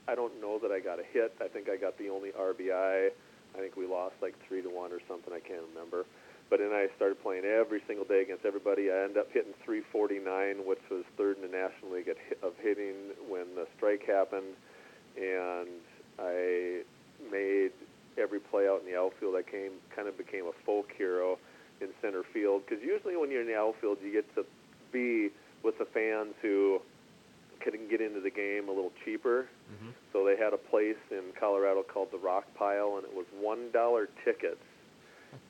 I 0.06 0.14
don't 0.14 0.40
know 0.40 0.58
that 0.58 0.70
I 0.70 0.80
got 0.80 0.98
a 0.98 1.04
hit. 1.12 1.34
I 1.40 1.48
think 1.48 1.68
I 1.68 1.76
got 1.76 1.96
the 1.98 2.10
only 2.10 2.30
RBI. 2.30 3.08
I 3.54 3.58
think 3.58 3.76
we 3.76 3.86
lost 3.86 4.14
like 4.20 4.34
three 4.46 4.62
to 4.62 4.68
one 4.68 4.92
or 4.92 5.00
something. 5.08 5.32
I 5.32 5.40
can't 5.40 5.62
remember. 5.74 6.04
But 6.50 6.58
then 6.60 6.72
I 6.72 6.88
started 6.96 7.22
playing 7.22 7.44
every 7.44 7.80
single 7.86 8.04
day 8.04 8.22
against 8.22 8.44
everybody. 8.44 8.90
I 8.90 9.04
ended 9.04 9.18
up 9.18 9.28
hitting 9.32 9.54
349, 9.64 10.66
which 10.66 10.82
was 10.90 11.04
third 11.16 11.36
in 11.36 11.42
the 11.42 11.48
National 11.48 11.92
League 11.92 12.08
at, 12.08 12.16
of 12.42 12.52
hitting 12.60 13.16
when 13.28 13.54
the 13.54 13.66
strike 13.76 14.06
happened. 14.06 14.54
And 15.16 15.80
I 16.18 16.82
made 17.30 17.72
every 18.18 18.40
play 18.40 18.68
out 18.68 18.80
in 18.84 18.86
the 18.90 18.96
outfield. 18.98 19.34
I 19.36 19.42
came 19.42 19.72
kind 19.94 20.06
of 20.06 20.16
became 20.18 20.46
a 20.46 20.52
folk 20.64 20.92
hero 20.96 21.38
in 21.80 21.88
center 22.00 22.22
field 22.32 22.62
because 22.66 22.82
usually 22.84 23.16
when 23.16 23.30
you're 23.30 23.40
in 23.40 23.48
the 23.48 23.56
outfield, 23.56 23.98
you 24.04 24.12
get 24.12 24.32
to 24.34 24.44
be 24.92 25.30
with 25.62 25.78
the 25.78 25.86
fans 25.86 26.34
who 26.42 26.80
can 27.60 27.88
get 27.88 28.00
into 28.00 28.20
the 28.20 28.30
game 28.30 28.68
a 28.68 28.72
little 28.72 28.92
cheaper. 29.04 29.48
Mm-hmm. 29.72 29.90
So 30.12 30.24
they 30.24 30.36
had 30.36 30.52
a 30.52 30.58
place 30.58 31.00
in 31.10 31.32
Colorado 31.38 31.82
called 31.82 32.08
the 32.12 32.18
Rock 32.18 32.44
Pile, 32.54 32.96
and 32.98 33.04
it 33.04 33.14
was 33.14 33.26
one 33.40 33.70
dollar 33.72 34.08
tickets 34.24 34.62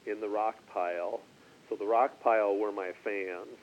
in 0.07 0.21
the 0.21 0.29
Rock 0.29 0.57
Pile. 0.73 1.21
So 1.69 1.77
the 1.77 1.87
Rock 1.87 2.21
Pile 2.21 2.57
were 2.57 2.73
my 2.73 2.93
fans. 3.03 3.59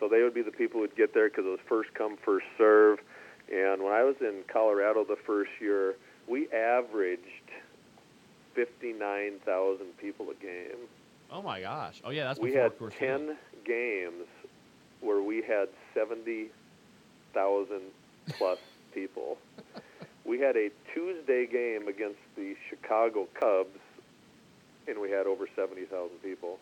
So 0.00 0.08
they 0.08 0.22
would 0.22 0.34
be 0.34 0.42
the 0.42 0.50
people 0.50 0.78
who 0.78 0.80
would 0.82 0.96
get 0.96 1.14
there 1.14 1.28
because 1.28 1.44
it 1.46 1.50
was 1.50 1.60
first 1.68 1.94
come, 1.94 2.16
first 2.24 2.46
serve. 2.58 2.98
And 3.52 3.82
when 3.82 3.92
I 3.92 4.02
was 4.02 4.16
in 4.20 4.42
Colorado 4.48 5.04
the 5.04 5.16
first 5.16 5.50
year, 5.60 5.94
we 6.26 6.48
averaged 6.50 7.20
59,000 8.54 9.98
people 9.98 10.30
a 10.30 10.34
game. 10.34 10.88
Oh 11.30 11.42
my 11.42 11.60
gosh. 11.60 12.00
Oh 12.04 12.10
yeah, 12.10 12.24
that's 12.24 12.38
what 12.38 12.50
we 12.50 12.54
had 12.54 12.78
Coors 12.78 12.92
Field. 12.94 13.28
10 13.28 13.36
games 13.64 14.26
where 15.00 15.22
we 15.22 15.42
had 15.42 15.68
70,000 15.94 17.80
plus 18.38 18.58
people. 18.94 19.38
We 20.24 20.38
had 20.38 20.56
a 20.56 20.70
Tuesday 20.94 21.46
game 21.46 21.88
against 21.88 22.20
the 22.36 22.54
Chicago 22.70 23.26
Cubs, 23.34 23.80
and 24.88 25.00
we 25.00 25.10
had 25.10 25.26
over 25.26 25.46
70,000 25.54 26.18
people. 26.22 26.58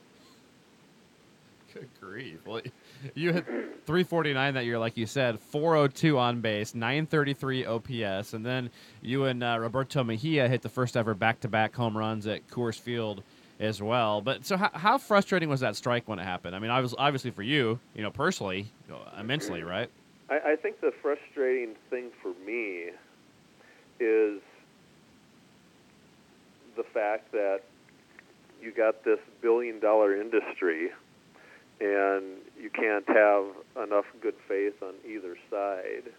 Good 1.72 1.88
grief. 2.00 2.44
Well, 2.46 2.62
you 3.14 3.32
hit 3.32 3.44
349 3.46 4.54
that 4.54 4.64
year, 4.64 4.78
like 4.78 4.96
you 4.96 5.06
said, 5.06 5.38
402 5.38 6.18
on 6.18 6.40
base, 6.40 6.74
933 6.74 7.64
OPS, 7.64 8.32
and 8.32 8.44
then 8.44 8.70
you 9.02 9.24
and 9.24 9.42
uh, 9.42 9.56
Roberto 9.60 10.02
Mejia 10.02 10.48
hit 10.48 10.62
the 10.62 10.68
first 10.68 10.96
ever 10.96 11.14
back-to-back 11.14 11.74
home 11.74 11.96
runs 11.96 12.26
at 12.26 12.48
Coors 12.48 12.78
Field 12.78 13.22
as 13.60 13.80
well. 13.80 14.20
But 14.20 14.44
so, 14.44 14.56
how, 14.56 14.70
how 14.72 14.98
frustrating 14.98 15.48
was 15.48 15.60
that 15.60 15.76
strike 15.76 16.08
when 16.08 16.18
it 16.18 16.24
happened? 16.24 16.56
I 16.56 16.58
mean, 16.58 16.72
I 16.72 16.80
was 16.80 16.94
obviously 16.98 17.30
for 17.30 17.42
you, 17.42 17.78
you 17.94 18.02
know, 18.02 18.10
personally, 18.10 18.66
immensely, 19.18 19.62
right? 19.62 19.90
I, 20.28 20.52
I 20.52 20.56
think 20.56 20.80
the 20.80 20.92
frustrating 21.02 21.76
thing 21.88 22.10
for 22.20 22.32
me 22.44 22.90
is 24.00 24.40
the 26.76 26.82
fact 26.82 27.30
that 27.32 27.60
you 28.62 28.72
got 28.72 29.04
this 29.04 29.18
billion 29.40 29.80
dollar 29.80 30.20
industry 30.20 30.90
and 31.80 32.24
you 32.60 32.70
can't 32.70 33.08
have 33.08 33.44
enough 33.82 34.04
good 34.20 34.34
faith 34.46 34.74
on 34.82 34.94
either 35.08 35.36
side 35.50 36.12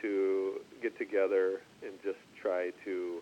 to 0.00 0.60
get 0.80 0.96
together 0.98 1.60
and 1.82 1.92
just 2.04 2.18
try 2.40 2.70
to 2.84 3.20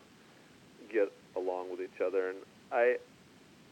get 0.93 1.11
along 1.37 1.71
with 1.71 1.81
each 1.81 2.01
other. 2.05 2.31
And 2.31 2.39
I 2.71 2.97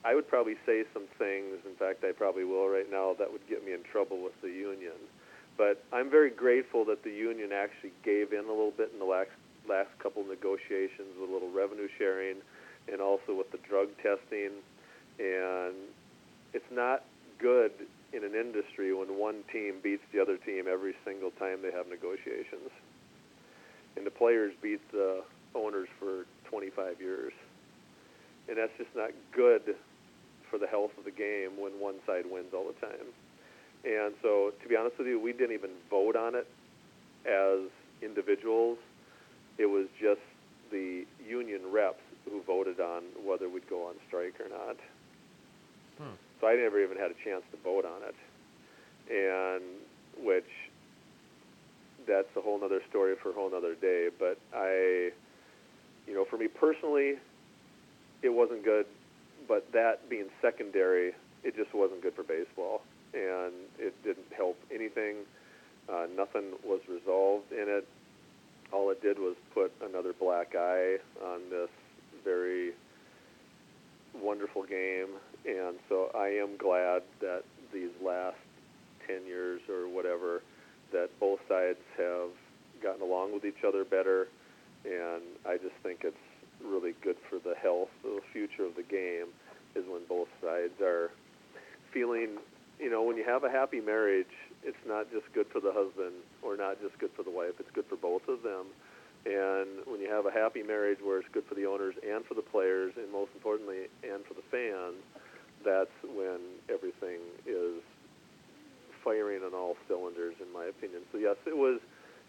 I 0.02 0.14
would 0.14 0.28
probably 0.28 0.56
say 0.64 0.84
some 0.94 1.04
things 1.18 1.58
in 1.66 1.74
fact 1.78 2.04
I 2.04 2.12
probably 2.12 2.44
will 2.44 2.68
right 2.68 2.90
now 2.90 3.14
that 3.18 3.30
would 3.30 3.46
get 3.48 3.64
me 3.64 3.72
in 3.72 3.82
trouble 3.92 4.22
with 4.22 4.40
the 4.40 4.48
union. 4.48 4.96
But 5.58 5.84
I'm 5.92 6.08
very 6.08 6.30
grateful 6.30 6.86
that 6.86 7.04
the 7.04 7.10
union 7.10 7.52
actually 7.52 7.92
gave 8.02 8.32
in 8.32 8.46
a 8.46 8.48
little 8.48 8.72
bit 8.74 8.90
in 8.92 8.98
the 8.98 9.04
last 9.04 9.30
last 9.68 9.90
couple 9.98 10.24
negotiations 10.24 11.12
with 11.20 11.28
a 11.28 11.32
little 11.32 11.50
revenue 11.50 11.88
sharing 11.98 12.36
and 12.90 13.00
also 13.00 13.34
with 13.36 13.50
the 13.52 13.58
drug 13.68 13.88
testing 14.02 14.50
and 15.18 15.74
it's 16.52 16.70
not 16.70 17.04
good 17.38 17.72
in 18.12 18.24
an 18.24 18.34
industry 18.34 18.92
when 18.94 19.18
one 19.18 19.42
team 19.52 19.76
beats 19.82 20.02
the 20.12 20.20
other 20.20 20.36
team 20.36 20.64
every 20.70 20.94
single 21.04 21.30
time 21.32 21.62
they 21.62 21.70
have 21.70 21.88
negotiations 21.88 22.70
and 23.96 24.06
the 24.06 24.10
players 24.10 24.52
beat 24.62 24.80
the 24.92 25.22
owners 25.54 25.88
for 25.98 26.26
25 26.48 27.00
years 27.00 27.32
and 28.48 28.58
that's 28.58 28.72
just 28.76 28.90
not 28.96 29.10
good 29.34 29.76
for 30.50 30.58
the 30.58 30.66
health 30.66 30.90
of 30.98 31.04
the 31.04 31.10
game 31.10 31.50
when 31.58 31.72
one 31.80 31.94
side 32.06 32.24
wins 32.30 32.52
all 32.52 32.66
the 32.66 32.86
time 32.86 33.06
and 33.84 34.12
so, 34.20 34.52
to 34.62 34.68
be 34.68 34.76
honest 34.76 34.98
with 34.98 35.06
you, 35.06 35.18
we 35.18 35.32
didn't 35.32 35.52
even 35.52 35.70
vote 35.88 36.16
on 36.16 36.34
it 36.34 36.46
as 37.26 37.70
individuals. 38.02 38.78
It 39.56 39.66
was 39.66 39.86
just 40.00 40.20
the 40.70 41.04
union 41.26 41.62
reps 41.72 42.02
who 42.28 42.42
voted 42.42 42.78
on 42.80 43.02
whether 43.24 43.48
we'd 43.48 43.68
go 43.68 43.86
on 43.86 43.94
strike 44.06 44.34
or 44.40 44.48
not. 44.48 44.76
Hmm. 46.00 46.16
So 46.40 46.46
I 46.48 46.56
never 46.56 46.82
even 46.82 46.96
had 46.96 47.10
a 47.10 47.18
chance 47.24 47.42
to 47.50 47.58
vote 47.62 47.84
on 47.84 48.00
it, 48.02 48.16
and 49.12 49.62
which 50.24 50.48
that's 52.06 52.28
a 52.36 52.40
whole 52.40 52.62
other 52.64 52.80
story 52.88 53.14
for 53.22 53.30
a 53.30 53.32
whole 53.34 53.54
other 53.54 53.74
day. 53.74 54.08
But 54.18 54.38
I, 54.54 55.10
you 56.06 56.14
know, 56.14 56.24
for 56.24 56.38
me 56.38 56.48
personally, 56.48 57.16
it 58.22 58.30
wasn't 58.30 58.64
good. 58.64 58.86
But 59.46 59.70
that 59.72 60.08
being 60.08 60.28
secondary, 60.40 61.12
it 61.42 61.56
just 61.56 61.74
wasn't 61.74 62.02
good 62.02 62.14
for 62.14 62.22
baseball, 62.22 62.82
and 63.12 63.52
it 63.78 63.94
didn't 64.02 64.32
help 64.34 64.56
anything. 64.72 65.16
Uh, 65.88 66.06
nothing 66.16 66.52
was 66.64 66.80
resolved 66.88 67.52
in 67.52 67.66
it. 67.68 67.86
All 68.72 68.90
it 68.90 69.02
did 69.02 69.18
was 69.18 69.34
put 69.52 69.72
another 69.82 70.12
black 70.12 70.54
eye 70.56 70.98
on 71.24 71.40
this 71.50 71.68
very 72.24 72.72
wonderful 74.14 74.62
game, 74.62 75.08
and 75.46 75.76
so 75.88 76.10
I 76.14 76.28
am 76.28 76.56
glad 76.56 77.02
that 77.20 77.42
these 77.72 77.90
last 78.04 78.36
10 79.06 79.26
years 79.26 79.60
or 79.68 79.88
whatever, 79.88 80.42
that 80.92 81.08
both 81.18 81.40
sides 81.48 81.78
have 81.96 82.30
gotten 82.82 83.02
along 83.02 83.32
with 83.32 83.44
each 83.44 83.64
other 83.66 83.84
better, 83.84 84.28
and 84.84 85.22
I 85.46 85.56
just 85.56 85.74
think 85.82 86.00
it's 86.02 86.16
really 86.64 86.94
good 87.02 87.16
for 87.28 87.38
the 87.38 87.54
health, 87.54 87.88
the 88.02 88.20
future 88.32 88.64
of 88.64 88.74
the 88.76 88.82
game, 88.82 89.28
is 89.74 89.84
when 89.88 90.02
both 90.08 90.28
sides 90.42 90.80
are 90.80 91.10
feeling, 91.92 92.38
you 92.78 92.90
know, 92.90 93.02
when 93.02 93.16
you 93.16 93.24
have 93.24 93.44
a 93.44 93.50
happy 93.50 93.80
marriage, 93.80 94.34
it's 94.62 94.80
not 94.86 95.10
just 95.10 95.24
good 95.32 95.46
for 95.52 95.60
the 95.60 95.72
husband 95.72 96.14
or 96.42 96.56
not 96.56 96.80
just 96.80 96.98
good 96.98 97.10
for 97.16 97.22
the 97.22 97.30
wife, 97.30 97.54
it's 97.58 97.70
good 97.72 97.86
for 97.88 97.96
both 97.96 98.26
of 98.28 98.42
them. 98.42 98.66
And 99.26 99.84
when 99.84 100.00
you 100.00 100.08
have 100.08 100.24
a 100.24 100.30
happy 100.30 100.62
marriage 100.62 100.98
where 101.02 101.18
it's 101.18 101.28
good 101.32 101.44
for 101.44 101.54
the 101.54 101.66
owners 101.66 101.94
and 102.00 102.24
for 102.24 102.34
the 102.34 102.42
players, 102.42 102.94
and 102.96 103.12
most 103.12 103.30
importantly, 103.34 103.88
and 104.02 104.24
for 104.24 104.32
the 104.32 104.44
fans, 104.50 104.96
that's 105.64 105.94
when 106.02 106.40
everything 106.68 107.20
is 107.46 107.82
firing 109.04 109.42
on 109.42 109.54
all 109.54 109.76
cylinders, 109.88 110.34
in 110.40 110.52
my 110.52 110.66
opinion. 110.66 111.02
So 111.12 111.18
yes, 111.18 111.36
it 111.46 111.56
was 111.56 111.80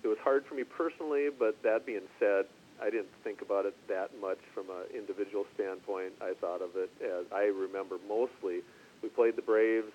it 0.04 0.08
was 0.08 0.18
hard 0.24 0.46
for 0.46 0.56
me 0.56 0.64
personally, 0.64 1.30
but 1.30 1.62
that 1.64 1.86
being 1.86 2.08
said, 2.20 2.46
I 2.82 2.90
didn't 2.90 3.14
think 3.24 3.42
about 3.42 3.66
it 3.66 3.76
that 3.88 4.10
much 4.20 4.40
from 4.54 4.70
an 4.70 4.90
individual 4.96 5.46
standpoint. 5.54 6.14
I 6.22 6.34
thought 6.40 6.62
of 6.62 6.76
it 6.76 6.90
as 7.04 7.26
I 7.32 7.52
remember 7.54 7.98
mostly 8.08 8.62
we 9.04 9.10
played 9.10 9.36
the 9.36 9.42
Braves 9.42 9.92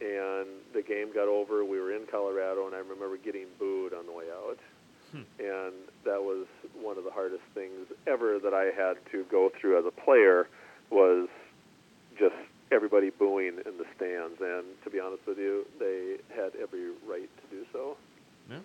and 0.00 0.46
the 0.74 0.82
game 0.82 1.12
got 1.12 1.28
over. 1.28 1.64
We 1.64 1.80
were 1.80 1.92
in 1.92 2.06
Colorado, 2.10 2.66
and 2.66 2.74
I 2.74 2.78
remember 2.78 3.16
getting 3.16 3.46
booed 3.58 3.94
on 3.94 4.06
the 4.06 4.12
way 4.12 4.26
out. 4.30 4.58
Hmm. 5.10 5.22
And 5.38 5.74
that 6.04 6.20
was 6.20 6.46
one 6.74 6.98
of 6.98 7.04
the 7.04 7.10
hardest 7.10 7.44
things 7.54 7.86
ever 8.06 8.38
that 8.38 8.52
I 8.52 8.70
had 8.76 8.96
to 9.12 9.24
go 9.30 9.50
through 9.58 9.78
as 9.78 9.84
a 9.86 10.00
player 10.04 10.48
was 10.90 11.28
just 12.18 12.34
everybody 12.72 13.10
booing 13.10 13.58
in 13.64 13.78
the 13.78 13.84
stands. 13.96 14.40
And 14.40 14.64
to 14.84 14.90
be 14.90 15.00
honest 15.00 15.26
with 15.26 15.38
you, 15.38 15.66
they 15.78 16.16
had 16.34 16.52
every 16.60 16.90
right 17.06 17.28
to 17.36 17.56
do 17.56 17.64
so. 17.72 17.96
Yeah. 18.50 18.58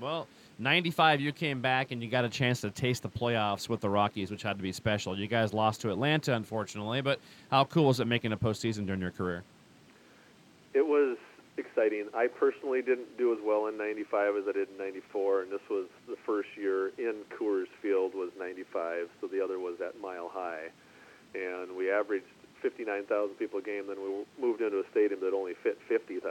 Well, 0.00 0.28
95, 0.60 1.20
you 1.20 1.32
came 1.32 1.60
back 1.60 1.90
and 1.90 2.02
you 2.02 2.08
got 2.08 2.24
a 2.24 2.28
chance 2.28 2.60
to 2.60 2.70
taste 2.70 3.02
the 3.02 3.08
playoffs 3.08 3.68
with 3.68 3.80
the 3.80 3.90
Rockies, 3.90 4.30
which 4.30 4.42
had 4.42 4.56
to 4.56 4.62
be 4.62 4.72
special. 4.72 5.18
You 5.18 5.26
guys 5.26 5.52
lost 5.52 5.80
to 5.80 5.90
Atlanta, 5.90 6.34
unfortunately, 6.34 7.00
but 7.00 7.18
how 7.50 7.64
cool 7.64 7.86
was 7.86 7.98
it 7.98 8.06
making 8.06 8.32
a 8.32 8.36
postseason 8.36 8.86
during 8.86 9.00
your 9.00 9.10
career? 9.10 9.42
It 10.74 10.86
was 10.86 11.16
exciting. 11.56 12.06
I 12.14 12.28
personally 12.28 12.82
didn't 12.82 13.18
do 13.18 13.32
as 13.32 13.38
well 13.44 13.66
in 13.66 13.76
95 13.76 14.36
as 14.36 14.44
I 14.48 14.52
did 14.52 14.68
in 14.70 14.78
94, 14.78 15.42
and 15.42 15.52
this 15.52 15.60
was 15.68 15.86
the 16.06 16.16
first 16.24 16.48
year 16.56 16.88
in 16.98 17.16
Coors 17.36 17.66
Field 17.82 18.14
was 18.14 18.30
95, 18.38 19.08
so 19.20 19.26
the 19.26 19.42
other 19.42 19.58
was 19.58 19.80
at 19.80 20.00
Mile 20.00 20.30
High. 20.32 20.68
And 21.34 21.76
we 21.76 21.90
averaged 21.90 22.24
59,000 22.62 23.34
people 23.36 23.58
a 23.58 23.62
game, 23.62 23.86
then 23.88 23.96
we 24.02 24.24
moved 24.40 24.60
into 24.60 24.78
a 24.78 24.84
stadium 24.90 25.20
that 25.20 25.32
only 25.34 25.54
fit 25.62 25.78
50,000. 25.88 26.22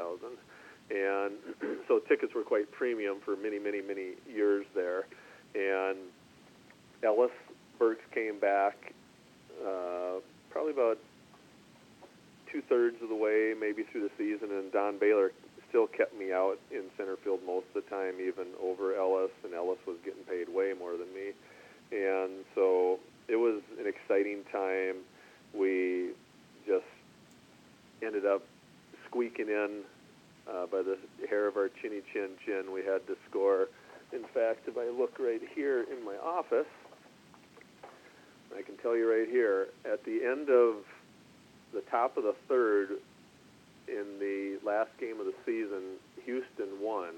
And 0.90 1.34
so 1.88 2.00
tickets 2.00 2.34
were 2.34 2.44
quite 2.44 2.72
premium 2.72 3.18
for 3.24 3.36
many, 3.36 3.60
many, 3.60 3.82
many 3.82 4.14
years 4.32 4.66
there. 4.76 5.06
And 5.56 5.98
Ellis 7.04 7.32
Burks 7.80 8.04
came 8.14 8.40
back 8.40 8.94
uh, 9.66 10.20
probably 10.52 10.72
about 10.72 10.98
two 12.52 12.62
thirds 12.70 12.98
of 13.02 13.10
the 13.10 13.16
way, 13.16 13.54
maybe 13.60 13.84
through 13.84 14.02
the 14.02 14.12
season, 14.18 14.50
and 14.56 14.72
Don 14.72 14.98
Baylor 14.98 15.32
still 15.70 15.88
kept 15.88 16.18
me 16.18 16.32
out 16.32 16.58
in 16.72 16.84
center 16.98 17.18
field 17.24 17.40
most 17.46 17.66
of 17.76 17.84
the 17.84 17.90
time, 17.90 18.16
even 18.22 18.48
over 18.62 18.96
Ellis, 18.96 19.32
and 19.44 19.54
Ellis 19.54 19.80
was 19.86 19.98
getting 20.06 20.24
paid 20.24 20.48
way 20.48 20.74
more 20.78 20.94
than 20.94 21.12
me. 21.14 21.36
And 21.92 22.46
so 22.56 23.00
it 23.28 23.36
was 23.36 23.62
an 23.80 23.88
exciting 23.88 24.44
time. 24.52 25.04
We 25.58 26.12
just 26.66 26.86
ended 28.04 28.26
up 28.26 28.44
squeaking 29.08 29.48
in 29.48 29.82
uh, 30.48 30.66
by 30.68 30.82
the 30.82 30.98
hair 31.30 31.48
of 31.48 31.58
our 31.58 31.70
chinny 31.82 32.02
chin 32.14 32.30
chin. 32.46 32.72
We 32.74 32.82
had 32.82 33.06
to 33.08 33.16
score. 33.30 33.68
In 34.14 34.24
fact, 34.34 34.68
if 34.68 34.78
I 34.78 34.90
look 34.90 35.20
right 35.20 35.42
here 35.54 35.84
in 35.84 36.06
my 36.06 36.16
office, 36.16 36.68
I 38.58 38.62
can 38.62 38.78
tell 38.78 38.96
you 38.96 39.10
right 39.10 39.28
here, 39.28 39.68
at 39.86 40.04
the 40.06 40.24
end 40.24 40.50
of 40.50 40.84
the 41.74 41.82
top 41.92 42.18
of 42.18 42.24
the 42.24 42.36
third 42.48 42.92
in 43.88 44.20
the 44.20 44.58
last 44.66 44.90
game 45.00 45.20
of 45.20 45.26
the 45.26 45.34
season, 45.46 45.98
Houston 46.26 46.82
won, 46.82 47.10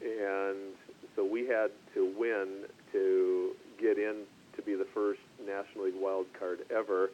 and 0.00 0.74
so 1.16 1.24
we 1.24 1.46
had 1.46 1.70
to 1.94 2.12
win 2.18 2.64
to 2.92 3.52
get 3.80 3.98
in 3.98 4.22
to 4.56 4.62
be 4.62 4.74
the 4.74 4.86
first 4.94 5.20
National 5.40 5.86
League 5.86 5.94
wild 6.00 6.26
card 6.38 6.60
ever. 6.74 7.10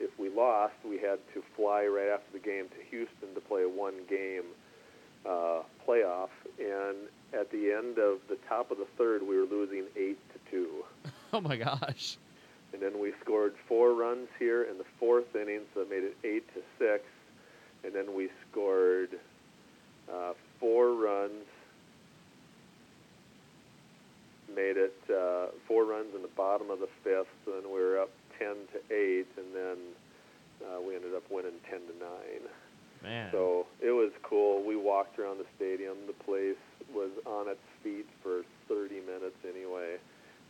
If 0.00 0.18
we 0.18 0.28
lost, 0.28 0.74
we 0.84 0.98
had 0.98 1.18
to 1.34 1.42
fly 1.56 1.86
right 1.86 2.08
after 2.08 2.32
the 2.32 2.38
game 2.38 2.66
to 2.68 2.90
Houston 2.90 3.34
to 3.34 3.40
play 3.40 3.62
a 3.62 3.68
one-game 3.68 4.44
uh, 5.24 5.62
playoff. 5.86 6.30
And 6.58 6.96
at 7.32 7.50
the 7.50 7.72
end 7.72 7.98
of 7.98 8.18
the 8.28 8.36
top 8.48 8.70
of 8.70 8.78
the 8.78 8.86
third, 8.98 9.22
we 9.22 9.36
were 9.36 9.46
losing 9.46 9.84
eight 9.96 10.18
to 10.32 10.50
two. 10.50 10.84
Oh 11.32 11.40
my 11.40 11.56
gosh! 11.56 12.16
and 12.74 12.82
then 12.82 13.00
we 13.00 13.12
scored 13.22 13.54
four 13.68 13.94
runs 13.94 14.28
here 14.38 14.64
in 14.64 14.78
the 14.78 14.84
fourth 14.98 15.36
inning, 15.36 15.60
so 15.72 15.82
it 15.82 15.90
made 15.90 16.02
it 16.02 16.16
eight 16.24 16.44
to 16.54 16.60
six. 16.76 17.04
And 17.84 17.94
then 17.94 18.16
we 18.16 18.30
scored 18.50 19.10
uh, 20.12 20.32
four 20.58 20.92
runs, 20.94 21.46
made 24.52 24.76
it 24.76 24.96
uh, 25.08 25.46
four 25.68 25.84
runs 25.84 26.14
in 26.16 26.22
the 26.22 26.30
bottom 26.36 26.68
of 26.68 26.80
the 26.80 26.88
fifth. 27.04 27.28
And 27.46 27.62
then 27.62 27.72
we 27.72 27.78
were 27.78 28.00
up 28.00 28.10
ten 28.38 28.68
to 28.72 28.78
eight, 28.92 29.28
and 29.36 29.54
then 29.54 29.78
uh, 30.64 30.80
we 30.80 30.96
ended 30.96 31.14
up 31.14 31.24
winning 31.30 31.58
ten 31.70 31.80
to 31.80 31.94
nine. 31.98 32.44
Man. 33.02 33.28
So 33.32 33.66
it 33.80 33.92
was 33.92 34.12
cool. 34.22 34.64
We 34.64 34.76
walked 34.76 35.18
around 35.18 35.38
the 35.38 35.46
stadium. 35.56 35.96
The 36.06 36.16
place 36.24 36.60
was 36.94 37.10
on 37.26 37.48
its 37.48 37.60
feet 37.82 38.06
for 38.22 38.42
30 38.68 39.00
minutes 39.04 39.36
anyway 39.44 40.00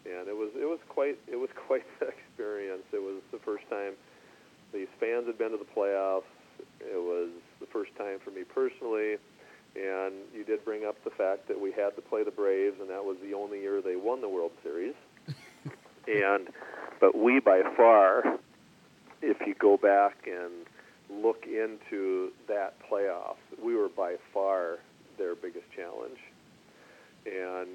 and 0.04 0.28
it 0.28 0.36
was 0.36 0.52
it 0.54 0.68
was 0.68 0.78
quite 0.88 1.18
it 1.26 1.36
was 1.36 1.50
quite 1.66 1.84
the 2.00 2.08
experience. 2.08 2.84
It 2.92 3.02
was 3.02 3.20
the 3.32 3.40
first 3.40 3.64
time 3.68 3.94
these 4.72 4.90
fans 5.00 5.26
had 5.26 5.38
been 5.38 5.52
to 5.52 5.58
the 5.58 5.68
playoffs. 5.68 6.28
It 6.80 7.00
was 7.00 7.30
the 7.60 7.66
first 7.66 7.94
time 7.96 8.18
for 8.22 8.30
me 8.30 8.44
personally, 8.44 9.16
and 9.74 10.14
you 10.34 10.44
did 10.44 10.64
bring 10.64 10.84
up 10.84 10.96
the 11.04 11.10
fact 11.10 11.48
that 11.48 11.58
we 11.58 11.72
had 11.72 11.96
to 11.96 12.02
play 12.02 12.22
the 12.22 12.30
Braves, 12.30 12.76
and 12.80 12.88
that 12.90 13.02
was 13.02 13.16
the 13.22 13.34
only 13.34 13.60
year 13.60 13.82
they 13.82 13.96
won 13.96 14.20
the 14.20 14.28
World 14.28 14.52
Series. 14.62 14.94
And 16.06 16.48
but 17.00 17.16
we 17.16 17.40
by 17.40 17.62
far, 17.76 18.38
if 19.22 19.38
you 19.46 19.54
go 19.54 19.76
back 19.76 20.26
and 20.26 20.66
look 21.22 21.44
into 21.46 22.30
that 22.48 22.74
playoff, 22.90 23.36
we 23.62 23.74
were 23.74 23.88
by 23.88 24.16
far 24.32 24.78
their 25.18 25.34
biggest 25.34 25.66
challenge, 25.74 26.18
and 27.26 27.68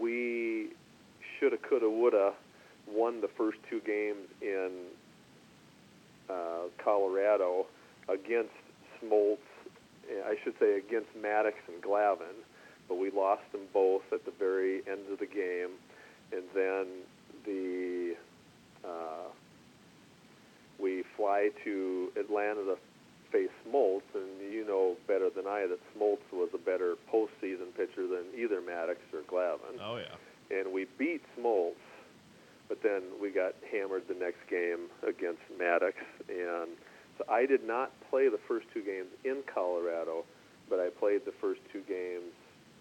we 0.00 0.70
shoulda, 1.38 1.56
coulda, 1.56 1.88
woulda 1.88 2.32
won 2.86 3.20
the 3.20 3.28
first 3.36 3.58
two 3.68 3.80
games 3.80 4.28
in 4.40 4.70
uh, 6.30 6.68
Colorado 6.82 7.66
against 8.08 8.50
Smoltz. 9.00 9.38
I 10.26 10.36
should 10.42 10.54
say 10.58 10.78
against 10.78 11.08
Maddux 11.16 11.54
and 11.68 11.82
Glavine, 11.82 12.42
but 12.88 12.96
we 12.96 13.10
lost 13.10 13.42
them 13.52 13.62
both 13.72 14.02
at 14.12 14.24
the 14.24 14.32
very 14.38 14.82
end 14.88 15.10
of 15.10 15.18
the 15.18 15.26
game, 15.26 15.70
and 16.32 16.42
then 16.54 16.86
the 17.44 18.14
uh, 18.84 19.28
we 20.80 21.04
fly 21.16 21.50
to 21.64 22.12
Atlanta 22.18 22.64
to 22.64 22.76
face 23.30 23.50
Smoltz, 23.66 24.02
and 24.14 24.52
you 24.52 24.66
know 24.66 24.96
better 25.06 25.30
than 25.30 25.46
I 25.46 25.66
that 25.66 25.78
Smoltz 25.96 26.22
was 26.32 26.50
a 26.54 26.58
better 26.58 26.96
postseason 27.12 27.74
pitcher 27.76 28.06
than 28.06 28.24
either 28.36 28.60
Maddux 28.60 28.96
or 29.12 29.22
Glavine. 29.30 29.80
Oh 29.80 29.96
yeah 29.96 30.16
and 30.52 30.72
we 30.72 30.86
beat 30.98 31.22
Smoltz, 31.38 31.80
but 32.68 32.82
then 32.82 33.02
we 33.20 33.30
got 33.30 33.54
hammered 33.70 34.04
the 34.08 34.14
next 34.14 34.44
game 34.48 34.88
against 35.06 35.40
Maddux, 35.58 35.94
and 36.28 36.76
so 37.18 37.24
I 37.28 37.46
did 37.46 37.66
not 37.66 37.92
play 38.10 38.28
the 38.28 38.40
first 38.46 38.66
two 38.72 38.82
games 38.82 39.08
in 39.24 39.42
Colorado, 39.52 40.24
but 40.68 40.78
I 40.78 40.88
played 40.90 41.24
the 41.24 41.34
first 41.40 41.60
two 41.72 41.82
games, 41.88 42.32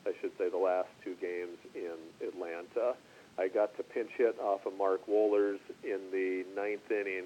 I 0.05 0.11
should 0.21 0.31
say 0.38 0.49
the 0.49 0.57
last 0.57 0.89
two 1.03 1.15
games 1.21 1.57
in 1.75 1.95
Atlanta. 2.25 2.95
I 3.37 3.47
got 3.47 3.75
to 3.77 3.83
pinch 3.83 4.09
hit 4.17 4.37
off 4.39 4.65
of 4.65 4.73
Mark 4.77 5.05
Wohlers 5.07 5.59
in 5.83 5.99
the 6.11 6.43
ninth 6.55 6.89
inning. 6.91 7.25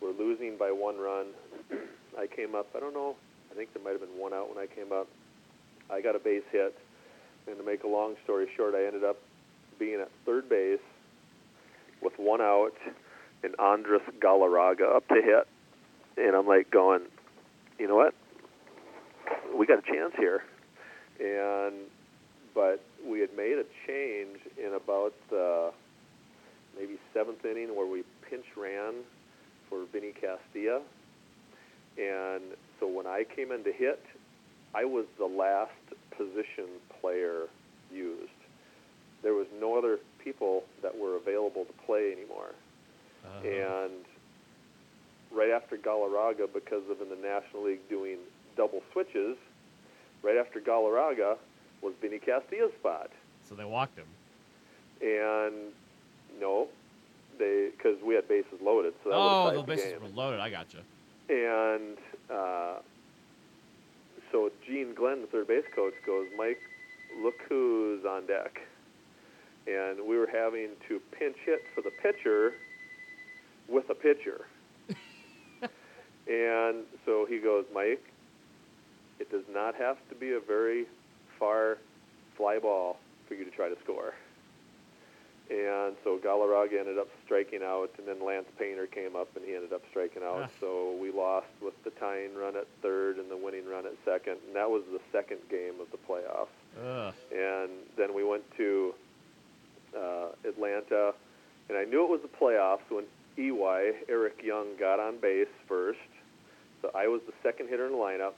We're 0.00 0.12
losing 0.12 0.56
by 0.58 0.70
one 0.70 0.98
run. 0.98 1.26
I 2.18 2.26
came 2.26 2.54
up, 2.54 2.68
I 2.76 2.80
don't 2.80 2.94
know, 2.94 3.16
I 3.50 3.54
think 3.54 3.72
there 3.74 3.82
might 3.82 3.92
have 3.92 4.00
been 4.00 4.18
one 4.18 4.32
out 4.32 4.54
when 4.54 4.62
I 4.62 4.66
came 4.66 4.92
up. 4.92 5.08
I 5.90 6.00
got 6.00 6.16
a 6.16 6.18
base 6.18 6.42
hit, 6.50 6.76
and 7.46 7.56
to 7.56 7.64
make 7.64 7.84
a 7.84 7.88
long 7.88 8.16
story 8.24 8.48
short, 8.56 8.74
I 8.74 8.86
ended 8.86 9.04
up 9.04 9.18
being 9.78 10.00
at 10.00 10.10
third 10.24 10.48
base, 10.48 10.80
with 12.02 12.14
one 12.18 12.40
out 12.40 12.72
and 13.42 13.54
Andres 13.58 14.02
Galarraga 14.20 14.96
up 14.96 15.08
to 15.08 15.14
hit. 15.14 15.46
And 16.16 16.34
I'm 16.34 16.46
like 16.46 16.70
going, 16.70 17.02
you 17.78 17.86
know 17.88 17.96
what? 17.96 18.14
We 19.56 19.66
got 19.66 19.78
a 19.78 19.82
chance 19.82 20.12
here. 20.16 20.42
And 21.20 21.74
but 22.54 22.82
we 23.08 23.20
had 23.20 23.30
made 23.36 23.58
a 23.58 23.64
change 23.86 24.38
in 24.58 24.74
about 24.74 25.14
the 25.30 25.72
maybe 26.78 26.98
seventh 27.14 27.44
inning 27.44 27.74
where 27.74 27.86
we 27.86 28.02
pinch 28.28 28.44
ran 28.56 28.94
for 29.68 29.84
Vinny 29.92 30.12
Castilla. 30.12 30.80
And 31.98 32.42
so 32.78 32.86
when 32.86 33.06
I 33.06 33.24
came 33.24 33.52
in 33.52 33.64
to 33.64 33.72
hit, 33.72 34.02
I 34.74 34.84
was 34.84 35.06
the 35.18 35.26
last 35.26 35.72
position 36.10 36.66
player 37.00 37.46
used. 37.92 38.30
There 39.22 39.34
was 39.34 39.46
no 39.58 39.78
other 39.78 39.98
people 40.22 40.64
that 40.82 40.96
were 40.96 41.16
available 41.16 41.64
to 41.64 41.72
play 41.86 42.12
anymore. 42.12 42.52
Uh-huh. 43.24 43.48
And 43.48 44.04
right 45.32 45.50
after 45.50 45.76
Galarraga, 45.76 46.52
because 46.52 46.82
of 46.90 47.00
in 47.00 47.08
the 47.08 47.16
National 47.16 47.64
League 47.64 47.88
doing 47.88 48.18
double 48.56 48.82
switches, 48.92 49.36
right 50.22 50.36
after 50.36 50.60
Galarraga 50.60 51.36
was 51.86 51.94
Vinny 52.00 52.18
Castilla's 52.18 52.72
spot. 52.80 53.10
so 53.48 53.54
they 53.54 53.64
walked 53.64 53.96
him. 53.98 54.06
And 55.00 55.72
no, 56.40 56.68
they 57.38 57.68
because 57.76 57.96
we 58.04 58.14
had 58.14 58.26
bases 58.28 58.60
loaded, 58.62 58.94
so 59.04 59.10
that 59.10 59.16
Oh, 59.16 59.52
the 59.56 59.62
bases 59.62 59.92
game. 59.92 60.02
were 60.02 60.08
loaded. 60.08 60.40
I 60.40 60.50
got 60.50 60.66
gotcha. 60.68 60.78
You. 61.28 61.68
And 61.78 61.96
uh, 62.30 62.74
so 64.32 64.50
Gene 64.66 64.94
Glynn, 64.94 65.20
the 65.22 65.26
third 65.28 65.46
base 65.48 65.64
coach, 65.74 65.94
goes, 66.04 66.26
Mike, 66.36 66.60
look 67.22 67.34
who's 67.48 68.04
on 68.04 68.26
deck. 68.26 68.60
And 69.66 70.06
we 70.06 70.16
were 70.16 70.28
having 70.32 70.70
to 70.88 71.00
pinch 71.18 71.36
hit 71.44 71.60
for 71.74 71.82
the 71.82 71.90
pitcher 72.02 72.52
with 73.68 73.90
a 73.90 73.94
pitcher. 73.94 74.46
and 76.28 76.84
so 77.04 77.26
he 77.28 77.38
goes, 77.38 77.64
Mike, 77.74 78.02
it 79.18 79.30
does 79.30 79.44
not 79.52 79.74
have 79.74 79.96
to 80.08 80.14
be 80.14 80.32
a 80.32 80.40
very 80.40 80.86
far 81.38 81.78
fly 82.36 82.58
ball 82.58 82.98
for 83.28 83.34
you 83.34 83.44
to 83.44 83.50
try 83.50 83.68
to 83.68 83.76
score. 83.82 84.14
And 85.48 85.94
so 86.02 86.18
Galarraga 86.18 86.80
ended 86.80 86.98
up 86.98 87.06
striking 87.24 87.62
out, 87.62 87.90
and 87.98 88.08
then 88.08 88.24
Lance 88.24 88.48
Painter 88.58 88.86
came 88.86 89.14
up 89.14 89.28
and 89.36 89.44
he 89.44 89.54
ended 89.54 89.72
up 89.72 89.82
striking 89.90 90.22
out. 90.24 90.42
Ah. 90.42 90.48
So 90.58 90.96
we 91.00 91.12
lost 91.12 91.46
with 91.62 91.74
the 91.84 91.90
tying 91.90 92.34
run 92.34 92.56
at 92.56 92.66
third 92.82 93.18
and 93.18 93.30
the 93.30 93.36
winning 93.36 93.64
run 93.68 93.86
at 93.86 93.92
second, 94.04 94.38
and 94.46 94.56
that 94.56 94.68
was 94.68 94.82
the 94.92 95.00
second 95.12 95.38
game 95.48 95.74
of 95.80 95.86
the 95.92 95.98
playoffs. 95.98 96.50
Ugh. 96.84 97.14
And 97.30 97.70
then 97.96 98.12
we 98.12 98.24
went 98.24 98.42
to 98.56 98.94
uh, 99.96 100.28
Atlanta, 100.44 101.14
and 101.68 101.78
I 101.78 101.84
knew 101.84 102.02
it 102.02 102.10
was 102.10 102.22
the 102.22 102.44
playoffs 102.44 102.88
when 102.90 103.04
EY, 103.38 103.92
Eric 104.08 104.42
Young, 104.42 104.76
got 104.80 104.98
on 104.98 105.18
base 105.18 105.46
first. 105.68 105.98
So 106.82 106.90
I 106.92 107.06
was 107.06 107.20
the 107.26 107.32
second 107.44 107.68
hitter 107.68 107.86
in 107.86 107.92
the 107.92 107.98
lineup, 107.98 108.32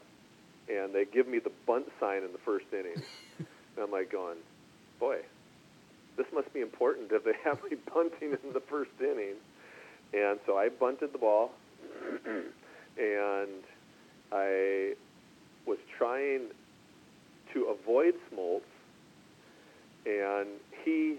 and 0.69 0.95
they 0.95 1.05
give 1.05 1.27
me 1.27 1.39
the 1.39 1.53
bunt 1.67 1.87
sign 2.01 2.23
in 2.23 2.33
the 2.33 2.39
first 2.45 2.67
inning. 2.73 3.03
and 3.39 3.47
I'm 3.83 3.91
like 3.91 4.13
going, 4.13 4.37
boy, 5.01 5.19
this 6.17 6.27
must 6.35 6.53
be 6.53 6.61
important 6.61 7.11
if 7.13 7.25
they 7.25 7.33
have 7.45 7.63
me 7.65 7.77
bunting 7.93 8.37
in 8.45 8.53
the 8.53 8.63
first 8.69 8.91
inning. 9.01 9.35
And 10.13 10.39
so 10.47 10.57
I 10.57 10.69
bunted 10.69 11.13
the 11.13 11.19
ball, 11.19 11.53
and 12.25 13.63
I 14.33 14.95
was 15.67 15.79
trying 15.97 16.49
to 17.53 17.65
avoid 17.65 18.15
Smoltz, 18.33 18.63
and 20.07 20.49
he 20.85 21.19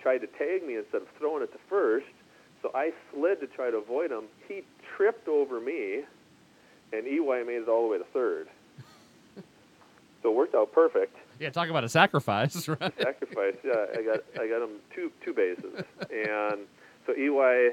tried 0.00 0.18
to 0.18 0.26
tag 0.26 0.66
me 0.66 0.76
instead 0.76 1.02
of 1.02 1.08
throwing 1.18 1.42
it 1.42 1.52
to 1.52 1.58
first. 1.68 2.06
So 2.62 2.70
I 2.74 2.92
slid 3.12 3.40
to 3.40 3.46
try 3.48 3.70
to 3.70 3.76
avoid 3.76 4.10
him. 4.10 4.24
He 4.48 4.62
tripped 4.96 5.28
over 5.28 5.60
me, 5.60 6.02
and 6.92 7.06
EY 7.06 7.44
made 7.44 7.62
it 7.62 7.68
all 7.68 7.82
the 7.86 7.92
way 7.92 7.98
to 7.98 8.04
third. 8.12 8.48
So 10.22 10.30
it 10.30 10.34
worked 10.34 10.54
out 10.54 10.72
perfect. 10.72 11.16
Yeah, 11.38 11.50
talk 11.50 11.68
about 11.68 11.84
a 11.84 11.88
sacrifice, 11.88 12.66
right? 12.68 12.92
Sacrifice. 13.00 13.56
Yeah, 13.64 13.86
I 13.96 14.02
got 14.02 14.20
I 14.40 14.48
got 14.48 14.62
him 14.62 14.76
two 14.94 15.10
two 15.24 15.32
bases, 15.32 15.84
and 16.10 16.60
so 17.06 17.12
EY 17.16 17.70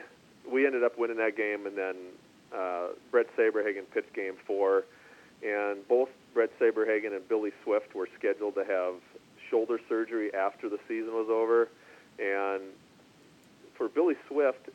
we 0.51 0.65
ended 0.65 0.83
up 0.83 0.97
winning 0.97 1.17
that 1.17 1.35
game, 1.35 1.65
and 1.65 1.75
then 1.77 1.95
uh, 2.55 2.87
Brett 3.11 3.27
Saberhagen 3.35 3.83
pitched 3.93 4.13
game 4.13 4.35
four, 4.45 4.83
and 5.43 5.85
both 5.87 6.09
Brett 6.33 6.51
Saberhagen 6.59 7.15
and 7.15 7.27
Billy 7.27 7.51
Swift 7.63 7.95
were 7.95 8.07
scheduled 8.17 8.55
to 8.55 8.63
have 8.65 8.93
shoulder 9.49 9.79
surgery 9.89 10.33
after 10.33 10.69
the 10.69 10.77
season 10.87 11.13
was 11.13 11.27
over, 11.29 11.69
and 12.19 12.61
for 13.75 13.89
Billy 13.89 14.15
Swift, 14.27 14.69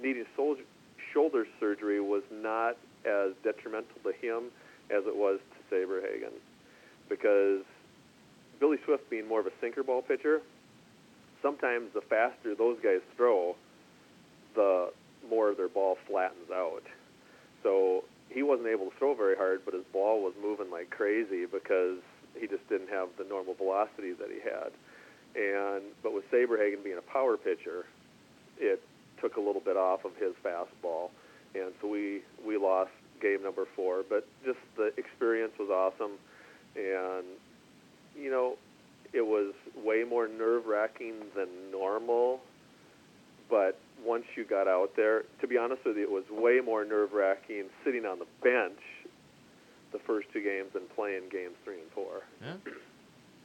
needing 0.00 0.26
sol- 0.36 0.56
shoulder 1.12 1.46
surgery 1.60 2.00
was 2.00 2.22
not 2.30 2.76
as 3.04 3.32
detrimental 3.42 3.96
to 4.04 4.12
him 4.12 4.44
as 4.90 5.04
it 5.06 5.16
was 5.16 5.40
to 5.50 5.74
Saberhagen, 5.74 6.32
because 7.08 7.62
Billy 8.60 8.78
Swift 8.84 9.08
being 9.10 9.28
more 9.28 9.40
of 9.40 9.46
a 9.46 9.52
sinker 9.60 9.82
ball 9.82 10.02
pitcher, 10.02 10.40
sometimes 11.42 11.92
the 11.94 12.00
faster 12.00 12.54
those 12.54 12.78
guys 12.82 13.00
throw, 13.16 13.56
the 14.54 14.90
more 15.28 15.54
their 15.54 15.68
ball 15.68 15.98
flattens 16.06 16.50
out. 16.52 16.82
So 17.62 18.04
he 18.30 18.42
wasn't 18.42 18.68
able 18.68 18.90
to 18.90 18.96
throw 18.98 19.14
very 19.14 19.36
hard, 19.36 19.62
but 19.64 19.74
his 19.74 19.84
ball 19.92 20.22
was 20.22 20.34
moving 20.40 20.70
like 20.70 20.90
crazy 20.90 21.46
because 21.46 21.98
he 22.38 22.46
just 22.46 22.68
didn't 22.68 22.88
have 22.90 23.08
the 23.18 23.24
normal 23.24 23.54
velocity 23.54 24.12
that 24.12 24.28
he 24.28 24.40
had. 24.40 24.72
And 25.36 25.82
but 26.02 26.14
with 26.14 26.24
Saberhagen 26.30 26.82
being 26.82 26.98
a 26.98 27.12
power 27.12 27.36
pitcher, 27.36 27.84
it 28.58 28.82
took 29.20 29.36
a 29.36 29.40
little 29.40 29.60
bit 29.60 29.76
off 29.76 30.04
of 30.04 30.12
his 30.16 30.32
fastball, 30.44 31.10
and 31.54 31.72
so 31.80 31.88
we 31.88 32.22
we 32.46 32.56
lost 32.56 32.90
game 33.20 33.42
number 33.42 33.66
four. 33.76 34.02
But 34.08 34.26
just 34.44 34.58
the 34.76 34.92
experience 34.96 35.52
was 35.58 35.68
awesome, 35.70 36.12
and 36.76 37.24
you 38.18 38.30
know, 38.30 38.56
it 39.12 39.26
was 39.26 39.54
way 39.84 40.04
more 40.04 40.28
nerve 40.28 40.66
wracking 40.66 41.14
than 41.34 41.48
normal. 41.70 42.40
But 43.48 43.78
once 44.04 44.24
you 44.36 44.44
got 44.44 44.66
out 44.66 44.96
there, 44.96 45.24
to 45.40 45.46
be 45.46 45.56
honest 45.56 45.84
with 45.84 45.96
you, 45.96 46.02
it 46.02 46.10
was 46.10 46.24
way 46.30 46.60
more 46.64 46.84
nerve 46.84 47.12
wracking 47.12 47.64
sitting 47.84 48.04
on 48.04 48.18
the 48.18 48.26
bench 48.42 48.80
the 49.92 49.98
first 50.00 50.28
two 50.32 50.42
games 50.42 50.72
than 50.72 50.82
playing 50.94 51.22
games 51.30 51.54
three 51.64 51.80
and 51.80 51.90
four. 51.92 52.22
Yeah. 52.42 52.54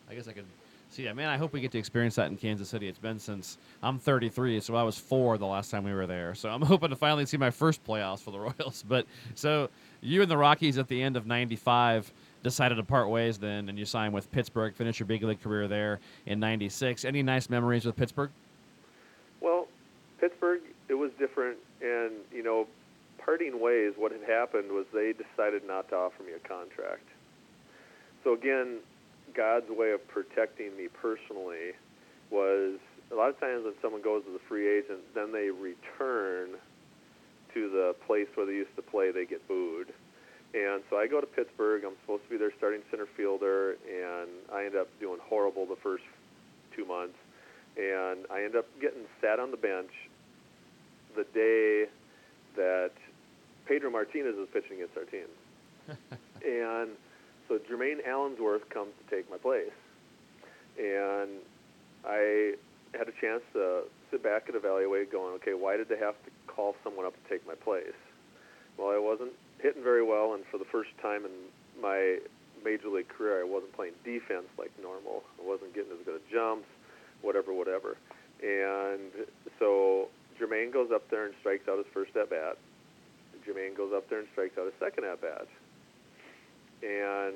I 0.10 0.16
guess 0.16 0.28
I 0.28 0.34
could 0.34 0.46
see 0.90 1.06
that. 1.06 1.16
Man, 1.16 1.30
I 1.30 1.38
hope 1.38 1.54
we 1.54 1.62
get 1.62 1.72
to 1.72 1.78
experience 1.78 2.16
that 2.16 2.28
in 2.28 2.38
Kansas 2.38 2.68
City. 2.68 2.88
It's 2.88 3.00
been 3.00 3.20
since 3.20 3.58
I'm 3.82 4.00
33, 4.00 4.60
so 4.60 4.76
I 4.76 4.84
was 4.84 4.98
four 4.98 5.38
the 5.38 5.46
last 5.46 5.72
time 5.72 5.84
we 5.84 5.94
were 5.94 6.08
there. 6.08 6.36
So 6.36 6.50
I'm 6.50 6.62
hoping 6.64 6.90
to 6.90 6.96
finally 6.96 7.26
see 7.26 7.38
my 7.38 7.52
first 7.52 7.84
playoffs 7.86 8.20
for 8.20 8.32
the 8.32 8.40
Royals. 8.40 8.84
But 8.92 9.06
so 9.36 9.70
you 10.02 10.22
and 10.22 10.30
the 10.30 10.38
Rockies 10.38 10.78
at 10.78 10.88
the 10.88 11.02
end 11.02 11.16
of 11.16 11.26
'95 11.26 12.12
decided 12.44 12.76
to 12.76 12.84
part 12.84 13.10
ways 13.10 13.38
then, 13.38 13.70
and 13.70 13.78
you 13.78 13.86
signed 13.86 14.14
with 14.14 14.32
Pittsburgh, 14.32 14.74
finish 14.76 15.00
your 15.00 15.08
big 15.08 15.24
league 15.24 15.42
career 15.42 15.68
there 15.68 16.00
in 16.26 16.40
'96. 16.40 17.06
Any 17.06 17.24
nice 17.24 17.50
memories 17.50 17.86
with 17.86 17.96
Pittsburgh? 17.96 18.32
Well, 19.40 19.68
Pittsburgh, 20.20 20.62
it 20.90 20.96
was 20.96 21.12
different, 21.20 21.58
and 21.82 22.12
you 22.34 22.44
know, 22.44 22.68
parting 23.18 23.60
ways. 23.60 23.94
What 23.98 24.12
had 24.12 24.24
happened 24.28 24.72
was 24.72 24.86
they 24.94 25.14
decided 25.14 25.66
not 25.66 25.90
to 25.90 25.96
offer 25.96 26.24
me 26.24 26.34
a 26.34 26.48
contract. 26.48 27.08
So 28.24 28.34
again, 28.34 28.80
God's 29.34 29.70
way 29.70 29.92
of 29.92 30.08
protecting 30.08 30.76
me 30.78 30.88
personally 30.88 31.74
was 32.30 32.78
a 33.12 33.16
lot 33.16 33.30
of 33.30 33.40
times 33.40 33.66
when 33.66 33.74
someone 33.82 34.02
goes 34.02 34.24
as 34.30 34.36
a 34.36 34.40
free 34.48 34.68
agent, 34.68 35.00
then 35.14 35.32
they 35.32 35.50
return 35.50 36.50
to 37.54 37.70
the 37.70 37.96
place 38.08 38.28
where 38.36 38.46
they 38.46 38.54
used 38.54 38.76
to 38.76 38.82
play, 38.82 39.12
they 39.12 39.26
get 39.26 39.46
booed. 39.48 39.94
And 40.54 40.84
so 40.90 40.98
I 40.98 41.08
go 41.08 41.22
to 41.22 41.28
Pittsburgh. 41.28 41.84
I'm 41.86 41.96
supposed 42.02 42.24
to 42.26 42.30
be 42.30 42.38
their 42.38 42.52
starting 42.58 42.82
center 42.90 43.08
fielder, 43.16 43.78
and 43.88 44.30
I 44.54 44.66
end 44.66 44.76
up 44.76 44.88
doing 45.00 45.20
horrible 45.24 45.66
the 45.66 45.78
first 45.78 46.04
two 46.76 46.86
months. 46.86 47.16
And 47.78 48.26
I 48.30 48.44
end 48.44 48.56
up 48.56 48.66
getting 48.82 49.04
sat 49.22 49.40
on 49.40 49.52
the 49.52 49.58
bench 49.58 49.92
the 51.16 51.24
day 51.34 51.90
that 52.58 52.92
Pedro 53.66 53.90
Martinez 53.90 54.36
is 54.36 54.48
pitching 54.52 54.78
against 54.78 54.98
our 54.98 55.06
team. 55.06 55.28
and 56.46 56.92
so 57.48 57.60
Jermaine 57.60 58.06
Allensworth 58.06 58.70
comes 58.70 58.92
to 59.00 59.16
take 59.16 59.30
my 59.32 59.38
place. 59.38 59.72
And 60.78 61.40
I 62.06 62.56
had 62.94 63.08
a 63.08 63.14
chance 63.22 63.42
to 63.54 63.84
sit 64.10 64.22
back 64.22 64.48
and 64.48 64.56
evaluate, 64.56 65.12
going, 65.12 65.34
okay, 65.36 65.54
why 65.54 65.78
did 65.78 65.88
they 65.88 65.98
have 65.98 66.16
to 66.26 66.32
call 66.48 66.76
someone 66.84 67.06
up 67.06 67.14
to 67.14 67.30
take 67.30 67.48
my 67.48 67.56
place? 67.56 67.96
Well, 68.78 68.90
I 68.90 69.00
wasn't 69.00 69.32
hitting 69.62 69.84
very 69.84 70.04
well, 70.04 70.34
and 70.34 70.44
for 70.52 70.58
the 70.58 70.66
first 70.66 70.90
time 71.02 71.26
in 71.26 71.32
my 71.82 72.18
major 72.64 72.90
league 72.90 73.10
career, 73.10 73.42
I 73.42 73.44
wasn't 73.44 73.74
playing 73.74 73.94
defense 74.04 74.48
like 74.58 74.72
normal. 74.82 75.24
I 75.42 75.48
wasn't 75.48 75.74
getting 75.74 75.92
as 75.92 76.06
good 76.06 76.16
at 76.16 76.32
jumps, 76.32 76.68
whatever, 77.22 77.54
whatever. 77.54 77.98
And 78.42 79.12
so 79.60 80.10
Jermaine 80.40 80.74
goes 80.74 80.90
up 80.94 81.10
there 81.10 81.26
and 81.26 81.34
strikes 81.40 81.68
out 81.68 81.78
his 81.78 81.88
first 81.94 82.16
at 82.16 82.30
bat. 82.30 82.58
Jermaine 83.48 83.76
goes 83.76 83.92
up 83.96 84.10
there 84.10 84.20
and 84.20 84.28
strikes 84.34 84.58
out 84.58 84.66
his 84.66 84.74
second 84.80 85.06
at 85.06 85.22
bat. 85.22 85.48
And 86.84 87.36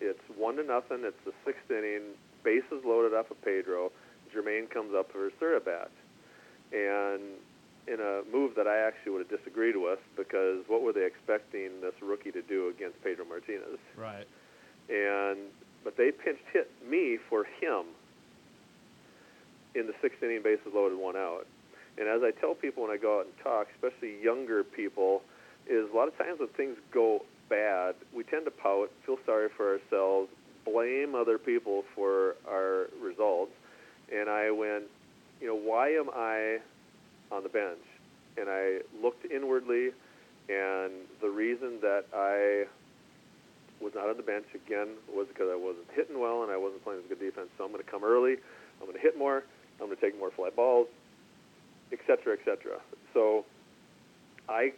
it's 0.00 0.22
one 0.36 0.56
to 0.56 0.64
nothing. 0.64 1.02
It's 1.02 1.16
the 1.24 1.32
sixth 1.44 1.70
inning. 1.70 2.14
Bases 2.44 2.84
loaded 2.84 3.14
off 3.16 3.30
of 3.30 3.42
Pedro. 3.42 3.90
Jermaine 4.34 4.70
comes 4.70 4.94
up 4.94 5.10
for 5.12 5.24
his 5.24 5.32
third 5.40 5.56
at 5.56 5.64
bat. 5.64 5.90
and 6.72 7.22
in 7.86 8.00
a 8.00 8.22
move 8.32 8.54
that 8.56 8.66
I 8.66 8.78
actually 8.78 9.12
would 9.12 9.30
have 9.30 9.38
disagreed 9.38 9.76
with 9.76 10.00
because 10.16 10.64
what 10.66 10.82
were 10.82 10.92
they 10.92 11.06
expecting 11.06 11.80
this 11.80 11.94
rookie 12.02 12.32
to 12.32 12.42
do 12.42 12.68
against 12.68 13.02
Pedro 13.02 13.24
Martinez? 13.24 13.78
Right. 13.96 14.26
And 14.88 15.38
but 15.84 15.96
they 15.96 16.10
pinch 16.10 16.38
hit 16.52 16.70
me 16.88 17.18
for 17.28 17.44
him 17.44 17.84
in 19.74 19.86
the 19.86 19.94
sixth 20.02 20.22
inning, 20.22 20.42
bases 20.42 20.72
loaded, 20.74 20.98
one 20.98 21.16
out. 21.16 21.46
And 21.98 22.08
as 22.08 22.22
I 22.22 22.32
tell 22.40 22.54
people 22.54 22.82
when 22.82 22.92
I 22.92 22.96
go 22.96 23.20
out 23.20 23.26
and 23.26 23.34
talk, 23.42 23.68
especially 23.74 24.20
younger 24.22 24.64
people, 24.64 25.22
is 25.68 25.88
a 25.90 25.96
lot 25.96 26.08
of 26.08 26.18
times 26.18 26.40
when 26.40 26.48
things 26.48 26.76
go 26.92 27.24
bad, 27.48 27.94
we 28.14 28.24
tend 28.24 28.44
to 28.46 28.50
pout, 28.50 28.90
feel 29.04 29.18
sorry 29.24 29.48
for 29.56 29.78
ourselves, 29.78 30.28
blame 30.64 31.14
other 31.14 31.38
people 31.38 31.84
for 31.94 32.34
our 32.48 32.88
results. 33.00 33.52
And 34.12 34.28
I 34.28 34.50
went, 34.50 34.84
you 35.40 35.46
know, 35.46 35.56
why 35.56 35.90
am 35.90 36.10
I 36.14 36.58
on 37.30 37.42
the 37.42 37.48
bench? 37.48 37.82
And 38.36 38.48
I 38.48 38.80
looked 39.02 39.24
inwardly, 39.30 39.90
and 40.48 40.92
the 41.20 41.30
reason 41.30 41.80
that 41.80 42.04
I 42.14 42.66
was 43.80 43.92
not 43.94 44.08
on 44.08 44.16
the 44.16 44.22
bench 44.22 44.46
again 44.54 44.88
was 45.12 45.26
because 45.28 45.48
I 45.50 45.56
wasn't 45.56 45.86
hitting 45.94 46.18
well 46.18 46.42
and 46.42 46.50
I 46.50 46.56
wasn't 46.56 46.82
playing 46.84 47.00
as 47.00 47.08
good 47.08 47.20
defense. 47.20 47.48
So 47.58 47.64
I'm 47.64 47.72
going 47.72 47.84
to 47.84 47.90
come 47.90 48.04
early. 48.04 48.36
I'm 48.80 48.86
going 48.86 48.96
to 48.96 49.02
hit 49.02 49.18
more. 49.18 49.44
I'm 49.80 49.86
going 49.86 49.96
to 49.96 50.00
take 50.00 50.18
more 50.18 50.30
fly 50.30 50.48
balls, 50.50 50.88
et 51.92 51.98
cetera, 52.06 52.32
et 52.32 52.40
cetera. 52.44 52.80
So 53.12 53.44
I 54.48 54.72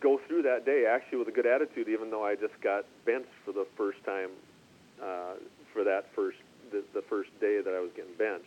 go 0.00 0.20
through 0.28 0.42
that 0.42 0.64
day 0.64 0.86
actually 0.88 1.18
with 1.18 1.28
a 1.28 1.32
good 1.32 1.46
attitude, 1.46 1.88
even 1.88 2.10
though 2.10 2.24
I 2.24 2.34
just 2.34 2.54
got 2.62 2.84
benched 3.04 3.34
for 3.44 3.52
the 3.52 3.66
first 3.76 3.98
time 4.04 4.30
uh, 5.02 5.34
for 5.72 5.84
that 5.84 6.06
first 6.14 6.38
the, 6.70 6.84
the 6.94 7.02
first 7.02 7.30
day 7.40 7.60
that 7.64 7.74
I 7.74 7.80
was 7.80 7.90
getting 7.96 8.14
benched. 8.16 8.46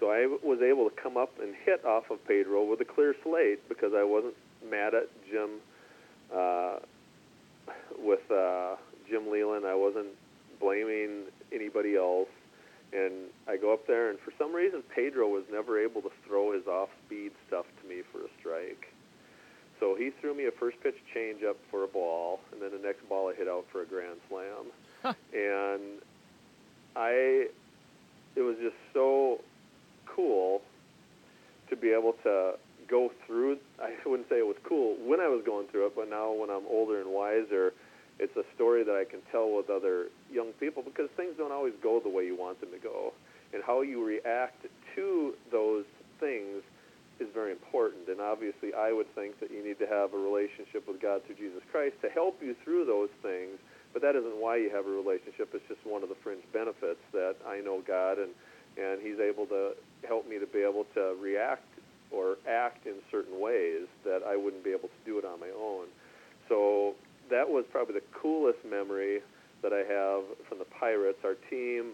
So 0.00 0.10
I 0.10 0.26
was 0.42 0.60
able 0.60 0.88
to 0.90 0.94
come 1.00 1.16
up 1.16 1.30
and 1.40 1.54
hit 1.64 1.84
off 1.84 2.10
of 2.10 2.26
Pedro 2.26 2.64
with 2.64 2.80
a 2.80 2.84
clear 2.84 3.14
slate 3.22 3.68
because 3.68 3.92
I 3.96 4.04
wasn't 4.04 4.34
mad 4.68 4.94
at 4.94 5.08
Jim 5.30 5.60
uh, 6.34 6.76
with 7.98 8.30
uh, 8.30 8.76
Jim 9.08 9.30
Leyland. 9.30 9.64
I 9.66 9.74
wasn't 9.74 10.08
blaming 10.60 11.24
anybody 11.52 11.96
else. 11.96 12.28
And 12.92 13.30
I 13.48 13.56
go 13.56 13.72
up 13.72 13.88
there, 13.88 14.10
and 14.10 14.20
for 14.20 14.32
some 14.38 14.54
reason, 14.54 14.82
Pedro 14.94 15.28
was 15.28 15.42
never 15.50 15.82
able 15.82 16.00
to 16.02 16.10
throw 16.26 16.52
his 16.52 16.66
off-speed 16.68 17.32
stuff 17.48 17.66
to 17.82 17.88
me 17.88 18.02
for 18.12 18.18
a 18.18 18.28
strike. 18.38 18.86
So 19.80 19.96
he 19.96 20.10
threw 20.20 20.32
me 20.32 20.46
a 20.46 20.52
first 20.52 20.76
pitch 20.80 20.94
changeup 21.14 21.56
for 21.72 21.82
a 21.82 21.88
ball, 21.88 22.38
and 22.52 22.62
then 22.62 22.70
the 22.70 22.86
next 22.86 23.08
ball 23.08 23.30
I 23.30 23.34
hit 23.34 23.48
out 23.48 23.64
for 23.72 23.82
a 23.82 23.84
grand 23.84 24.20
slam. 24.28 25.14
And 25.32 26.00
I, 26.94 27.48
it 28.36 28.42
was 28.42 28.56
just 28.62 28.76
so 28.92 29.40
cool 30.14 30.62
to 31.70 31.76
be 31.76 31.90
able 31.90 32.14
to 32.24 32.54
go 32.88 33.10
through. 33.26 33.58
I 33.80 33.94
wouldn't 34.06 34.28
say 34.28 34.38
it 34.38 34.46
was 34.46 34.56
cool 34.64 34.96
when 35.04 35.20
I 35.20 35.28
was 35.28 35.42
going 35.44 35.68
through 35.68 35.86
it, 35.86 35.96
but 35.96 36.08
now 36.08 36.32
when 36.32 36.50
I'm 36.50 36.66
older 36.68 37.00
and 37.00 37.10
wiser, 37.10 37.72
it's 38.18 38.36
a 38.36 38.44
story 38.54 38.84
that 38.84 38.94
I 38.94 39.04
can 39.04 39.20
tell 39.32 39.50
with 39.50 39.70
other 39.70 40.06
young 40.30 40.52
people 40.60 40.82
because 40.82 41.10
things 41.16 41.34
don't 41.36 41.52
always 41.52 41.74
go 41.82 42.00
the 42.00 42.08
way 42.08 42.24
you 42.24 42.36
want 42.36 42.60
them 42.60 42.70
to 42.70 42.78
go. 42.78 43.12
And 43.52 43.62
how 43.62 43.82
you 43.82 44.04
react 44.04 44.66
to 44.94 45.34
those 45.50 45.84
things 46.20 46.62
is 47.20 47.28
very 47.34 47.52
important. 47.52 48.08
And 48.08 48.20
obviously, 48.20 48.74
I 48.74 48.92
would 48.92 49.12
think 49.14 49.38
that 49.40 49.50
you 49.50 49.62
need 49.64 49.78
to 49.78 49.86
have 49.86 50.14
a 50.14 50.18
relationship 50.18 50.86
with 50.86 51.00
God 51.00 51.22
through 51.26 51.36
Jesus 51.36 51.62
Christ 51.70 51.94
to 52.02 52.08
help 52.08 52.38
you 52.42 52.54
through 52.64 52.86
those 52.86 53.10
things. 53.22 53.58
But 53.92 54.02
that 54.02 54.16
isn't 54.16 54.38
why 54.42 54.56
you 54.58 54.70
have 54.70 54.86
a 54.86 54.90
relationship. 54.90 55.54
It's 55.54 55.66
just 55.68 55.82
one 55.86 56.02
of 56.02 56.08
the 56.08 56.18
fringe 56.22 56.42
benefits 56.52 57.02
that 57.12 57.36
I 57.46 57.60
know 57.62 57.82
God 57.86 58.18
and, 58.18 58.34
and 58.74 58.98
He's 59.02 59.18
able 59.22 59.46
to 59.46 59.78
help 60.06 60.28
me 60.28 60.38
to 60.38 60.46
be 60.46 60.60
able 60.60 60.84
to 60.94 61.16
react 61.20 61.66
or 62.10 62.36
act 62.48 62.86
in 62.86 62.94
certain 63.10 63.40
ways 63.40 63.86
that 64.04 64.22
I 64.26 64.36
wouldn't 64.36 64.62
be 64.62 64.70
able 64.70 64.88
to 64.88 65.00
do 65.04 65.18
it 65.18 65.24
on 65.24 65.40
my 65.40 65.50
own. 65.50 65.86
So 66.48 66.94
that 67.30 67.48
was 67.48 67.64
probably 67.72 67.94
the 67.94 68.06
coolest 68.12 68.58
memory 68.64 69.20
that 69.62 69.72
I 69.72 69.78
have 69.78 70.22
from 70.48 70.58
the 70.58 70.66
Pirates. 70.66 71.18
Our 71.24 71.34
team 71.50 71.92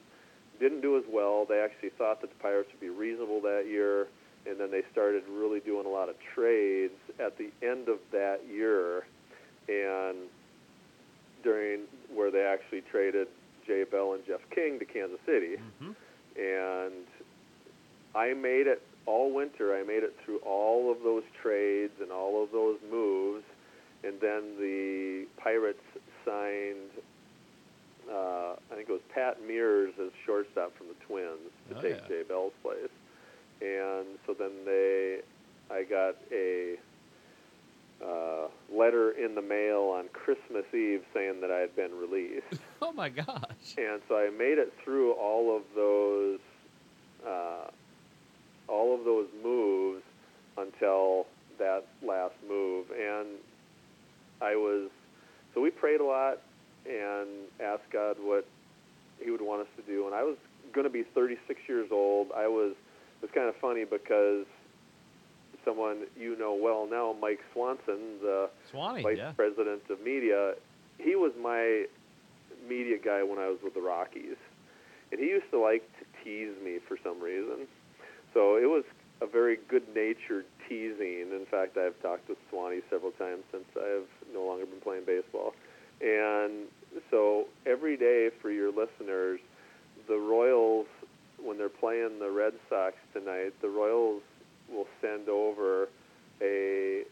didn't 0.59 0.83
do 0.83 0.99
as 0.99 1.05
well. 1.09 1.47
They 1.49 1.61
actually 1.61 1.91
thought 1.91 2.21
that 2.21 2.31
the 2.31 2.43
Pirates 2.43 2.69
would 2.73 2.81
be 2.81 2.91
reasonable 2.91 3.41
that 3.43 3.67
year, 3.67 4.09
and 4.47 4.59
then 4.59 4.71
they 4.71 4.83
started 4.93 5.23
really 5.31 5.61
doing 5.61 5.87
a 5.87 5.89
lot 5.89 6.09
of 6.09 6.17
trades 6.35 6.99
at 7.19 7.39
the 7.39 7.51
end 7.63 7.89
of 7.89 7.99
that 8.13 8.41
year, 8.51 9.07
and 9.69 10.29
during 11.43 11.83
where 12.13 12.31
they 12.31 12.43
actually 12.43 12.83
traded 12.91 13.29
Jay 13.67 13.85
Bell 13.85 14.15
and 14.15 14.27
Jeff 14.27 14.41
King 14.51 14.79
to 14.79 14.85
Kansas 14.85 15.21
City, 15.25 15.57
Mhm. 15.81 15.95
and 16.37 17.07
I 18.15 18.35
made 18.35 18.67
it 18.67 18.83
all 19.07 19.33
winter. 19.33 19.75
I 19.77 19.83
made 19.83 20.03
it 20.03 20.15
through 20.25 20.39
all 20.39 20.91
of 20.91 20.99
those 21.03 21.23
trades 21.43 21.93
and 22.01 22.11
all 22.13 22.43
of 22.43 22.51
those 22.53 22.79
moves, 22.91 23.45
and 24.05 24.15
then 24.21 24.57
the 24.59 25.27
Pirates 25.37 25.83
signed. 26.25 26.91
Uh, 28.11 28.55
I 28.73 28.75
think 28.75 28.89
it 28.89 28.93
was 28.93 29.01
Pat 29.15 29.39
Meares 29.47 29.93
as 30.05 30.11
shortstop 30.27 30.77
from 30.77 30.89
the 30.89 30.95
Twins 31.07 31.39
to 31.69 31.79
Oh, 31.79 31.81
take 31.83 32.01
yeah. 32.03 32.09
Jay 32.09 32.23
Bell's 32.29 32.53
place, 32.63 32.91
and 33.61 34.07
so 34.27 34.35
then 34.37 34.51
they, 34.65 35.21
I 35.71 35.85
got 35.85 36.17
a 36.33 36.77
uh, 38.05 38.49
letter 38.75 39.11
in 39.13 39.35
the 39.35 39.43
mail 39.43 39.95
on 39.97 40.09
Christmas 40.13 40.65
Eve 40.75 41.05
saying 41.15 41.41
that 41.43 41.51
I 41.51 41.59
had 41.59 41.77
been 41.77 41.93
released. 41.99 42.47
Oh 42.83 42.93
my 42.93 43.11
gosh. 43.11 43.75
And 43.77 44.01
so 44.09 44.17
I 44.17 44.31
made 44.31 44.57
it 44.57 44.73
through 44.83 45.13
all 45.13 45.55
of 45.55 45.63
those, 45.77 46.39
uh, 47.25 47.67
all 48.71 48.95
of 48.95 49.05
those 49.05 49.27
moves 49.43 50.03
until 50.57 51.27
that 51.59 51.85
last 52.03 52.35
move. 52.49 52.87
And 52.91 53.29
I 54.41 54.57
was, 54.57 54.91
so 55.55 55.61
we 55.61 55.71
prayed 55.71 56.01
a 56.01 56.05
lot 56.05 56.39
and 56.87 57.29
asked 57.61 57.91
God 57.93 58.17
what 58.21 58.47
He 59.23 59.31
would 59.31 59.43
want 59.43 59.63
us 59.63 59.69
to 59.77 59.83
do. 59.83 60.07
And 60.07 60.15
I 60.15 60.23
was 60.23 60.37
going 60.73 60.85
to 60.85 60.93
be 60.93 61.03
36 61.15 61.61
years 61.69 61.89
old. 61.93 62.29
I 62.37 62.47
was, 62.47 62.73
it 62.73 63.23
was 63.23 63.31
kind 63.35 63.49
of 63.49 63.57
funny 63.57 63.85
because 63.85 64.47
someone 65.65 66.07
you 66.17 66.39
know 66.39 66.55
well 66.55 66.89
now, 66.91 67.15
Mike 67.21 67.41
Swanson, 67.53 68.19
the 68.23 68.49
Swanee, 68.71 69.03
vice 69.03 69.19
yeah. 69.19 69.33
president 69.33 69.83
of 69.91 70.01
media, 70.03 70.55
he 70.99 71.15
was 71.17 71.33
my 71.41 71.85
media 72.69 72.97
guy 73.03 73.23
when 73.23 73.39
I 73.39 73.49
was 73.49 73.59
with 73.63 73.75
the 73.75 73.81
Rockies, 73.81 74.37
and 75.11 75.21
he 75.21 75.27
used 75.27 75.51
to 75.51 75.61
like 75.61 75.83
to 75.99 76.25
tease 76.25 76.55
me 76.65 76.79
for 76.87 76.97
some 77.03 77.21
reason. 77.21 77.67
So 78.35 78.57
it 78.57 78.69
was 78.69 78.85
a 79.21 79.27
very 79.27 79.59
good-natured 79.69 80.47
teasing. 80.69 81.31
In 81.33 81.47
fact, 81.51 81.77
I've 81.77 82.01
talked 82.01 82.29
with 82.29 82.39
Swanee 82.49 82.81
several 82.89 83.13
times 83.13 83.43
since 83.51 83.65
I've 83.77 84.09
no 84.33 84.45
longer 84.45 84.67
been 84.67 84.81
playing 84.81 85.05
baseball. 85.05 85.55
And 86.01 86.69
so 87.11 87.47
every 87.67 87.97
day 87.97 88.31
for 88.41 88.51
your 88.51 88.71
listeners, 88.71 89.41
the 90.09 90.17
Royals, 90.17 90.87
when 91.43 91.59
they're 91.59 91.69
playing 91.69 92.19
the 92.19 92.31
Red 92.31 92.55
Sox 92.69 92.97
tonight, 93.13 93.53
the 93.61 93.69
Royals 93.69 94.23
will 94.73 94.87
send 95.01 95.29
over 95.29 95.89
a 96.41 97.03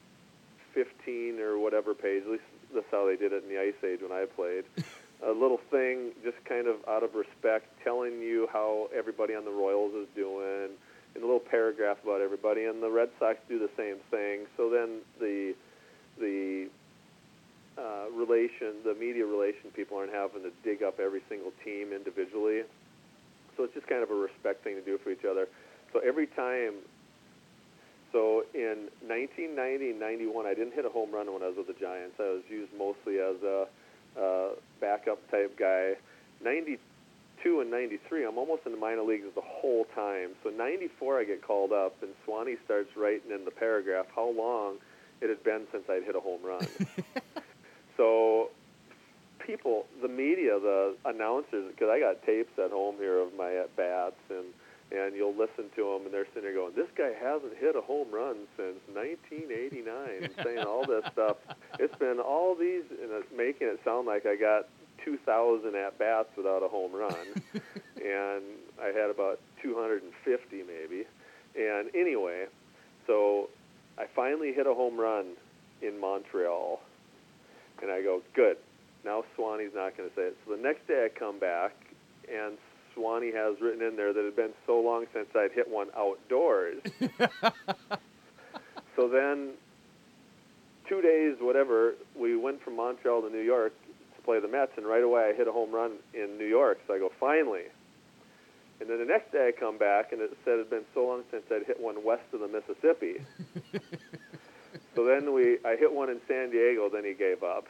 15 0.72 1.40
or 1.40 1.58
whatever 1.58 1.94
page. 1.94 2.22
At 2.24 2.30
least 2.30 2.42
that's 2.74 2.86
how 2.90 3.06
they 3.06 3.16
did 3.16 3.32
it 3.32 3.42
in 3.42 3.48
the 3.48 3.60
Ice 3.60 3.74
Age 3.84 4.00
when 4.02 4.12
I 4.12 4.24
played. 4.24 4.64
a 5.26 5.32
little 5.32 5.60
thing, 5.70 6.12
just 6.22 6.36
kind 6.44 6.68
of 6.68 6.76
out 6.88 7.02
of 7.02 7.14
respect, 7.14 7.66
telling 7.82 8.20
you 8.20 8.48
how 8.52 8.88
everybody 8.96 9.34
on 9.34 9.44
the 9.44 9.50
Royals 9.50 9.92
is 9.94 10.06
doing, 10.14 10.70
and 11.18 11.24
a 11.24 11.26
little 11.26 11.40
paragraph 11.50 11.98
about 12.04 12.20
everybody. 12.20 12.64
And 12.66 12.80
the 12.80 12.90
Red 12.90 13.10
Sox 13.18 13.38
do 13.48 13.58
the 13.58 13.70
same 13.76 13.96
thing. 14.10 14.46
So 14.56 14.70
then 14.70 15.02
the 15.18 15.54
the 16.18 16.68
uh, 17.76 18.10
relation, 18.14 18.82
the 18.84 18.94
media 18.94 19.26
relation 19.26 19.70
people 19.74 19.98
aren't 19.98 20.12
having 20.12 20.42
to 20.42 20.52
dig 20.62 20.82
up 20.82 21.00
every 21.00 21.22
single 21.28 21.52
team 21.64 21.92
individually. 21.92 22.62
So 23.56 23.64
it's 23.64 23.74
just 23.74 23.86
kind 23.86 24.02
of 24.02 24.10
a 24.10 24.14
respect 24.14 24.62
thing 24.62 24.76
to 24.76 24.82
do 24.82 24.98
for 24.98 25.10
each 25.10 25.24
other. 25.28 25.48
So 25.92 26.00
every 26.00 26.26
time 26.28 26.74
so 28.12 28.44
in 28.54 28.88
1990 29.06 29.90
and 29.90 30.00
91, 30.00 30.46
I 30.46 30.54
didn't 30.54 30.72
hit 30.72 30.86
a 30.86 30.88
home 30.88 31.12
run 31.12 31.32
when 31.32 31.42
I 31.42 31.48
was 31.48 31.58
with 31.58 31.66
the 31.66 31.78
Giants. 31.78 32.16
I 32.18 32.40
was 32.40 32.42
used 32.48 32.72
mostly 32.78 33.18
as 33.18 33.36
a 33.42 33.66
uh, 34.18 34.48
backup 34.80 35.18
type 35.30 35.58
guy. 35.58 35.94
92 36.42 36.78
and 37.44 37.70
93, 37.70 38.26
I'm 38.26 38.38
almost 38.38 38.62
in 38.66 38.72
the 38.72 38.78
minor 38.78 39.02
leagues 39.02 39.24
the 39.34 39.40
whole 39.40 39.86
time. 39.94 40.30
So 40.42 40.50
94, 40.50 41.20
I 41.20 41.24
get 41.24 41.42
called 41.42 41.72
up, 41.72 41.96
and 42.02 42.10
Swanee 42.24 42.56
starts 42.64 42.90
writing 42.96 43.30
in 43.34 43.44
the 43.44 43.50
paragraph 43.50 44.06
how 44.14 44.30
long 44.30 44.76
it 45.20 45.28
had 45.28 45.42
been 45.42 45.62
since 45.72 45.84
I'd 45.88 46.04
hit 46.04 46.14
a 46.14 46.20
home 46.20 46.40
run. 46.44 46.66
so 47.96 48.50
people, 49.44 49.86
the 50.02 50.08
media, 50.08 50.58
the 50.60 50.94
announcers, 51.04 51.72
because 51.72 51.88
I 51.90 52.00
got 52.00 52.24
tapes 52.24 52.52
at 52.62 52.70
home 52.70 52.96
here 52.96 53.18
of 53.18 53.34
my 53.36 53.54
at 53.56 53.74
bats 53.76 54.20
and 54.30 54.46
and 54.90 55.14
you'll 55.14 55.36
listen 55.36 55.68
to 55.76 55.84
them, 55.84 56.06
and 56.06 56.14
they're 56.14 56.24
sitting 56.32 56.44
there 56.44 56.54
going, 56.54 56.72
"This 56.74 56.88
guy 56.96 57.12
hasn't 57.12 57.54
hit 57.58 57.76
a 57.76 57.82
home 57.82 58.08
run 58.10 58.48
since 58.56 58.80
1989," 58.88 60.24
and 60.24 60.32
saying 60.42 60.64
all 60.64 60.86
this 60.86 61.04
stuff. 61.12 61.36
It's 61.78 61.94
been 61.96 62.18
all 62.18 62.54
these, 62.54 62.84
and 62.90 63.12
it's 63.12 63.30
making 63.36 63.68
it 63.68 63.80
sound 63.84 64.06
like 64.06 64.24
I 64.24 64.34
got 64.36 64.66
2,000 65.04 65.74
at 65.74 65.98
bats 65.98 66.28
without 66.36 66.62
a 66.62 66.68
home 66.68 66.92
run, 66.94 67.14
and 67.54 68.42
I 68.80 68.86
had 68.94 69.10
about 69.10 69.40
250 69.62 70.62
maybe. 70.62 71.04
And 71.56 71.94
anyway, 71.94 72.46
so 73.06 73.48
I 73.98 74.06
finally 74.14 74.52
hit 74.52 74.66
a 74.66 74.74
home 74.74 74.98
run 74.98 75.26
in 75.82 75.98
Montreal. 76.00 76.80
And 77.82 77.90
I 77.90 78.02
go, 78.02 78.22
good. 78.34 78.56
Now 79.04 79.24
Swanee's 79.36 79.74
not 79.74 79.96
going 79.96 80.08
to 80.10 80.14
say 80.14 80.22
it. 80.22 80.36
So 80.44 80.56
the 80.56 80.62
next 80.62 80.86
day 80.86 81.04
I 81.04 81.18
come 81.18 81.38
back, 81.38 81.72
and 82.32 82.58
Swanee 82.94 83.32
has 83.32 83.60
written 83.60 83.82
in 83.86 83.96
there 83.96 84.12
that 84.12 84.20
it 84.20 84.24
had 84.26 84.36
been 84.36 84.54
so 84.66 84.80
long 84.80 85.06
since 85.12 85.28
I'd 85.34 85.52
hit 85.52 85.70
one 85.70 85.88
outdoors. 85.96 86.82
so 88.96 89.08
then, 89.08 89.50
two 90.88 91.00
days, 91.00 91.36
whatever, 91.40 91.94
we 92.18 92.36
went 92.36 92.62
from 92.62 92.76
Montreal 92.76 93.22
to 93.22 93.30
New 93.30 93.42
York 93.42 93.72
play 94.28 94.40
the 94.40 94.48
Mets, 94.48 94.72
and 94.76 94.86
right 94.86 95.02
away 95.02 95.30
I 95.32 95.32
hit 95.32 95.48
a 95.48 95.52
home 95.52 95.72
run 95.72 95.92
in 96.12 96.36
New 96.36 96.44
York. 96.44 96.80
So 96.86 96.92
I 96.92 96.98
go, 96.98 97.10
finally. 97.18 97.64
And 98.78 98.90
then 98.90 98.98
the 98.98 99.06
next 99.06 99.32
day 99.32 99.48
I 99.48 99.58
come 99.58 99.78
back, 99.78 100.12
and 100.12 100.20
it 100.20 100.36
said 100.44 100.56
it 100.56 100.58
had 100.58 100.70
been 100.70 100.84
so 100.92 101.06
long 101.06 101.22
since 101.30 101.44
I'd 101.50 101.64
hit 101.64 101.80
one 101.80 102.04
west 102.04 102.24
of 102.34 102.40
the 102.40 102.48
Mississippi. 102.48 103.24
so 104.94 105.06
then 105.06 105.32
we, 105.32 105.56
I 105.64 105.76
hit 105.76 105.90
one 105.90 106.10
in 106.10 106.20
San 106.28 106.50
Diego. 106.50 106.90
Then 106.92 107.04
he 107.04 107.14
gave 107.14 107.42
up, 107.42 107.68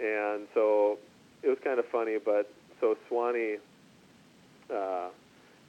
and 0.00 0.48
so 0.54 0.96
it 1.42 1.50
was 1.50 1.58
kind 1.62 1.78
of 1.78 1.84
funny. 1.88 2.16
But 2.16 2.50
so 2.80 2.96
Swanee 3.08 3.58
uh, 4.72 5.08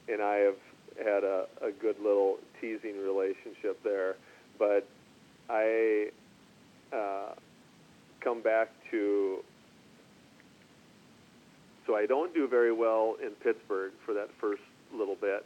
and 0.08 0.22
I 0.22 0.36
have 0.36 0.56
had 0.96 1.24
a, 1.24 1.44
a 1.60 1.70
good 1.70 1.96
little 2.02 2.38
teasing 2.58 2.96
relationship 3.04 3.82
there. 3.84 4.16
But 4.58 4.88
I 5.50 6.08
uh, 6.90 7.34
come 8.22 8.40
back 8.40 8.70
to 8.90 9.44
so 11.86 11.96
I 11.96 12.06
don't 12.06 12.32
do 12.34 12.48
very 12.48 12.72
well 12.72 13.16
in 13.22 13.30
Pittsburgh 13.30 13.92
for 14.04 14.14
that 14.14 14.28
first 14.40 14.62
little 14.92 15.16
bit. 15.16 15.44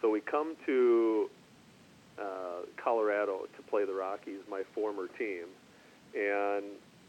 So 0.00 0.10
we 0.10 0.20
come 0.20 0.56
to 0.66 1.30
uh, 2.20 2.66
Colorado 2.82 3.46
to 3.56 3.62
play 3.70 3.84
the 3.84 3.92
Rockies, 3.92 4.40
my 4.50 4.62
former 4.74 5.08
team, 5.18 5.44
and 6.14 6.64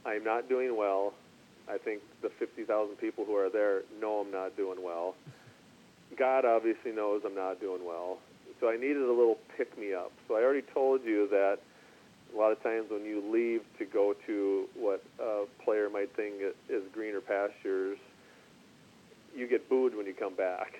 I'm 0.06 0.24
not 0.24 0.50
doing 0.50 0.78
well. 0.78 1.14
I 1.70 1.78
think 1.78 2.02
the 2.22 2.30
50,000 2.40 2.96
people 2.98 3.26
who 3.26 3.36
are 3.36 3.50
there 3.50 3.82
know 4.00 4.20
I'm 4.26 4.32
not 4.32 4.58
doing 4.58 4.84
well. 4.84 5.16
God 6.18 6.44
obviously 6.46 6.92
knows 6.92 7.22
I'm 7.26 7.36
not 7.36 7.60
doing 7.60 7.86
well. 7.86 8.18
So 8.60 8.70
I 8.70 8.76
needed 8.76 9.02
a 9.02 9.12
little 9.12 9.38
pick 9.58 9.78
me 9.78 9.94
up. 9.94 10.12
So 10.28 10.36
I 10.36 10.44
already 10.44 10.66
told 10.74 11.04
you 11.04 11.28
that 11.30 11.60
a 12.34 12.38
lot 12.38 12.52
of 12.52 12.62
times 12.62 12.88
when 12.92 13.06
you 13.06 13.24
leave 13.32 13.62
to 13.80 13.86
go 13.86 14.14
to 14.28 14.66
what 14.76 15.04
a 15.20 15.46
player 15.64 15.90
might 15.90 16.16
think 16.16 16.36
is 16.70 16.84
greener 16.94 17.22
pastures, 17.22 17.98
you 19.36 19.48
get 19.48 19.70
booed 19.70 19.95
when 19.95 20.06
you 20.06 20.14
come 20.14 20.36
back. 20.36 20.74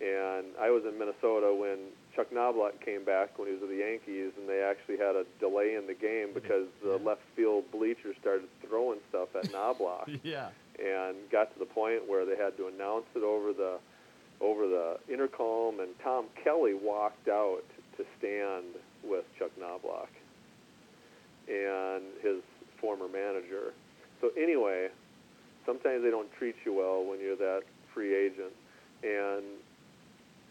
And 0.00 0.46
I 0.60 0.70
was 0.70 0.82
in 0.84 0.98
Minnesota 0.98 1.54
when 1.54 1.78
Chuck 2.16 2.32
Knobloch 2.32 2.80
came 2.84 3.04
back 3.04 3.38
when 3.38 3.46
he 3.46 3.54
was 3.54 3.60
with 3.62 3.70
the 3.70 3.76
Yankees, 3.76 4.32
and 4.36 4.48
they 4.48 4.60
actually 4.60 4.96
had 4.98 5.14
a 5.14 5.24
delay 5.38 5.76
in 5.76 5.86
the 5.86 5.94
game 5.94 6.30
because 6.34 6.66
the 6.82 6.96
left 6.98 7.20
field 7.36 7.64
bleachers 7.70 8.16
started 8.20 8.48
throwing 8.66 8.98
stuff 9.10 9.28
at 9.36 9.52
Knobloch. 9.52 10.10
yeah. 10.24 10.48
And 10.82 11.16
got 11.30 11.52
to 11.52 11.58
the 11.58 11.66
point 11.66 12.08
where 12.08 12.24
they 12.26 12.36
had 12.36 12.56
to 12.56 12.66
announce 12.66 13.04
it 13.14 13.22
over 13.22 13.52
the 13.52 13.78
over 14.40 14.66
the 14.66 14.98
intercom, 15.08 15.78
and 15.78 15.90
Tom 16.02 16.24
Kelly 16.42 16.74
walked 16.74 17.28
out 17.28 17.62
to 17.96 18.04
stand 18.18 18.74
with 19.04 19.24
Chuck 19.38 19.50
Knobloch 19.60 20.08
and 21.48 22.02
his 22.22 22.42
former 22.80 23.06
manager. 23.06 23.72
So 24.20 24.30
anyway, 24.36 24.88
sometimes 25.66 26.02
they 26.02 26.10
don't 26.10 26.32
treat 26.38 26.56
you 26.64 26.74
well 26.74 27.04
when 27.04 27.20
you're 27.20 27.36
that 27.36 27.62
free 27.94 28.14
agent. 28.14 28.52
And 29.02 29.44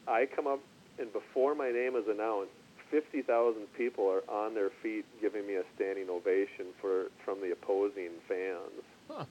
I 0.08 0.26
come 0.26 0.48
up, 0.48 0.60
and 1.00 1.12
before 1.14 1.56
my 1.56 1.72
name 1.72 1.96
is 1.96 2.08
announced, 2.08 2.52
50,000 2.92 3.74
people 3.78 4.06
are 4.10 4.22
on 4.30 4.54
their 4.54 4.70
feet 4.84 5.06
giving 5.22 5.48
me 5.48 5.56
a 5.56 5.64
standing 5.76 6.10
ovation 6.10 6.76
for 6.82 7.06
from 7.24 7.40
the 7.40 7.52
opposing 7.52 8.12
fans. 8.28 8.84
Huh. 9.10 9.26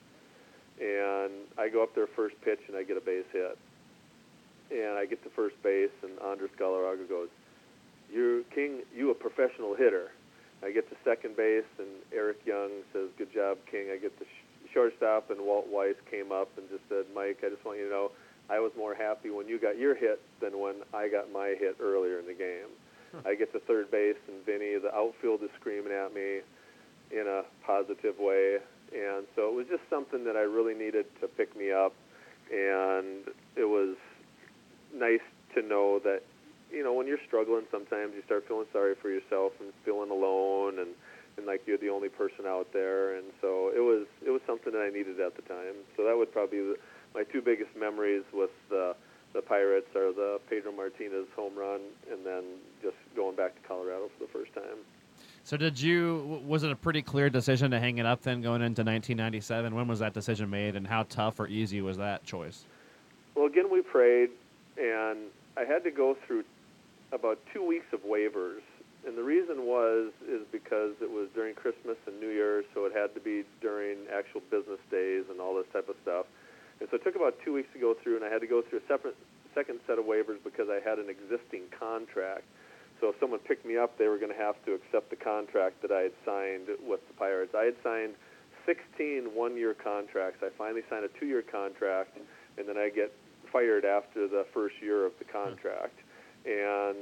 And 0.81 1.33
I 1.59 1.69
go 1.69 1.83
up 1.83 1.95
there 1.95 2.07
first 2.07 2.41
pitch 2.41 2.61
and 2.69 2.77
I 2.77 2.85
get 2.85 2.97
a 2.97 3.03
base 3.03 3.27
hit. 3.33 3.59
And 4.71 4.97
I 4.97 5.05
get 5.05 5.23
to 5.25 5.31
first 5.31 5.63
base 5.63 5.91
and 6.03 6.19
Andres 6.21 6.51
Galarraga 6.59 7.07
goes, 7.07 7.29
"You 8.11 8.47
King, 8.55 8.81
you 8.97 9.11
a 9.11 9.15
professional 9.15 9.75
hitter." 9.75 10.11
I 10.63 10.71
get 10.71 10.89
to 10.89 10.97
second 11.05 11.37
base 11.37 11.69
and 11.79 11.89
Eric 12.15 12.39
Young 12.47 12.71
says, 12.95 13.11
"Good 13.19 13.33
job, 13.33 13.59
King." 13.71 13.91
I 13.91 13.99
get 13.99 14.17
to 14.19 14.25
sh- 14.25 14.45
shortstop 14.73 15.31
and 15.31 15.41
Walt 15.41 15.67
Weiss 15.69 15.97
came 16.11 16.33
up 16.33 16.49
and 16.57 16.69
just 16.69 16.83
said, 16.89 17.07
"Mike, 17.15 17.39
I 17.45 17.49
just 17.49 17.65
want 17.65 17.79
you 17.79 17.85
to 17.85 17.91
know 17.91 18.13
I 18.49 18.59
was 18.59 18.73
more 18.77 18.95
happy 18.95 19.31
when 19.31 19.49
you 19.49 19.59
got 19.59 19.79
your 19.79 19.95
hit 19.95 20.21
than 20.41 20.59
when 20.59 20.77
I 20.93 21.09
got 21.09 21.31
my 21.31 21.55
hit 21.59 21.77
earlier 21.81 22.19
in 22.19 22.27
the 22.27 22.35
game." 22.35 22.71
Hmm. 23.13 23.27
I 23.27 23.35
get 23.35 23.53
to 23.53 23.61
third 23.61 23.91
base 23.91 24.21
and 24.29 24.45
Vinny, 24.45 24.79
the 24.79 24.95
outfield 24.95 25.43
is 25.43 25.51
screaming 25.59 25.93
at 25.93 26.15
me 26.15 26.41
in 27.11 27.27
a 27.27 27.43
positive 27.67 28.19
way, 28.19 28.59
and 28.93 29.27
so 29.35 29.49
it 29.49 29.55
was 29.55 29.67
just 29.67 29.83
something 29.91 30.25
that 30.25 30.37
I 30.37 30.43
really 30.43 30.75
needed 30.75 31.07
to 31.21 31.29
pick 31.29 31.57
me 31.57 31.73
up, 31.73 31.93
and 32.51 33.27
it 33.57 33.69
was 33.69 33.97
nice 34.95 35.25
to 35.55 35.63
know 35.63 35.99
that 36.05 36.23
you 36.71 36.85
know 36.85 36.93
when 36.93 37.07
you're 37.07 37.23
struggling 37.27 37.65
sometimes 37.71 38.13
you 38.15 38.23
start 38.27 38.47
feeling 38.47 38.67
sorry 38.73 38.95
for 38.95 39.11
yourself 39.11 39.53
and 39.61 39.73
feeling 39.85 40.11
alone 40.11 40.79
and 40.79 40.89
and 41.41 41.47
like 41.47 41.63
you're 41.67 41.79
the 41.79 41.89
only 41.89 42.09
person 42.09 42.45
out 42.47 42.69
there 42.73 43.17
and 43.17 43.25
so 43.41 43.73
it 43.75 43.81
was 43.81 44.07
it 44.25 44.31
was 44.31 44.43
something 44.47 44.73
that 44.73 44.83
I 44.83 44.91
needed 44.91 45.19
at 45.21 45.35
the 45.37 45.43
time 45.43 45.75
so 45.97 46.05
that 46.05 46.17
would 46.17 46.31
probably 46.33 46.59
be 46.59 46.75
my 47.15 47.25
two 47.25 47.41
biggest 47.41 47.75
memories 47.75 48.25
with 48.33 48.51
the 48.69 48.95
the 49.33 49.41
Pirates 49.41 49.89
are 49.95 50.13
the 50.13 50.41
Pedro 50.49 50.73
Martinez 50.73 51.27
home 51.35 51.57
run 51.57 51.81
and 52.11 52.27
then 52.27 52.43
just 52.83 52.97
going 53.15 53.37
back 53.37 53.55
to 53.55 53.67
Colorado 53.67 54.11
for 54.19 54.27
the 54.27 54.33
first 54.33 54.53
time. 54.55 54.79
So 55.45 55.57
did 55.57 55.81
you? 55.81 56.43
Was 56.47 56.63
it 56.65 56.71
a 56.71 56.77
pretty 56.77 57.03
clear 57.03 57.31
decision 57.31 57.71
to 57.71 57.81
hang 57.81 57.99
it 57.99 58.07
up 58.07 58.23
then, 58.23 58.41
going 58.41 58.63
into 58.63 58.83
1997? 58.83 59.75
When 59.75 59.89
was 59.89 59.99
that 60.01 60.15
decision 60.15 60.51
made, 60.51 60.77
and 60.77 60.87
how 60.87 61.05
tough 61.05 61.41
or 61.41 61.47
easy 61.47 61.81
was 61.81 61.97
that 61.97 62.25
choice? 62.25 62.65
Well, 63.35 63.47
again, 63.47 63.71
we 63.71 63.83
prayed, 63.83 64.31
and 64.77 65.19
I 65.57 65.65
had 65.65 65.85
to 65.85 65.91
go 65.91 66.17
through 66.27 66.45
about 67.13 67.39
two 67.53 67.67
weeks 67.67 67.87
of 67.93 68.01
waivers. 68.01 68.61
And 69.07 69.17
the 69.17 69.25
reason 69.25 69.65
was 69.65 70.13
is 70.29 70.45
because 70.53 70.93
it 71.01 71.11
was 71.11 71.29
during 71.35 71.55
Christmas 71.55 71.97
and 72.07 72.21
New 72.21 72.29
Year's, 72.29 72.65
so 72.75 72.85
it 72.85 72.93
had 72.93 73.15
to 73.15 73.21
be 73.21 73.45
during 73.61 73.97
actual 74.13 74.43
business 74.51 74.81
days 74.91 75.25
and 75.31 75.41
all 75.41 75.57
this 75.57 75.67
type 75.73 75.89
of 75.89 75.97
stuff. 76.03 76.27
And 76.81 76.89
so 76.91 76.97
it 76.97 77.05
took 77.05 77.17
about 77.17 77.37
two 77.45 77.53
weeks 77.53 77.69
to 77.73 77.81
go 77.81 77.95
through, 77.95 78.17
and 78.17 78.25
I 78.25 78.29
had 78.29 78.41
to 78.41 78.47
go 78.47 78.63
through 78.63 78.81
a 78.81 78.87
separate 78.89 79.17
second 79.55 79.81
set 79.87 79.99
of 79.99 80.05
waivers 80.05 80.39
because 80.45 80.69
I 80.69 80.81
had 80.85 80.99
an 80.99 81.09
existing 81.09 81.73
contract. 81.73 82.45
So 83.01 83.09
if 83.09 83.17
someone 83.19 83.41
picked 83.41 83.65
me 83.65 83.77
up, 83.77 83.97
they 83.97 84.07
were 84.09 84.19
going 84.19 84.33
to 84.33 84.39
have 84.39 84.57
to 84.67 84.75
accept 84.75 85.09
the 85.09 85.17
contract 85.17 85.81
that 85.83 85.91
I 85.91 86.13
had 86.13 86.17
signed 86.25 86.69
with 86.85 87.01
the 87.09 87.15
Pirates. 87.17 87.55
I 87.57 87.73
had 87.73 87.77
signed 87.83 88.13
16 88.67 89.33
one-year 89.33 89.75
contracts. 89.75 90.45
I 90.45 90.51
finally 90.57 90.83
signed 90.91 91.05
a 91.05 91.13
two-year 91.19 91.43
contract, 91.43 92.17
and 92.59 92.69
then 92.69 92.77
I 92.77 92.91
get 92.91 93.13
fired 93.51 93.85
after 93.85 94.29
the 94.29 94.45
first 94.53 94.77
year 94.83 95.07
of 95.07 95.13
the 95.19 95.25
hmm. 95.25 95.33
contract. 95.33 95.97
And 96.45 96.97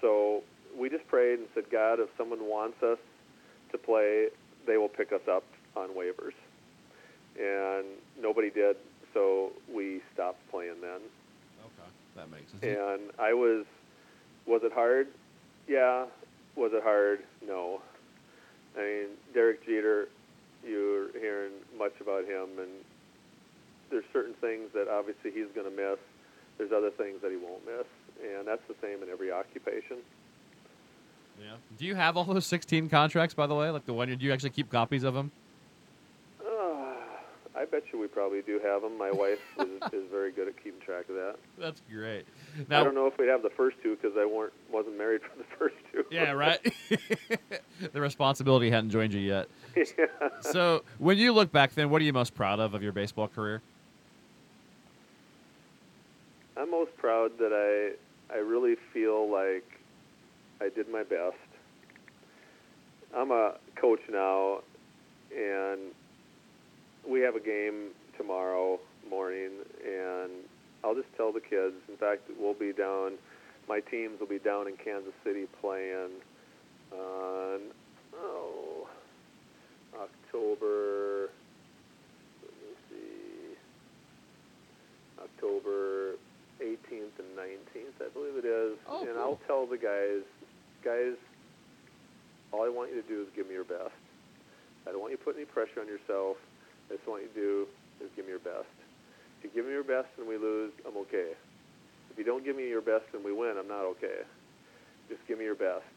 so 0.00 0.42
we 0.78 0.88
just 0.88 1.06
prayed 1.08 1.38
and 1.38 1.48
said, 1.54 1.64
God, 1.70 2.00
if 2.00 2.08
someone 2.16 2.48
wants 2.48 2.82
us 2.82 2.98
to 3.72 3.78
play, 3.78 4.28
they 4.66 4.76
will 4.76 4.88
pick 4.88 5.12
us 5.12 5.26
up 5.30 5.44
on 5.76 5.90
waivers. 5.90 6.34
And 7.38 7.86
nobody 8.20 8.50
did, 8.50 8.76
so 9.12 9.52
we 9.72 10.00
stopped 10.12 10.38
playing 10.50 10.80
then. 10.80 11.00
Okay, 11.64 11.90
that 12.16 12.30
makes 12.30 12.50
sense. 12.52 12.62
And 12.62 13.10
I 13.18 13.34
was, 13.34 13.64
was 14.46 14.62
it 14.64 14.72
hard? 14.72 15.08
Yeah. 15.68 16.06
Was 16.56 16.72
it 16.72 16.82
hard? 16.82 17.20
No. 17.46 17.80
I 18.76 18.80
mean, 18.80 19.06
Derek 19.32 19.64
Jeter, 19.66 20.08
you're 20.64 21.10
hearing 21.18 21.52
much 21.76 21.94
about 22.00 22.24
him, 22.24 22.58
and 22.58 22.70
there's 23.90 24.04
certain 24.12 24.34
things 24.40 24.70
that 24.74 24.88
obviously 24.88 25.30
he's 25.32 25.50
going 25.54 25.68
to 25.68 25.76
miss. 25.76 25.98
There's 26.58 26.72
other 26.72 26.90
things 26.90 27.20
that 27.22 27.32
he 27.32 27.36
won't 27.36 27.66
miss, 27.66 27.86
and 28.22 28.46
that's 28.46 28.62
the 28.68 28.74
same 28.80 29.02
in 29.02 29.08
every 29.08 29.32
occupation. 29.32 29.98
Yeah. 31.40 31.56
Do 31.78 31.84
you 31.84 31.94
have 31.94 32.16
all 32.16 32.24
those 32.24 32.46
16 32.46 32.88
contracts, 32.88 33.34
by 33.34 33.46
the 33.46 33.54
way? 33.54 33.70
Like 33.70 33.86
the 33.86 33.92
one? 33.94 34.08
Do 34.08 34.24
you 34.24 34.32
actually 34.32 34.50
keep 34.50 34.70
copies 34.70 35.02
of 35.04 35.14
them? 35.14 35.30
Uh, 36.40 36.94
I 37.56 37.64
bet 37.70 37.82
you 37.92 37.98
we 37.98 38.06
probably 38.06 38.42
do 38.42 38.60
have 38.64 38.82
them. 38.82 38.96
My 38.96 39.10
wife 39.10 39.40
is, 39.58 39.68
is 39.92 40.04
very 40.10 40.30
good 40.32 40.48
at 40.48 40.56
keeping 40.62 40.80
track 40.80 41.08
of 41.08 41.16
that. 41.16 41.36
That's 41.58 41.80
great. 41.90 42.24
I 42.70 42.84
don't 42.84 42.94
know 42.94 43.06
if 43.06 43.18
we'd 43.18 43.28
have 43.28 43.42
the 43.42 43.50
first 43.50 43.76
two 43.82 43.96
because 43.96 44.16
I 44.16 44.24
weren't 44.24 44.52
wasn't 44.72 44.96
married 44.96 45.22
for 45.22 45.36
the 45.36 45.44
first 45.58 45.76
two. 45.92 46.04
Yeah, 46.10 46.30
right. 46.32 46.60
the 47.92 48.00
responsibility 48.00 48.70
hadn't 48.70 48.90
joined 48.90 49.12
you 49.12 49.20
yet. 49.20 49.48
yeah. 49.76 50.06
So, 50.40 50.82
when 50.98 51.18
you 51.18 51.32
look 51.32 51.50
back, 51.50 51.74
then, 51.74 51.90
what 51.90 52.00
are 52.00 52.04
you 52.04 52.12
most 52.12 52.34
proud 52.34 52.60
of 52.60 52.74
of 52.74 52.82
your 52.82 52.92
baseball 52.92 53.28
career? 53.28 53.60
I'm 56.56 56.70
most 56.70 56.96
proud 56.96 57.32
that 57.38 57.52
I 57.52 58.34
I 58.34 58.38
really 58.38 58.76
feel 58.92 59.28
like 59.30 59.64
I 60.60 60.68
did 60.74 60.88
my 60.88 61.02
best. 61.02 61.36
I'm 63.16 63.30
a 63.30 63.54
coach 63.80 64.00
now, 64.10 64.58
and 65.36 65.92
we 67.08 67.20
have 67.20 67.36
a 67.36 67.40
game 67.40 67.90
tomorrow 68.16 68.78
morning, 69.08 69.50
and 69.86 70.30
I'll 70.82 70.94
just 70.94 71.08
tell 71.16 71.32
the 71.32 71.40
kids. 71.40 71.74
In 71.88 71.96
fact, 71.96 72.22
we'll 72.38 72.54
be 72.54 72.72
down. 72.72 73.12
My 73.68 73.80
teams 73.80 74.20
will 74.20 74.26
be 74.26 74.38
down 74.38 74.68
in 74.68 74.76
Kansas 74.76 75.14
City 75.24 75.46
playing 75.60 76.10
on 76.92 77.60
oh 78.16 78.88
October. 79.94 81.30
Let 82.42 82.52
me 82.52 82.74
see, 82.90 83.56
October 85.22 86.14
18th 86.60 87.18
and 87.18 87.38
19th, 87.38 88.04
I 88.04 88.08
believe 88.12 88.36
it 88.36 88.44
is. 88.44 88.78
Oh, 88.88 89.00
and 89.00 89.14
cool. 89.14 89.22
I'll 89.22 89.40
tell 89.46 89.66
the 89.66 89.78
guys 89.78 90.22
guys, 90.84 91.16
all 92.52 92.62
I 92.62 92.68
want 92.68 92.92
you 92.92 93.00
to 93.00 93.08
do 93.08 93.24
is 93.24 93.28
give 93.34 93.48
me 93.48 93.56
your 93.56 93.64
best. 93.64 93.96
I 94.84 94.92
don't 94.92 95.00
want 95.00 95.16
you 95.16 95.16
to 95.16 95.24
put 95.24 95.34
any 95.34 95.48
pressure 95.48 95.80
on 95.80 95.88
yourself. 95.88 96.36
I 96.92 97.00
just 97.00 97.08
want 97.08 97.24
you 97.24 97.32
to 97.32 97.40
do 97.40 97.66
is 98.04 98.12
give 98.14 98.28
me 98.28 98.36
your 98.36 98.44
best. 98.44 98.68
If 99.40 99.48
you 99.48 99.50
give 99.56 99.64
me 99.64 99.72
your 99.72 99.88
best 99.88 100.12
and 100.20 100.28
we 100.28 100.36
lose, 100.36 100.76
I'm 100.84 100.96
okay. 101.08 101.32
If 102.12 102.20
you 102.20 102.24
don't 102.24 102.44
give 102.44 102.54
me 102.54 102.68
your 102.68 102.84
best 102.84 103.08
and 103.16 103.24
we 103.24 103.32
win, 103.32 103.56
I'm 103.56 103.66
not 103.66 103.88
okay. 103.96 104.28
Just 105.08 105.24
give 105.26 105.40
me 105.40 105.48
your 105.48 105.56
best. 105.56 105.88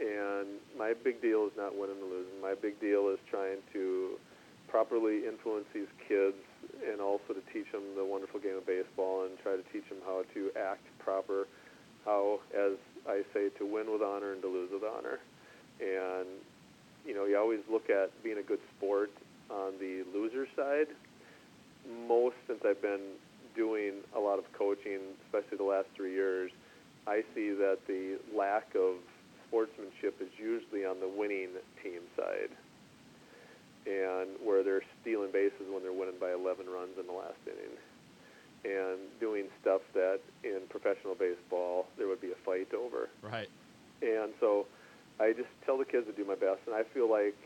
And 0.00 0.56
my 0.72 0.96
big 0.96 1.20
deal 1.20 1.44
is 1.44 1.52
not 1.60 1.76
winning 1.76 2.00
or 2.00 2.08
losing. 2.08 2.40
My 2.40 2.56
big 2.56 2.80
deal 2.80 3.12
is 3.12 3.20
trying 3.28 3.60
to 3.76 4.16
properly 4.72 5.28
influence 5.28 5.68
these 5.76 5.90
kids 6.08 6.40
and 6.88 7.00
also 7.00 7.36
to 7.36 7.44
teach 7.52 7.68
them 7.76 7.84
the 7.92 8.04
wonderful 8.04 8.40
game 8.40 8.56
of 8.56 8.64
baseball 8.64 9.28
and 9.28 9.36
try 9.44 9.52
to 9.52 9.64
teach 9.68 9.84
them 9.92 10.00
how 10.08 10.24
to 10.32 10.48
act 10.56 10.88
proper, 10.98 11.44
how, 12.08 12.40
as 12.56 12.80
I 13.08 13.22
say, 13.32 13.48
to 13.58 13.66
win 13.66 13.90
with 13.90 14.02
honor 14.02 14.32
and 14.32 14.42
to 14.42 14.48
lose 14.48 14.70
with 14.72 14.82
honor. 14.84 15.18
And, 15.80 16.26
you 17.06 17.14
know, 17.14 17.24
you 17.24 17.38
always 17.38 17.60
look 17.70 17.90
at 17.90 18.10
being 18.22 18.38
a 18.38 18.42
good 18.42 18.60
sport 18.76 19.10
on 19.50 19.72
the 19.78 20.04
loser 20.12 20.46
side. 20.56 20.88
Most 22.06 22.36
since 22.46 22.60
I've 22.64 22.82
been 22.82 23.16
doing 23.56 23.94
a 24.14 24.20
lot 24.20 24.38
of 24.38 24.44
coaching, 24.52 25.00
especially 25.26 25.56
the 25.56 25.64
last 25.64 25.88
three 25.96 26.12
years, 26.12 26.50
I 27.06 27.22
see 27.34 27.50
that 27.50 27.78
the 27.86 28.18
lack 28.36 28.74
of 28.74 28.96
sportsmanship 29.48 30.20
is 30.20 30.28
usually 30.38 30.84
on 30.84 31.00
the 31.00 31.08
winning 31.08 31.48
team 31.82 32.02
side 32.16 32.50
and 33.86 34.28
where 34.44 34.62
they're 34.62 34.84
stealing 35.00 35.32
bases 35.32 35.66
when 35.72 35.82
they're 35.82 35.92
winning 35.92 36.20
by 36.20 36.32
11 36.32 36.68
runs 36.68 36.94
in 37.00 37.06
the 37.06 37.12
last 37.12 37.40
inning, 37.46 37.74
and 38.64 38.98
doing 39.18 39.46
stuff 39.60 39.80
that 39.94 40.20
in 40.44 40.60
professional 40.68 41.14
baseball 41.14 41.86
there 41.96 42.08
would 42.08 42.20
be 42.20 42.32
a 42.32 42.40
fight 42.44 42.72
over. 42.74 43.08
Right. 43.22 43.48
And 44.02 44.32
so 44.40 44.66
I 45.18 45.32
just 45.32 45.48
tell 45.64 45.78
the 45.78 45.84
kids 45.84 46.06
to 46.06 46.12
do 46.12 46.24
my 46.24 46.34
best, 46.34 46.60
and 46.66 46.74
I 46.74 46.84
feel 46.94 47.10
like 47.10 47.36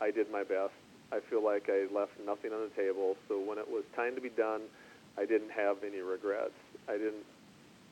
I 0.00 0.10
did 0.10 0.30
my 0.30 0.44
best. 0.44 0.72
I 1.12 1.20
feel 1.28 1.44
like 1.44 1.68
I 1.68 1.86
left 1.92 2.12
nothing 2.24 2.52
on 2.52 2.68
the 2.68 2.82
table. 2.82 3.16
So 3.28 3.38
when 3.38 3.58
it 3.58 3.68
was 3.68 3.84
time 3.96 4.14
to 4.14 4.20
be 4.20 4.30
done, 4.30 4.62
I 5.18 5.26
didn't 5.26 5.50
have 5.50 5.84
any 5.84 6.00
regrets. 6.00 6.56
I 6.88 6.92
didn't 6.92 7.24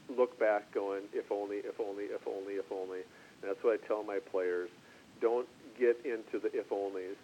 look 0.08 0.38
back 0.38 0.72
going, 0.72 1.02
if 1.12 1.30
only, 1.30 1.56
if 1.56 1.78
only, 1.80 2.04
if 2.04 2.26
only, 2.26 2.54
if 2.54 2.70
only. 2.72 3.00
And 3.40 3.50
that's 3.50 3.62
what 3.62 3.78
I 3.82 3.86
tell 3.86 4.02
my 4.02 4.18
players. 4.18 4.70
Don't 5.20 5.48
get 5.78 6.00
into 6.04 6.38
the 6.38 6.50
if 6.52 6.70
onlys 6.70 7.16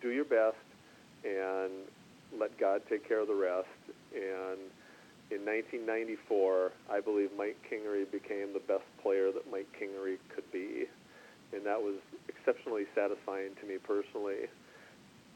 do 0.00 0.10
your 0.10 0.24
best 0.24 0.56
and 1.24 1.72
let 2.38 2.58
God 2.58 2.82
take 2.88 3.06
care 3.06 3.20
of 3.20 3.28
the 3.28 3.34
rest. 3.34 3.68
And 4.14 4.58
in 5.34 5.44
1994, 5.44 6.72
I 6.90 7.00
believe 7.00 7.30
Mike 7.36 7.56
Kingery 7.66 8.10
became 8.10 8.52
the 8.52 8.62
best 8.62 8.84
player 9.02 9.32
that 9.32 9.50
Mike 9.50 9.66
Kingery 9.74 10.18
could 10.34 10.50
be. 10.52 10.86
And 11.52 11.66
that 11.66 11.82
was 11.82 11.96
exceptionally 12.28 12.84
satisfying 12.94 13.50
to 13.60 13.66
me 13.66 13.78
personally. 13.78 14.46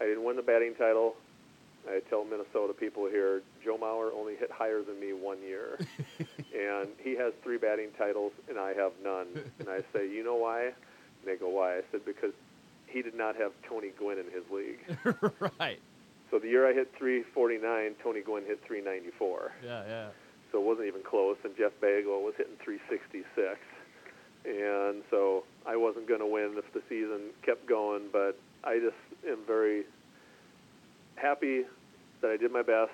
I 0.00 0.04
didn't 0.04 0.24
win 0.24 0.36
the 0.36 0.42
batting 0.42 0.74
title. 0.74 1.16
I 1.88 2.00
tell 2.10 2.24
Minnesota 2.24 2.74
people 2.74 3.06
here, 3.06 3.42
Joe 3.64 3.78
Mauer 3.78 4.10
only 4.14 4.36
hit 4.36 4.50
higher 4.50 4.82
than 4.82 5.00
me 5.00 5.12
one 5.12 5.38
year. 5.42 5.78
and 6.18 6.88
he 7.02 7.16
has 7.16 7.32
three 7.42 7.58
batting 7.58 7.90
titles, 7.96 8.32
and 8.48 8.58
I 8.58 8.74
have 8.74 8.92
none. 9.02 9.26
And 9.58 9.68
I 9.68 9.80
say, 9.92 10.08
you 10.08 10.22
know 10.22 10.36
why? 10.36 10.64
And 10.64 10.74
they 11.24 11.36
go, 11.36 11.48
why? 11.48 11.78
I 11.78 11.80
said, 11.90 12.04
because 12.04 12.32
he 12.86 13.02
did 13.02 13.14
not 13.14 13.36
have 13.36 13.52
Tony 13.68 13.90
Gwynn 13.98 14.18
in 14.18 14.26
his 14.26 14.44
league. 14.50 15.32
right. 15.58 15.80
So 16.30 16.38
the 16.38 16.48
year 16.48 16.68
I 16.68 16.72
hit 16.72 16.92
349, 16.98 17.94
Tony 18.02 18.20
Gwynn 18.20 18.44
hit 18.44 18.60
394. 18.66 19.52
Yeah, 19.64 19.82
yeah. 19.86 20.09
So 20.52 20.60
it 20.60 20.64
wasn't 20.64 20.88
even 20.88 21.02
close, 21.02 21.36
and 21.44 21.56
Jeff 21.56 21.72
Bagwell 21.80 22.22
was 22.22 22.34
hitting 22.36 22.56
366. 22.62 23.59
And 24.44 25.02
so 25.10 25.44
I 25.66 25.76
wasn't 25.76 26.09
going 26.09 26.20
to 26.20 26.26
win 26.26 26.55
if 26.56 26.72
the 26.72 26.82
season 26.88 27.32
kept 27.44 27.66
going, 27.66 28.09
but 28.12 28.38
I 28.64 28.78
just 28.78 28.96
am 29.28 29.38
very 29.46 29.84
happy 31.16 31.64
that 32.20 32.30
I 32.30 32.36
did 32.36 32.52
my 32.52 32.62
best 32.62 32.92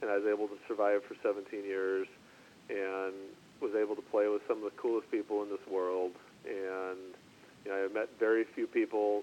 and 0.00 0.10
I 0.10 0.16
was 0.16 0.26
able 0.26 0.48
to 0.48 0.56
survive 0.66 1.02
for 1.04 1.14
17 1.22 1.64
years 1.64 2.06
and 2.70 3.12
was 3.60 3.74
able 3.74 3.96
to 3.96 4.02
play 4.02 4.28
with 4.28 4.42
some 4.46 4.58
of 4.58 4.64
the 4.64 4.76
coolest 4.80 5.10
people 5.10 5.42
in 5.42 5.48
this 5.48 5.64
world 5.70 6.12
and 6.46 6.98
you 7.64 7.70
know, 7.72 7.88
I 7.90 7.92
met 7.92 8.08
very 8.18 8.44
few 8.54 8.66
people 8.66 9.22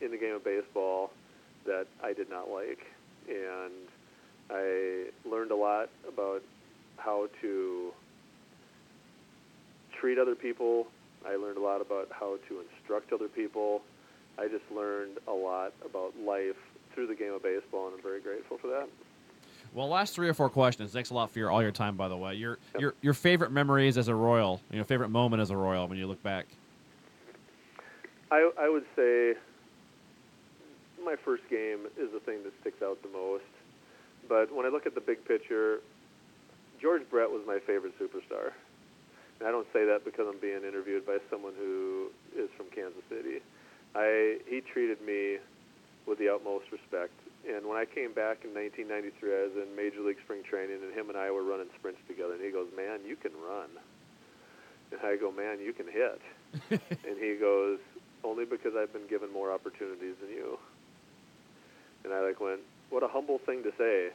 in 0.00 0.10
the 0.10 0.16
game 0.16 0.34
of 0.34 0.44
baseball 0.44 1.10
that 1.66 1.86
I 2.02 2.12
did 2.12 2.30
not 2.30 2.50
like, 2.50 2.86
and 3.28 3.72
I 4.50 5.06
learned 5.28 5.50
a 5.50 5.56
lot 5.56 5.90
about 6.08 6.42
how 6.96 7.28
to 7.40 7.92
treat 9.98 10.18
other 10.18 10.34
people. 10.34 10.86
I 11.26 11.36
learned 11.36 11.58
a 11.58 11.60
lot 11.60 11.80
about 11.80 12.08
how 12.10 12.38
to 12.48 12.60
instruct 12.60 13.12
other 13.12 13.28
people. 13.28 13.82
I 14.38 14.48
just 14.48 14.64
learned 14.74 15.18
a 15.26 15.32
lot 15.32 15.72
about 15.84 16.12
life 16.24 16.56
through 16.94 17.06
the 17.08 17.14
game 17.14 17.32
of 17.32 17.42
baseball, 17.42 17.86
and 17.86 17.96
I'm 17.96 18.02
very 18.02 18.20
grateful 18.20 18.58
for 18.58 18.68
that. 18.68 18.88
Well, 19.74 19.88
last 19.88 20.14
three 20.14 20.28
or 20.28 20.34
four 20.34 20.48
questions. 20.48 20.92
Thanks 20.92 21.10
a 21.10 21.14
lot 21.14 21.30
for 21.30 21.38
your 21.38 21.50
all 21.50 21.62
your 21.62 21.72
time, 21.72 21.96
by 21.96 22.08
the 22.08 22.16
way. 22.16 22.34
Your 22.34 22.58
yep. 22.72 22.80
your 22.80 22.94
your 23.02 23.14
favorite 23.14 23.50
memories 23.50 23.98
as 23.98 24.08
a 24.08 24.14
Royal, 24.14 24.60
you 24.70 24.78
know, 24.78 24.84
favorite 24.84 25.10
moment 25.10 25.42
as 25.42 25.50
a 25.50 25.56
Royal 25.56 25.86
when 25.88 25.98
you 25.98 26.06
look 26.06 26.22
back. 26.22 26.46
I, 28.30 28.50
I 28.58 28.68
would 28.68 28.84
say 28.96 29.34
my 31.06 31.16
first 31.24 31.42
game 31.48 31.86
is 31.96 32.10
the 32.12 32.20
thing 32.20 32.42
that 32.42 32.52
sticks 32.60 32.82
out 32.82 33.00
the 33.02 33.08
most. 33.08 33.46
But 34.28 34.54
when 34.54 34.66
I 34.66 34.68
look 34.68 34.86
at 34.86 34.94
the 34.94 35.00
big 35.00 35.24
picture, 35.24 35.78
George 36.82 37.02
Brett 37.08 37.30
was 37.30 37.42
my 37.46 37.58
favorite 37.62 37.94
superstar. 37.98 38.52
And 39.38 39.48
I 39.48 39.52
don't 39.52 39.66
say 39.72 39.86
that 39.86 40.04
because 40.04 40.26
I'm 40.28 40.40
being 40.40 40.66
interviewed 40.66 41.06
by 41.06 41.18
someone 41.30 41.54
who 41.56 42.10
is 42.36 42.50
from 42.56 42.66
Kansas 42.74 43.06
City. 43.08 43.38
I 43.94 44.42
he 44.48 44.60
treated 44.60 45.00
me 45.00 45.38
with 46.06 46.18
the 46.18 46.28
utmost 46.28 46.66
respect. 46.72 47.14
And 47.46 47.64
when 47.64 47.78
I 47.78 47.86
came 47.86 48.12
back 48.12 48.42
in 48.42 48.50
1993, 48.50 49.14
I 49.30 49.42
was 49.46 49.54
in 49.54 49.76
Major 49.76 50.02
League 50.02 50.18
Spring 50.24 50.42
Training, 50.42 50.82
and 50.82 50.90
him 50.90 51.08
and 51.08 51.16
I 51.16 51.30
were 51.30 51.44
running 51.46 51.70
sprints 51.78 52.00
together. 52.08 52.34
And 52.34 52.42
he 52.42 52.50
goes, 52.50 52.66
"Man, 52.74 53.06
you 53.06 53.14
can 53.14 53.32
run." 53.38 53.70
And 54.90 55.00
I 55.06 55.16
go, 55.16 55.30
"Man, 55.30 55.60
you 55.60 55.72
can 55.72 55.86
hit." 55.86 56.20
and 56.70 57.16
he 57.20 57.36
goes, 57.36 57.78
only 58.26 58.44
because 58.44 58.72
I've 58.76 58.92
been 58.92 59.06
given 59.06 59.32
more 59.32 59.52
opportunities 59.52 60.16
than 60.20 60.30
you. 60.30 60.58
And 62.06 62.14
I 62.14 62.20
like 62.22 62.40
went, 62.40 62.60
what 62.90 63.02
a 63.02 63.08
humble 63.08 63.40
thing 63.44 63.64
to 63.64 63.72
say 63.76 64.14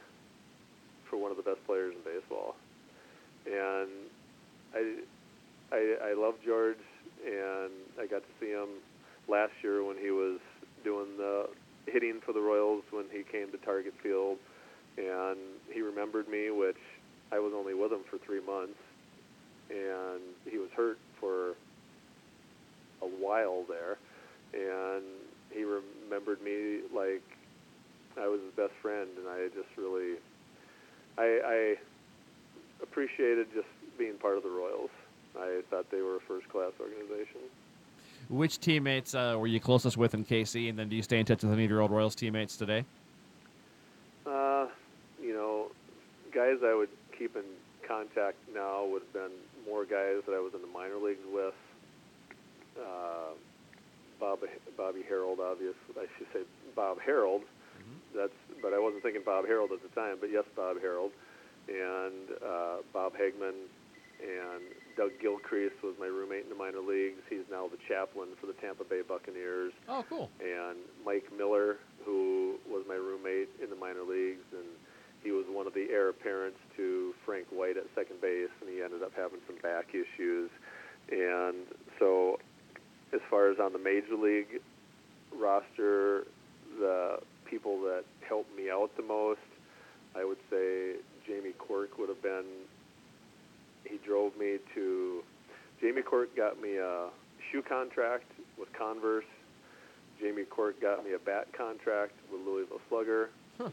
for 1.10 1.18
one 1.18 1.30
of 1.30 1.36
the 1.36 1.42
best 1.42 1.60
players 1.66 1.94
in 1.94 2.00
baseball. 2.00 2.56
And 3.44 3.90
I, 4.74 4.96
I, 5.70 6.10
I 6.10 6.14
love 6.14 6.34
George, 6.42 6.80
and 7.26 7.70
I 8.00 8.06
got 8.06 8.22
to 8.22 8.32
see 8.40 8.50
him 8.50 8.80
last 9.28 9.52
year 9.62 9.84
when 9.84 9.98
he 9.98 10.10
was 10.10 10.40
doing 10.82 11.18
the 11.18 11.50
hitting 11.86 12.20
for 12.24 12.32
the 12.32 12.40
Royals 12.40 12.82
when 12.90 13.04
he 13.12 13.24
came 13.30 13.52
to 13.52 13.58
Target 13.58 13.92
Field, 14.02 14.38
and 14.96 15.36
he 15.70 15.82
remembered 15.82 16.28
me, 16.28 16.50
which 16.50 16.80
I 17.30 17.40
was 17.40 17.52
only 17.54 17.74
with 17.74 17.92
him 17.92 18.04
for 18.10 18.16
three 18.24 18.40
months, 18.40 18.78
and 19.68 20.20
he 20.50 20.56
was 20.56 20.70
hurt 20.74 20.98
for 21.20 21.50
a 23.02 23.10
while 23.20 23.64
there, 23.68 23.98
and 24.54 25.02
he 25.50 25.64
remembered 25.64 26.40
me 26.42 26.80
like 26.94 27.22
I 28.20 28.28
was 28.28 28.40
his 28.40 28.54
best 28.54 28.72
friend, 28.80 29.08
and 29.18 29.28
I 29.28 29.48
just 29.48 29.68
really, 29.76 30.16
I, 31.18 31.40
I 31.44 31.74
appreciated 32.82 33.48
just 33.54 33.68
being 33.98 34.14
part 34.14 34.36
of 34.36 34.42
the 34.42 34.50
Royals. 34.50 34.90
I 35.38 35.62
thought 35.70 35.90
they 35.90 36.02
were 36.02 36.16
a 36.16 36.20
first-class 36.20 36.72
organization. 36.80 37.40
Which 38.28 38.60
teammates 38.60 39.14
uh, 39.14 39.36
were 39.38 39.46
you 39.46 39.60
closest 39.60 39.96
with 39.96 40.14
in 40.14 40.24
KC, 40.24 40.68
and 40.68 40.78
then 40.78 40.88
do 40.88 40.96
you 40.96 41.02
stay 41.02 41.18
in 41.18 41.26
touch 41.26 41.42
with 41.42 41.52
any 41.52 41.64
of 41.64 41.70
your 41.70 41.80
old 41.80 41.90
Royals 41.90 42.14
teammates 42.14 42.56
today? 42.56 42.84
Uh, 44.26 44.66
you 45.22 45.32
know, 45.34 45.70
guys 46.32 46.58
I 46.64 46.74
would 46.74 46.90
keep 47.18 47.36
in 47.36 47.44
contact 47.86 48.36
now 48.54 48.86
would 48.86 49.02
have 49.02 49.12
been 49.12 49.36
more 49.66 49.84
guys 49.84 50.22
that 50.26 50.34
I 50.34 50.40
was 50.40 50.52
in 50.54 50.60
the 50.60 50.66
minor 50.68 50.96
leagues 50.96 51.24
with 51.32 51.54
uh, 52.78 53.34
Bob 54.20 54.40
Bobby 54.76 55.02
Harold, 55.08 55.40
obviously, 55.40 55.74
I 55.96 56.06
should 56.16 56.26
say 56.32 56.40
Bob 56.76 56.98
Harold. 57.04 57.42
That's, 58.14 58.36
but 58.60 58.72
I 58.72 58.78
wasn't 58.78 59.02
thinking 59.02 59.22
Bob 59.24 59.46
Harold 59.46 59.70
at 59.72 59.82
the 59.82 59.92
time. 59.98 60.16
But 60.20 60.30
yes, 60.30 60.44
Bob 60.54 60.80
Harold, 60.80 61.12
and 61.68 62.36
uh, 62.44 62.76
Bob 62.92 63.12
Hegman, 63.14 63.68
and 64.22 64.62
Doug 64.96 65.10
Gilcrease 65.22 65.74
was 65.82 65.94
my 65.98 66.06
roommate 66.06 66.44
in 66.44 66.50
the 66.50 66.54
minor 66.54 66.80
leagues. 66.80 67.20
He's 67.28 67.46
now 67.50 67.66
the 67.66 67.78
chaplain 67.88 68.28
for 68.40 68.46
the 68.46 68.54
Tampa 68.54 68.84
Bay 68.84 69.02
Buccaneers. 69.06 69.72
Oh, 69.88 70.04
cool. 70.08 70.30
And 70.40 70.78
Mike 71.04 71.26
Miller, 71.36 71.78
who 72.04 72.56
was 72.68 72.84
my 72.88 72.94
roommate 72.94 73.48
in 73.62 73.70
the 73.70 73.76
minor 73.76 74.02
leagues, 74.02 74.44
and 74.52 74.68
he 75.22 75.30
was 75.30 75.44
one 75.48 75.66
of 75.66 75.74
the 75.74 75.88
heir 75.90 76.08
apparents 76.08 76.58
to 76.76 77.14
Frank 77.24 77.46
White 77.50 77.76
at 77.76 77.84
second 77.94 78.20
base, 78.20 78.50
and 78.60 78.68
he 78.70 78.82
ended 78.82 79.02
up 79.02 79.12
having 79.16 79.38
some 79.46 79.56
back 79.62 79.94
issues. 79.94 80.50
And 81.10 81.66
so 81.98 82.38
as 83.12 83.20
far 83.30 83.50
as 83.50 83.58
on 83.58 83.72
the 83.72 83.78
major 83.78 84.14
league 84.14 84.60
roster, 85.34 86.26
the 86.78 87.18
people 87.52 87.82
that 87.82 88.04
helped 88.26 88.56
me 88.56 88.70
out 88.70 88.90
the 88.96 89.02
most, 89.02 89.40
I 90.16 90.24
would 90.24 90.38
say 90.48 90.94
Jamie 91.26 91.52
Quirk 91.58 91.98
would 91.98 92.08
have 92.08 92.22
been. 92.22 92.44
He 93.84 93.98
drove 94.06 94.36
me 94.38 94.56
to 94.74 95.22
Jamie 95.80 96.02
Quirk 96.02 96.34
got 96.34 96.62
me 96.62 96.76
a 96.78 97.08
shoe 97.50 97.62
contract 97.62 98.24
with 98.58 98.72
Converse. 98.72 99.26
Jamie 100.18 100.44
Quirk 100.44 100.80
got 100.80 101.04
me 101.04 101.12
a 101.12 101.18
bat 101.18 101.48
contract 101.52 102.12
with 102.32 102.40
Louisville 102.46 102.80
Slugger. 102.88 103.28
Huh. 103.58 103.68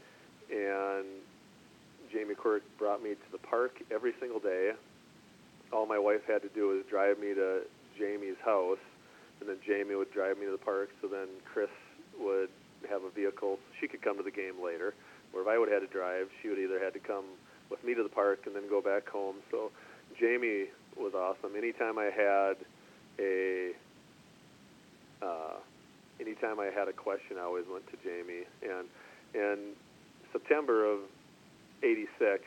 And 0.50 1.06
Jamie 2.12 2.34
Quirk 2.34 2.62
brought 2.78 3.02
me 3.02 3.10
to 3.10 3.32
the 3.32 3.38
park 3.38 3.72
every 3.90 4.12
single 4.20 4.40
day. 4.40 4.72
All 5.72 5.86
my 5.86 5.98
wife 5.98 6.20
had 6.26 6.42
to 6.42 6.48
do 6.48 6.68
was 6.68 6.84
drive 6.90 7.18
me 7.18 7.32
to 7.34 7.62
Jamie's 7.96 8.40
house, 8.44 8.82
and 9.40 9.48
then 9.48 9.56
Jamie 9.64 9.94
would 9.94 10.12
drive 10.12 10.36
me 10.36 10.46
to 10.46 10.52
the 10.52 10.58
park. 10.58 10.90
So 11.00 11.06
then 11.06 11.28
Chris 11.50 11.70
would 12.18 12.50
have 12.88 13.02
a 13.02 13.10
vehicle. 13.10 13.58
She 13.80 13.88
could 13.88 14.02
come 14.02 14.16
to 14.16 14.22
the 14.22 14.30
game 14.30 14.62
later. 14.64 14.94
Or 15.32 15.42
if 15.42 15.48
I 15.48 15.58
would 15.58 15.68
have 15.70 15.82
had 15.82 15.88
to 15.88 15.92
drive, 15.92 16.28
she 16.42 16.48
would 16.48 16.58
either 16.58 16.82
had 16.82 16.92
to 16.94 17.00
come 17.00 17.24
with 17.70 17.82
me 17.84 17.94
to 17.94 18.02
the 18.02 18.08
park 18.08 18.40
and 18.46 18.54
then 18.54 18.68
go 18.68 18.80
back 18.80 19.08
home. 19.08 19.36
So 19.50 19.70
Jamie 20.18 20.66
was 20.96 21.14
awesome. 21.14 21.56
Anytime 21.56 21.98
I 21.98 22.10
had 22.10 22.56
a 23.18 23.72
uh, 25.22 25.56
anytime 26.20 26.58
I 26.58 26.66
had 26.66 26.88
a 26.88 26.92
question, 26.92 27.36
I 27.38 27.42
always 27.42 27.64
went 27.70 27.86
to 27.90 27.96
Jamie. 28.02 28.44
And 28.62 28.88
in 29.34 29.72
September 30.32 30.84
of 30.84 31.00
'86, 31.82 32.44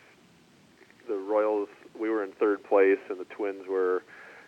the 1.07 1.15
Royals 1.15 1.69
we 1.99 2.09
were 2.09 2.23
in 2.23 2.31
third 2.33 2.63
place, 2.63 2.99
and 3.09 3.19
the 3.19 3.25
Twins 3.25 3.65
were 3.69 4.03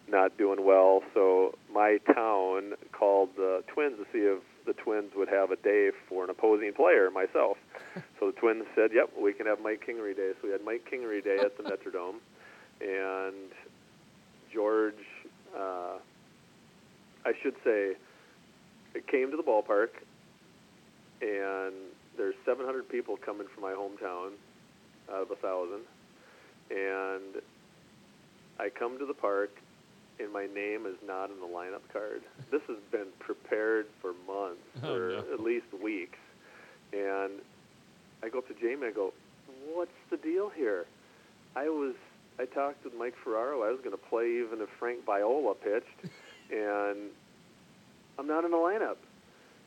not 0.07 0.37
doing 0.37 0.65
well. 0.65 1.01
So 1.13 1.55
my 1.73 1.97
town 2.13 2.73
called 2.91 3.29
the 3.35 3.63
Twins 3.73 3.97
to 3.97 4.05
see 4.11 4.19
if 4.19 4.39
the 4.65 4.73
Twins 4.73 5.11
would 5.15 5.29
have 5.29 5.51
a 5.51 5.55
day 5.57 5.91
for 6.09 6.23
an 6.23 6.29
opposing 6.29 6.73
player, 6.73 7.09
myself. 7.11 7.57
so 8.19 8.27
the 8.27 8.39
Twins 8.39 8.63
said, 8.75 8.91
"Yep, 8.93 9.11
we 9.19 9.33
can 9.33 9.45
have 9.45 9.59
Mike 9.61 9.83
Kingery 9.87 10.15
Day." 10.15 10.31
So 10.41 10.47
we 10.47 10.51
had 10.51 10.63
Mike 10.63 10.87
Kingery 10.91 11.23
Day 11.23 11.37
at 11.39 11.55
the 11.57 11.63
Metrodome, 11.69 12.17
and 12.81 13.51
George, 14.53 14.95
uh, 15.57 15.97
I 17.25 17.33
should 17.41 17.55
say, 17.63 17.95
it 18.93 19.07
came 19.07 19.31
to 19.31 19.37
the 19.37 19.43
ballpark, 19.43 19.89
and 21.21 21.73
there's 22.17 22.35
700 22.45 22.87
people 22.89 23.17
coming 23.17 23.47
from 23.53 23.63
my 23.63 23.71
hometown 23.73 24.31
out 25.11 25.21
of 25.23 25.31
a 25.31 25.35
thousand, 25.35 25.81
and 26.71 27.41
I 28.59 28.69
come 28.69 28.97
to 28.99 29.05
the 29.05 29.13
park, 29.13 29.51
and 30.19 30.31
my 30.31 30.45
name 30.47 30.85
is 30.85 30.95
not 31.05 31.29
in 31.29 31.39
the 31.41 31.45
lineup 31.47 31.81
card. 31.91 32.21
This 32.51 32.61
has 32.67 32.77
been 32.91 33.07
prepared 33.19 33.87
for 34.01 34.13
months, 34.25 34.61
Oh, 34.83 34.93
or 34.95 35.09
no. 35.09 35.33
at 35.33 35.39
least 35.41 35.65
weeks, 35.83 36.17
and 36.93 37.33
I 38.23 38.29
go 38.29 38.39
up 38.39 38.47
to 38.47 38.53
Jamie. 38.65 38.87
I 38.87 38.91
go, 38.91 39.13
"What's 39.73 39.91
the 40.09 40.17
deal 40.17 40.49
here?" 40.49 40.85
I 41.55 41.69
was. 41.69 41.93
I 42.37 42.45
talked 42.45 42.83
with 42.83 42.93
Mike 42.95 43.15
Ferraro. 43.23 43.63
I 43.63 43.69
was 43.69 43.79
going 43.79 43.95
to 43.95 44.03
play 44.09 44.39
even 44.39 44.59
if 44.59 44.69
Frank 44.77 45.05
Viola 45.05 45.53
pitched, 45.53 46.11
and 46.51 47.11
I'm 48.19 48.27
not 48.27 48.43
in 48.43 48.51
the 48.51 48.57
lineup. 48.57 48.97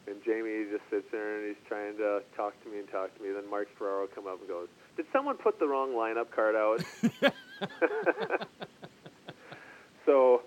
And 0.07 0.23
Jamie 0.25 0.65
just 0.71 0.85
sits 0.91 1.07
there 1.13 1.39
and 1.39 1.49
he's 1.49 1.63
trying 1.67 1.97
to 1.99 2.23
talk 2.35 2.55
to 2.65 2.71
me 2.71 2.79
and 2.79 2.91
talk 2.91 3.15
to 3.17 3.23
me. 3.23 3.31
Then 3.31 3.49
Mark 3.49 3.69
Ferraro 3.79 4.07
come 4.07 4.27
up 4.27 4.41
and 4.41 4.49
goes, 4.49 4.69
"Did 4.97 5.07
someone 5.13 5.37
put 5.37 5.59
the 5.59 5.69
wrong 5.69 5.93
lineup 5.93 6.31
card 6.31 6.57
out?" 6.57 6.83
so 10.07 10.43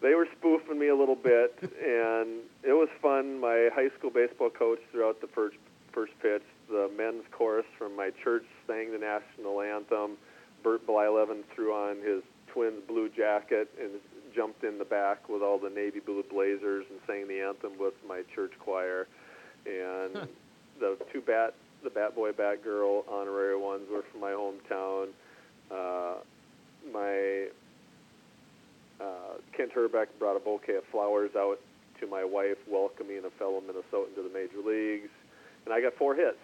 they 0.00 0.14
were 0.14 0.28
spoofing 0.38 0.78
me 0.78 0.88
a 0.88 0.96
little 0.96 1.16
bit, 1.16 1.56
and 1.62 2.40
it 2.62 2.74
was 2.74 2.88
fun. 3.02 3.40
My 3.40 3.70
high 3.74 3.88
school 3.98 4.10
baseball 4.10 4.50
coach 4.50 4.80
throughout 4.92 5.20
the 5.20 5.26
first 5.28 5.56
first 5.92 6.12
pitch, 6.20 6.42
the 6.68 6.90
men's 6.96 7.24
chorus 7.32 7.66
from 7.78 7.96
my 7.96 8.10
church 8.22 8.44
sang 8.66 8.92
the 8.92 8.98
national 8.98 9.60
anthem. 9.60 10.16
Bert 10.62 10.86
Blyleven 10.86 11.42
threw 11.54 11.72
on 11.72 11.96
his 11.98 12.22
twins 12.52 12.82
blue 12.86 13.08
jacket 13.08 13.68
and 13.80 13.92
jumped 14.34 14.64
in 14.64 14.78
the 14.78 14.84
back 14.84 15.28
with 15.28 15.42
all 15.42 15.58
the 15.58 15.70
navy 15.70 16.00
blue 16.00 16.24
blazers 16.30 16.84
and 16.90 16.98
sang 17.06 17.28
the 17.28 17.40
anthem 17.40 17.72
with 17.78 17.94
my 18.06 18.22
church 18.34 18.52
choir. 18.58 19.06
And 19.66 20.28
the 20.80 20.96
two 21.12 21.20
bat 21.20 21.54
the 21.82 21.90
bat 21.90 22.14
boy 22.14 22.32
bat 22.32 22.62
girl 22.64 23.04
honorary 23.08 23.56
ones 23.56 23.84
were 23.90 24.02
from 24.10 24.20
my 24.20 24.32
hometown. 24.32 25.08
Uh, 25.70 26.14
my 26.92 27.46
uh, 29.00 29.38
Kent 29.56 29.72
Hrbek 29.74 30.06
brought 30.18 30.36
a 30.36 30.40
bouquet 30.40 30.76
of 30.76 30.84
flowers 30.90 31.30
out 31.36 31.60
to 32.00 32.06
my 32.06 32.24
wife, 32.24 32.58
welcoming 32.68 33.22
a 33.24 33.30
fellow 33.38 33.60
Minnesotan 33.60 34.14
to 34.14 34.22
the 34.22 34.30
major 34.32 34.58
leagues, 34.64 35.10
and 35.64 35.74
I 35.74 35.80
got 35.80 35.94
four 35.94 36.14
hits. 36.14 36.38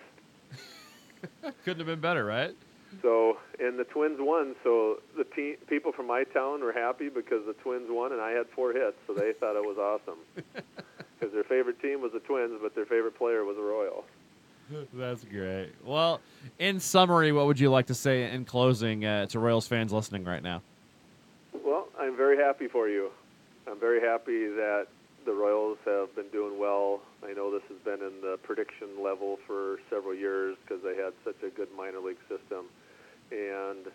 Couldn't 1.64 1.78
have 1.78 1.86
been 1.86 2.00
better, 2.00 2.24
right? 2.24 2.54
So, 3.02 3.38
and 3.58 3.78
the 3.78 3.84
Twins 3.84 4.18
won. 4.20 4.54
So 4.62 5.00
the 5.16 5.24
te- 5.24 5.56
people 5.68 5.92
from 5.92 6.06
my 6.06 6.24
town 6.24 6.60
were 6.60 6.72
happy 6.72 7.08
because 7.08 7.44
the 7.46 7.54
Twins 7.54 7.86
won, 7.88 8.12
and 8.12 8.20
I 8.20 8.30
had 8.30 8.46
four 8.54 8.72
hits. 8.72 8.96
So 9.06 9.14
they 9.14 9.32
thought 9.32 9.56
it 9.56 9.64
was 9.64 9.78
awesome 9.78 10.18
because 11.18 11.34
their 11.34 11.44
favorite 11.44 11.80
team 11.80 12.00
was 12.00 12.12
the 12.12 12.20
Twins, 12.20 12.58
but 12.62 12.74
their 12.74 12.86
favorite 12.86 13.16
player 13.16 13.44
was 13.44 13.56
a 13.56 13.62
Royal. 13.62 14.04
That's 14.94 15.24
great. 15.24 15.72
Well, 15.84 16.20
in 16.58 16.80
summary, 16.80 17.32
what 17.32 17.46
would 17.46 17.60
you 17.60 17.70
like 17.70 17.86
to 17.86 17.94
say 17.94 18.30
in 18.30 18.44
closing 18.44 19.04
uh, 19.04 19.26
to 19.26 19.38
Royals 19.38 19.66
fans 19.66 19.92
listening 19.92 20.24
right 20.24 20.42
now? 20.42 20.62
Well, 21.52 21.88
I'm 21.98 22.16
very 22.16 22.38
happy 22.38 22.68
for 22.68 22.88
you. 22.88 23.10
I'm 23.66 23.78
very 23.78 24.00
happy 24.00 24.46
that 24.48 24.86
the 25.24 25.32
Royals 25.32 25.78
have 25.84 26.14
been 26.14 26.28
doing 26.32 26.58
well. 26.58 27.00
I 27.26 27.32
know 27.32 27.50
this 27.50 27.62
has 27.68 27.78
been 27.84 28.06
in 28.06 28.20
the 28.20 28.38
prediction 28.42 29.02
level 29.02 29.38
for 29.46 29.78
several 29.90 30.14
years 30.14 30.56
because 30.62 30.82
they 30.82 30.96
had 30.96 31.12
such 31.24 31.42
a 31.46 31.50
good 31.50 31.68
minor 31.76 32.00
league 32.00 32.20
system. 32.28 32.66
And 33.30 33.86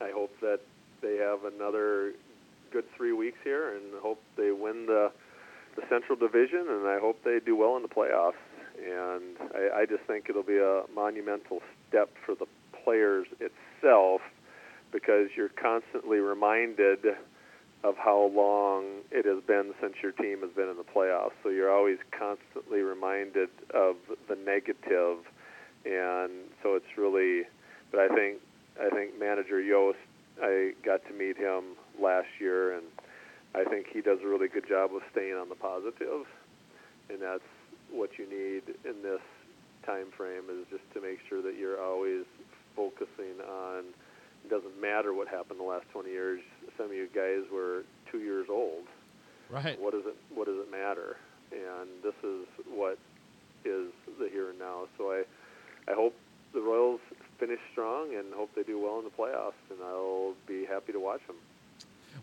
I 0.00 0.10
hope 0.12 0.32
that 0.40 0.60
they 1.00 1.16
have 1.16 1.44
another 1.44 2.12
good 2.72 2.84
three 2.96 3.12
weeks 3.12 3.38
here 3.44 3.76
and 3.76 3.82
hope 4.00 4.20
they 4.36 4.50
win 4.50 4.86
the, 4.86 5.12
the 5.76 5.82
Central 5.88 6.16
Division 6.16 6.66
and 6.68 6.86
I 6.88 6.98
hope 6.98 7.22
they 7.24 7.38
do 7.44 7.56
well 7.56 7.76
in 7.76 7.82
the 7.82 7.88
playoffs. 7.88 8.40
And 8.78 9.36
I, 9.54 9.82
I 9.82 9.86
just 9.86 10.02
think 10.06 10.26
it'll 10.28 10.42
be 10.42 10.58
a 10.58 10.82
monumental 10.94 11.60
step 11.88 12.10
for 12.24 12.34
the 12.34 12.46
players 12.84 13.26
itself 13.38 14.22
because 14.90 15.28
you're 15.36 15.50
constantly 15.50 16.18
reminded 16.18 16.98
of 17.84 17.96
how 17.96 18.30
long 18.34 18.84
it 19.10 19.26
has 19.26 19.42
been 19.44 19.74
since 19.80 19.94
your 20.02 20.12
team 20.12 20.40
has 20.42 20.50
been 20.50 20.68
in 20.68 20.76
the 20.76 20.84
playoffs. 20.84 21.32
So 21.42 21.48
you're 21.48 21.72
always 21.72 21.98
constantly 22.16 22.80
reminded 22.80 23.48
of 23.74 23.96
the 24.28 24.36
negative, 24.36 25.18
and 25.84 26.30
so 26.62 26.76
it's 26.76 26.96
really. 26.96 27.42
But 27.90 28.00
I 28.00 28.08
think 28.08 28.38
I 28.80 28.88
think 28.90 29.18
manager 29.18 29.60
Yost, 29.60 29.98
I 30.40 30.72
got 30.84 31.04
to 31.08 31.12
meet 31.12 31.36
him 31.36 31.76
last 32.00 32.28
year, 32.40 32.72
and 32.74 32.84
I 33.54 33.64
think 33.64 33.86
he 33.92 34.00
does 34.00 34.18
a 34.24 34.28
really 34.28 34.48
good 34.48 34.68
job 34.68 34.94
of 34.94 35.02
staying 35.10 35.34
on 35.34 35.48
the 35.48 35.56
positive, 35.56 36.26
and 37.10 37.20
that's 37.20 37.42
what 37.90 38.10
you 38.18 38.24
need 38.24 38.74
in 38.84 39.02
this 39.02 39.20
time 39.84 40.06
frame 40.16 40.44
is 40.48 40.64
just 40.70 40.84
to 40.94 41.00
make 41.00 41.18
sure 41.28 41.42
that 41.42 41.58
you're 41.58 41.82
always 41.82 42.24
focusing 42.74 43.42
on 43.44 43.84
doesn't 44.52 44.78
matter 44.78 45.14
what 45.14 45.28
happened 45.28 45.58
the 45.58 45.64
last 45.64 45.86
20 45.92 46.10
years. 46.10 46.42
Some 46.76 46.86
of 46.86 46.92
you 46.92 47.08
guys 47.14 47.50
were 47.50 47.84
two 48.10 48.18
years 48.18 48.48
old. 48.50 48.84
Right. 49.48 49.80
What 49.80 49.92
does 49.92 50.04
it 50.04 50.14
What 50.34 50.46
does 50.46 50.58
it 50.58 50.70
matter? 50.70 51.16
And 51.50 51.88
this 52.02 52.14
is 52.22 52.46
what 52.68 52.98
is 53.64 53.88
the 54.18 54.28
here 54.30 54.50
and 54.50 54.58
now. 54.58 54.88
So 54.98 55.10
I, 55.10 55.22
I 55.88 55.94
hope 55.94 56.14
the 56.52 56.60
Royals 56.60 57.00
finish 57.38 57.60
strong 57.72 58.14
and 58.14 58.32
hope 58.34 58.50
they 58.54 58.62
do 58.62 58.78
well 58.78 58.98
in 58.98 59.04
the 59.04 59.10
playoffs. 59.10 59.60
And 59.70 59.78
I'll 59.82 60.34
be 60.46 60.66
happy 60.66 60.92
to 60.92 61.00
watch 61.00 61.20
them. 61.26 61.36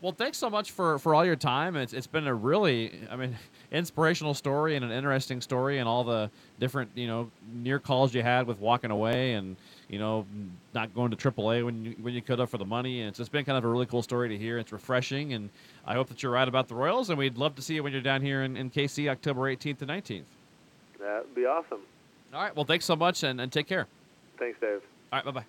Well, 0.01 0.11
thanks 0.11 0.37
so 0.37 0.51
much 0.51 0.69
for, 0.71 0.99
for 0.99 1.15
all 1.15 1.25
your 1.25 1.35
time. 1.35 1.75
It's, 1.75 1.93
it's 1.93 2.07
been 2.07 2.27
a 2.27 2.33
really, 2.33 3.01
I 3.09 3.15
mean, 3.15 3.35
inspirational 3.71 4.35
story 4.35 4.75
and 4.75 4.85
an 4.85 4.91
interesting 4.91 5.41
story, 5.41 5.79
and 5.79 5.89
all 5.89 6.03
the 6.03 6.29
different, 6.59 6.91
you 6.93 7.07
know, 7.07 7.31
near 7.51 7.79
calls 7.79 8.13
you 8.13 8.21
had 8.21 8.45
with 8.45 8.59
walking 8.59 8.91
away 8.91 9.33
and, 9.33 9.57
you 9.89 9.97
know, 9.97 10.25
not 10.73 10.93
going 10.93 11.11
to 11.11 11.17
AAA 11.17 11.65
when 11.65 11.83
you, 11.83 11.95
when 11.99 12.13
you 12.13 12.21
could 12.21 12.39
have 12.39 12.49
for 12.49 12.57
the 12.57 12.65
money. 12.65 13.01
And 13.01 13.09
it's 13.09 13.17
just 13.17 13.31
been 13.31 13.43
kind 13.43 13.57
of 13.57 13.65
a 13.65 13.67
really 13.67 13.87
cool 13.87 14.03
story 14.03 14.29
to 14.29 14.37
hear. 14.37 14.57
It's 14.59 14.71
refreshing, 14.71 15.33
and 15.33 15.49
I 15.85 15.95
hope 15.95 16.07
that 16.09 16.21
you're 16.21 16.31
right 16.31 16.47
about 16.47 16.67
the 16.67 16.75
Royals, 16.75 17.09
and 17.09 17.17
we'd 17.17 17.37
love 17.37 17.55
to 17.55 17.61
see 17.61 17.75
you 17.75 17.83
when 17.83 17.91
you're 17.91 18.01
down 18.01 18.21
here 18.21 18.43
in, 18.43 18.55
in 18.55 18.69
KC 18.69 19.09
October 19.09 19.41
18th 19.41 19.81
and 19.81 19.89
19th. 19.89 20.23
That'd 20.99 21.33
be 21.33 21.45
awesome. 21.45 21.81
All 22.33 22.41
right. 22.41 22.55
Well, 22.55 22.65
thanks 22.65 22.85
so 22.85 22.95
much, 22.95 23.23
and, 23.23 23.41
and 23.41 23.51
take 23.51 23.67
care. 23.67 23.87
Thanks, 24.37 24.59
Dave. 24.61 24.81
All 25.11 25.17
right. 25.17 25.25
Bye. 25.25 25.31
Bye. 25.31 25.45